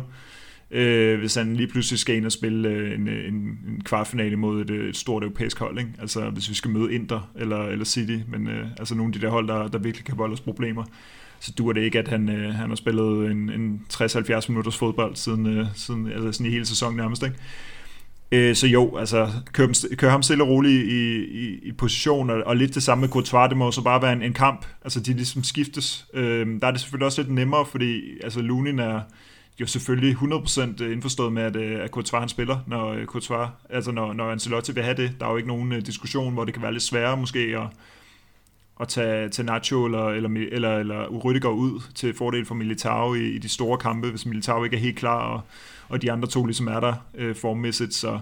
øh, 0.71 1.19
hvis 1.19 1.35
han 1.35 1.55
lige 1.55 1.67
pludselig 1.67 1.99
skal 1.99 2.15
ind 2.15 2.25
og 2.25 2.31
spille 2.31 2.69
øh, 2.69 2.93
en, 2.93 3.07
en, 3.07 3.33
en 3.33 3.81
kvartfinale 3.85 4.35
mod 4.35 4.61
et, 4.61 4.69
øh, 4.69 4.89
et 4.89 4.97
stort 4.97 5.23
europæisk 5.23 5.59
hold, 5.59 5.79
ikke? 5.79 5.91
altså 6.01 6.29
hvis 6.29 6.49
vi 6.49 6.55
skal 6.55 6.71
møde 6.71 6.93
Inter 6.93 7.29
eller, 7.35 7.63
eller 7.63 7.85
City, 7.85 8.17
men 8.27 8.47
øh, 8.47 8.67
altså 8.79 8.95
nogle 8.95 9.13
af 9.13 9.19
de 9.19 9.25
der 9.25 9.31
hold, 9.31 9.47
der, 9.47 9.67
der 9.67 9.77
virkelig 9.77 10.05
kan 10.05 10.17
volde 10.17 10.33
os 10.33 10.41
problemer 10.41 10.83
så 11.43 11.51
duer 11.57 11.73
det 11.73 11.81
ikke, 11.81 11.99
at 11.99 12.07
han, 12.07 12.29
øh, 12.29 12.53
han 12.53 12.69
har 12.69 12.75
spillet 12.75 13.31
en, 13.31 13.49
en 13.49 13.81
60-70 13.93 14.45
minutters 14.47 14.77
fodbold 14.77 15.15
siden, 15.15 15.45
øh, 15.45 15.65
siden 15.75 16.07
altså 16.07 16.31
sådan 16.31 16.45
i 16.45 16.49
hele 16.49 16.65
sæsonen 16.65 16.97
nærmest. 16.97 17.23
Ikke? 17.23 17.35
Øh, 18.33 18.55
så 18.55 18.67
jo, 18.67 18.97
altså 18.97 19.29
kør, 19.51 19.65
dem, 19.65 19.73
kør 19.95 20.09
ham 20.09 20.23
stille 20.23 20.43
og 20.43 20.49
roligt 20.49 20.87
i, 20.87 21.23
i, 21.23 21.59
i 21.63 21.71
position, 21.71 22.29
og, 22.29 22.43
og 22.45 22.55
lidt 22.55 22.75
det 22.75 22.83
samme 22.83 23.01
med 23.01 23.09
Courtois, 23.09 23.49
det 23.49 23.57
må 23.57 23.71
så 23.71 23.81
bare 23.81 24.01
være 24.01 24.13
en, 24.13 24.21
en 24.21 24.33
kamp, 24.33 24.65
altså 24.83 24.99
de 24.99 25.13
ligesom 25.13 25.43
skiftes. 25.43 26.05
Øh, 26.13 26.61
der 26.61 26.67
er 26.67 26.71
det 26.71 26.79
selvfølgelig 26.81 27.05
også 27.05 27.21
lidt 27.21 27.33
nemmere, 27.33 27.65
fordi 27.65 28.01
altså 28.23 28.41
Lunin 28.41 28.79
er 28.79 29.01
jo 29.59 29.65
selvfølgelig 29.65 30.15
100% 30.15 30.83
indforstået 30.83 31.33
med, 31.33 31.43
at, 31.43 31.55
øh, 31.55 31.83
at 31.83 31.89
Courtois 31.89 32.19
han 32.19 32.29
spiller, 32.29 32.59
når 32.67 32.93
øh, 32.93 33.05
Courtois, 33.05 33.49
altså 33.69 33.91
når, 33.91 34.13
når 34.13 34.31
Ancelotti 34.31 34.71
vil 34.71 34.83
have 34.83 34.97
det. 34.97 35.11
Der 35.19 35.25
er 35.25 35.31
jo 35.31 35.37
ikke 35.37 35.49
nogen 35.49 35.71
øh, 35.71 35.81
diskussion, 35.85 36.33
hvor 36.33 36.45
det 36.45 36.53
kan 36.53 36.63
være 36.63 36.73
lidt 36.73 36.83
sværere 36.83 37.17
måske 37.17 37.39
at, 37.39 37.67
at 38.79 38.87
tage, 38.87 39.29
tage 39.29 39.45
Nacho 39.45 39.85
eller, 39.85 40.07
eller, 40.07 40.29
eller, 40.51 40.77
eller 40.77 41.05
Rüdiger 41.05 41.47
ud 41.47 41.81
til 41.95 42.13
fordel 42.13 42.45
for 42.45 42.55
Militao 42.55 43.13
i, 43.13 43.27
i 43.29 43.37
de 43.37 43.49
store 43.49 43.77
kampe, 43.77 44.09
hvis 44.09 44.25
Militao 44.25 44.63
ikke 44.63 44.75
er 44.75 44.81
helt 44.81 44.97
klar, 44.97 45.19
og, 45.19 45.41
og 45.89 46.01
de 46.01 46.11
andre 46.11 46.27
to 46.27 46.45
ligesom 46.45 46.67
er 46.67 46.79
der 46.79 46.93
øh, 47.15 47.35
formmæssigt, 47.35 47.93
så 47.93 48.19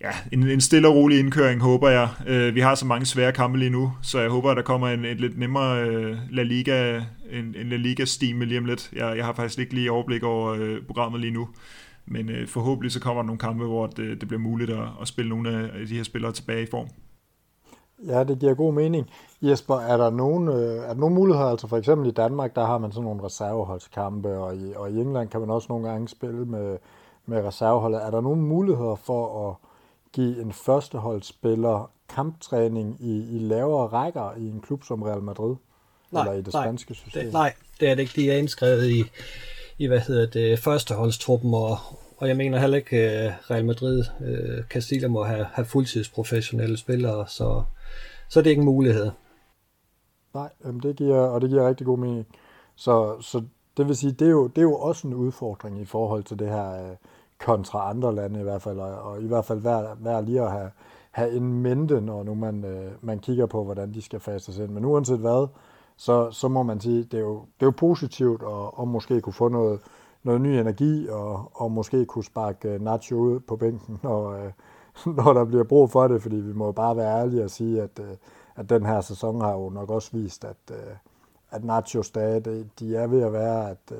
ja, 0.00 0.10
en, 0.32 0.48
en 0.48 0.60
stille 0.60 0.88
og 0.88 0.94
rolig 0.94 1.18
indkøring, 1.18 1.60
håber 1.60 1.88
jeg. 1.88 2.08
Øh, 2.26 2.54
vi 2.54 2.60
har 2.60 2.74
så 2.74 2.86
mange 2.86 3.06
svære 3.06 3.32
kampe 3.32 3.58
lige 3.58 3.70
nu, 3.70 3.92
så 4.02 4.20
jeg 4.20 4.30
håber, 4.30 4.50
at 4.50 4.56
der 4.56 4.62
kommer 4.62 4.88
en, 4.88 5.04
en 5.04 5.16
lidt 5.16 5.38
nemmere 5.38 5.88
øh, 5.88 6.16
La 6.30 6.42
Liga, 6.42 7.02
en, 7.30 7.54
en 7.58 7.68
La 7.68 7.76
Liga-stime 7.76 8.44
lige 8.44 8.58
om 8.58 8.64
lidt. 8.64 8.90
Jeg, 8.92 9.16
jeg 9.16 9.24
har 9.24 9.32
faktisk 9.32 9.58
ikke 9.58 9.74
lige 9.74 9.90
overblik 9.90 10.22
over 10.22 10.52
øh, 10.52 10.82
programmet 10.86 11.20
lige 11.20 11.32
nu, 11.32 11.48
men 12.06 12.28
øh, 12.28 12.48
forhåbentlig 12.48 12.92
så 12.92 13.00
kommer 13.00 13.22
der 13.22 13.26
nogle 13.26 13.38
kampe, 13.38 13.64
hvor 13.64 13.86
det, 13.86 14.20
det 14.20 14.28
bliver 14.28 14.40
muligt 14.40 14.70
at, 14.70 14.88
at 15.00 15.08
spille 15.08 15.28
nogle 15.28 15.50
af 15.50 15.86
de 15.86 15.96
her 15.96 16.02
spillere 16.02 16.32
tilbage 16.32 16.62
i 16.62 16.66
form. 16.70 16.88
Ja, 18.06 18.24
det 18.24 18.38
giver 18.38 18.54
god 18.54 18.72
mening. 18.72 19.10
Jesper, 19.42 19.76
er 19.76 19.96
der 19.96 20.10
nogen, 20.10 20.48
øh, 20.48 20.76
er 20.76 20.86
der 20.86 20.94
nogen 20.94 21.14
muligheder, 21.14 21.48
altså 21.48 21.66
for 21.66 21.76
eksempel 21.76 22.08
i 22.08 22.12
Danmark, 22.12 22.56
der 22.56 22.64
har 22.64 22.78
man 22.78 22.92
sådan 22.92 23.04
nogle 23.04 23.24
reserveholdskampe, 23.24 24.38
og 24.38 24.56
i, 24.56 24.72
og 24.76 24.90
i 24.90 25.00
England 25.00 25.28
kan 25.28 25.40
man 25.40 25.50
også 25.50 25.66
nogle 25.68 25.88
gange 25.88 26.08
spille 26.08 26.44
med, 26.44 26.78
med 27.26 27.44
reserveholdet. 27.44 28.02
Er 28.02 28.10
der 28.10 28.20
nogen 28.20 28.40
muligheder 28.40 28.94
for 28.94 29.48
at 29.48 29.54
give 30.12 30.42
en 30.42 30.52
førsteholdsspiller 30.52 31.90
kamptræning 32.08 32.96
i, 33.00 33.36
i 33.36 33.38
lavere 33.38 33.86
rækker 33.86 34.36
i 34.36 34.48
en 34.48 34.60
klub 34.60 34.84
som 34.84 35.02
Real 35.02 35.22
Madrid? 35.22 35.56
Nej, 36.10 36.22
eller 36.22 36.32
i 36.32 36.42
det 36.42 36.54
nej, 36.54 36.64
spanske 36.64 36.94
system? 36.94 37.24
Det, 37.24 37.32
nej, 37.32 37.52
det 37.80 37.90
er 37.90 37.94
det 37.94 38.02
ikke. 38.02 38.12
De 38.16 38.30
er 38.30 38.36
indskrevet 38.36 38.88
i, 38.90 39.04
i 39.78 39.86
hvad 39.86 40.00
hedder 40.00 40.26
det, 40.26 40.58
førsteholdstruppen, 40.58 41.54
og, 41.54 41.76
og 42.16 42.28
jeg 42.28 42.36
mener 42.36 42.58
heller 42.58 42.76
ikke, 42.76 42.96
at 42.96 43.50
Real 43.50 43.64
Madrid, 43.64 44.04
øh, 44.24 44.64
Castilla 44.64 45.08
må 45.08 45.24
have, 45.24 45.46
have 45.52 45.64
fuldtidsprofessionelle 45.64 46.76
spillere, 46.76 47.26
så 47.28 47.62
så 48.28 48.40
er 48.40 48.42
det 48.42 48.50
ikke 48.50 48.60
en 48.60 48.66
mulighed. 48.66 49.10
Nej, 50.34 50.50
det 50.82 50.96
giver, 50.96 51.18
og 51.18 51.40
det 51.40 51.50
giver 51.50 51.68
rigtig 51.68 51.86
god 51.86 51.98
mening. 51.98 52.26
Så, 52.74 53.20
så 53.20 53.42
det 53.76 53.88
vil 53.88 53.96
sige, 53.96 54.12
det 54.12 54.26
er, 54.26 54.30
jo, 54.30 54.46
det 54.46 54.58
er 54.58 54.62
jo 54.62 54.74
også 54.74 55.08
en 55.08 55.14
udfordring 55.14 55.80
i 55.80 55.84
forhold 55.84 56.24
til 56.24 56.38
det 56.38 56.48
her 56.48 56.90
øh, 56.90 56.96
kontra 57.38 57.90
andre 57.90 58.14
lande 58.14 58.40
i 58.40 58.42
hvert 58.42 58.62
fald, 58.62 58.78
og, 58.78 59.02
og 59.02 59.22
i 59.22 59.26
hvert 59.26 59.44
fald 59.44 59.60
værd, 59.60 59.96
vær 60.00 60.20
lige 60.20 60.42
at 60.42 60.50
have, 60.50 60.70
have 61.10 61.32
en 61.32 61.62
mente, 61.62 62.00
når 62.00 62.22
nu 62.22 62.34
man, 62.34 62.64
øh, 62.64 62.92
man 63.00 63.18
kigger 63.18 63.46
på, 63.46 63.64
hvordan 63.64 63.94
de 63.94 64.02
skal 64.02 64.20
fases 64.20 64.58
ind. 64.58 64.70
Men 64.70 64.84
uanset 64.84 65.18
hvad, 65.18 65.48
så, 65.96 66.30
så 66.30 66.48
må 66.48 66.62
man 66.62 66.80
sige, 66.80 67.04
det 67.04 67.14
er 67.14 67.20
jo, 67.22 67.40
det 67.40 67.62
er 67.62 67.66
jo 67.66 67.74
positivt 67.76 68.42
at, 68.42 68.70
at 68.80 68.88
måske 68.88 69.20
kunne 69.20 69.32
få 69.32 69.48
noget, 69.48 69.80
noget 70.22 70.40
ny 70.40 70.48
energi, 70.48 71.08
og, 71.08 71.50
og 71.54 71.72
måske 71.72 72.04
kunne 72.04 72.24
sparke 72.24 72.68
øh, 72.68 72.80
Nacho 72.80 73.16
ud 73.16 73.40
på 73.40 73.56
bænken, 73.56 73.98
når, 74.02 74.30
øh, 74.30 74.52
når 75.16 75.32
der 75.32 75.44
bliver 75.44 75.64
brug 75.64 75.90
for 75.90 76.08
det, 76.08 76.22
fordi 76.22 76.36
vi 76.36 76.52
må 76.52 76.72
bare 76.72 76.96
være 76.96 77.20
ærlige 77.20 77.44
og 77.44 77.50
sige, 77.50 77.82
at, 77.82 78.00
øh, 78.00 78.16
at 78.56 78.70
den 78.70 78.86
her 78.86 79.00
sæson 79.00 79.40
har 79.40 79.52
jo 79.52 79.68
nok 79.68 79.90
også 79.90 80.10
vist, 80.12 80.44
at, 80.44 80.56
øh, 80.70 80.96
at 81.50 81.64
Nacho 81.64 82.02
stadig, 82.02 82.46
øh, 82.46 82.64
de 82.78 82.96
er 82.96 83.06
ved 83.06 83.22
at 83.22 83.32
være, 83.32 83.70
at, 83.70 83.92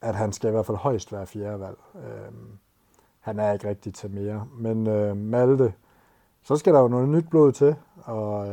at 0.00 0.14
han 0.14 0.32
skal 0.32 0.48
i 0.48 0.50
hvert 0.50 0.66
fald 0.66 0.78
højst 0.78 1.12
være 1.12 1.26
fjerde 1.26 1.60
valg. 1.60 1.76
Øhm, 1.94 2.58
han 3.20 3.38
er 3.38 3.52
ikke 3.52 3.68
rigtig 3.68 3.94
til 3.94 4.10
mere. 4.10 4.46
Men 4.58 4.84
Malte, 5.30 5.72
så 6.42 6.56
skal 6.56 6.74
der 6.74 6.80
jo 6.80 6.88
noget 6.88 7.08
nyt 7.08 7.30
blod 7.30 7.52
til, 7.52 7.76
og 8.04 8.46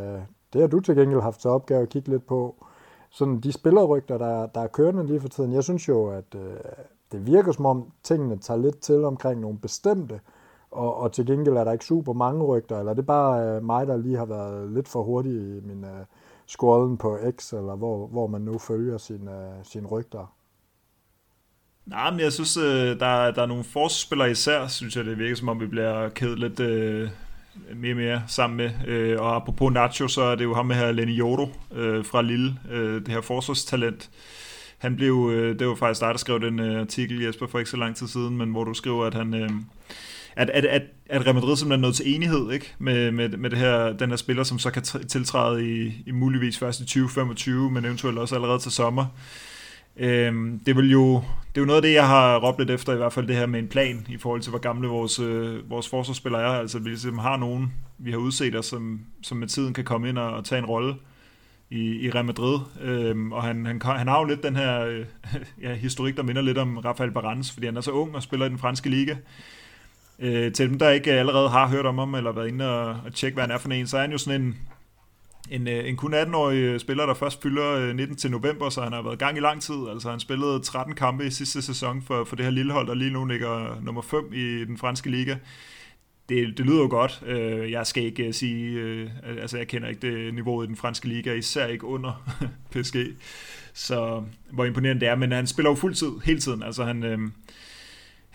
det 0.54 0.62
har 0.62 0.68
du 0.68 0.80
til 0.80 0.96
gengæld 0.96 1.22
haft 1.22 1.42
til 1.42 1.50
opgave 1.50 1.82
at 1.82 1.90
kigge 1.90 2.10
lidt 2.10 2.28
på. 2.28 2.56
Sådan 3.10 3.40
de 3.40 3.52
spillerrygter, 3.52 4.18
der, 4.18 4.48
der 4.48 4.62
er 4.62 4.68
kørende 4.68 5.06
lige 5.06 5.20
for 5.20 5.28
tiden, 5.28 5.54
jeg 5.54 5.64
synes 5.64 5.88
jo, 5.88 6.08
at 6.08 6.36
det 7.12 7.28
virker 7.28 7.52
som 7.52 7.66
om 7.66 7.92
tingene 8.04 8.38
tager 8.38 8.60
lidt 8.60 8.80
til 8.80 9.04
omkring 9.04 9.42
nogle 9.42 9.58
bestemte, 9.58 10.20
og, 10.72 10.97
og 10.97 11.11
til 11.11 11.26
gengæld 11.26 11.57
er 11.57 11.63
der 11.63 11.72
ikke 11.72 11.86
super 11.86 12.13
mange 12.13 12.43
rygter, 12.43 12.80
eller 12.80 12.93
det 12.93 13.01
er 13.01 13.05
bare 13.05 13.55
øh, 13.55 13.63
mig, 13.63 13.88
der 13.88 13.97
lige 13.97 14.18
har 14.18 14.26
været 14.26 14.72
lidt 14.72 14.88
for 14.88 15.03
hurtig 15.03 15.32
i 15.32 15.59
min 15.63 15.84
øh, 15.84 16.05
scrollen 16.47 16.97
på 16.97 17.18
X, 17.38 17.53
eller 17.53 17.76
hvor, 17.76 18.07
hvor 18.07 18.28
man 18.28 18.41
nu 18.41 18.57
følger 18.57 18.97
sine, 18.97 19.32
øh, 19.32 19.53
sin 19.63 19.88
rygter. 19.88 20.34
Nej, 21.86 22.11
men 22.11 22.20
jeg 22.20 22.34
synes, 22.34 22.57
øh, 22.57 22.99
der, 22.99 23.32
der 23.32 23.41
er 23.41 23.45
nogle 23.45 23.63
forspillere 23.63 24.32
især, 24.32 24.68
synes 24.68 24.95
jeg, 24.95 25.05
det 25.05 25.18
virker 25.18 25.36
som 25.36 25.49
om, 25.49 25.59
vi 25.59 25.68
bliver 25.68 26.09
kædet 26.09 26.39
lidt 26.39 26.59
øh, 26.59 27.09
mere 27.76 27.93
og 27.93 27.97
mere 27.97 28.22
sammen 28.28 28.57
med. 28.57 28.72
Øh, 28.88 29.22
og 29.22 29.36
apropos 29.36 29.74
Nacho, 29.74 30.07
så 30.07 30.22
er 30.22 30.36
det 30.36 30.43
jo 30.43 30.53
ham 30.53 30.65
med 30.65 30.76
her 30.76 30.91
Lenny 30.91 31.13
Jodo 31.13 31.47
øh, 31.74 32.05
fra 32.05 32.22
Lille, 32.22 32.59
øh, 32.72 33.01
det 33.01 33.07
her 33.07 33.22
forsvarstalent. 33.22 34.09
Han 34.78 34.95
blev, 34.95 35.30
øh, 35.34 35.59
det 35.59 35.68
var 35.68 35.76
faktisk 35.76 36.01
dig, 36.01 36.09
der 36.09 36.18
skrev 36.18 36.39
den 36.39 36.59
øh, 36.59 36.80
artikel, 36.80 37.24
Jesper, 37.24 37.47
for 37.47 37.59
ikke 37.59 37.72
så 37.72 37.78
lang 37.78 37.95
tid 37.95 38.07
siden, 38.07 38.38
men 38.38 38.51
hvor 38.51 38.63
du 38.63 38.74
skriver, 38.74 39.05
at 39.05 39.13
han... 39.13 39.34
Øh, 39.34 39.49
at, 40.38 40.50
at, 40.50 40.66
at, 40.66 40.82
at 41.10 41.26
Real 41.26 41.36
Madrid 41.36 41.56
simpelthen 41.56 41.84
er 41.84 41.88
nået 41.88 41.96
til 41.96 42.16
enighed 42.16 42.52
ikke? 42.52 42.74
Med, 42.80 43.12
med, 43.12 43.30
med 43.30 43.50
det 43.50 43.60
her, 43.60 43.94
den 43.94 44.10
her 44.10 44.18
spiller, 44.18 44.44
som 44.44 44.60
så 44.60 44.72
kan 44.72 44.84
tiltræde 44.84 45.70
i, 45.70 46.04
i 46.06 46.12
muligvis 46.12 46.58
først 46.58 46.80
i 46.80 46.84
2025, 46.84 47.72
men 47.72 47.86
eventuelt 47.86 48.18
også 48.18 48.36
allerede 48.36 48.60
til 48.60 48.72
sommer. 48.72 49.06
Øhm, 49.98 50.60
det, 50.66 50.76
vil 50.76 50.92
jo, 50.92 51.16
det 51.16 51.58
er 51.58 51.62
jo 51.62 51.66
noget 51.66 51.78
af 51.78 51.82
det, 51.82 51.94
jeg 51.94 52.08
har 52.08 52.40
råbt 52.40 52.60
lidt 52.60 52.70
efter, 52.70 52.94
i 52.94 52.98
hvert 52.98 53.14
fald 53.14 53.28
det 53.28 53.36
her 53.36 53.46
med 53.46 53.60
en 53.60 53.68
plan, 53.68 54.08
i 54.10 54.18
forhold 54.18 54.42
til, 54.42 54.50
hvor 54.50 54.60
gamle 54.60 54.88
vores, 54.88 55.20
øh, 55.20 55.70
vores 55.70 55.90
forsvarsspillere 55.90 56.42
er. 56.42 56.60
Altså, 56.60 56.80
vi 56.80 56.90
ligesom 56.90 57.18
har 57.18 57.38
nogen, 57.38 57.74
vi 57.98 58.12
har 58.12 58.18
udset 58.18 58.56
os, 58.56 58.66
som, 58.66 59.00
som 59.22 59.38
med 59.38 59.48
tiden 59.48 59.74
kan 59.74 59.84
komme 59.84 60.10
ind 60.10 60.18
og, 60.18 60.34
og 60.34 60.46
tage 60.46 60.60
en 60.60 60.66
rolle 60.66 60.96
i, 61.70 62.06
i 62.06 62.10
Real 62.10 62.26
Madrid. 62.26 62.60
Øhm, 62.82 63.32
og 63.32 63.44
han, 63.44 63.66
han, 63.66 63.82
han 63.82 64.08
har 64.08 64.20
jo 64.20 64.26
lidt 64.26 64.44
den 64.44 64.56
her 64.56 64.86
øh, 64.86 65.06
ja, 65.64 65.74
historik, 65.74 66.18
der 66.18 66.24
minder 66.24 66.42
lidt 66.42 66.58
om 66.58 66.78
Rafael 66.78 67.12
Barans, 67.12 67.52
fordi 67.52 67.66
han 67.66 67.78
er 67.78 67.82
så 67.82 67.92
ung 67.92 68.16
og 68.16 68.24
spiller 68.24 68.46
i 68.46 68.50
den 68.50 68.60
franske 68.60 68.90
liga. 68.90 69.16
Øh, 70.20 70.51
til 70.51 70.70
dem, 70.70 70.80
der 70.80 70.89
ikke 70.89 71.11
allerede 71.11 71.49
har 71.49 71.68
hørt 71.68 71.86
om 71.86 71.97
ham, 71.97 72.15
eller 72.15 72.32
været 72.32 72.47
inde 72.47 72.70
og, 72.70 72.95
og 73.05 73.13
tjekke, 73.13 73.36
hvad 73.36 73.43
han 73.43 73.51
er 73.51 73.57
for 73.57 73.70
en, 73.70 73.88
så 73.88 73.97
er 73.97 74.01
han 74.01 74.11
jo 74.11 74.18
sådan 74.18 74.41
en, 74.41 74.57
en, 75.49 75.68
øh, 75.68 75.89
en 75.89 75.97
kun 75.97 76.13
18-årig 76.13 76.57
øh, 76.57 76.80
spiller, 76.80 77.05
der 77.05 77.13
først 77.13 77.41
fylder 77.41 77.72
øh, 77.72 77.95
19 77.95 78.15
til 78.15 78.32
november, 78.32 78.70
så 78.70 78.82
han 78.82 78.93
har 78.93 79.01
været 79.01 79.20
gang 79.20 79.38
i 79.38 79.41
lang 79.41 79.61
tid. 79.61 79.88
Altså 79.89 80.09
han 80.09 80.20
spillede 80.20 80.59
13 80.59 80.95
kampe 80.95 81.28
i 81.28 81.30
sidste 81.30 81.61
sæson 81.61 82.01
for, 82.01 82.24
for 82.24 82.36
det 82.36 82.45
her 82.45 82.51
lille 82.51 82.74
hold, 82.74 82.88
der 82.88 82.93
lige 82.93 83.11
nu 83.11 83.26
ligger 83.26 83.82
nummer 83.82 84.01
5 84.01 84.34
i 84.34 84.65
den 84.65 84.78
franske 84.78 85.09
liga. 85.09 85.36
Det, 86.30 86.57
det 86.57 86.65
lyder 86.65 86.82
jo 86.82 86.88
godt. 86.89 87.24
Jeg 87.72 87.88
skal 87.88 88.03
ikke 88.03 88.34
sige, 88.34 89.11
altså 89.41 89.57
jeg 89.57 89.68
kender 89.68 89.88
ikke 89.88 90.01
det 90.01 90.34
niveau 90.34 90.63
i 90.63 90.68
den 90.68 90.76
franske 90.76 91.07
liga, 91.07 91.34
især 91.34 91.68
ikke 91.68 91.86
under 91.86 92.38
PSG. 92.72 92.95
Så 93.74 94.24
hvor 94.51 94.65
imponerende 94.65 94.99
det 94.99 95.09
er, 95.09 95.15
men 95.15 95.32
han 95.32 95.47
spiller 95.47 95.70
jo 95.70 95.76
fuldtid 95.76 96.11
hele 96.26 96.39
tiden. 96.39 96.63
Altså 96.63 96.84
han, 96.84 97.32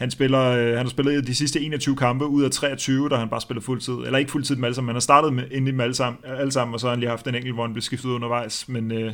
han, 0.03 0.11
spiller, 0.11 0.41
øh, 0.41 0.67
han 0.67 0.77
har 0.77 0.89
spillet 0.89 1.27
de 1.27 1.35
sidste 1.35 1.61
21 1.61 1.97
kampe 1.97 2.27
ud 2.27 2.43
af 2.43 2.51
23, 2.51 3.09
der 3.09 3.17
han 3.17 3.29
bare 3.29 3.41
spillet 3.41 3.65
fuldtid. 3.65 3.93
Eller 3.93 4.19
ikke 4.19 4.31
fuldtid 4.31 4.57
med 4.57 4.65
alle 4.65 4.75
sammen, 4.75 4.87
men 4.87 4.93
han 4.93 4.97
har 4.97 5.01
startet 5.01 5.33
med, 5.33 5.45
ind 5.51 5.69
i 5.69 5.83
alle 5.83 5.95
sammen, 5.95 6.19
alle 6.25 6.53
sammen, 6.53 6.75
og 6.75 6.81
så 6.81 6.87
har 6.87 6.91
han 6.91 7.01
lige 7.01 7.11
haft 7.11 7.27
en 7.27 7.35
enkelt, 7.35 7.55
hvor 7.55 7.65
han 7.65 7.73
blev 7.73 7.83
skiftet 7.83 8.09
undervejs. 8.09 8.69
Men, 8.69 8.93
øh, 8.93 9.13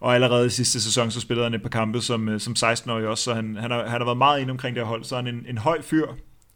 og 0.00 0.14
allerede 0.14 0.46
i 0.46 0.50
sidste 0.50 0.80
sæson, 0.80 1.10
så 1.10 1.20
spillede 1.20 1.46
han 1.46 1.54
et 1.54 1.62
par 1.62 1.68
kampe 1.68 2.00
som, 2.00 2.28
øh, 2.28 2.40
som 2.40 2.54
16-årig 2.58 3.06
også, 3.06 3.24
så 3.24 3.34
han, 3.34 3.56
han, 3.56 3.70
har, 3.70 3.82
han 3.82 4.00
har 4.00 4.04
været 4.04 4.18
meget 4.18 4.40
inde 4.40 4.50
omkring 4.50 4.76
det 4.76 4.82
her 4.82 4.88
hold. 4.88 5.04
Så 5.04 5.16
er 5.16 5.22
han 5.22 5.34
en, 5.34 5.46
en 5.48 5.58
høj 5.58 5.82
fyr, 5.82 6.06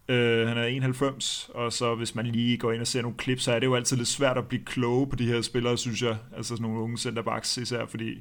øh, 0.09 0.49
han 0.49 0.59
er 0.59 0.65
91, 0.65 1.51
og 1.55 1.73
så 1.73 1.95
hvis 1.95 2.15
man 2.15 2.27
lige 2.27 2.57
går 2.57 2.73
ind 2.73 2.81
og 2.81 2.87
ser 2.87 3.03
nogle 3.03 3.17
klip, 3.17 3.41
så 3.41 3.53
er 3.53 3.59
det 3.59 3.67
jo 3.67 3.75
altid 3.75 3.97
lidt 3.97 4.09
svært 4.09 4.39
at 4.39 4.47
blive 4.49 4.65
kloge 4.65 5.07
på 5.07 5.17
de 5.17 5.27
her 5.27 5.43
spillere, 5.43 5.79
synes 5.79 6.03
jeg. 6.03 6.17
Altså 6.37 6.49
sådan 6.49 6.63
nogle 6.63 6.81
unge 6.81 6.99
centerbacks 6.99 7.57
især, 7.57 7.87
fordi 7.87 8.19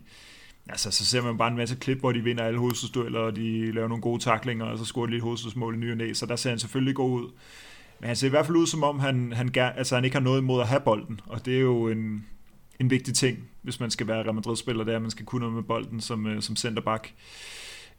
altså, 0.69 0.91
så 0.91 1.05
ser 1.05 1.21
man 1.21 1.37
bare 1.37 1.51
en 1.51 1.57
masse 1.57 1.75
klip, 1.75 1.99
hvor 1.99 2.11
de 2.11 2.23
vinder 2.23 2.43
alle 2.43 2.59
hovedstødsdueller, 2.59 3.19
og 3.19 3.35
de 3.35 3.71
laver 3.71 3.87
nogle 3.87 4.01
gode 4.01 4.23
taklinger, 4.23 4.65
og 4.65 4.77
så 4.77 4.85
scorer 4.85 5.05
de 5.05 5.11
lidt 5.11 5.23
hovedstødsmål 5.23 5.75
i 5.75 5.77
ny 5.77 5.91
og 5.91 5.97
næ, 5.97 6.13
så 6.13 6.25
der 6.25 6.35
ser 6.35 6.49
han 6.49 6.59
selvfølgelig 6.59 6.95
god 6.95 7.21
ud. 7.21 7.31
Men 7.99 8.07
han 8.07 8.15
ser 8.15 8.27
i 8.27 8.29
hvert 8.29 8.45
fald 8.45 8.57
ud, 8.57 8.67
som 8.67 8.83
om 8.83 8.99
han, 8.99 9.33
han, 9.33 9.51
altså, 9.55 9.95
han 9.95 10.05
ikke 10.05 10.15
har 10.15 10.23
noget 10.23 10.41
imod 10.41 10.61
at 10.61 10.67
have 10.67 10.81
bolden, 10.81 11.19
og 11.25 11.45
det 11.45 11.55
er 11.55 11.61
jo 11.61 11.87
en, 11.87 12.25
en 12.79 12.89
vigtig 12.89 13.13
ting, 13.13 13.37
hvis 13.61 13.79
man 13.79 13.91
skal 13.91 14.07
være 14.07 14.23
Real 14.23 14.33
Madrid-spiller, 14.33 14.83
det 14.83 14.91
er, 14.91 14.95
at 14.95 15.01
man 15.01 15.11
skal 15.11 15.25
kunne 15.25 15.39
noget 15.39 15.55
med 15.55 15.63
bolden 15.63 16.01
som, 16.01 16.27
øh, 16.27 16.41
som 16.41 16.55
centerback. 16.55 17.13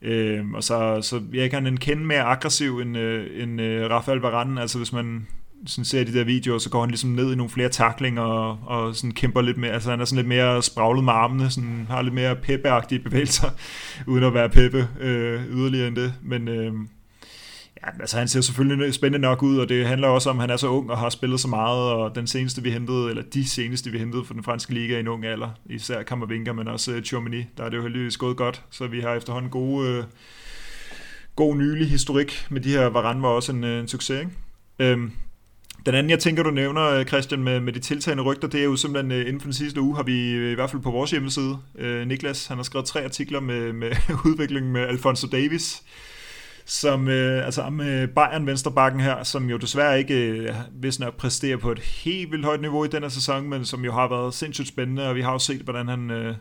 Øhm, 0.02 0.54
og 0.54 0.64
så, 0.64 1.02
så 1.02 1.22
jeg 1.32 1.50
kan 1.50 1.66
en 1.66 1.76
kende 1.76 2.04
mere 2.04 2.22
aggressiv 2.22 2.78
end, 2.78 2.96
øh, 2.96 3.42
end 3.42 3.60
øh, 3.60 3.90
Rafael 3.90 4.18
Varane, 4.18 4.60
altså 4.60 4.78
hvis 4.78 4.92
man, 4.92 5.26
sådan 5.66 5.84
ser 5.84 6.04
de 6.04 6.14
der 6.14 6.24
videoer, 6.24 6.58
så 6.58 6.70
går 6.70 6.80
han 6.80 6.90
ligesom 6.90 7.11
ned 7.11 7.32
i 7.32 7.36
nogle 7.36 7.50
flere 7.50 7.68
taklinger 7.68 8.22
og, 8.22 8.58
og 8.66 8.96
sådan 8.96 9.11
kæmper 9.11 9.40
lidt 9.40 9.56
mere, 9.56 9.70
altså 9.70 9.90
han 9.90 10.00
er 10.00 10.04
sådan 10.04 10.16
lidt 10.16 10.28
mere 10.28 10.62
spraglet 10.62 11.04
med 11.04 11.12
armene, 11.12 11.50
sådan, 11.50 11.86
har 11.90 12.02
lidt 12.02 12.14
mere 12.14 12.36
peppeagtige 12.36 12.98
bevægelser, 12.98 13.50
uden 14.06 14.24
at 14.24 14.34
være 14.34 14.48
peppe 14.48 14.88
øh, 15.00 15.42
yderligere 15.50 15.88
end 15.88 15.96
det, 15.96 16.14
men 16.22 16.48
øh, 16.48 16.72
ja, 17.82 18.00
altså 18.00 18.18
han 18.18 18.28
ser 18.28 18.40
selvfølgelig 18.40 18.94
spændende 18.94 19.22
nok 19.22 19.42
ud, 19.42 19.58
og 19.58 19.68
det 19.68 19.86
handler 19.86 20.08
også 20.08 20.30
om, 20.30 20.36
at 20.36 20.40
han 20.40 20.50
er 20.50 20.56
så 20.56 20.68
ung 20.68 20.90
og 20.90 20.98
har 20.98 21.11
spillet 21.11 21.40
så 21.40 21.48
meget, 21.48 21.92
og 21.92 22.14
den 22.14 22.26
seneste 22.26 22.62
vi 22.62 22.70
hentede, 22.70 23.11
eller 23.11 23.22
de 23.22 23.48
seneste 23.48 23.90
vi 23.90 23.98
hentede 23.98 24.24
for 24.24 24.34
den 24.34 24.44
franske 24.44 24.74
liga 24.74 24.96
i 24.96 25.00
en 25.00 25.08
ung 25.08 25.24
alder, 25.24 25.50
især 25.66 26.02
Kammervinker, 26.02 26.52
men 26.52 26.68
også 26.68 26.92
øh, 26.92 27.02
Chomini, 27.02 27.44
der 27.56 27.64
er 27.64 27.68
det 27.68 27.76
jo 27.76 27.82
heldigvis 27.82 28.16
gået 28.16 28.36
godt, 28.36 28.62
så 28.70 28.86
vi 28.86 29.00
har 29.00 29.14
efterhånden 29.14 29.50
gode, 29.50 29.88
Øh, 29.88 30.04
god 31.36 31.56
nylig 31.56 31.90
historik 31.90 32.46
med 32.50 32.61
de 32.61 32.70
her, 32.70 32.86
Varane 32.86 33.22
var 33.22 33.28
også 33.28 33.52
en, 33.52 33.64
øh, 33.64 33.80
en 33.80 33.88
succes, 33.88 34.20
ikke? 34.20 34.30
Øhm, 34.78 35.12
den 35.87 35.95
anden, 35.95 36.11
jeg 36.11 36.18
tænker, 36.18 36.43
du 36.43 36.51
nævner, 36.51 36.83
øh, 36.83 37.05
Christian, 37.05 37.43
med, 37.43 37.61
med 37.61 37.72
de 37.72 37.78
tiltagende 37.78 38.22
rygter, 38.22 38.49
det 38.49 38.61
er 38.61 38.64
jo 38.64 38.76
simpelthen, 38.76 39.12
øh, 39.12 39.20
inden 39.20 39.41
for 39.41 39.47
den 39.47 39.53
sidste 39.53 39.81
uge, 39.81 39.97
har 39.97 40.03
vi 40.03 40.33
øh, 40.33 40.53
i 40.53 40.55
hvert 40.55 40.70
fald 40.70 40.83
på 40.83 40.91
vores 40.91 41.11
hjemmeside, 41.11 41.59
Niklas, 42.07 42.47
han 42.47 42.57
har 42.57 42.64
skrevet 42.64 42.87
tre 42.87 43.05
artikler 43.05 43.41
med, 43.41 43.72
med 43.72 43.91
udviklingen 44.26 44.72
med 44.72 44.81
Alfonso 44.81 45.26
Davis, 45.26 45.83
som 46.64 47.09
altså 47.09 47.70
med 47.70 48.09
Bayern 48.09 48.47
Venstrebakken 48.47 49.01
her, 49.01 49.22
som 49.22 49.51
jo 49.51 49.57
desværre 49.57 49.99
ikke 49.99 50.55
hvis 50.72 51.01
nok 51.01 51.16
præsterer 51.16 51.57
på 51.57 51.72
et 51.72 51.78
helt 51.78 52.31
vildt 52.31 52.45
højt 52.45 52.61
niveau 52.61 52.85
i 52.85 52.89
denne 52.89 53.11
sæson, 53.11 53.49
men 53.49 53.64
som 53.64 53.85
jo 53.85 53.93
har 53.93 54.09
været 54.09 54.35
sindssygt 54.35 54.68
spændende, 54.68 55.09
og 55.09 55.14
vi 55.14 55.20
har 55.20 55.33
jo 55.33 55.39
set, 55.39 55.61
hvordan 55.61 55.89
han, 55.89 56.35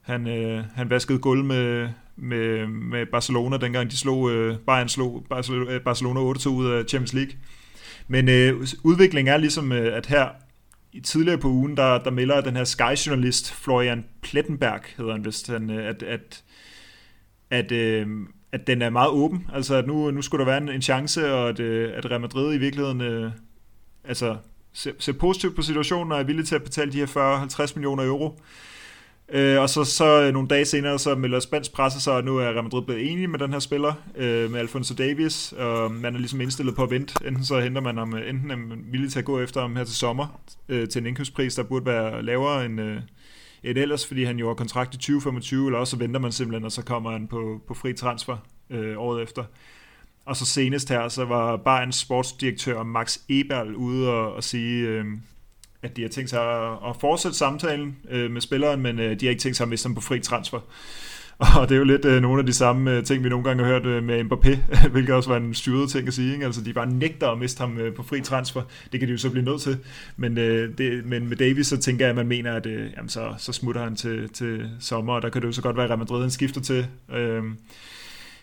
han, 0.00 0.26
han 0.74 0.90
vaskede 0.90 1.18
gulv 1.18 1.44
med, 1.44 1.88
med, 2.16 2.66
med 2.66 3.06
Barcelona, 3.06 3.56
dengang 3.56 3.90
de 3.90 3.96
slog, 3.96 4.30
Bayern 4.66 4.88
slog 4.88 5.26
Barcelona 5.84 6.20
8-2 6.20 6.48
ud 6.48 6.70
af 6.70 6.84
Champions 6.88 7.12
League. 7.12 7.32
Men 8.08 8.28
øh, 8.28 8.66
udviklingen 8.84 9.34
er 9.34 9.36
ligesom, 9.36 9.72
øh, 9.72 9.96
at 9.96 10.06
her 10.06 10.28
i 10.92 11.00
tidligere 11.00 11.38
på 11.38 11.48
ugen, 11.48 11.76
der, 11.76 11.98
der 11.98 12.10
melder 12.10 12.40
den 12.40 12.56
her 12.56 12.64
Sky-journalist 12.64 13.54
Florian 13.54 14.04
Plettenberg, 14.22 14.80
hedder 14.96 15.12
han 15.12 15.24
vist, 15.24 15.48
han, 15.48 15.70
øh, 15.70 15.88
at, 15.88 16.02
at, 16.02 16.44
at, 17.50 17.72
øh, 17.72 18.06
at 18.52 18.66
den 18.66 18.82
er 18.82 18.90
meget 18.90 19.10
åben. 19.10 19.46
Altså, 19.52 19.74
at 19.74 19.86
nu, 19.86 20.10
nu 20.10 20.22
skulle 20.22 20.44
der 20.44 20.50
være 20.50 20.58
en, 20.62 20.68
en 20.68 20.82
chance, 20.82 21.32
og 21.32 21.48
at, 21.48 21.60
øh, 21.60 21.92
at 21.96 22.10
Real 22.10 22.20
Madrid 22.20 22.54
i 22.54 22.58
virkeligheden 22.58 23.00
øh, 23.00 23.30
altså, 24.04 24.36
ser, 24.72 24.92
ser 24.98 25.12
positivt 25.12 25.56
på 25.56 25.62
situationen 25.62 26.12
og 26.12 26.18
er 26.18 26.24
villig 26.24 26.46
til 26.46 26.54
at 26.54 26.62
betale 26.62 26.92
de 26.92 26.98
her 26.98 27.66
40-50 27.66 27.72
millioner 27.74 28.04
euro 28.04 28.40
Øh, 29.32 29.60
og 29.60 29.70
så, 29.70 29.84
så 29.84 30.22
øh, 30.22 30.32
nogle 30.32 30.48
dage 30.48 30.64
senere, 30.64 30.98
så 30.98 31.14
melder 31.14 31.40
spansk 31.40 31.72
presse 31.72 32.00
så, 32.00 32.10
og 32.10 32.24
nu 32.24 32.38
er 32.38 32.44
Real 32.44 32.62
Madrid 32.62 32.82
blevet 32.82 33.12
enige 33.12 33.28
med 33.28 33.38
den 33.38 33.52
her 33.52 33.58
spiller, 33.58 33.92
øh, 34.16 34.50
med 34.50 34.60
Alfonso 34.60 34.94
Davies, 34.94 35.52
og 35.52 35.92
man 35.92 36.14
er 36.14 36.18
ligesom 36.18 36.40
indstillet 36.40 36.76
på 36.76 36.82
at 36.82 36.90
vente. 36.90 37.26
Enten 37.26 37.44
så 37.44 37.60
henter 37.60 37.80
man 37.80 37.96
ham, 37.96 38.14
enten 38.14 38.50
er 38.50 38.56
man 38.56 38.84
villig 38.90 39.12
til 39.12 39.18
at 39.18 39.24
gå 39.24 39.40
efter 39.40 39.60
ham 39.60 39.76
her 39.76 39.84
til 39.84 39.94
sommer, 39.94 40.40
øh, 40.68 40.88
til 40.88 41.00
en 41.00 41.06
indkøbspris, 41.06 41.54
der 41.54 41.62
burde 41.62 41.86
være 41.86 42.22
lavere 42.22 42.64
end, 42.64 42.80
øh, 42.80 43.00
end 43.62 43.78
ellers, 43.78 44.06
fordi 44.06 44.24
han 44.24 44.38
jo 44.38 44.46
har 44.46 44.54
kontrakt 44.54 44.94
i 44.94 44.98
2025, 44.98 45.66
eller 45.66 45.78
også 45.78 45.90
så 45.90 45.96
venter 45.96 46.20
man 46.20 46.32
simpelthen, 46.32 46.64
og 46.64 46.72
så 46.72 46.84
kommer 46.84 47.10
han 47.10 47.26
på, 47.26 47.60
på 47.68 47.74
fri 47.74 47.92
transfer 47.92 48.36
øh, 48.70 48.98
året 48.98 49.22
efter. 49.22 49.44
Og 50.24 50.36
så 50.36 50.46
senest 50.46 50.88
her, 50.88 51.08
så 51.08 51.24
var 51.24 51.56
Bayerns 51.56 51.96
sportsdirektør 51.96 52.82
Max 52.82 53.18
Eberl 53.28 53.74
ude 53.74 54.08
og, 54.10 54.34
og 54.34 54.44
sige, 54.44 54.86
øh, 54.88 55.04
at 55.82 55.96
de 55.96 56.02
har 56.02 56.08
tænkt 56.08 56.30
sig 56.30 56.40
at, 56.88 56.96
fortsætte 57.00 57.38
samtalen 57.38 57.96
øh, 58.10 58.30
med 58.30 58.40
spilleren, 58.40 58.80
men 58.80 58.98
øh, 58.98 59.20
de 59.20 59.26
har 59.26 59.30
ikke 59.30 59.42
tænkt 59.42 59.56
sig 59.56 59.64
at 59.64 59.68
miste 59.68 59.86
ham 59.86 59.94
på 59.94 60.00
fri 60.00 60.20
transfer. 60.20 60.60
Og 61.58 61.68
det 61.68 61.74
er 61.74 61.78
jo 61.78 61.84
lidt 61.84 62.04
øh, 62.04 62.22
nogle 62.22 62.40
af 62.40 62.46
de 62.46 62.52
samme 62.52 62.90
øh, 62.90 63.04
ting, 63.04 63.24
vi 63.24 63.28
nogle 63.28 63.44
gange 63.44 63.64
har 63.64 63.70
hørt 63.70 63.86
øh, 63.86 64.02
med 64.02 64.24
Mbappé, 64.24 64.58
hvilket 64.92 65.14
også 65.14 65.30
var 65.30 65.36
en 65.36 65.54
styret 65.54 65.90
ting 65.90 66.08
at 66.08 66.14
sige. 66.14 66.32
Ikke? 66.32 66.44
Altså, 66.44 66.60
de 66.60 66.72
bare 66.72 66.86
nægter 66.86 67.28
at 67.28 67.38
miste 67.38 67.60
ham 67.60 67.78
øh, 67.78 67.94
på 67.94 68.02
fri 68.02 68.20
transfer. 68.20 68.62
Det 68.92 69.00
kan 69.00 69.08
de 69.08 69.12
jo 69.12 69.18
så 69.18 69.30
blive 69.30 69.44
nødt 69.44 69.60
til. 69.60 69.78
Men, 70.16 70.38
øh, 70.38 70.78
det, 70.78 71.06
men 71.06 71.28
med 71.28 71.36
Davis, 71.36 71.66
så 71.66 71.76
tænker 71.76 72.04
jeg, 72.04 72.10
at 72.10 72.16
man 72.16 72.26
mener, 72.26 72.52
at 72.52 72.66
øh, 72.66 72.90
jamen, 72.96 73.08
så, 73.08 73.34
så 73.38 73.52
smutter 73.52 73.82
han 73.82 73.96
til, 73.96 74.28
til 74.28 74.70
sommer, 74.80 75.14
og 75.14 75.22
der 75.22 75.28
kan 75.28 75.42
det 75.42 75.46
jo 75.48 75.52
så 75.52 75.62
godt 75.62 75.76
være, 75.76 75.84
at 75.84 75.90
Real 75.90 75.98
Madrid 75.98 76.20
han 76.20 76.30
skifter 76.30 76.60
til. 76.60 76.86
Øh, 77.14 77.42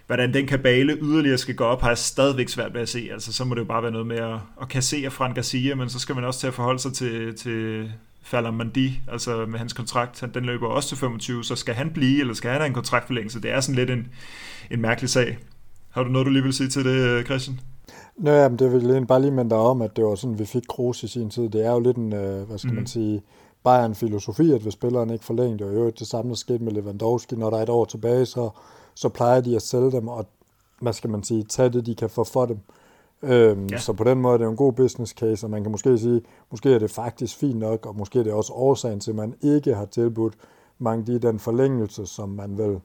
hvordan 0.08 0.34
den 0.34 0.48
kabale 0.48 0.98
yderligere 1.02 1.38
skal 1.38 1.56
gå 1.56 1.64
op, 1.64 1.82
har 1.82 1.90
jeg 1.90 1.98
stadigvæk 1.98 2.50
svært 2.50 2.74
ved 2.74 2.82
at 2.82 2.90
se. 2.90 3.10
Altså, 3.12 3.34
så 3.34 3.46
må 3.46 3.56
det 3.56 3.62
jo 3.62 3.66
bare 3.66 3.84
være 3.84 3.92
noget 3.92 4.08
med 4.08 4.18
at, 4.18 4.40
at 4.62 4.70
kassere 4.70 5.12
Fran 5.12 5.34
Garcia, 5.34 5.76
men 5.76 5.90
så 5.90 6.00
skal 6.00 6.16
man 6.16 6.24
også 6.24 6.40
til 6.40 6.48
at 6.48 6.54
forholde 6.54 6.80
sig 6.80 6.94
til, 6.94 7.38
til 7.38 7.92
Fallon 8.24 8.58
Mandi, 8.58 9.02
altså 9.12 9.46
med 9.46 9.60
hans 9.60 9.74
kontrakt, 9.74 10.24
den 10.34 10.46
løber 10.46 10.68
også 10.68 10.90
til 10.90 10.98
25, 10.98 11.44
så 11.44 11.56
skal 11.56 11.74
han 11.74 11.92
blive, 11.92 12.20
eller 12.20 12.34
skal 12.34 12.52
han 12.52 12.60
have 12.60 12.68
en 12.68 12.74
kontraktforlængelse? 12.74 13.42
Det 13.42 13.52
er 13.52 13.60
sådan 13.62 13.76
lidt 13.76 13.90
en, 13.90 14.08
en 14.72 14.82
mærkelig 14.82 15.10
sag. 15.10 15.38
Har 15.90 16.04
du 16.04 16.10
noget, 16.10 16.26
du 16.26 16.32
lige 16.32 16.44
vil 16.44 16.54
sige 16.54 16.70
til 16.70 16.86
det, 16.86 17.26
Christian? 17.26 17.60
Nå, 18.18 18.32
ja, 18.32 18.50
men 18.50 18.60
det 18.60 18.72
vil 18.72 19.06
bare 19.06 19.22
lige 19.22 19.32
minde 19.32 19.56
om, 19.56 19.82
at 19.82 19.96
det 19.96 20.06
var 20.06 20.16
sådan, 20.16 20.40
vi 20.40 20.46
fik 20.46 20.64
Kroos 20.70 21.04
i 21.04 21.08
sin 21.08 21.30
tid. 21.30 21.50
Det 21.50 21.66
er 21.66 21.72
jo 21.72 21.80
lidt 21.80 21.98
en, 21.98 22.14
øh, 22.14 22.48
hvad 22.48 22.58
skal 22.58 22.72
mm. 22.72 22.76
man 22.76 22.88
sige, 22.88 23.22
Bayern-filosofi, 23.64 24.52
at 24.52 24.62
hvis 24.62 24.74
spilleren 24.74 25.10
ikke 25.10 25.26
forlænger 25.26 25.58
det, 25.58 25.68
og 25.68 25.76
jo 25.76 25.90
det 25.90 26.08
samme 26.08 26.30
der 26.30 26.36
skete 26.36 26.64
med 26.64 26.72
Lewandowski, 26.72 27.36
når 27.36 27.50
der 27.50 27.58
er 27.58 27.64
et 27.64 27.70
år 27.70 27.86
tilbage, 27.86 28.26
så, 28.26 28.50
så 28.96 29.10
plejer 29.10 29.42
de 29.42 29.56
at 29.56 29.62
sælge 29.62 29.92
dem, 29.92 30.08
og 30.08 30.26
hvad 30.82 30.94
skal 30.94 31.10
man 31.10 31.24
sige, 31.24 31.44
tage 31.44 31.70
det, 31.70 31.86
de 31.86 31.96
kan 31.96 32.10
få 32.10 32.24
for 32.24 32.46
dem. 32.46 32.60
Øhm, 33.22 33.68
ja. 33.68 33.78
Så 33.78 33.94
på 33.94 34.04
den 34.04 34.22
måde 34.22 34.34
er 34.34 34.38
det 34.38 34.48
en 34.48 34.56
god 34.56 34.74
business 34.74 35.12
case, 35.12 35.46
og 35.46 35.50
man 35.50 35.64
kan 35.64 35.72
måske 35.72 35.98
sige, 35.98 36.22
måske 36.52 36.74
er 36.74 36.80
det 36.80 36.92
faktisk 36.92 37.38
fint 37.38 37.60
nok, 37.60 37.86
og 37.86 37.96
måske 37.96 38.20
er 38.20 38.24
det 38.24 38.34
også 38.34 38.54
årsagen 38.54 39.00
til, 39.00 39.12
at 39.12 39.16
man 39.16 39.36
ikke 39.42 39.76
har 39.76 39.86
tilbudt 39.86 40.34
mange 40.80 41.14
de 41.14 41.20
den 41.20 41.40
forlængelse, 41.40 42.06
som 42.06 42.30
man 42.30 42.58
vel 42.58 42.80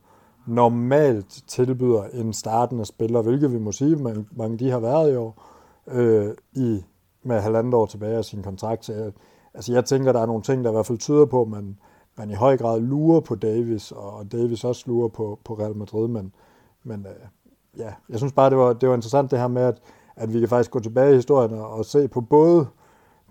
normalt 0.47 1.43
tilbyder 1.47 2.05
en 2.05 2.33
startende 2.33 2.85
spiller, 2.85 3.23
hvilket 3.23 3.53
vi 3.53 3.59
må 3.59 3.73
sige, 3.73 3.97
man, 3.97 4.27
mange 4.37 4.59
de 4.59 4.71
har 4.71 4.79
været 4.79 5.13
i 5.13 5.17
år, 5.17 5.43
øh, 5.89 6.35
i, 6.53 6.85
med 7.23 7.41
halvandet 7.41 7.75
år 7.75 7.87
tilbage 7.87 8.17
af 8.17 8.25
sin 8.25 8.43
kontrakt. 8.43 8.85
Så 8.85 8.93
jeg, 8.93 9.13
altså 9.55 9.73
jeg 9.73 9.85
tænker, 9.85 10.13
der 10.13 10.21
er 10.21 10.27
nogle 10.27 10.43
ting, 10.43 10.65
der 10.65 10.71
i 10.71 10.73
hvert 10.73 10.87
fald 10.87 10.99
tyder 10.99 11.25
på, 11.25 11.43
at 11.43 11.49
man, 11.49 11.77
man 12.21 12.31
i 12.31 12.35
høj 12.35 12.57
grad 12.57 12.81
lurer 12.81 13.21
på 13.21 13.35
Davis, 13.35 13.93
og 13.93 14.33
Davis 14.33 14.65
også 14.65 14.85
lurer 14.87 15.09
på, 15.09 15.39
på 15.45 15.55
Real 15.55 15.77
Madrid, 15.77 16.09
men, 16.09 16.33
men 16.85 17.07
øh, 17.07 17.27
ja, 17.79 17.93
jeg 18.09 18.19
synes 18.19 18.33
bare, 18.33 18.51
det 18.51 18.59
var, 18.59 18.73
det 18.73 18.89
var 18.89 18.95
interessant 18.95 19.31
det 19.31 19.39
her 19.39 19.49
med, 19.49 19.63
at 19.63 19.83
at 20.21 20.35
vi 20.35 20.41
kan 20.41 20.49
faktisk 20.49 20.71
gå 20.71 20.81
tilbage 20.81 21.13
i 21.13 21.15
historien 21.15 21.55
og, 21.55 21.71
og 21.71 21.85
se 21.85 22.09
på 22.09 22.21
både, 22.21 22.67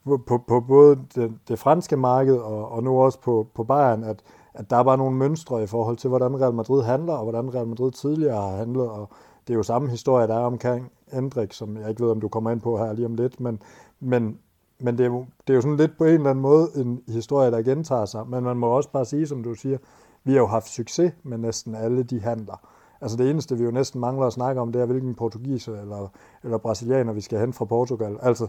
på, 0.06 0.18
på, 0.28 0.38
på 0.48 0.60
både 0.60 1.00
det, 1.16 1.34
det 1.48 1.60
franske 1.60 1.98
marked 1.98 2.38
og, 2.38 2.72
og 2.72 2.84
nu 2.84 3.02
også 3.02 3.20
på, 3.22 3.48
på 3.56 3.64
Bayern, 3.64 4.04
at, 4.04 4.22
at 4.54 4.70
der 4.70 4.78
er 4.78 4.84
bare 4.84 4.98
nogle 4.98 5.18
mønstre 5.18 5.64
i 5.64 5.68
forhold 5.68 5.98
til, 5.98 6.08
hvordan 6.08 6.42
Real 6.42 6.54
Madrid 6.54 6.84
handler, 6.84 7.14
og 7.14 7.24
hvordan 7.24 7.56
Real 7.56 7.68
Madrid 7.68 7.92
tidligere 7.92 8.42
har 8.42 8.58
handlet, 8.58 8.90
og 8.90 9.10
det 9.48 9.54
er 9.54 9.58
jo 9.58 9.64
samme 9.64 9.90
historie, 9.90 10.28
der 10.28 10.36
er 10.36 10.46
omkring 10.46 10.92
Endrik, 11.14 11.54
som 11.54 11.78
jeg 11.78 11.90
ikke 11.90 12.04
ved, 12.04 12.12
om 12.12 12.22
du 12.22 12.28
kommer 12.28 12.52
ind 12.52 12.62
på 12.62 12.78
her 12.78 12.94
lige 12.94 13.06
om 13.06 13.16
lidt, 13.16 13.40
men, 13.40 13.62
men, 14.00 14.40
men 14.80 14.98
det, 14.98 15.04
er 15.04 15.10
jo, 15.10 15.26
det 15.48 15.54
er 15.54 15.56
jo 15.56 15.62
sådan 15.62 15.78
lidt 15.78 15.98
på 15.98 16.06
en 16.06 16.14
eller 16.14 16.30
anden 16.30 16.42
måde 16.42 16.70
en 16.76 17.02
historie, 17.08 17.52
der 17.52 17.62
gentager 17.62 18.06
sig, 18.06 18.28
men 18.28 18.44
man 18.44 18.58
må 18.58 18.68
også 18.68 18.90
bare 18.92 19.06
sige, 19.06 19.28
som 19.28 19.44
du 19.44 19.54
siger, 19.54 19.78
vi 20.24 20.32
har 20.32 20.40
jo 20.40 20.48
haft 20.48 20.70
succes 20.70 21.12
med 21.24 21.38
næsten 21.38 21.76
alle 21.76 22.04
de 22.04 22.22
handler. 22.22 22.70
Altså 23.02 23.18
det 23.18 23.30
eneste, 23.30 23.58
vi 23.58 23.64
jo 23.64 23.72
næsten 23.72 24.02
mangler 24.02 24.26
at 24.26 24.34
snakke 24.34 24.62
om, 24.62 24.72
det 24.72 24.82
er, 24.82 24.86
hvilken 24.86 25.16
portugiser 25.16 25.82
eller, 25.82 26.12
eller 26.44 26.58
brasilianer, 26.58 27.14
vi 27.14 27.22
skal 27.22 27.40
hen 27.40 27.54
fra 27.54 27.66
Portugal. 27.66 28.18
Altså, 28.22 28.48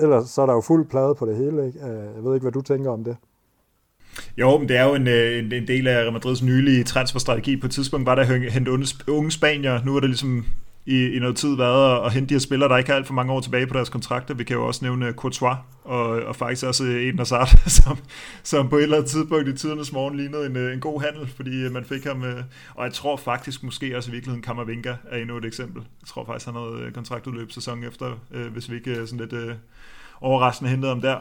ellers 0.00 0.30
så 0.30 0.42
er 0.42 0.46
der 0.46 0.52
jo 0.52 0.60
fuld 0.60 0.86
plade 0.86 1.14
på 1.14 1.26
det 1.26 1.36
hele. 1.36 1.66
Ikke? 1.66 1.78
Øh, 1.78 2.14
jeg 2.16 2.24
ved 2.24 2.34
ikke, 2.34 2.44
hvad 2.44 2.52
du 2.52 2.60
tænker 2.60 2.90
om 2.90 3.04
det. 3.04 3.16
Jo, 4.36 4.58
men 4.58 4.68
det 4.68 4.76
er 4.76 4.84
jo 4.84 4.94
en, 4.94 5.08
øh, 5.08 5.38
en, 5.38 5.52
en 5.52 5.66
del 5.66 5.88
af 5.88 5.96
Real 5.96 6.12
Madrids 6.12 6.42
nylige 6.42 6.84
transferstrategi. 6.84 7.56
På 7.56 7.66
et 7.66 7.72
tidspunkt 7.72 8.06
var 8.06 8.14
der 8.14 8.22
at 8.22 8.52
hente 8.52 8.70
unge 9.08 9.30
spanier. 9.30 9.84
Nu 9.84 9.96
er 9.96 10.00
det 10.00 10.08
ligesom 10.08 10.44
i, 10.86 11.06
i 11.06 11.18
noget 11.18 11.36
tid 11.36 11.56
været 11.56 12.06
at 12.06 12.12
hente 12.12 12.28
de 12.28 12.34
her 12.34 12.38
spillere, 12.38 12.68
der 12.68 12.76
ikke 12.76 12.90
har 12.90 12.96
alt 12.96 13.06
for 13.06 13.14
mange 13.14 13.32
år 13.32 13.40
tilbage 13.40 13.66
på 13.66 13.74
deres 13.74 13.88
kontrakter. 13.88 14.34
Vi 14.34 14.44
kan 14.44 14.56
jo 14.56 14.66
også 14.66 14.84
nævne 14.84 15.08
uh, 15.08 15.14
Courtois, 15.14 15.56
og, 15.84 16.06
og 16.08 16.36
faktisk 16.36 16.66
også 16.66 16.84
uh, 16.84 16.90
Eden 16.90 17.18
Hazard, 17.18 17.48
som, 17.80 17.98
som 18.42 18.68
på 18.68 18.76
et 18.76 18.82
eller 18.82 18.96
andet 18.96 19.10
tidspunkt 19.10 19.48
i 19.48 19.56
tidernes 19.56 19.92
morgen 19.92 20.16
lignede 20.16 20.46
en, 20.46 20.56
uh, 20.56 20.72
en 20.72 20.80
god 20.80 21.02
handel, 21.02 21.28
fordi 21.36 21.68
man 21.68 21.84
fik 21.84 22.04
ham, 22.04 22.24
og 22.74 22.84
jeg 22.84 22.92
tror 22.92 23.16
faktisk 23.16 23.62
måske 23.62 23.96
også 23.96 24.10
i 24.10 24.12
virkeligheden 24.12 24.42
Kammervinga 24.42 24.94
er 25.04 25.18
endnu 25.18 25.36
et 25.36 25.44
eksempel. 25.44 25.82
Jeg 26.00 26.08
tror 26.08 26.24
faktisk, 26.24 26.46
han 26.46 26.54
havde 26.54 26.90
kontraktudløb 26.94 27.52
sæson 27.52 27.84
efter, 27.84 28.18
hvis 28.52 28.70
vi 28.70 28.76
ikke 28.76 29.06
sådan 29.06 29.28
lidt 29.28 29.56
overraskende 30.20 30.70
hentede 30.70 30.92
ham 30.92 31.00
der. 31.00 31.20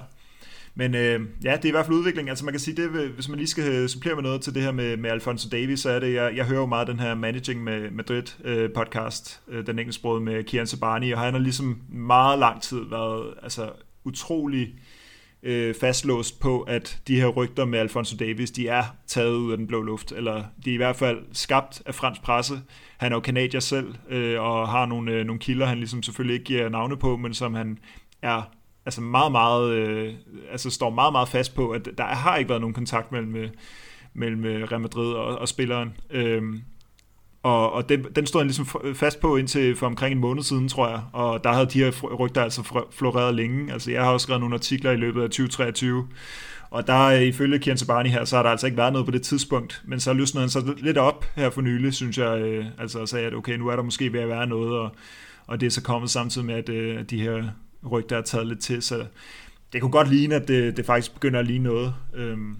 Men 0.75 0.95
øh, 0.95 1.21
ja, 1.43 1.55
det 1.55 1.65
er 1.65 1.69
i 1.69 1.71
hvert 1.71 1.85
fald 1.85 1.97
udvikling. 1.97 2.29
Altså 2.29 2.45
man 2.45 2.53
kan 2.53 2.59
sige, 2.59 2.75
det, 2.75 3.09
hvis 3.09 3.29
man 3.29 3.37
lige 3.37 3.47
skal 3.47 3.71
øh, 3.71 3.89
supplere 3.89 4.15
med 4.15 4.23
noget 4.23 4.41
til 4.41 4.53
det 4.55 4.61
her 4.61 4.71
med, 4.71 4.97
med 4.97 5.09
Alfonso 5.09 5.49
Davies, 5.49 5.79
så 5.79 5.89
er 5.89 5.99
det, 5.99 6.13
jeg, 6.13 6.35
jeg 6.35 6.45
hører 6.45 6.59
jo 6.59 6.65
meget 6.65 6.87
den 6.87 6.99
her 6.99 7.15
Managing 7.15 7.63
med 7.63 7.91
Madrid 7.91 8.23
øh, 8.43 8.69
podcast, 8.75 9.41
øh, 9.47 9.65
den 9.67 9.79
engelsksprogede 9.79 10.23
med 10.23 10.43
Kian 10.43 10.67
Sabani, 10.67 11.11
og 11.11 11.19
han 11.19 11.33
har 11.33 11.39
ligesom 11.39 11.81
meget 11.89 12.39
lang 12.39 12.61
tid 12.61 12.79
været 12.89 13.33
altså, 13.43 13.69
utrolig 14.03 14.75
øh, 15.43 15.75
fastlåst 15.75 16.39
på, 16.39 16.61
at 16.61 16.99
de 17.07 17.15
her 17.15 17.27
rygter 17.27 17.65
med 17.65 17.79
Alfonso 17.79 18.17
Davis, 18.17 18.51
de 18.51 18.67
er 18.67 18.83
taget 19.07 19.35
ud 19.35 19.51
af 19.51 19.57
den 19.57 19.67
blå 19.67 19.81
luft, 19.81 20.11
eller 20.11 20.43
de 20.65 20.69
er 20.69 20.73
i 20.73 20.77
hvert 20.77 20.95
fald 20.95 21.19
skabt 21.33 21.81
af 21.85 21.95
fransk 21.95 22.21
presse. 22.21 22.61
Han 22.97 23.11
er 23.11 23.15
jo 23.15 23.19
kanadier 23.19 23.59
selv, 23.59 23.95
øh, 24.09 24.41
og 24.41 24.67
har 24.69 24.85
nogle, 24.85 25.11
øh, 25.11 25.25
nogle 25.25 25.39
kilder, 25.39 25.65
han 25.65 25.77
ligesom 25.77 26.03
selvfølgelig 26.03 26.33
ikke 26.33 26.45
giver 26.45 26.69
navne 26.69 26.97
på, 26.97 27.17
men 27.17 27.33
som 27.33 27.53
han 27.53 27.77
er 28.21 28.51
altså 28.91 29.01
meget, 29.01 29.31
meget, 29.31 29.71
øh, 29.71 30.13
altså 30.51 30.69
står 30.69 30.89
meget, 30.89 31.13
meget 31.13 31.29
fast 31.29 31.55
på, 31.55 31.69
at 31.69 31.89
der 31.97 32.03
har 32.03 32.37
ikke 32.37 32.49
været 32.49 32.61
nogen 32.61 32.73
kontakt 32.73 33.11
mellem, 33.11 33.35
øh, 33.35 33.49
mellem 34.13 34.45
øh, 34.45 34.71
Real 34.71 34.81
Madrid 34.81 35.13
og, 35.13 35.37
og 35.37 35.47
spilleren. 35.47 35.93
Øhm, 36.09 36.61
og, 37.43 37.73
og 37.73 37.89
den, 37.89 38.05
den 38.15 38.25
stod 38.25 38.41
han 38.41 38.47
ligesom 38.47 38.95
fast 38.95 39.19
på 39.19 39.37
indtil 39.37 39.75
for 39.75 39.85
omkring 39.85 40.11
en 40.11 40.19
måned 40.19 40.43
siden, 40.43 40.67
tror 40.67 40.89
jeg. 40.89 41.01
Og 41.13 41.43
der 41.43 41.53
havde 41.53 41.65
de 41.65 41.83
her 41.83 42.15
rygter 42.15 42.43
altså 42.43 42.83
floreret 42.91 43.35
længe. 43.35 43.73
Altså 43.73 43.91
jeg 43.91 44.03
har 44.03 44.11
også 44.11 44.23
skrevet 44.23 44.39
nogle 44.41 44.55
artikler 44.55 44.91
i 44.91 44.95
løbet 44.95 45.23
af 45.23 45.29
2023, 45.29 46.07
og 46.69 46.87
der 46.87 47.05
øh, 47.05 47.21
ifølge 47.21 47.59
Kian 47.59 47.77
Sabani 47.77 48.09
her, 48.09 48.25
så 48.25 48.35
har 48.35 48.43
der 48.43 48.49
altså 48.49 48.67
ikke 48.67 48.77
været 48.77 48.93
noget 48.93 49.05
på 49.05 49.11
det 49.11 49.21
tidspunkt. 49.21 49.81
Men 49.85 49.99
så 49.99 50.13
løsnede 50.13 50.41
han 50.41 50.49
så 50.49 50.73
lidt 50.77 50.97
op 50.97 51.25
her 51.35 51.49
for 51.49 51.61
nylig, 51.61 51.93
synes 51.93 52.17
jeg. 52.17 52.41
Øh, 52.41 52.65
altså 52.77 53.05
sagde, 53.05 53.27
at 53.27 53.33
okay, 53.33 53.57
nu 53.57 53.67
er 53.67 53.75
der 53.75 53.83
måske 53.83 54.13
ved 54.13 54.19
at 54.19 54.29
være 54.29 54.47
noget, 54.47 54.79
og, 54.79 54.95
og 55.47 55.59
det 55.61 55.65
er 55.65 55.71
så 55.71 55.83
kommet 55.83 56.09
samtidig 56.09 56.47
med, 56.47 56.55
at 56.55 56.69
øh, 56.69 57.03
de 57.03 57.21
her 57.21 57.43
rygter 57.91 58.17
er 58.17 58.21
taget 58.21 58.47
lidt 58.47 58.59
til, 58.59 58.81
så 58.81 59.05
det 59.73 59.81
kunne 59.81 59.91
godt 59.91 60.09
ligne, 60.09 60.35
at 60.35 60.47
det, 60.47 60.77
det 60.77 60.85
faktisk 60.85 61.13
begynder 61.13 61.39
at 61.39 61.47
ligne 61.47 61.63
noget. 61.63 61.95
Øhm, 62.13 62.57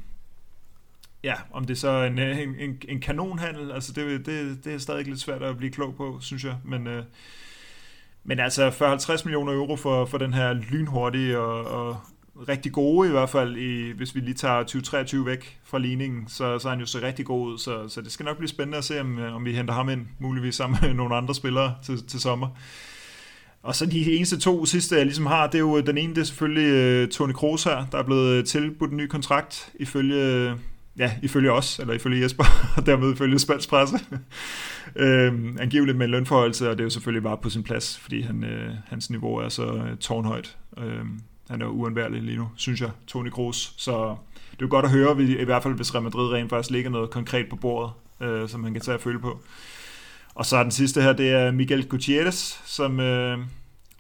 ja, 1.24 1.34
om 1.52 1.66
det 1.66 1.78
så 1.78 1.90
er 1.90 2.08
en, 2.08 2.20
øh, 2.20 2.40
en, 2.40 2.56
en, 2.60 2.82
en 2.88 3.02
kanonhandel, 3.02 3.72
altså 3.72 3.94
det, 3.94 4.26
det, 4.26 4.66
det 4.66 4.74
er 4.74 4.78
stadig 4.78 5.06
lidt 5.06 5.20
svært 5.20 5.44
at 5.44 5.58
blive 5.58 5.72
klog 5.72 5.96
på, 5.96 6.18
synes 6.22 6.44
jeg, 6.44 6.56
men... 6.64 6.88
Øh, 6.88 7.04
men 8.24 8.40
altså 8.40 8.70
40-50 8.70 9.26
millioner 9.26 9.54
euro 9.54 9.76
for, 9.76 10.06
for 10.06 10.18
den 10.18 10.34
her 10.34 10.54
lynhurtige 10.54 11.40
og, 11.40 11.66
og 11.66 11.98
rigtig 12.48 12.72
gode 12.72 13.08
i 13.08 13.12
hvert 13.12 13.30
fald, 13.30 13.58
i, 13.58 13.92
hvis 13.92 14.16
vi 14.16 14.20
lige 14.20 14.34
tager 14.34 14.60
2023 14.60 15.26
væk 15.26 15.60
fra 15.64 15.80
ligningen, 15.80 16.28
så, 16.28 16.60
så 16.60 16.68
er 16.68 16.70
han 16.70 16.80
jo 16.80 16.86
så 16.86 17.00
rigtig 17.02 17.26
god 17.26 17.48
ud, 17.48 17.58
så, 17.58 17.88
så 17.90 18.02
det 18.02 18.12
skal 18.12 18.24
nok 18.24 18.38
blive 18.38 18.50
spændende 18.50 18.78
at 18.78 18.84
se, 18.84 19.02
om, 19.02 19.20
øh, 19.20 19.36
om 19.36 19.46
vi 19.46 19.56
henter 19.56 19.74
ham 19.74 19.90
ind, 19.90 20.08
muligvis 20.20 20.56
sammen 20.56 20.80
med 20.82 20.94
nogle 20.94 21.16
andre 21.16 21.36
spillere 21.36 21.76
til, 21.84 22.08
til 22.08 22.20
sommer. 22.20 22.48
Og 23.64 23.76
så 23.76 23.86
de 23.86 24.16
eneste 24.16 24.40
to 24.40 24.66
sidste, 24.66 24.96
jeg 24.96 25.06
ligesom 25.06 25.26
har, 25.26 25.48
det 25.48 25.56
er 25.56 25.60
jo 25.60 25.78
øh, 25.78 25.86
den 25.86 25.98
ene, 25.98 26.16
det 26.16 26.22
er 26.22 26.26
selvfølgelig 26.26 27.22
uh, 27.22 27.34
Kroos 27.34 27.64
her, 27.64 27.86
der 27.92 27.98
er 27.98 28.04
blevet 28.04 28.38
øh, 28.38 28.46
tilbudt 28.46 28.92
en 28.92 28.98
ny 28.98 29.08
kontrakt, 29.08 29.72
ifølge, 29.80 30.54
ja, 30.98 31.12
ifølge 31.24 31.52
os, 31.52 31.80
eller 31.80 31.94
ifølge 31.94 32.24
Jesper, 32.24 32.44
og 32.78 32.86
dermed 32.86 33.14
ifølge 33.14 33.40
spansk 33.40 33.70
presse. 33.70 34.00
øhm, 34.96 35.58
angiveligt 35.60 35.98
med 35.98 36.06
en 36.06 36.12
lønforholdelse, 36.12 36.70
og 36.70 36.78
det 36.78 36.82
er 36.82 36.86
jo 36.86 36.90
selvfølgelig 36.90 37.24
bare 37.24 37.38
på 37.38 37.50
sin 37.50 37.64
plads, 37.64 38.00
fordi 38.00 38.22
han, 38.22 38.44
øh, 38.44 38.74
hans 38.88 39.10
niveau 39.10 39.36
er 39.36 39.50
så 39.50 39.82
tårnhøjt. 40.00 40.58
Øhm, 40.78 41.20
han 41.50 41.62
er 41.62 41.66
jo 41.66 41.72
uundværlig 41.72 42.22
lige 42.22 42.38
nu, 42.38 42.50
synes 42.56 42.82
jeg, 42.82 42.90
Tony 43.08 43.30
Kroos. 43.30 43.74
Så 43.78 44.16
det 44.52 44.62
er 44.62 44.66
jo 44.66 44.68
godt 44.70 44.86
at 44.86 44.92
høre, 44.92 45.24
i 45.24 45.46
hvert 45.46 45.64
fald 45.64 45.74
hvis 45.74 45.96
Real 45.96 46.04
Madrid 46.04 46.34
rent 46.34 46.50
faktisk 46.50 46.72
ligger 46.72 46.90
noget 46.90 47.10
konkret 47.10 47.50
på 47.50 47.56
bordet, 47.56 47.92
øh, 48.22 48.50
som 48.50 48.60
man 48.60 48.74
kan 48.74 48.82
tage 48.82 48.96
at 48.96 49.02
føle 49.02 49.20
på. 49.20 49.42
Og 50.36 50.46
så 50.46 50.58
er 50.58 50.64
den 50.64 50.72
sidste 50.72 51.02
her, 51.02 51.14
det 51.14 51.30
er 51.30 51.52
Miguel 51.52 51.88
Gutierrez, 51.88 52.56
som, 52.66 53.00
øh, 53.00 53.38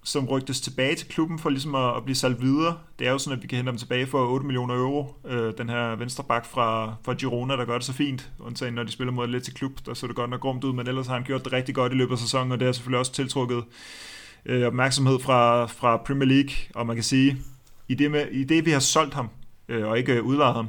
som 0.03 0.27
rygtes 0.27 0.61
tilbage 0.61 0.95
til 0.95 1.07
klubben 1.07 1.39
for 1.39 1.49
ligesom 1.49 1.75
at, 1.75 1.97
at 1.97 2.03
blive 2.03 2.15
salgt 2.15 2.41
videre. 2.41 2.77
Det 2.99 3.07
er 3.07 3.11
jo 3.11 3.17
sådan, 3.17 3.37
at 3.37 3.43
vi 3.43 3.47
kan 3.47 3.55
hente 3.55 3.69
ham 3.69 3.77
tilbage 3.77 4.07
for 4.07 4.27
8 4.27 4.45
millioner 4.45 4.75
euro. 4.75 5.15
Øh, 5.27 5.53
den 5.57 5.69
her 5.69 5.95
venstreback 5.95 6.45
fra, 6.45 6.95
fra 7.05 7.13
Girona, 7.13 7.55
der 7.55 7.65
gør 7.65 7.73
det 7.75 7.83
så 7.83 7.93
fint. 7.93 8.31
Undtagen 8.39 8.73
når 8.73 8.83
de 8.83 8.91
spiller 8.91 9.11
mod 9.13 9.27
lidt 9.27 9.43
til 9.43 9.53
klub, 9.53 9.71
der 9.85 9.93
så 9.93 10.07
det 10.07 10.15
godt 10.15 10.29
nok 10.29 10.41
grumt 10.41 10.63
ud, 10.63 10.73
men 10.73 10.87
ellers 10.87 11.07
har 11.07 11.13
han 11.13 11.23
gjort 11.23 11.43
det 11.43 11.53
rigtig 11.53 11.75
godt 11.75 11.91
i 11.91 11.95
løbet 11.95 12.11
af 12.11 12.19
sæsonen, 12.19 12.51
og 12.51 12.59
det 12.59 12.65
har 12.65 12.73
selvfølgelig 12.73 12.99
også 12.99 13.13
tiltrukket 13.13 13.63
øh, 14.45 14.67
opmærksomhed 14.67 15.19
fra, 15.19 15.65
fra 15.65 15.97
Premier 15.97 16.29
League. 16.29 16.51
Og 16.75 16.87
man 16.87 16.95
kan 16.95 17.03
sige, 17.03 17.37
i 17.87 17.95
det, 17.95 18.11
med, 18.11 18.27
i 18.31 18.43
det 18.43 18.65
vi 18.65 18.71
har 18.71 18.79
solgt 18.79 19.13
ham, 19.13 19.29
øh, 19.69 19.87
og 19.87 19.97
ikke 19.97 20.13
øh, 20.13 20.23
udlejet 20.23 20.55
ham, 20.55 20.67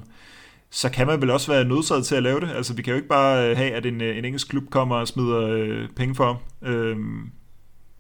så 0.75 0.91
kan 0.91 1.07
man 1.07 1.21
vel 1.21 1.31
også 1.31 1.53
være 1.53 1.65
nødsaget 1.65 2.07
til 2.07 2.15
at 2.15 2.23
lave 2.23 2.41
det. 2.41 2.51
Altså, 2.57 2.75
vi 2.75 2.83
kan 2.83 2.91
jo 2.91 2.97
ikke 2.97 3.09
bare 3.09 3.51
øh, 3.51 3.57
have, 3.57 3.73
at 3.73 3.87
en, 3.87 4.01
øh, 4.01 4.19
en 4.19 4.25
engelsk 4.25 4.49
klub 4.49 4.71
kommer 4.71 4.97
og 4.97 5.09
smider 5.09 5.41
øh, 5.41 5.89
penge 5.97 6.15
for 6.15 6.25
ham. 6.25 6.37
Øhm, 6.73 7.23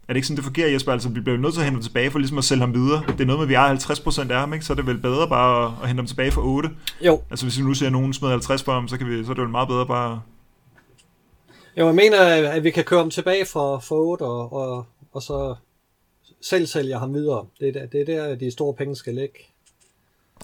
er 0.09 0.13
det 0.13 0.17
ikke 0.17 0.27
sådan, 0.27 0.37
det 0.37 0.45
fungerer, 0.45 0.71
Jesper? 0.71 0.93
Altså, 0.93 1.09
vi 1.09 1.21
bliver 1.21 1.39
nødt 1.39 1.55
til 1.55 1.61
at 1.61 1.65
hente 1.65 1.77
ham 1.77 1.83
tilbage 1.83 2.11
for 2.11 2.19
ligesom 2.19 2.39
at 2.39 2.45
sælge 2.45 2.61
ham 2.61 2.75
videre. 2.75 3.05
Det 3.09 3.21
er 3.21 3.25
noget 3.25 3.39
med, 3.39 3.45
at 3.45 3.49
vi 3.49 3.55
har 3.55 3.75
50% 3.75 4.33
af 4.33 4.41
ham, 4.41 4.53
ikke? 4.53 4.65
så 4.65 4.73
er 4.73 4.75
det 4.75 4.87
vel 4.87 4.99
bedre 4.99 5.29
bare 5.29 5.67
at, 5.67 5.73
at 5.83 5.89
hente 5.89 6.01
ham 6.01 6.07
tilbage 6.07 6.33
for 6.33 6.43
8. 6.43 6.71
Jo. 7.01 7.23
Altså, 7.31 7.47
hvis 7.47 7.59
vi 7.59 7.63
nu 7.63 7.75
ser, 7.75 7.87
at 7.87 7.93
nogen 7.93 8.13
smider 8.13 8.33
50 8.33 8.63
for 8.63 8.73
ham, 8.73 8.89
så, 8.89 8.99
kan 8.99 9.07
vi, 9.07 9.25
så 9.25 9.31
er 9.31 9.35
det 9.35 9.43
vel 9.43 9.51
meget 9.51 9.69
bedre 9.69 9.87
bare 9.87 10.23
Jo, 11.77 11.87
jeg 11.87 11.95
mener, 11.95 12.19
at 12.51 12.65
vi 12.65 12.71
kan 12.71 12.85
køre 12.85 13.01
ham 13.01 13.11
tilbage 13.11 13.47
for, 13.47 13.79
for 13.79 13.97
8 13.97 14.23
og, 14.23 14.53
og, 14.53 14.85
og 15.13 15.23
så 15.23 15.55
selv 16.43 16.67
sælger 16.67 16.99
ham 16.99 17.15
videre. 17.15 17.47
Det 17.61 17.69
er, 17.69 17.73
der, 17.73 17.87
det 17.87 18.01
er 18.01 18.05
der, 18.05 18.35
de 18.35 18.51
store 18.51 18.75
penge 18.75 18.97
skal 18.97 19.15
ligge. 19.15 19.39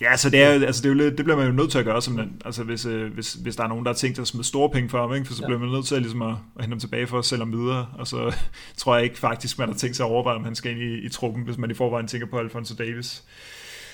Ja, 0.00 0.16
så 0.16 0.30
det, 0.30 0.42
er, 0.42 0.48
altså 0.48 0.82
det, 0.82 0.88
er 0.88 0.92
jo 0.92 0.98
lidt, 0.98 1.16
det 1.16 1.24
bliver 1.24 1.36
man 1.36 1.46
jo 1.46 1.52
nødt 1.52 1.70
til 1.70 1.78
at 1.78 1.84
gøre, 1.84 2.02
simpelthen. 2.02 2.40
Altså 2.44 2.64
hvis, 2.64 2.86
øh, 2.86 3.12
hvis, 3.12 3.32
hvis 3.32 3.56
der 3.56 3.64
er 3.64 3.68
nogen, 3.68 3.84
der 3.84 3.90
har 3.90 3.96
tænkt 3.96 4.16
sig 4.16 4.22
at 4.22 4.28
smide 4.28 4.44
store 4.44 4.70
penge 4.70 4.88
for 4.88 5.00
ham, 5.00 5.14
ikke? 5.14 5.26
for 5.26 5.34
så 5.34 5.42
ja. 5.42 5.46
bliver 5.46 5.60
man 5.60 5.68
nødt 5.68 5.86
til 5.86 5.94
at, 5.94 6.02
ligesom 6.02 6.22
at, 6.22 6.28
at 6.28 6.64
hente 6.64 6.74
ham 6.74 6.80
tilbage 6.80 7.06
for 7.06 7.18
at 7.18 7.24
sælge 7.24 7.40
ham 7.40 7.52
videre. 7.52 7.86
Og 7.98 8.06
så 8.06 8.36
tror 8.76 8.94
jeg 8.94 9.04
ikke 9.04 9.18
faktisk, 9.18 9.58
man 9.58 9.68
har 9.68 9.76
tænkt 9.76 9.96
sig 9.96 10.06
at 10.06 10.10
overveje, 10.10 10.36
om 10.36 10.44
han 10.44 10.54
skal 10.54 10.70
ind 10.70 10.80
i, 10.80 11.06
i 11.06 11.08
truppen, 11.08 11.42
hvis 11.42 11.58
man 11.58 11.70
i 11.70 11.74
forvejen 11.74 12.06
tænker 12.06 12.26
på 12.26 12.38
Alfonso 12.38 12.74
Davis. 12.74 13.24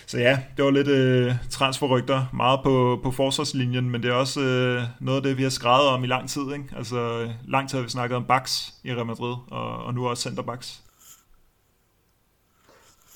Så 0.07 0.19
ja, 0.19 0.39
det 0.57 0.65
var 0.65 0.71
lidt 0.71 0.89
øh, 0.89 1.33
transferrygter, 1.51 2.27
meget 2.33 2.61
på, 2.65 3.01
på 3.03 3.11
forsvarslinjen, 3.11 3.91
men 3.91 4.03
det 4.03 4.11
er 4.11 4.15
også 4.15 4.41
øh, 4.41 4.83
noget 5.01 5.17
af 5.17 5.23
det, 5.23 5.39
vi 5.39 5.43
har 5.43 5.51
skrevet 5.51 5.89
om 5.89 6.05
i 6.05 6.07
lang 6.07 6.29
tid. 6.29 6.43
Ikke? 6.53 6.65
Altså 6.77 7.29
lang 7.45 7.71
tid 7.71 7.79
har 7.79 7.83
vi 7.83 7.91
snakket 7.91 8.17
om 8.17 8.25
backs 8.25 8.75
i 8.85 8.95
Real 8.95 9.07
Madrid, 9.07 9.35
og, 9.51 9.85
og 9.85 9.95
nu 9.95 10.09
også 10.09 10.23
centerbacks. 10.23 10.84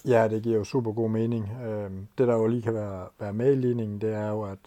Ja, 0.08 0.28
det 0.28 0.42
giver 0.42 0.56
jo 0.56 0.64
super 0.64 0.92
god 0.92 1.10
mening. 1.10 1.50
Øhm, 1.66 2.06
det, 2.18 2.28
der 2.28 2.34
jo 2.34 2.46
lige 2.46 2.62
kan 2.62 2.74
være, 2.74 3.06
være 3.20 3.32
med 3.32 3.52
i 3.52 3.56
ligningen, 3.56 4.00
det 4.00 4.14
er 4.14 4.30
jo, 4.30 4.42
at 4.42 4.58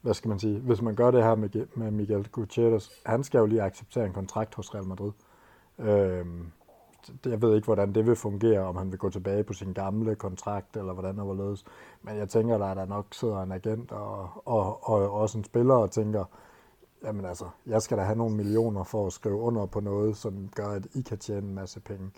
hvad 0.00 0.14
skal 0.14 0.28
man 0.28 0.38
sige, 0.38 0.58
hvis 0.58 0.82
man 0.82 0.94
gør 0.94 1.10
det 1.10 1.22
her 1.22 1.34
med, 1.34 1.66
med 1.74 1.90
Miguel 1.90 2.28
Gutierrez, 2.28 2.88
han 3.06 3.24
skal 3.24 3.38
jo 3.38 3.46
lige 3.46 3.62
acceptere 3.62 4.06
en 4.06 4.12
kontrakt 4.12 4.54
hos 4.54 4.74
Real 4.74 4.84
Madrid. 4.84 5.12
Øhm, 5.78 6.52
jeg 7.24 7.42
ved 7.42 7.54
ikke, 7.54 7.64
hvordan 7.64 7.94
det 7.94 8.06
vil 8.06 8.16
fungere, 8.16 8.60
om 8.60 8.76
han 8.76 8.90
vil 8.90 8.98
gå 8.98 9.10
tilbage 9.10 9.44
på 9.44 9.52
sin 9.52 9.72
gamle 9.72 10.14
kontrakt, 10.14 10.76
eller 10.76 10.92
hvordan 10.92 11.18
og 11.18 11.24
hvorledes. 11.24 11.64
Men 12.02 12.16
jeg 12.16 12.28
tænker, 12.28 12.58
der 12.58 12.66
er 12.66 12.74
der 12.74 12.86
nok 12.86 13.06
sidder 13.12 13.42
en 13.42 13.52
agent 13.52 13.92
og, 13.92 14.30
og, 14.44 14.88
og 14.88 15.12
også 15.12 15.38
en 15.38 15.44
spiller 15.44 15.74
og 15.74 15.90
tænker, 15.90 16.24
jamen 17.04 17.24
altså, 17.24 17.44
jeg 17.66 17.82
skal 17.82 17.98
da 17.98 18.02
have 18.02 18.18
nogle 18.18 18.36
millioner 18.36 18.84
for 18.84 19.06
at 19.06 19.12
skrive 19.12 19.36
under 19.36 19.66
på 19.66 19.80
noget, 19.80 20.16
som 20.16 20.48
gør, 20.54 20.68
at 20.68 20.86
I 20.94 21.00
kan 21.02 21.18
tjene 21.18 21.48
en 21.48 21.54
masse 21.54 21.80
penge. 21.80 22.10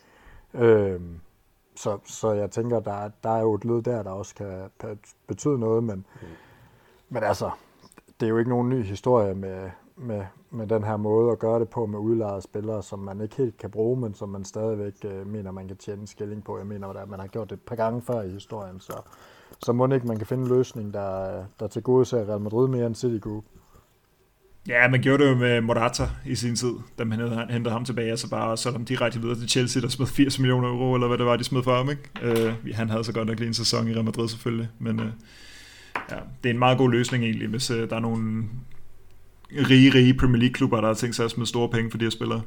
Øhm, 0.55 1.21
så, 1.75 1.99
så 2.05 2.33
jeg 2.33 2.51
tænker, 2.51 2.81
der, 2.81 3.11
der 3.23 3.31
er 3.31 3.41
jo 3.41 3.55
et 3.55 3.65
led 3.65 3.83
der, 3.83 4.03
der 4.03 4.11
også 4.11 4.35
kan 4.35 4.71
betyde 5.27 5.59
noget, 5.59 5.85
men, 5.85 5.97
mm. 5.97 6.27
men 7.09 7.23
altså, 7.23 7.51
det 8.21 8.27
er 8.27 8.31
jo 8.31 8.39
ikke 8.39 8.51
nogen 8.51 8.69
ny 8.69 8.83
historie 8.83 9.35
med, 9.35 9.71
med, 9.97 10.25
med 10.51 10.67
den 10.67 10.85
her 10.85 10.97
måde 10.97 11.33
at 11.33 11.39
gøre 11.39 11.61
det 11.61 11.69
på 11.69 11.87
med 11.87 11.99
udlejede 11.99 12.43
spillere, 12.43 12.83
som 12.83 12.99
man 12.99 13.21
ikke 13.21 13.37
helt 13.37 13.57
kan 13.59 13.71
bruge, 13.71 14.01
men 14.01 14.15
som 14.15 14.29
man 14.29 14.45
stadigvæk 14.45 15.05
øh, 15.05 15.27
mener, 15.27 15.51
man 15.51 15.69
kan 15.69 15.77
tjene 15.77 16.07
skilling 16.07 16.45
på. 16.45 16.59
Jeg 16.59 16.67
mener, 16.67 16.89
at 16.89 17.09
man 17.09 17.21
har 17.21 17.27
gjort 17.27 17.51
det 17.51 17.57
et 17.57 17.63
par 17.63 17.77
gange 17.77 18.03
før 18.03 18.23
i 18.23 18.31
historien, 18.31 18.81
så, 18.81 18.93
så 19.59 19.73
må 19.73 19.87
ikke 19.87 20.07
man 20.07 20.17
kan 20.17 20.27
finde 20.27 20.43
en 20.43 20.49
løsning, 20.49 20.95
der, 20.95 21.45
der 21.61 21.67
til 21.67 21.83
gode 21.83 22.05
ser 22.05 22.29
Real 22.29 22.41
Madrid 22.41 22.69
mere 22.69 22.87
end 22.87 22.95
City 22.95 23.29
Group. 23.29 23.45
Ja, 24.69 24.89
man 24.89 25.01
gjorde 25.01 25.25
det 25.25 25.31
jo 25.31 25.35
med 25.35 25.61
Morata 25.61 26.09
i 26.27 26.35
sin 26.35 26.57
tid, 26.57 26.73
da 26.99 27.05
man 27.05 27.21
hentede 27.51 27.73
ham 27.73 27.85
tilbage, 27.85 28.13
og 28.13 28.19
så 28.19 28.31
bare 28.31 28.57
så 28.57 28.71
ham 28.71 28.85
direkte 28.85 29.21
videre 29.21 29.39
til 29.39 29.49
Chelsea, 29.49 29.83
der 29.83 29.89
smed 29.89 30.07
80 30.07 30.39
millioner 30.39 30.69
euro, 30.69 30.95
eller 30.95 31.09
hvad 31.09 31.19
det 31.19 31.27
var, 31.27 31.37
de 31.37 31.45
smed 31.45 31.63
for 31.63 31.77
ham, 31.77 31.91
ikke? 31.91 32.11
Øh, 32.23 32.75
han 32.75 32.91
havde 32.91 33.05
så 33.05 33.13
godt 33.13 33.29
nok 33.29 33.39
lige 33.39 33.49
en 33.49 33.55
sæson 33.55 33.89
i 33.89 33.95
Real 33.95 34.05
Madrid 34.05 34.29
selvfølgelig, 34.29 34.69
men 34.79 35.01
øh, 35.01 35.07
ja, 36.11 36.17
det 36.43 36.51
er 36.51 36.55
en 36.55 36.59
meget 36.59 36.79
god 36.79 36.91
løsning 36.91 37.25
egentlig, 37.25 37.49
hvis 37.49 37.71
øh, 37.71 37.91
der 37.91 37.97
er 37.97 38.01
nogle 38.01 38.45
rige, 39.51 39.95
rige 39.95 40.15
Premier 40.15 40.41
League-klubber, 40.41 40.81
der 40.81 40.87
har 40.87 40.95
tænkt 40.95 41.17
sig 41.17 41.25
at 41.25 41.31
smide 41.31 41.49
store 41.49 41.69
penge 41.69 41.91
for 41.91 41.99
de 41.99 42.05
her 42.05 42.11
spillere. 42.11 42.43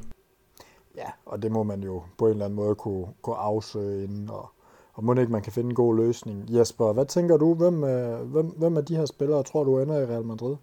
Ja, 0.96 1.10
og 1.26 1.42
det 1.42 1.52
må 1.52 1.62
man 1.62 1.82
jo 1.82 2.02
på 2.18 2.26
en 2.26 2.32
eller 2.32 2.44
anden 2.44 2.56
måde 2.56 2.74
kunne, 2.74 3.06
kunne 3.22 3.36
afsøge 3.36 4.04
inden, 4.04 4.30
og, 4.30 4.50
og 4.94 5.04
må 5.04 5.14
ikke 5.14 5.32
man 5.32 5.42
kan 5.42 5.52
finde 5.52 5.68
en 5.68 5.74
god 5.74 5.96
løsning. 5.96 6.44
Jesper, 6.48 6.92
hvad 6.92 7.06
tænker 7.06 7.36
du, 7.36 7.54
hvem, 7.54 7.84
øh, 7.84 8.20
hvem, 8.20 8.46
hvem 8.46 8.76
af 8.76 8.84
de 8.84 8.96
her 8.96 9.06
spillere 9.06 9.42
tror 9.42 9.64
du 9.64 9.80
ender 9.80 9.98
i 9.98 10.04
Real 10.04 10.24
Madrid? 10.24 10.56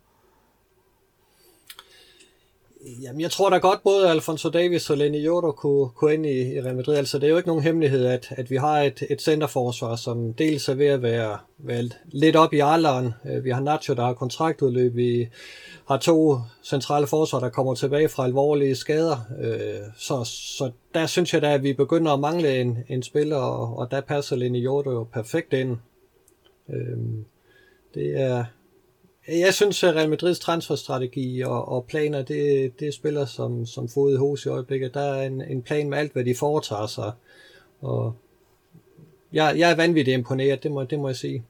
Jamen, 3.02 3.22
jeg 3.22 3.32
tror 3.32 3.50
da 3.50 3.58
godt, 3.58 3.84
både 3.84 4.10
Alfonso 4.10 4.50
Davis 4.50 4.90
og 4.90 4.98
Lenny 4.98 5.26
Jordo 5.26 5.52
kunne, 5.52 5.90
kunne 5.90 6.14
ind 6.14 6.26
i, 6.26 6.56
i 6.56 6.62
Real 6.62 6.76
Madrid. 6.76 6.96
Altså, 6.96 7.20
det 7.20 7.28
er 7.28 7.32
jo 7.32 7.38
ikke 7.38 7.50
nogen 7.50 7.64
hemmelighed, 7.64 8.06
at, 8.06 8.28
at 8.32 8.50
vi 8.50 8.56
har 8.56 8.82
et, 8.82 9.04
et 9.10 9.22
centerforsvar, 9.22 9.96
som 9.96 10.34
dels 10.34 10.70
er 10.70 10.74
ved 10.74 10.86
at 10.86 11.02
være, 11.02 11.38
være 11.58 11.90
lidt 12.06 12.36
op 12.36 12.54
i 12.54 12.60
alderen. 12.64 13.14
Øh, 13.26 13.44
vi 13.44 13.50
har 13.50 13.62
Nacho, 13.62 13.94
der 13.94 14.06
har 14.06 14.14
kontraktudløb. 14.14 14.96
Vi 14.96 15.28
har 15.88 15.98
to 15.98 16.38
centrale 16.64 17.08
forsvar, 17.08 17.40
der 17.40 17.50
kommer 17.50 17.76
tilbage 17.76 18.10
fra 18.10 18.26
alvorlige 18.26 18.76
skader. 18.76 19.18
Øh, 19.42 19.88
så, 19.98 20.24
så 20.24 20.72
der 20.94 21.06
synes 21.06 21.34
jeg 21.34 21.42
da, 21.42 21.54
at 21.54 21.64
vi 21.64 21.74
begynder 21.74 22.12
at 22.12 22.20
mangle 22.20 22.62
en, 22.62 22.78
en 22.90 23.04
spiller, 23.04 23.38
og, 23.38 23.78
og 23.78 23.92
der 23.92 24.02
passer 24.02 24.36
Lenny 24.36 24.64
Jordo 24.64 24.92
jo 24.92 25.04
perfekt 25.04 25.54
ind. 25.54 25.78
Øh, 26.70 26.98
det 27.94 28.22
er, 28.22 28.46
jeg 29.28 29.54
synes, 29.54 29.84
at 29.84 29.96
Real 29.96 30.10
Madrids 30.10 30.40
transferstrategi 30.40 31.42
og, 31.42 31.72
og 31.72 31.86
planer, 31.90 32.22
det, 32.22 32.72
det 32.80 32.94
spiller 32.94 33.26
som, 33.26 33.66
som 33.66 33.90
fod 33.90 34.14
i 34.14 34.18
hos 34.18 34.46
i 34.46 34.50
øjeblikket. 34.50 34.94
Der 34.94 35.02
er 35.02 35.28
en, 35.28 35.42
en 35.42 35.62
plan 35.62 35.90
med 35.90 35.98
alt, 35.98 36.14
hvad 36.14 36.26
de 36.26 36.36
foretager 36.36 36.88
sig. 36.88 37.12
Og 37.82 38.16
jeg, 39.34 39.54
jeg 39.58 39.72
er 39.72 39.76
vanvittigt 39.76 40.18
imponeret, 40.18 40.64
det 40.64 40.72
må, 40.72 40.84
det 40.84 41.00
må 41.00 41.08
jeg 41.10 41.16
sige. 41.16 41.44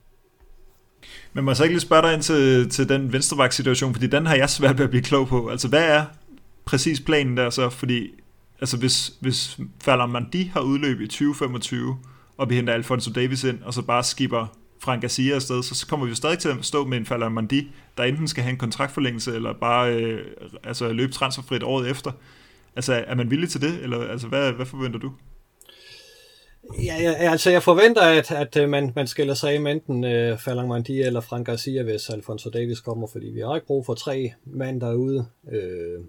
Men 1.34 1.44
må 1.44 1.52
jeg 1.52 1.58
så 1.58 1.64
ikke 1.64 1.74
lige 1.74 1.82
spørge 1.82 2.02
dig 2.02 2.14
ind 2.14 2.22
til, 2.22 2.70
til 2.70 2.90
den 2.90 3.14
venstreback-situation, 3.14 3.94
fordi 3.94 4.08
den 4.08 4.26
har 4.26 4.36
jeg 4.36 4.50
svært 4.50 4.78
ved 4.78 4.84
at 4.84 4.90
blive 4.90 5.04
klog 5.04 5.28
på. 5.28 5.50
Altså, 5.50 5.68
hvad 5.68 5.84
er 5.84 6.06
præcis 6.66 7.02
planen 7.02 7.38
der 7.38 7.50
så? 7.50 7.70
Fordi 7.70 8.10
altså, 8.60 8.78
hvis, 8.78 9.14
hvis 9.20 9.58
Falder 9.84 10.06
Mandi 10.06 10.44
har 10.44 10.62
udløb 10.62 11.02
i 11.02 11.08
2025, 11.08 11.98
og 12.38 12.50
vi 12.50 12.56
henter 12.56 12.74
Alfonso 12.74 13.12
Davis 13.12 13.44
ind, 13.44 13.64
og 13.64 13.74
så 13.74 13.82
bare 13.82 14.04
skipper 14.04 14.58
Frank 14.84 15.02
Garcia 15.02 15.36
afsted, 15.36 15.64
så 15.64 15.88
kommer 15.88 16.06
vi 16.06 16.10
jo 16.10 16.16
stadig 16.16 16.40
til 16.40 16.50
at 16.50 16.56
stå 16.62 16.86
med 16.86 16.98
en 16.98 17.06
Falder 17.06 17.30
Mandi, 17.30 17.72
der 17.98 18.04
enten 18.04 18.28
skal 18.28 18.44
have 18.44 18.52
en 18.52 18.58
kontraktforlængelse, 18.58 19.36
eller 19.36 19.54
bare 19.54 19.94
øh, 19.94 20.26
altså 20.64 20.94
løbe 20.94 21.12
transferfrit 21.12 21.64
året 21.64 21.90
efter. 21.90 22.12
Altså, 22.76 22.94
er 23.08 23.16
man 23.16 23.32
villig 23.32 23.50
til 23.50 23.62
det, 23.62 23.84
eller 23.84 24.08
altså, 24.08 24.28
hvad, 24.28 24.52
hvad 24.52 24.66
forventer 24.66 25.00
du? 25.00 25.12
Ja, 26.84 26.96
ja, 27.02 27.12
altså 27.12 27.50
jeg 27.50 27.64
forventer, 27.64 28.02
at, 28.02 28.32
at 28.32 28.58
øh, 28.58 28.70
man, 28.70 28.92
man 28.96 29.08
skiller 29.08 29.34
sig 29.34 29.52
af 29.52 29.62
med 29.62 29.72
enten 29.72 30.04
øh, 30.04 30.38
Falang 30.38 30.68
Mandi 30.68 31.02
eller 31.02 31.22
Frank 31.22 31.46
Garcia, 31.46 31.84
hvis 31.84 32.10
Alfonso 32.10 32.50
Davis 32.50 32.80
kommer, 32.80 33.08
fordi 33.08 33.28
vi 33.28 33.40
har 33.40 33.56
ikke 33.56 33.68
brug 33.68 33.86
for 33.86 33.94
tre 33.94 34.34
mand 34.46 34.82
derude. 34.82 35.26
Øh, 35.52 36.00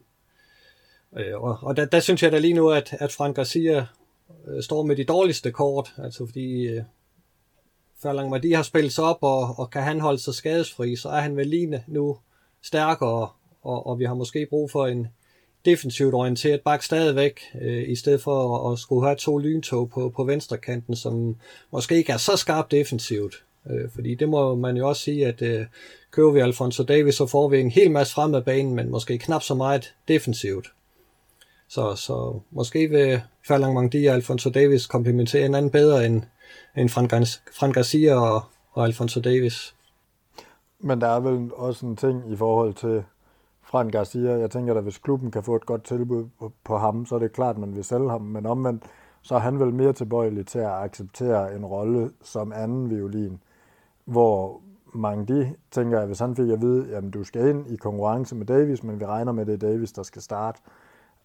øh, 1.16 1.42
og 1.42 1.58
og 1.62 1.76
der, 1.76 1.84
der 1.84 2.00
synes 2.00 2.22
jeg 2.22 2.32
da 2.32 2.38
lige 2.38 2.54
nu, 2.54 2.70
at, 2.70 2.96
at 3.00 3.12
Frank 3.12 3.36
Garcia 3.36 3.86
øh, 4.48 4.62
står 4.62 4.82
med 4.82 4.96
de 4.96 5.04
dårligste 5.04 5.52
kort, 5.52 5.94
altså 5.98 6.26
fordi 6.26 6.66
øh, 6.66 6.82
Ferlang 8.04 8.30
Madi 8.30 8.52
har 8.52 8.62
spillet 8.62 8.92
sig 8.92 9.04
op, 9.04 9.18
og, 9.20 9.58
og 9.58 9.70
kan 9.70 9.82
han 9.82 10.00
holde 10.00 10.18
sig 10.18 10.34
skadesfri, 10.34 10.96
så 10.96 11.08
er 11.08 11.20
han 11.20 11.36
vel 11.36 11.46
lige 11.46 11.84
nu 11.86 12.16
stærkere, 12.62 13.28
og, 13.62 13.86
og 13.86 13.98
vi 13.98 14.04
har 14.04 14.14
måske 14.14 14.46
brug 14.50 14.70
for 14.70 14.86
en 14.86 15.06
defensivt 15.64 16.14
orienteret 16.14 16.60
bak 16.60 16.82
stadigvæk, 16.82 17.40
øh, 17.60 17.88
i 17.88 17.96
stedet 17.96 18.22
for 18.22 18.68
at, 18.68 18.72
at 18.72 18.78
skulle 18.78 19.06
have 19.06 19.16
to 19.16 19.38
lyntog 19.38 19.90
på, 19.90 20.12
på 20.16 20.24
venstre 20.24 20.58
kanten, 20.58 20.96
som 20.96 21.36
måske 21.70 21.96
ikke 21.96 22.12
er 22.12 22.16
så 22.16 22.36
skarpt 22.36 22.70
defensivt. 22.70 23.44
Øh, 23.70 23.90
fordi 23.94 24.14
det 24.14 24.28
må 24.28 24.54
man 24.54 24.76
jo 24.76 24.88
også 24.88 25.02
sige, 25.02 25.26
at 25.26 25.42
øh, 25.42 25.66
køber 26.10 26.30
vi 26.30 26.40
Alfonso 26.40 26.82
Davis, 26.82 27.14
så 27.14 27.26
får 27.26 27.48
vi 27.48 27.60
en 27.60 27.70
hel 27.70 27.90
masse 27.90 28.14
frem 28.14 28.34
af 28.34 28.44
banen, 28.44 28.74
men 28.74 28.90
måske 28.90 29.18
knap 29.18 29.42
så 29.42 29.54
meget 29.54 29.94
defensivt. 30.08 30.66
Så, 31.68 31.94
så 31.94 32.40
måske 32.50 32.88
vil 32.88 33.22
Ferlang 33.46 33.74
Mangdi 33.74 34.06
og 34.06 34.14
Alfonso 34.14 34.50
Davis 34.50 34.86
komplementere 34.86 35.44
anden 35.44 35.70
bedre 35.70 36.06
end, 36.06 36.22
end 36.76 36.88
Frank 36.88 37.74
Garcia 37.74 38.14
og, 38.14 38.42
og 38.72 38.84
Alfonso 38.84 39.20
Davis. 39.20 39.74
Men 40.78 41.00
der 41.00 41.08
er 41.08 41.20
vel 41.20 41.50
også 41.54 41.86
en 41.86 41.96
ting 41.96 42.32
i 42.32 42.36
forhold 42.36 42.74
til 42.74 43.04
Frank 43.62 43.92
Garcia. 43.92 44.30
Jeg 44.30 44.50
tænker, 44.50 44.74
at 44.74 44.82
hvis 44.82 44.98
klubben 44.98 45.30
kan 45.30 45.42
få 45.42 45.56
et 45.56 45.66
godt 45.66 45.84
tilbud 45.84 46.28
på, 46.38 46.52
på 46.64 46.78
ham, 46.78 47.06
så 47.06 47.14
er 47.14 47.18
det 47.18 47.32
klart, 47.32 47.56
at 47.56 47.60
man 47.60 47.76
vil 47.76 47.84
sælge 47.84 48.10
ham. 48.10 48.20
Men 48.20 48.46
omvendt, 48.46 48.84
så 49.22 49.34
er 49.34 49.38
han 49.38 49.60
vel 49.60 49.74
mere 49.74 49.92
tilbøjelig 49.92 50.46
til 50.46 50.58
at 50.58 50.70
acceptere 50.70 51.56
en 51.56 51.64
rolle 51.64 52.10
som 52.22 52.52
anden 52.52 52.90
violin, 52.90 53.40
hvor 54.04 54.60
Mangdi 54.94 55.44
tænker, 55.70 56.00
at 56.00 56.06
hvis 56.06 56.18
han 56.18 56.36
fik 56.36 56.48
at 56.50 56.60
vide, 56.60 56.96
at 56.96 57.04
du 57.14 57.24
skal 57.24 57.48
ind 57.48 57.66
i 57.70 57.76
konkurrence 57.76 58.34
med 58.34 58.46
Davis, 58.46 58.82
men 58.82 59.00
vi 59.00 59.06
regner 59.06 59.32
med, 59.32 59.40
at 59.40 59.46
det 59.46 59.54
er 59.54 59.68
Davis, 59.72 59.92
der 59.92 60.02
skal 60.02 60.22
starte, 60.22 60.60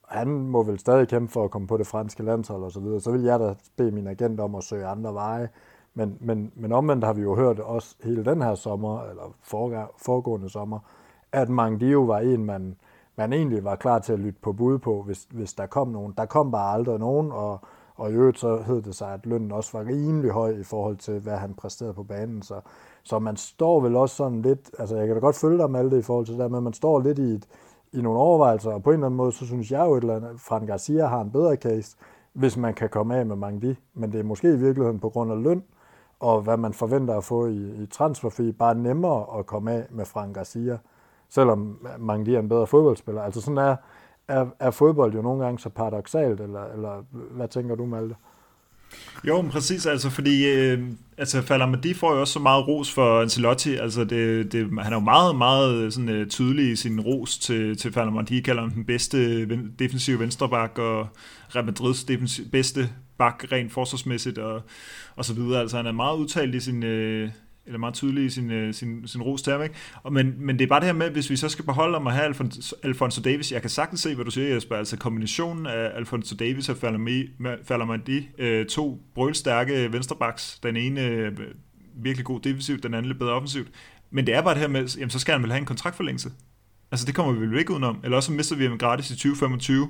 han 0.09 0.27
må 0.27 0.63
vel 0.63 0.79
stadig 0.79 1.07
kæmpe 1.07 1.31
for 1.31 1.43
at 1.43 1.51
komme 1.51 1.67
på 1.67 1.77
det 1.77 1.87
franske 1.87 2.23
landshold 2.23 2.63
og 2.63 2.71
så 2.71 2.79
videre, 2.79 2.99
så 2.99 3.11
vil 3.11 3.23
jeg 3.23 3.39
da 3.39 3.55
bede 3.77 3.91
min 3.91 4.07
agent 4.07 4.39
om 4.39 4.55
at 4.55 4.63
søge 4.63 4.85
andre 4.85 5.13
veje. 5.13 5.49
Men, 5.93 6.17
men, 6.19 6.51
men 6.55 6.71
omvendt 6.71 7.03
har 7.03 7.13
vi 7.13 7.21
jo 7.21 7.35
hørt 7.35 7.59
også 7.59 7.95
hele 8.03 8.25
den 8.25 8.41
her 8.41 8.55
sommer, 8.55 9.01
eller 9.01 9.35
foregående 9.97 10.49
sommer, 10.49 10.79
at 11.31 11.49
Mangdio 11.49 12.01
var 12.01 12.19
en, 12.19 12.45
man, 12.45 12.75
man 13.15 13.33
egentlig 13.33 13.63
var 13.63 13.75
klar 13.75 13.99
til 13.99 14.13
at 14.13 14.19
lytte 14.19 14.39
på 14.41 14.53
bud 14.53 14.79
på, 14.79 15.01
hvis, 15.01 15.27
hvis 15.31 15.53
der 15.53 15.65
kom 15.65 15.87
nogen. 15.87 16.13
Der 16.17 16.25
kom 16.25 16.51
bare 16.51 16.73
aldrig 16.73 16.99
nogen, 16.99 17.31
og, 17.31 17.59
og 17.95 18.11
i 18.11 18.13
øvrigt 18.13 18.39
så 18.39 18.61
hed 18.61 18.81
det 18.81 18.95
sig, 18.95 19.13
at 19.13 19.25
lønnen 19.25 19.51
også 19.51 19.77
var 19.77 19.85
rimelig 19.85 20.31
høj 20.31 20.49
i 20.49 20.63
forhold 20.63 20.97
til, 20.97 21.19
hvad 21.19 21.37
han 21.37 21.53
præsterede 21.53 21.93
på 21.93 22.03
banen. 22.03 22.41
Så, 22.41 22.61
så 23.03 23.19
man 23.19 23.37
står 23.37 23.79
vel 23.79 23.95
også 23.95 24.15
sådan 24.15 24.41
lidt, 24.41 24.71
altså 24.79 24.95
jeg 24.97 25.07
kan 25.07 25.15
da 25.15 25.19
godt 25.19 25.35
følge 25.35 25.57
dig 25.57 25.71
med 25.71 25.89
det 25.89 25.99
i 25.99 26.01
forhold 26.01 26.25
til 26.25 26.33
det 26.33 26.41
der, 26.41 26.47
men 26.47 26.63
man 26.63 26.73
står 26.73 26.99
lidt 26.99 27.19
i 27.19 27.33
et, 27.33 27.47
i 27.93 28.01
nogle 28.01 28.19
overvejelser, 28.19 28.71
og 28.71 28.83
på 28.83 28.89
en 28.89 28.93
eller 28.93 29.05
anden 29.05 29.17
måde, 29.17 29.31
så 29.31 29.45
synes 29.45 29.71
jeg 29.71 29.85
jo, 29.85 30.11
at 30.11 30.23
Fran 30.37 30.65
Garcia 30.65 31.05
har 31.05 31.21
en 31.21 31.31
bedre 31.31 31.55
case, 31.55 31.97
hvis 32.33 32.57
man 32.57 32.73
kan 32.73 32.89
komme 32.89 33.15
af 33.15 33.25
med 33.25 33.35
Mangdi, 33.35 33.75
men 33.93 34.11
det 34.11 34.19
er 34.19 34.23
måske 34.23 34.53
i 34.53 34.57
virkeligheden 34.57 34.99
på 34.99 35.09
grund 35.09 35.31
af 35.31 35.43
løn, 35.43 35.63
og 36.19 36.41
hvad 36.41 36.57
man 36.57 36.73
forventer 36.73 37.17
at 37.17 37.23
få 37.23 37.47
i, 37.47 37.83
i 37.83 37.85
transferfee, 37.85 38.53
bare 38.53 38.75
nemmere 38.75 39.39
at 39.39 39.45
komme 39.45 39.71
af 39.71 39.85
med 39.89 40.05
Frank 40.05 40.35
Garcia, 40.35 40.77
selvom 41.29 41.87
Mangdi 41.99 42.35
er 42.35 42.39
en 42.39 42.49
bedre 42.49 42.67
fodboldspiller. 42.67 43.21
Altså 43.21 43.41
sådan 43.41 43.57
er, 43.57 43.75
er, 44.27 44.45
er 44.59 44.71
fodbold 44.71 45.13
jo 45.13 45.21
nogle 45.21 45.43
gange 45.43 45.59
så 45.59 45.69
paradoxalt, 45.69 46.41
eller, 46.41 46.63
eller 46.65 47.03
hvad 47.11 47.47
tænker 47.47 47.75
du, 47.75 47.85
Malte? 47.85 48.15
Jo, 49.27 49.41
men 49.41 49.51
præcis, 49.51 49.85
altså 49.85 50.09
fordi 50.09 50.47
øh, 50.47 50.79
altså 51.17 51.41
Falamadi 51.41 51.93
får 51.93 52.13
jo 52.13 52.19
også 52.21 52.33
så 52.33 52.39
meget 52.39 52.67
ros 52.67 52.91
for 52.91 53.21
Ancelotti, 53.21 53.75
altså 53.75 54.03
det, 54.03 54.51
det, 54.51 54.67
han 54.81 54.93
er 54.93 54.97
jo 54.97 54.99
meget, 54.99 55.35
meget 55.35 55.75
øh, 55.75 55.91
sådan, 55.91 56.09
øh, 56.09 56.27
tydelig 56.27 56.71
i 56.71 56.75
sin 56.75 57.01
ros 57.01 57.37
til, 57.37 57.77
til 57.77 57.93
Falamadi, 57.93 58.41
kalder 58.41 58.61
ham 58.61 58.71
den 58.71 58.85
bedste 58.85 59.45
defensive 59.79 60.19
venstreback, 60.19 60.77
og 60.77 61.07
Real 61.55 61.65
Madrids 61.65 62.03
defensiv, 62.03 62.45
bedste 62.51 62.89
bak 63.17 63.43
rent 63.51 63.73
forsvarsmæssigt, 63.73 64.37
og, 64.37 64.61
og 65.15 65.25
så 65.25 65.33
videre, 65.33 65.61
altså 65.61 65.77
han 65.77 65.85
er 65.85 65.91
meget 65.91 66.17
udtalt 66.17 66.55
i 66.55 66.59
sin, 66.59 66.83
øh, 66.83 67.29
eller 67.69 67.79
meget 67.79 67.95
tydelig 67.95 68.25
i 68.25 68.29
sin, 68.29 68.51
øh, 68.51 68.73
sin, 68.73 69.07
sin 69.07 69.21
ros 69.21 69.41
til 69.41 69.53
ham, 69.53 69.63
ikke? 69.63 69.75
Og, 70.03 70.13
men, 70.13 70.33
men 70.37 70.59
det 70.59 70.65
er 70.65 70.69
bare 70.69 70.79
det 70.79 70.85
her 70.85 70.93
med, 70.93 71.09
hvis 71.09 71.29
vi 71.29 71.35
så 71.35 71.49
skal 71.49 71.65
beholde 71.65 71.97
om 71.97 72.07
at 72.07 72.13
have 72.13 72.25
Alfonso, 72.25 72.75
Alfonso 72.83 73.21
Davis, 73.21 73.51
jeg 73.51 73.61
kan 73.61 73.69
sagtens 73.69 74.01
se, 74.01 74.15
hvad 74.15 74.25
du 74.25 74.31
siger, 74.31 74.53
Jesper, 74.53 74.75
altså 74.75 74.97
kombinationen 74.97 75.65
af 75.65 75.91
Alfonso 75.95 76.35
Davis 76.35 76.69
og 76.69 76.77
Falamandi, 77.63 78.29
øh, 78.37 78.65
to 78.65 79.01
brølstærke 79.15 79.93
venstrebacks, 79.93 80.59
den 80.63 80.75
ene 80.77 81.01
øh, 81.01 81.37
virkelig 81.95 82.25
god 82.25 82.39
defensivt, 82.39 82.83
den 82.83 82.93
anden 82.93 83.07
lidt 83.07 83.19
bedre 83.19 83.33
offensivt, 83.33 83.67
men 84.11 84.27
det 84.27 84.35
er 84.35 84.41
bare 84.41 84.53
det 84.53 84.61
her 84.61 84.67
med, 84.67 84.87
jamen 84.97 85.09
så 85.09 85.19
skal 85.19 85.31
han 85.31 85.41
vel 85.41 85.51
have 85.51 85.59
en 85.59 85.65
kontraktforlængelse. 85.65 86.31
Altså 86.91 87.05
det 87.05 87.15
kommer 87.15 87.33
vi 87.33 87.47
vel 87.47 87.59
ikke 87.59 87.71
udenom, 87.71 87.99
eller 88.03 88.17
også 88.17 88.31
mister 88.31 88.55
vi 88.55 88.65
ham 88.65 88.77
gratis 88.77 89.09
i 89.09 89.13
2025. 89.13 89.89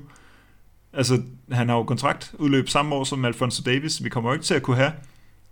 Altså 0.93 1.21
han 1.51 1.69
har 1.69 1.75
jo 1.75 1.84
kontrakt 1.84 2.36
udløb 2.39 2.69
samme 2.69 2.95
år 2.95 3.03
som 3.03 3.25
Alfonso 3.25 3.63
Davis, 3.65 4.03
vi 4.03 4.09
kommer 4.09 4.30
jo 4.30 4.34
ikke 4.34 4.45
til 4.45 4.53
at 4.53 4.61
kunne 4.61 4.77
have 4.77 4.91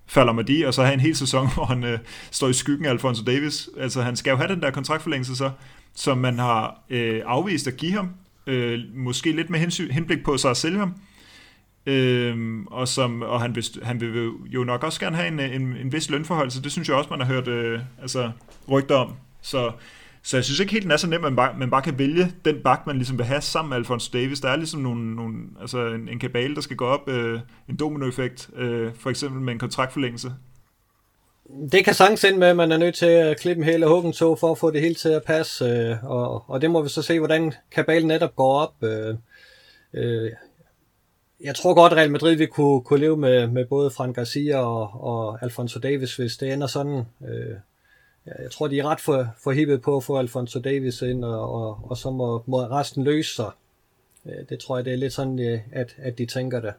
falder 0.08 0.34
med 0.34 0.44
de, 0.44 0.68
og 0.68 0.74
så 0.74 0.84
have 0.84 0.94
en 0.94 1.00
hel 1.00 1.16
sæson, 1.16 1.50
hvor 1.54 1.66
han 1.66 1.84
øh, 1.84 2.00
står 2.32 2.48
i 2.48 2.54
skyggen 2.54 2.86
af 2.86 2.90
Alfonso 2.90 3.24
Davis. 3.24 3.70
Altså 3.80 4.02
han 4.02 4.16
skal 4.16 4.32
jo 4.32 4.38
have 4.38 4.48
den 4.48 4.62
der 4.62 4.72
kontraktforlængelse 4.72 5.36
så, 5.36 5.52
som 5.96 6.18
man 6.18 6.40
har 6.40 6.84
øh, 6.90 7.22
afvist 7.26 7.68
at 7.68 7.78
give 7.78 7.92
ham, 7.92 8.10
øh, 8.48 8.80
måske 8.96 9.32
lidt 9.32 9.50
med 9.50 9.60
hensyn, 9.60 9.92
henblik 9.92 10.24
på 10.24 10.38
så 10.38 10.50
at 10.50 10.58
sælge 10.58 10.80
ham. 10.80 10.94
Øh, 11.86 12.60
og 12.68 12.88
som, 12.88 13.22
og 13.22 13.42
han, 13.42 13.56
vil, 13.56 13.66
han 13.84 14.02
vil 14.02 14.32
jo 14.50 14.64
nok 14.64 14.84
også 14.84 15.00
gerne 15.00 15.16
have 15.16 15.28
en, 15.28 15.40
øh, 15.40 15.56
en, 15.56 15.62
en 15.62 15.92
vis 15.92 16.10
lønforhold, 16.10 16.52
så 16.52 16.62
det 16.62 16.72
synes 16.72 16.88
jeg 16.88 16.98
også, 16.98 17.10
man 17.10 17.20
har 17.20 17.28
hørt 17.28 17.48
øh, 17.48 17.80
altså, 18.02 18.32
rygter 18.72 18.96
om. 18.96 19.14
Så 19.42 19.72
så 20.28 20.38
jeg 20.38 20.44
synes 20.44 20.60
ikke 20.60 20.72
helt, 20.72 20.84
den 20.84 20.92
er 20.92 20.98
så 20.98 21.08
nem, 21.08 21.16
at 21.16 21.22
man 21.22 21.36
bare, 21.36 21.56
man 21.58 21.70
bare 21.70 21.82
kan 21.82 22.00
vælge 22.00 22.32
den 22.46 22.56
bak, 22.64 22.88
man 22.88 22.96
ligesom 22.96 23.18
vil 23.18 23.26
have 23.26 23.42
sammen 23.42 23.70
med 23.70 23.78
Alphonse 23.78 24.12
Davis. 24.12 24.40
Der 24.40 24.50
er 24.50 24.56
ligesom 24.56 24.80
nogle, 24.80 25.16
nogle, 25.16 25.34
altså 25.62 25.86
en, 25.86 26.10
en 26.10 26.20
kabale, 26.20 26.56
der 26.56 26.62
skal 26.62 26.78
gå 26.78 26.86
op, 26.86 27.10
øh, 27.10 27.40
en 27.70 27.76
dominoeffekt, 27.76 28.50
øh, 28.56 28.92
for 28.96 29.10
eksempel 29.10 29.42
med 29.42 29.54
en 29.54 29.60
kontraktforlængelse. 29.60 30.32
Det 31.72 31.86
kan 31.86 31.94
sagtens 31.94 32.24
ind 32.24 32.38
med, 32.38 32.48
at 32.48 32.56
man 32.56 32.72
er 32.72 32.78
nødt 32.78 32.96
til 32.96 33.06
at 33.06 33.40
klippe 33.40 33.60
en 33.60 33.70
hele 33.70 33.88
huggen 33.88 34.14
så 34.14 34.36
for 34.36 34.52
at 34.52 34.58
få 34.58 34.72
det 34.72 34.82
hele 34.82 34.96
til 34.96 35.10
at 35.10 35.24
passe, 35.24 35.66
øh, 35.66 36.04
og, 36.04 36.50
og 36.50 36.62
det 36.62 36.72
må 36.72 36.82
vi 36.82 36.90
så 36.90 37.02
se, 37.02 37.20
hvordan 37.20 37.54
kabalen 37.72 38.08
netop 38.08 38.36
går 38.36 38.54
op. 38.54 38.84
Øh, 38.84 39.16
øh, 39.94 40.32
jeg 41.44 41.56
tror 41.56 41.74
godt, 41.74 41.94
at 41.94 41.98
Real 41.98 42.12
Madrid 42.12 42.36
vil 42.36 42.48
kunne, 42.48 42.82
kunne 42.82 43.00
leve 43.00 43.18
med, 43.18 43.48
med 43.48 43.66
både 43.66 43.92
Fran 43.92 44.14
Garcia 44.14 44.58
og, 44.58 45.04
og 45.04 45.44
Alfonso 45.44 45.80
Davis, 45.80 46.16
hvis 46.16 46.38
det 46.38 46.54
ender 46.54 46.68
sådan. 46.68 47.04
Øh, 47.28 47.56
ja, 48.28 48.42
jeg 48.42 48.52
tror, 48.52 48.68
de 48.68 48.80
er 48.80 48.86
ret 48.86 49.02
for, 49.02 49.28
forhippet 49.44 49.82
på 49.82 49.98
at 49.98 50.04
få 50.04 50.18
Alfonso 50.18 50.60
Davis 50.60 51.02
ind, 51.02 51.26
og, 51.26 51.52
og, 51.54 51.80
og 51.84 51.98
så 51.98 52.12
må, 52.12 52.44
må 52.46 52.58
resten 52.58 53.04
løse 53.04 53.36
sig. 53.36 53.52
Det 54.50 54.60
tror 54.60 54.78
jeg, 54.78 54.86
det 54.86 54.94
er 54.94 54.98
lidt 54.98 55.14
sådan, 55.14 55.40
øh, 55.40 55.60
at, 55.72 55.96
at 55.98 56.18
de 56.18 56.26
tænker 56.26 56.60
det. 56.60 56.74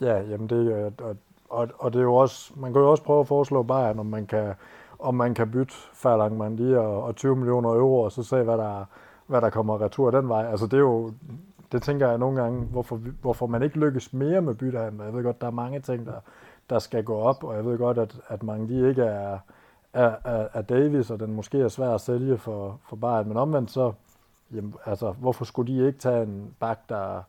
Ja, 0.00 0.20
jamen 0.20 0.48
det, 0.48 0.72
øh, 0.72 0.92
og, 0.98 1.16
og, 1.48 1.68
og 1.78 1.92
det 1.92 1.98
er 1.98 2.02
jo 2.02 2.14
også, 2.14 2.52
man 2.56 2.72
kan 2.72 2.82
jo 2.82 2.90
også 2.90 3.02
prøve 3.02 3.20
at 3.20 3.26
foreslå 3.26 3.62
Bayern, 3.62 3.98
om 3.98 4.06
man 4.06 4.26
kan, 4.26 4.54
om 4.98 5.14
man 5.14 5.34
kan 5.34 5.50
bytte 5.50 5.74
Ferlang 5.94 6.36
Mandi 6.36 6.74
og, 6.74 7.02
og 7.02 7.16
20 7.16 7.36
millioner 7.36 7.70
euro, 7.70 8.00
og 8.00 8.12
så 8.12 8.22
se, 8.22 8.42
hvad 8.42 8.58
der, 8.58 8.84
hvad 9.26 9.40
der 9.40 9.50
kommer 9.50 9.80
retur 9.80 10.10
den 10.10 10.28
vej. 10.28 10.50
Altså 10.50 10.66
det 10.66 10.74
er 10.74 10.78
jo, 10.78 11.12
det 11.72 11.82
tænker 11.82 12.08
jeg 12.08 12.18
nogle 12.18 12.42
gange, 12.42 12.64
hvorfor, 12.64 12.96
hvorfor 12.96 13.46
man 13.46 13.62
ikke 13.62 13.78
lykkes 13.78 14.12
mere 14.12 14.42
med 14.42 14.54
byttehandel. 14.54 15.04
Jeg 15.04 15.14
ved 15.14 15.22
godt, 15.22 15.40
der 15.40 15.46
er 15.46 15.50
mange 15.50 15.80
ting, 15.80 16.06
der, 16.06 16.20
der 16.70 16.78
skal 16.78 17.04
gå 17.04 17.16
op, 17.18 17.44
og 17.44 17.56
jeg 17.56 17.64
ved 17.64 17.78
godt, 17.78 17.98
at, 17.98 18.20
at 18.28 18.42
mange 18.42 18.68
de 18.68 18.88
ikke 18.88 19.02
er, 19.02 19.38
er, 19.92 20.14
er, 20.24 20.48
er 20.52 20.62
Davis, 20.62 21.10
og 21.10 21.20
den 21.20 21.32
måske 21.32 21.60
er 21.60 21.68
svær 21.68 21.90
at 21.94 22.00
sælge 22.00 22.38
for, 22.38 22.80
for 22.88 22.96
Bayern, 22.96 23.28
men 23.28 23.36
omvendt 23.36 23.70
så, 23.70 23.92
jamen, 24.54 24.74
altså, 24.86 25.12
hvorfor 25.12 25.44
skulle 25.44 25.74
de 25.74 25.86
ikke 25.86 25.98
tage 25.98 26.22
en 26.22 26.54
bak, 26.60 26.78
der, 26.88 27.22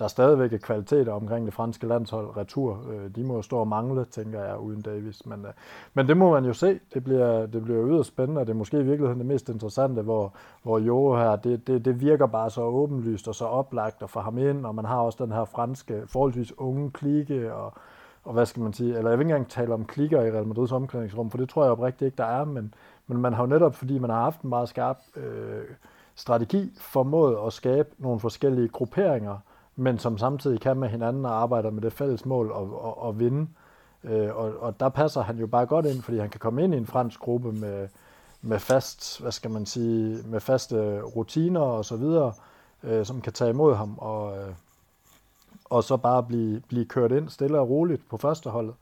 der 0.00 0.08
stadigvæk 0.08 0.52
er 0.52 0.58
kvaliteter 0.58 1.12
omkring 1.12 1.46
det 1.46 1.54
franske 1.54 1.86
landshold 1.86 2.36
retur. 2.36 2.80
Øh, 2.90 3.16
de 3.16 3.24
må 3.24 3.42
stå 3.42 3.58
og 3.58 3.68
mangle, 3.68 4.04
tænker 4.04 4.44
jeg, 4.44 4.58
uden 4.58 4.82
Davis. 4.82 5.26
Men, 5.26 5.46
øh, 5.46 5.52
men 5.94 6.08
det 6.08 6.16
må 6.16 6.30
man 6.30 6.44
jo 6.44 6.52
se. 6.52 6.80
Det 6.94 7.04
bliver, 7.04 7.46
det 7.46 7.64
bliver 7.64 7.88
yderst 7.88 8.08
spændende, 8.08 8.40
og 8.40 8.46
det 8.46 8.52
er 8.52 8.56
måske 8.56 8.76
i 8.76 8.82
virkeligheden 8.82 9.18
det 9.18 9.26
mest 9.26 9.48
interessante, 9.48 10.02
hvor, 10.02 10.32
hvor 10.62 10.78
Jo 10.78 11.16
her, 11.16 11.36
det, 11.36 11.66
det, 11.66 11.84
det 11.84 12.00
virker 12.00 12.26
bare 12.26 12.50
så 12.50 12.62
åbenlyst 12.62 13.28
og 13.28 13.34
så 13.34 13.44
oplagt 13.44 14.02
at 14.02 14.10
få 14.10 14.20
ham 14.20 14.38
ind, 14.38 14.66
og 14.66 14.74
man 14.74 14.84
har 14.84 14.96
også 14.96 15.24
den 15.24 15.32
her 15.32 15.44
franske, 15.44 16.02
forholdsvis 16.06 16.58
unge 16.58 16.90
klike, 16.90 17.54
og, 17.54 17.72
og 18.24 18.32
hvad 18.32 18.46
skal 18.46 18.62
man 18.62 18.72
sige, 18.72 18.98
eller 18.98 19.10
jeg 19.10 19.18
vil 19.18 19.24
ikke 19.24 19.34
engang 19.34 19.50
tale 19.50 19.74
om 19.74 19.84
klikker 19.84 20.22
i 20.22 20.30
Real 20.30 20.46
Madrids 20.46 20.72
omklædningsrum, 20.72 21.30
for 21.30 21.38
det 21.38 21.48
tror 21.48 21.62
jeg 21.62 21.72
oprigtigt 21.72 22.06
ikke, 22.06 22.16
der 22.16 22.24
er, 22.24 22.44
men, 22.44 22.74
men 23.06 23.18
man 23.18 23.32
har 23.32 23.42
jo 23.42 23.46
netop, 23.46 23.74
fordi 23.74 23.98
man 23.98 24.10
har 24.10 24.20
haft 24.20 24.40
en 24.40 24.48
meget 24.48 24.68
skarp 24.68 24.98
øh, 25.16 25.64
strategi, 26.14 26.72
formået 26.80 27.38
at 27.46 27.52
skabe 27.52 27.88
nogle 27.98 28.20
forskellige 28.20 28.68
grupperinger, 28.68 29.36
men 29.76 29.98
som 29.98 30.18
samtidig 30.18 30.60
kan 30.60 30.76
med 30.76 30.88
hinanden 30.88 31.24
og 31.24 31.42
arbejder 31.42 31.70
med 31.70 31.82
det 31.82 31.92
fælles 31.92 32.26
mål 32.26 32.50
og, 32.50 32.82
og, 32.84 33.02
og 33.02 33.18
vinde. 33.18 33.48
Øh, 34.04 34.36
og, 34.36 34.52
og 34.60 34.80
der 34.80 34.88
passer 34.88 35.20
han 35.20 35.38
jo 35.38 35.46
bare 35.46 35.66
godt 35.66 35.86
ind, 35.86 36.02
fordi 36.02 36.18
han 36.18 36.30
kan 36.30 36.40
komme 36.40 36.64
ind 36.64 36.74
i 36.74 36.76
en 36.76 36.86
fransk 36.86 37.20
gruppe 37.20 37.52
med, 37.52 37.88
med 38.42 38.58
fast, 38.58 39.20
hvad 39.20 39.32
skal 39.32 39.50
man 39.50 39.66
sige, 39.66 40.18
med 40.26 40.40
faste 40.40 41.02
rutiner 41.02 41.60
og 41.60 41.84
så 41.84 41.96
videre, 41.96 42.32
øh, 42.82 43.06
som 43.06 43.20
kan 43.20 43.32
tage 43.32 43.50
imod 43.50 43.74
ham 43.74 43.98
og, 43.98 44.38
øh, 44.38 44.54
og 45.72 45.84
så 45.84 45.96
bare 45.96 46.22
blive, 46.22 46.60
blive 46.68 46.84
kørt 46.84 47.12
ind 47.12 47.28
stille 47.28 47.58
og 47.58 47.68
roligt 47.68 48.08
på 48.08 48.16
førsteholdet. 48.16 48.74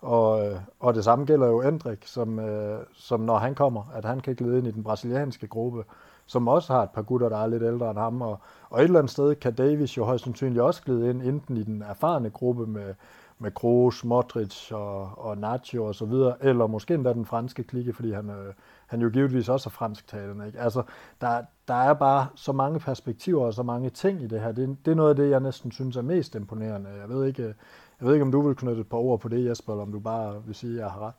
Og, 0.00 0.46
øh, 0.46 0.60
og 0.80 0.94
det 0.94 1.04
samme 1.04 1.24
gælder 1.24 1.46
jo 1.46 1.62
Endrik, 1.62 2.06
som, 2.06 2.38
øh, 2.38 2.78
som 2.94 3.20
når 3.20 3.38
han 3.38 3.54
kommer, 3.54 3.82
at 3.94 4.04
han 4.04 4.20
kan 4.20 4.34
glide 4.34 4.58
ind 4.58 4.66
i 4.66 4.70
den 4.70 4.84
brasilianske 4.84 5.46
gruppe, 5.46 5.84
som 6.26 6.48
også 6.48 6.72
har 6.72 6.82
et 6.82 6.90
par 6.90 7.02
gutter, 7.02 7.28
der 7.28 7.38
er 7.38 7.46
lidt 7.46 7.62
ældre 7.62 7.90
end 7.90 7.98
ham. 7.98 8.22
Og, 8.22 8.38
og 8.70 8.80
et 8.80 8.84
eller 8.84 8.98
andet 8.98 9.10
sted 9.10 9.34
kan 9.34 9.54
Davis 9.54 9.96
jo 9.96 10.04
højst 10.04 10.24
sandsynligt 10.24 10.60
også 10.60 10.82
glide 10.82 11.10
ind, 11.10 11.22
enten 11.22 11.56
i 11.56 11.62
den 11.62 11.82
erfarne 11.82 12.30
gruppe 12.30 12.66
med, 12.66 12.94
med 13.38 13.50
Kroos, 13.50 14.04
Modric 14.04 14.72
og, 14.72 15.18
og 15.18 15.38
Nacho 15.38 15.84
og 15.84 15.94
så 15.94 16.04
videre, 16.04 16.34
eller 16.40 16.66
måske 16.66 16.94
endda 16.94 17.12
den 17.12 17.26
franske 17.26 17.64
klikke, 17.64 17.92
fordi 17.92 18.12
han, 18.12 18.30
øh, 18.30 18.54
han 18.86 19.00
jo 19.00 19.08
givetvis 19.08 19.48
også 19.48 19.68
er 19.68 19.70
fransktalende. 19.70 20.46
Ikke? 20.46 20.60
Altså, 20.60 20.82
der, 21.20 21.42
der 21.68 21.74
er 21.74 21.94
bare 21.94 22.26
så 22.34 22.52
mange 22.52 22.80
perspektiver 22.80 23.44
og 23.44 23.54
så 23.54 23.62
mange 23.62 23.90
ting 23.90 24.22
i 24.22 24.26
det 24.26 24.40
her. 24.40 24.52
Det, 24.52 24.76
det 24.84 24.90
er 24.90 24.94
noget 24.94 25.10
af 25.10 25.16
det, 25.16 25.30
jeg 25.30 25.40
næsten 25.40 25.72
synes 25.72 25.96
er 25.96 26.02
mest 26.02 26.34
imponerende. 26.34 26.90
Jeg 26.90 27.08
ved 27.08 27.26
ikke, 27.26 27.42
jeg 28.00 28.06
ved 28.06 28.12
ikke 28.14 28.24
om 28.24 28.32
du 28.32 28.40
vil 28.40 28.56
knytte 28.56 28.80
et 28.80 28.88
par 28.88 28.96
ord 28.98 29.20
på 29.20 29.28
det, 29.28 29.44
Jesper, 29.48 29.72
eller 29.72 29.82
om 29.82 29.92
du 29.92 30.00
bare 30.00 30.44
vil 30.44 30.54
sige, 30.54 30.72
at 30.72 30.78
jeg 30.78 30.90
har 30.90 31.06
ret. 31.06 31.14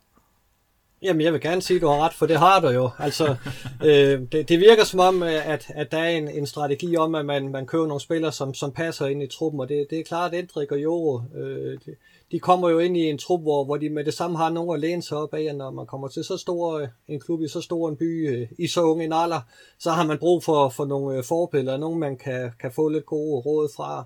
Jamen, 1.04 1.22
jeg 1.22 1.34
vil 1.34 1.42
gerne 1.42 1.62
sige, 1.62 1.76
at 1.76 1.82
du 1.82 1.88
har 1.88 2.06
ret, 2.06 2.14
for 2.14 2.26
det 2.26 2.38
har 2.38 2.60
du 2.60 2.70
jo. 2.70 2.90
Altså, 3.00 3.36
øh, 3.88 4.22
det, 4.32 4.50
det 4.50 4.60
virker 4.60 4.84
som 4.84 5.00
om, 5.00 5.24
at, 5.24 5.72
at 5.76 5.92
der 5.92 5.98
er 5.98 6.10
en, 6.10 6.28
en 6.28 6.46
strategi 6.46 6.98
om, 6.98 7.16
at 7.16 7.26
man, 7.26 7.50
man 7.50 7.66
køber 7.66 7.88
nogle 7.88 8.02
spillere, 8.02 8.32
som, 8.32 8.54
som 8.54 8.72
passer 8.72 9.08
ind 9.08 9.24
i 9.24 9.28
truppen, 9.28 9.62
og 9.62 9.70
det, 9.70 9.88
det 9.90 10.00
er 10.00 10.04
klart, 10.04 10.34
at 10.34 10.40
Endrik 10.40 10.72
og 10.72 10.82
Joro, 10.82 11.22
øh, 11.36 11.80
de, 11.86 11.96
de 12.32 12.40
kommer 12.40 12.70
jo 12.70 12.80
ind 12.80 12.98
i 12.98 13.10
en 13.10 13.18
trup, 13.18 13.42
hvor, 13.42 13.64
hvor 13.66 13.78
de 13.78 13.90
med 13.90 14.04
det 14.04 14.14
samme 14.14 14.38
har 14.38 14.50
nogen 14.50 14.74
at 14.74 14.80
læne 14.80 15.02
sig 15.02 15.18
op 15.18 15.34
af, 15.34 15.56
når 15.56 15.72
man 15.72 15.86
kommer 15.86 16.08
til 16.08 16.24
så 16.24 16.38
stor 16.38 16.80
øh, 16.80 16.88
en 17.08 17.20
klub 17.20 17.42
i 17.42 17.48
så 17.48 17.62
stor 17.62 17.90
en 17.90 17.98
by, 17.98 18.30
øh, 18.30 18.48
i 18.60 18.68
så 18.68 18.82
unge 18.82 19.06
en 19.06 19.14
alder, 19.14 19.42
så 19.80 19.92
har 19.92 20.06
man 20.06 20.18
brug 20.18 20.44
for, 20.44 20.70
for 20.70 20.86
nogle 20.86 21.18
øh, 21.18 21.24
forbilleder, 21.24 21.78
nogen 21.78 22.00
man 22.00 22.18
kan, 22.18 22.52
kan 22.60 22.72
få 22.72 22.90
lidt 22.90 23.06
gode 23.06 23.42
råd 23.42 23.70
fra, 23.76 24.06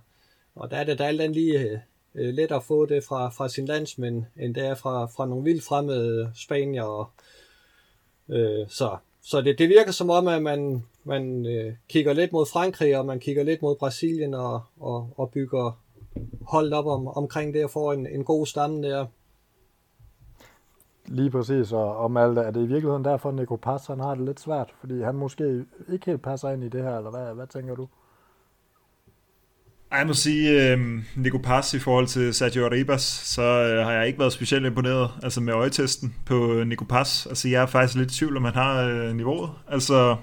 og 0.56 0.72
der 0.72 0.78
er 0.78 0.84
det 0.84 1.00
da 1.00 1.04
alt 1.04 1.32
lige 1.32 1.60
øh, 1.60 1.78
Øh, 2.18 2.34
let 2.34 2.52
at 2.52 2.64
få 2.64 2.86
det 2.86 3.04
fra, 3.04 3.30
fra 3.30 3.50
sin 3.50 3.66
landsmænd, 3.66 4.24
end 4.38 4.56
det 4.56 4.66
er 4.66 4.76
fra, 4.76 5.06
fra 5.06 5.26
nogle 5.26 5.44
vildt 5.44 5.64
fremmede 5.64 6.32
spanier. 6.36 6.84
Og, 6.84 7.10
øh, 8.30 8.66
så 8.70 8.98
så 9.30 9.42
det, 9.42 9.60
det 9.60 9.70
virker 9.70 9.92
som 9.92 10.10
om, 10.10 10.28
at 10.28 10.42
man, 10.42 10.84
man 11.04 11.46
øh, 11.46 11.74
kigger 11.90 12.14
lidt 12.14 12.32
mod 12.32 12.46
Frankrig, 12.46 12.98
og 12.98 13.06
man 13.06 13.20
kigger 13.20 13.44
lidt 13.44 13.62
mod 13.62 13.76
Brasilien, 13.76 14.34
og, 14.34 14.62
og, 14.80 15.10
og 15.18 15.32
bygger 15.32 15.80
holdt 16.42 16.74
op 16.74 16.86
om, 16.86 17.08
omkring 17.08 17.54
det 17.54 17.64
og 17.64 17.70
får 17.70 17.94
en, 17.94 18.08
en 18.08 18.24
god 18.24 18.46
stamme 18.46 18.84
der. 18.84 19.06
Lige 21.06 21.32
præcis, 21.32 21.72
og, 21.72 21.98
og 21.98 22.12
Malte, 22.12 22.42
er 22.42 22.52
det 22.52 22.60
i 22.64 22.68
virkeligheden 22.68 23.06
derfor, 23.06 23.30
at 23.30 23.36
Nico 23.36 23.56
Pass 23.56 23.88
han 23.88 24.00
har 24.00 24.16
det 24.16 24.26
lidt 24.26 24.40
svært, 24.40 24.74
fordi 24.80 25.02
han 25.02 25.16
måske 25.16 25.66
ikke 25.92 26.06
helt 26.06 26.22
passer 26.22 26.50
ind 26.50 26.64
i 26.64 26.70
det 26.70 26.84
her, 26.84 26.98
eller 26.98 27.10
hvad, 27.10 27.34
hvad 27.34 27.48
tænker 27.48 27.76
du? 27.76 27.88
Jeg 29.92 30.08
må 30.08 30.14
sige, 30.14 30.72
øh, 30.72 30.80
Nico 31.16 31.38
Pass 31.38 31.74
i 31.74 31.80
forhold 31.80 32.08
til 32.08 32.34
Sergio 32.34 32.66
Arribas, 32.66 33.02
så 33.02 33.42
øh, 33.42 33.86
har 33.86 33.92
jeg 33.92 34.08
ikke 34.08 34.20
været 34.20 34.34
specielt 34.34 34.66
imponeret 34.66 35.12
altså 35.24 35.42
med 35.42 35.54
øjetesten 35.54 36.16
på 36.26 36.64
Nico 36.66 36.86
Pass. 36.86 37.26
Altså 37.26 37.50
jeg 37.50 37.62
er 37.62 37.66
faktisk 37.66 37.98
lidt 37.98 38.12
i 38.12 38.18
tvivl, 38.18 38.38
om 38.38 38.44
han 38.44 38.54
har 38.54 38.84
øh, 38.84 39.16
niveauet. 39.16 39.50
Altså 39.68 40.16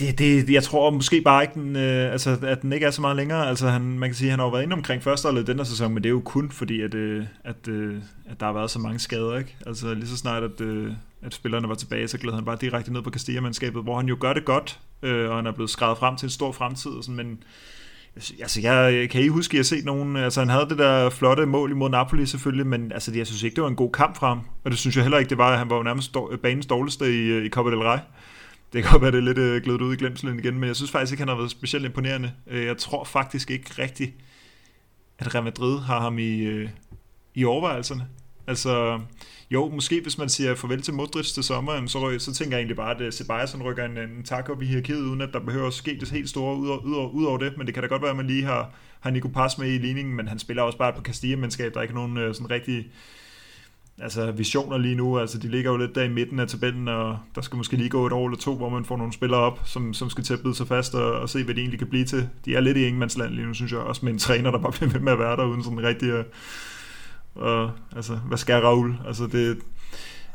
det, 0.00 0.18
det, 0.18 0.50
jeg 0.50 0.62
tror 0.62 0.90
måske 0.90 1.22
bare 1.22 1.42
ikke, 1.42 1.54
den, 1.54 1.76
øh, 1.76 2.12
altså, 2.12 2.38
at 2.42 2.62
den 2.62 2.72
ikke 2.72 2.86
er 2.86 2.90
så 2.90 3.00
meget 3.00 3.16
længere. 3.16 3.48
Altså, 3.48 3.68
han, 3.68 3.82
man 3.82 4.08
kan 4.08 4.14
sige, 4.14 4.28
at 4.28 4.30
han 4.30 4.40
har 4.40 4.50
været 4.50 4.62
inde 4.62 4.74
omkring 4.74 5.02
første 5.02 5.28
i 5.28 5.42
den 5.42 5.64
sæson, 5.64 5.94
men 5.94 6.02
det 6.02 6.08
er 6.08 6.12
jo 6.12 6.20
kun 6.20 6.50
fordi, 6.50 6.80
at, 6.80 6.94
øh, 6.94 7.24
at, 7.44 7.68
øh, 7.68 7.96
at 8.30 8.40
der 8.40 8.46
har 8.46 8.52
været 8.52 8.70
så 8.70 8.78
mange 8.78 8.98
skader. 8.98 9.38
Ikke? 9.38 9.56
Altså 9.66 9.94
lige 9.94 10.08
så 10.08 10.16
snart, 10.16 10.42
at, 10.42 10.60
øh, 10.60 10.92
at 11.22 11.34
spillerne 11.34 11.68
var 11.68 11.74
tilbage, 11.74 12.08
så 12.08 12.18
glæder 12.18 12.36
han 12.36 12.44
bare 12.44 12.58
direkte 12.60 12.92
ned 12.92 13.02
på 13.02 13.10
Castilla-mandskabet, 13.10 13.82
hvor 13.82 13.96
han 13.96 14.08
jo 14.08 14.16
gør 14.20 14.32
det 14.32 14.44
godt, 14.44 14.78
øh, 15.02 15.30
og 15.30 15.36
han 15.36 15.46
er 15.46 15.52
blevet 15.52 15.70
skrevet 15.70 15.98
frem 15.98 16.16
til 16.16 16.26
en 16.26 16.30
stor 16.30 16.52
fremtid. 16.52 16.90
Og 16.90 17.04
sådan, 17.04 17.16
men 17.16 17.42
Altså, 18.16 18.60
jeg 18.62 19.10
kan 19.10 19.22
I 19.22 19.28
huske, 19.28 19.50
at 19.50 19.54
jeg 19.54 19.58
har 19.58 19.64
set 19.64 19.84
nogen... 19.84 20.16
Altså, 20.16 20.40
han 20.40 20.48
havde 20.48 20.66
det 20.68 20.78
der 20.78 21.10
flotte 21.10 21.46
mål 21.46 21.70
imod 21.70 21.90
Napoli 21.90 22.26
selvfølgelig, 22.26 22.66
men 22.66 22.92
altså, 22.92 23.12
jeg 23.14 23.26
synes 23.26 23.42
ikke, 23.42 23.54
det 23.54 23.62
var 23.62 23.68
en 23.68 23.76
god 23.76 23.92
kamp 23.92 24.16
fra 24.16 24.28
ham. 24.28 24.40
Og 24.64 24.70
det 24.70 24.78
synes 24.78 24.96
jeg 24.96 25.04
heller 25.04 25.18
ikke, 25.18 25.30
det 25.30 25.38
var. 25.38 25.56
Han 25.56 25.70
var 25.70 25.76
jo 25.76 25.82
nærmest 25.82 26.16
banens 26.42 26.66
dårligste 26.66 27.04
i, 27.04 27.26
øh, 27.26 27.44
i 27.46 27.48
Copa 27.48 27.70
del 27.70 27.78
Rey. 27.78 27.98
Det 28.72 28.82
kan 28.82 28.92
godt 28.92 29.02
være, 29.02 29.10
det 29.10 29.18
er 29.18 29.22
lidt 29.22 29.38
øh, 29.38 29.62
glædet 29.62 29.80
ud 29.80 29.92
i 29.94 29.96
glemselen 29.96 30.38
igen, 30.38 30.58
men 30.58 30.66
jeg 30.66 30.76
synes 30.76 30.90
faktisk 30.90 31.12
ikke, 31.12 31.20
han 31.20 31.28
har 31.28 31.36
været 31.36 31.50
specielt 31.50 31.84
imponerende. 31.84 32.32
Øh, 32.46 32.66
jeg 32.66 32.76
tror 32.76 33.04
faktisk 33.04 33.50
ikke 33.50 33.82
rigtigt, 33.82 34.14
at 35.18 35.34
Real 35.34 35.44
Madrid 35.44 35.78
har 35.78 36.00
ham 36.00 36.18
i, 36.18 36.40
øh, 36.40 36.68
i 37.34 37.44
overvejelserne. 37.44 38.08
Altså, 38.46 39.00
jo, 39.50 39.68
måske 39.68 40.00
hvis 40.00 40.18
man 40.18 40.28
siger 40.28 40.54
farvel 40.54 40.82
til 40.82 40.94
Modric 40.94 41.32
til 41.32 41.42
sommer, 41.42 41.86
så, 41.86 42.16
så 42.18 42.34
tænker 42.34 42.56
jeg 42.56 42.60
egentlig 42.60 42.76
bare, 42.76 42.94
at 42.94 43.00
øh, 43.00 43.12
Sebastian 43.12 43.62
rykker 43.62 43.84
en, 43.84 43.98
en 43.98 44.22
tak 44.24 44.48
op 44.48 44.62
i 44.62 44.66
hierarkiet, 44.66 45.02
uden 45.02 45.20
at 45.20 45.28
der 45.32 45.40
behøver 45.40 45.66
at 45.66 45.72
ske 45.72 45.96
det 46.00 46.10
helt 46.10 46.28
store 46.28 46.56
ud 46.56 46.68
over, 46.68 46.78
ud, 46.78 46.94
over, 46.94 47.08
ud 47.08 47.24
over 47.24 47.38
det, 47.38 47.56
men 47.56 47.66
det 47.66 47.74
kan 47.74 47.82
da 47.82 47.88
godt 47.88 48.02
være, 48.02 48.10
at 48.10 48.16
man 48.16 48.26
lige 48.26 48.44
har, 48.44 48.74
har 49.00 49.10
Nico 49.10 49.28
Pass 49.28 49.58
med 49.58 49.68
i 49.68 49.78
ligningen, 49.78 50.16
men 50.16 50.28
han 50.28 50.38
spiller 50.38 50.62
også 50.62 50.78
bare 50.78 50.92
på 50.92 51.02
Castilla-mandskab, 51.02 51.72
der 51.74 51.78
er 51.78 51.82
ikke 51.82 51.94
nogen 51.94 52.16
øh, 52.16 52.34
sådan 52.34 52.50
rigtig 52.50 52.86
altså 54.00 54.30
visioner 54.30 54.78
lige 54.78 54.94
nu. 54.94 55.18
Altså, 55.18 55.38
de 55.38 55.48
ligger 55.48 55.70
jo 55.70 55.76
lidt 55.76 55.94
der 55.94 56.02
i 56.02 56.08
midten 56.08 56.40
af 56.40 56.48
tabellen, 56.48 56.88
og 56.88 57.18
der 57.34 57.40
skal 57.40 57.56
måske 57.56 57.76
lige 57.76 57.90
gå 57.90 58.06
et 58.06 58.12
år 58.12 58.26
eller 58.26 58.38
to, 58.38 58.56
hvor 58.56 58.68
man 58.68 58.84
får 58.84 58.96
nogle 58.96 59.12
spillere 59.12 59.40
op, 59.40 59.60
som, 59.64 59.94
som 59.94 60.10
skal 60.10 60.24
til 60.24 60.34
at 60.34 60.42
bide 60.42 60.54
sig 60.54 60.66
fast 60.66 60.94
og, 60.94 61.12
og 61.12 61.28
se, 61.28 61.44
hvad 61.44 61.54
de 61.54 61.60
egentlig 61.60 61.78
kan 61.78 61.88
blive 61.88 62.04
til. 62.04 62.28
De 62.44 62.54
er 62.54 62.60
lidt 62.60 62.76
i 62.76 62.84
ingenmandsland 62.84 63.34
lige 63.34 63.46
nu, 63.46 63.54
synes 63.54 63.72
jeg, 63.72 63.80
også 63.80 64.04
med 64.04 64.12
en 64.12 64.18
træner, 64.18 64.50
der 64.50 64.58
bare 64.58 64.72
bliver 64.78 64.90
ved 64.90 65.00
med 65.00 65.12
at 65.12 65.18
være 65.18 65.36
der, 65.36 65.44
uden 65.44 65.64
sådan 65.64 65.82
rigtig 65.82 66.12
at, 66.12 66.26
og, 67.34 67.70
altså, 67.96 68.16
hvad 68.16 68.38
skal 68.38 68.62
Raul? 68.62 68.94
Altså, 69.06 69.26
det, 69.26 69.58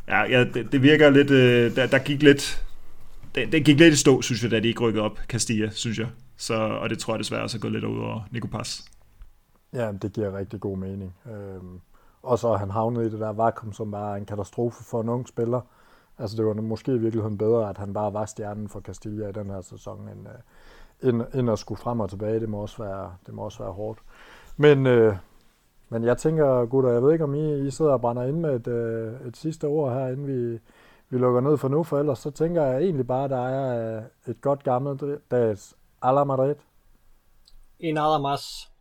ja, 0.08 0.22
ja 0.24 0.44
det, 0.44 0.72
det 0.72 0.82
virker 0.82 1.10
lidt, 1.10 1.32
øh, 1.32 1.76
der, 1.76 1.88
der 1.88 1.98
gik 1.98 2.24
lidt, 2.24 2.66
det, 3.36 3.52
det 3.52 3.66
gik 3.66 3.80
lidt 3.80 3.94
i 3.94 3.98
stå, 3.98 4.22
synes 4.22 4.44
jeg, 4.44 4.52
da 4.52 4.60
de 4.60 4.68
ikke 4.68 4.82
rykkede 4.82 5.04
op, 5.04 5.20
Castilla, 5.28 5.70
synes 5.70 6.00
jeg. 6.00 6.08
Så, 6.38 6.54
og 6.54 6.90
det 6.90 7.00
tror 7.00 7.14
jeg 7.14 7.20
desværre 7.20 7.42
også 7.42 7.58
er 7.58 7.62
gået 7.62 7.74
lidt 7.74 7.84
ud 7.84 7.98
over 7.98 8.22
Nico 8.32 8.48
Pass. 8.48 8.86
Ja, 9.74 9.92
det 10.02 10.14
giver 10.14 10.38
rigtig 10.38 10.60
god 10.60 10.78
mening. 10.78 11.16
Øhm, 11.26 11.80
og 12.26 12.40
så 12.40 12.54
han 12.54 12.72
havnet 12.72 13.06
i 13.06 13.10
det 13.12 13.20
der 13.20 13.34
vakuum, 13.34 13.74
som 13.74 13.92
var 13.92 14.16
en 14.16 14.26
katastrofe 14.26 14.84
for 14.84 15.02
en 15.02 15.10
ung 15.10 15.28
spiller. 15.28 15.62
Altså 16.18 16.38
det 16.38 16.46
var 16.46 16.54
måske 16.54 16.92
i 16.92 16.98
virkeligheden 16.98 17.38
bedre, 17.38 17.70
at 17.70 17.78
han 17.78 17.94
bare 17.94 18.14
var 18.14 18.26
stjernen 18.26 18.70
for 18.70 18.82
Castilla 18.82 19.30
i 19.30 19.32
den 19.32 19.50
her 19.50 19.62
sæson, 19.62 20.10
end, 20.10 20.28
øh, 20.28 21.10
end, 21.10 21.22
end 21.34 21.50
at 21.50 21.60
skulle 21.60 21.80
frem 21.80 22.00
og 22.00 22.10
tilbage. 22.10 22.40
Det 22.40 22.50
må 22.50 22.58
også 22.58 22.84
være, 22.84 23.14
det 23.26 23.34
må 23.34 23.42
også 23.42 23.64
være 23.64 23.72
hårdt. 23.74 24.00
Men, 24.58 24.88
øh, 24.88 25.16
men 25.90 26.04
jeg 26.04 26.18
tænker, 26.18 26.66
gutter, 26.66 26.92
jeg 26.92 27.04
ved 27.04 27.12
ikke, 27.12 27.24
om 27.24 27.36
I, 27.36 27.68
I 27.68 27.72
sidder 27.72 27.92
og 27.92 28.02
brænder 28.02 28.24
ind 28.24 28.40
med 28.40 28.56
et, 28.56 28.68
øh, 28.68 29.28
et 29.28 29.38
sidste 29.38 29.66
ord 29.66 29.94
her, 29.94 30.08
inden 30.08 30.28
vi, 30.28 30.60
vi 31.10 31.18
lukker 31.18 31.42
ned 31.42 31.58
for 31.58 31.68
nu, 31.68 31.84
for 31.84 32.00
ellers 32.00 32.20
så 32.20 32.32
tænker 32.32 32.64
jeg 32.64 32.82
egentlig 32.82 33.08
bare, 33.08 33.24
at 33.24 33.30
der 33.30 33.48
er 33.48 33.98
øh, 33.98 34.04
et 34.28 34.42
godt 34.42 34.64
gammelt 34.64 35.04
dags 35.32 35.76
Ala 36.02 36.24
Madrid. 36.24 36.56
En 37.80 37.96
nada 37.96 38.18
más. 38.18 38.75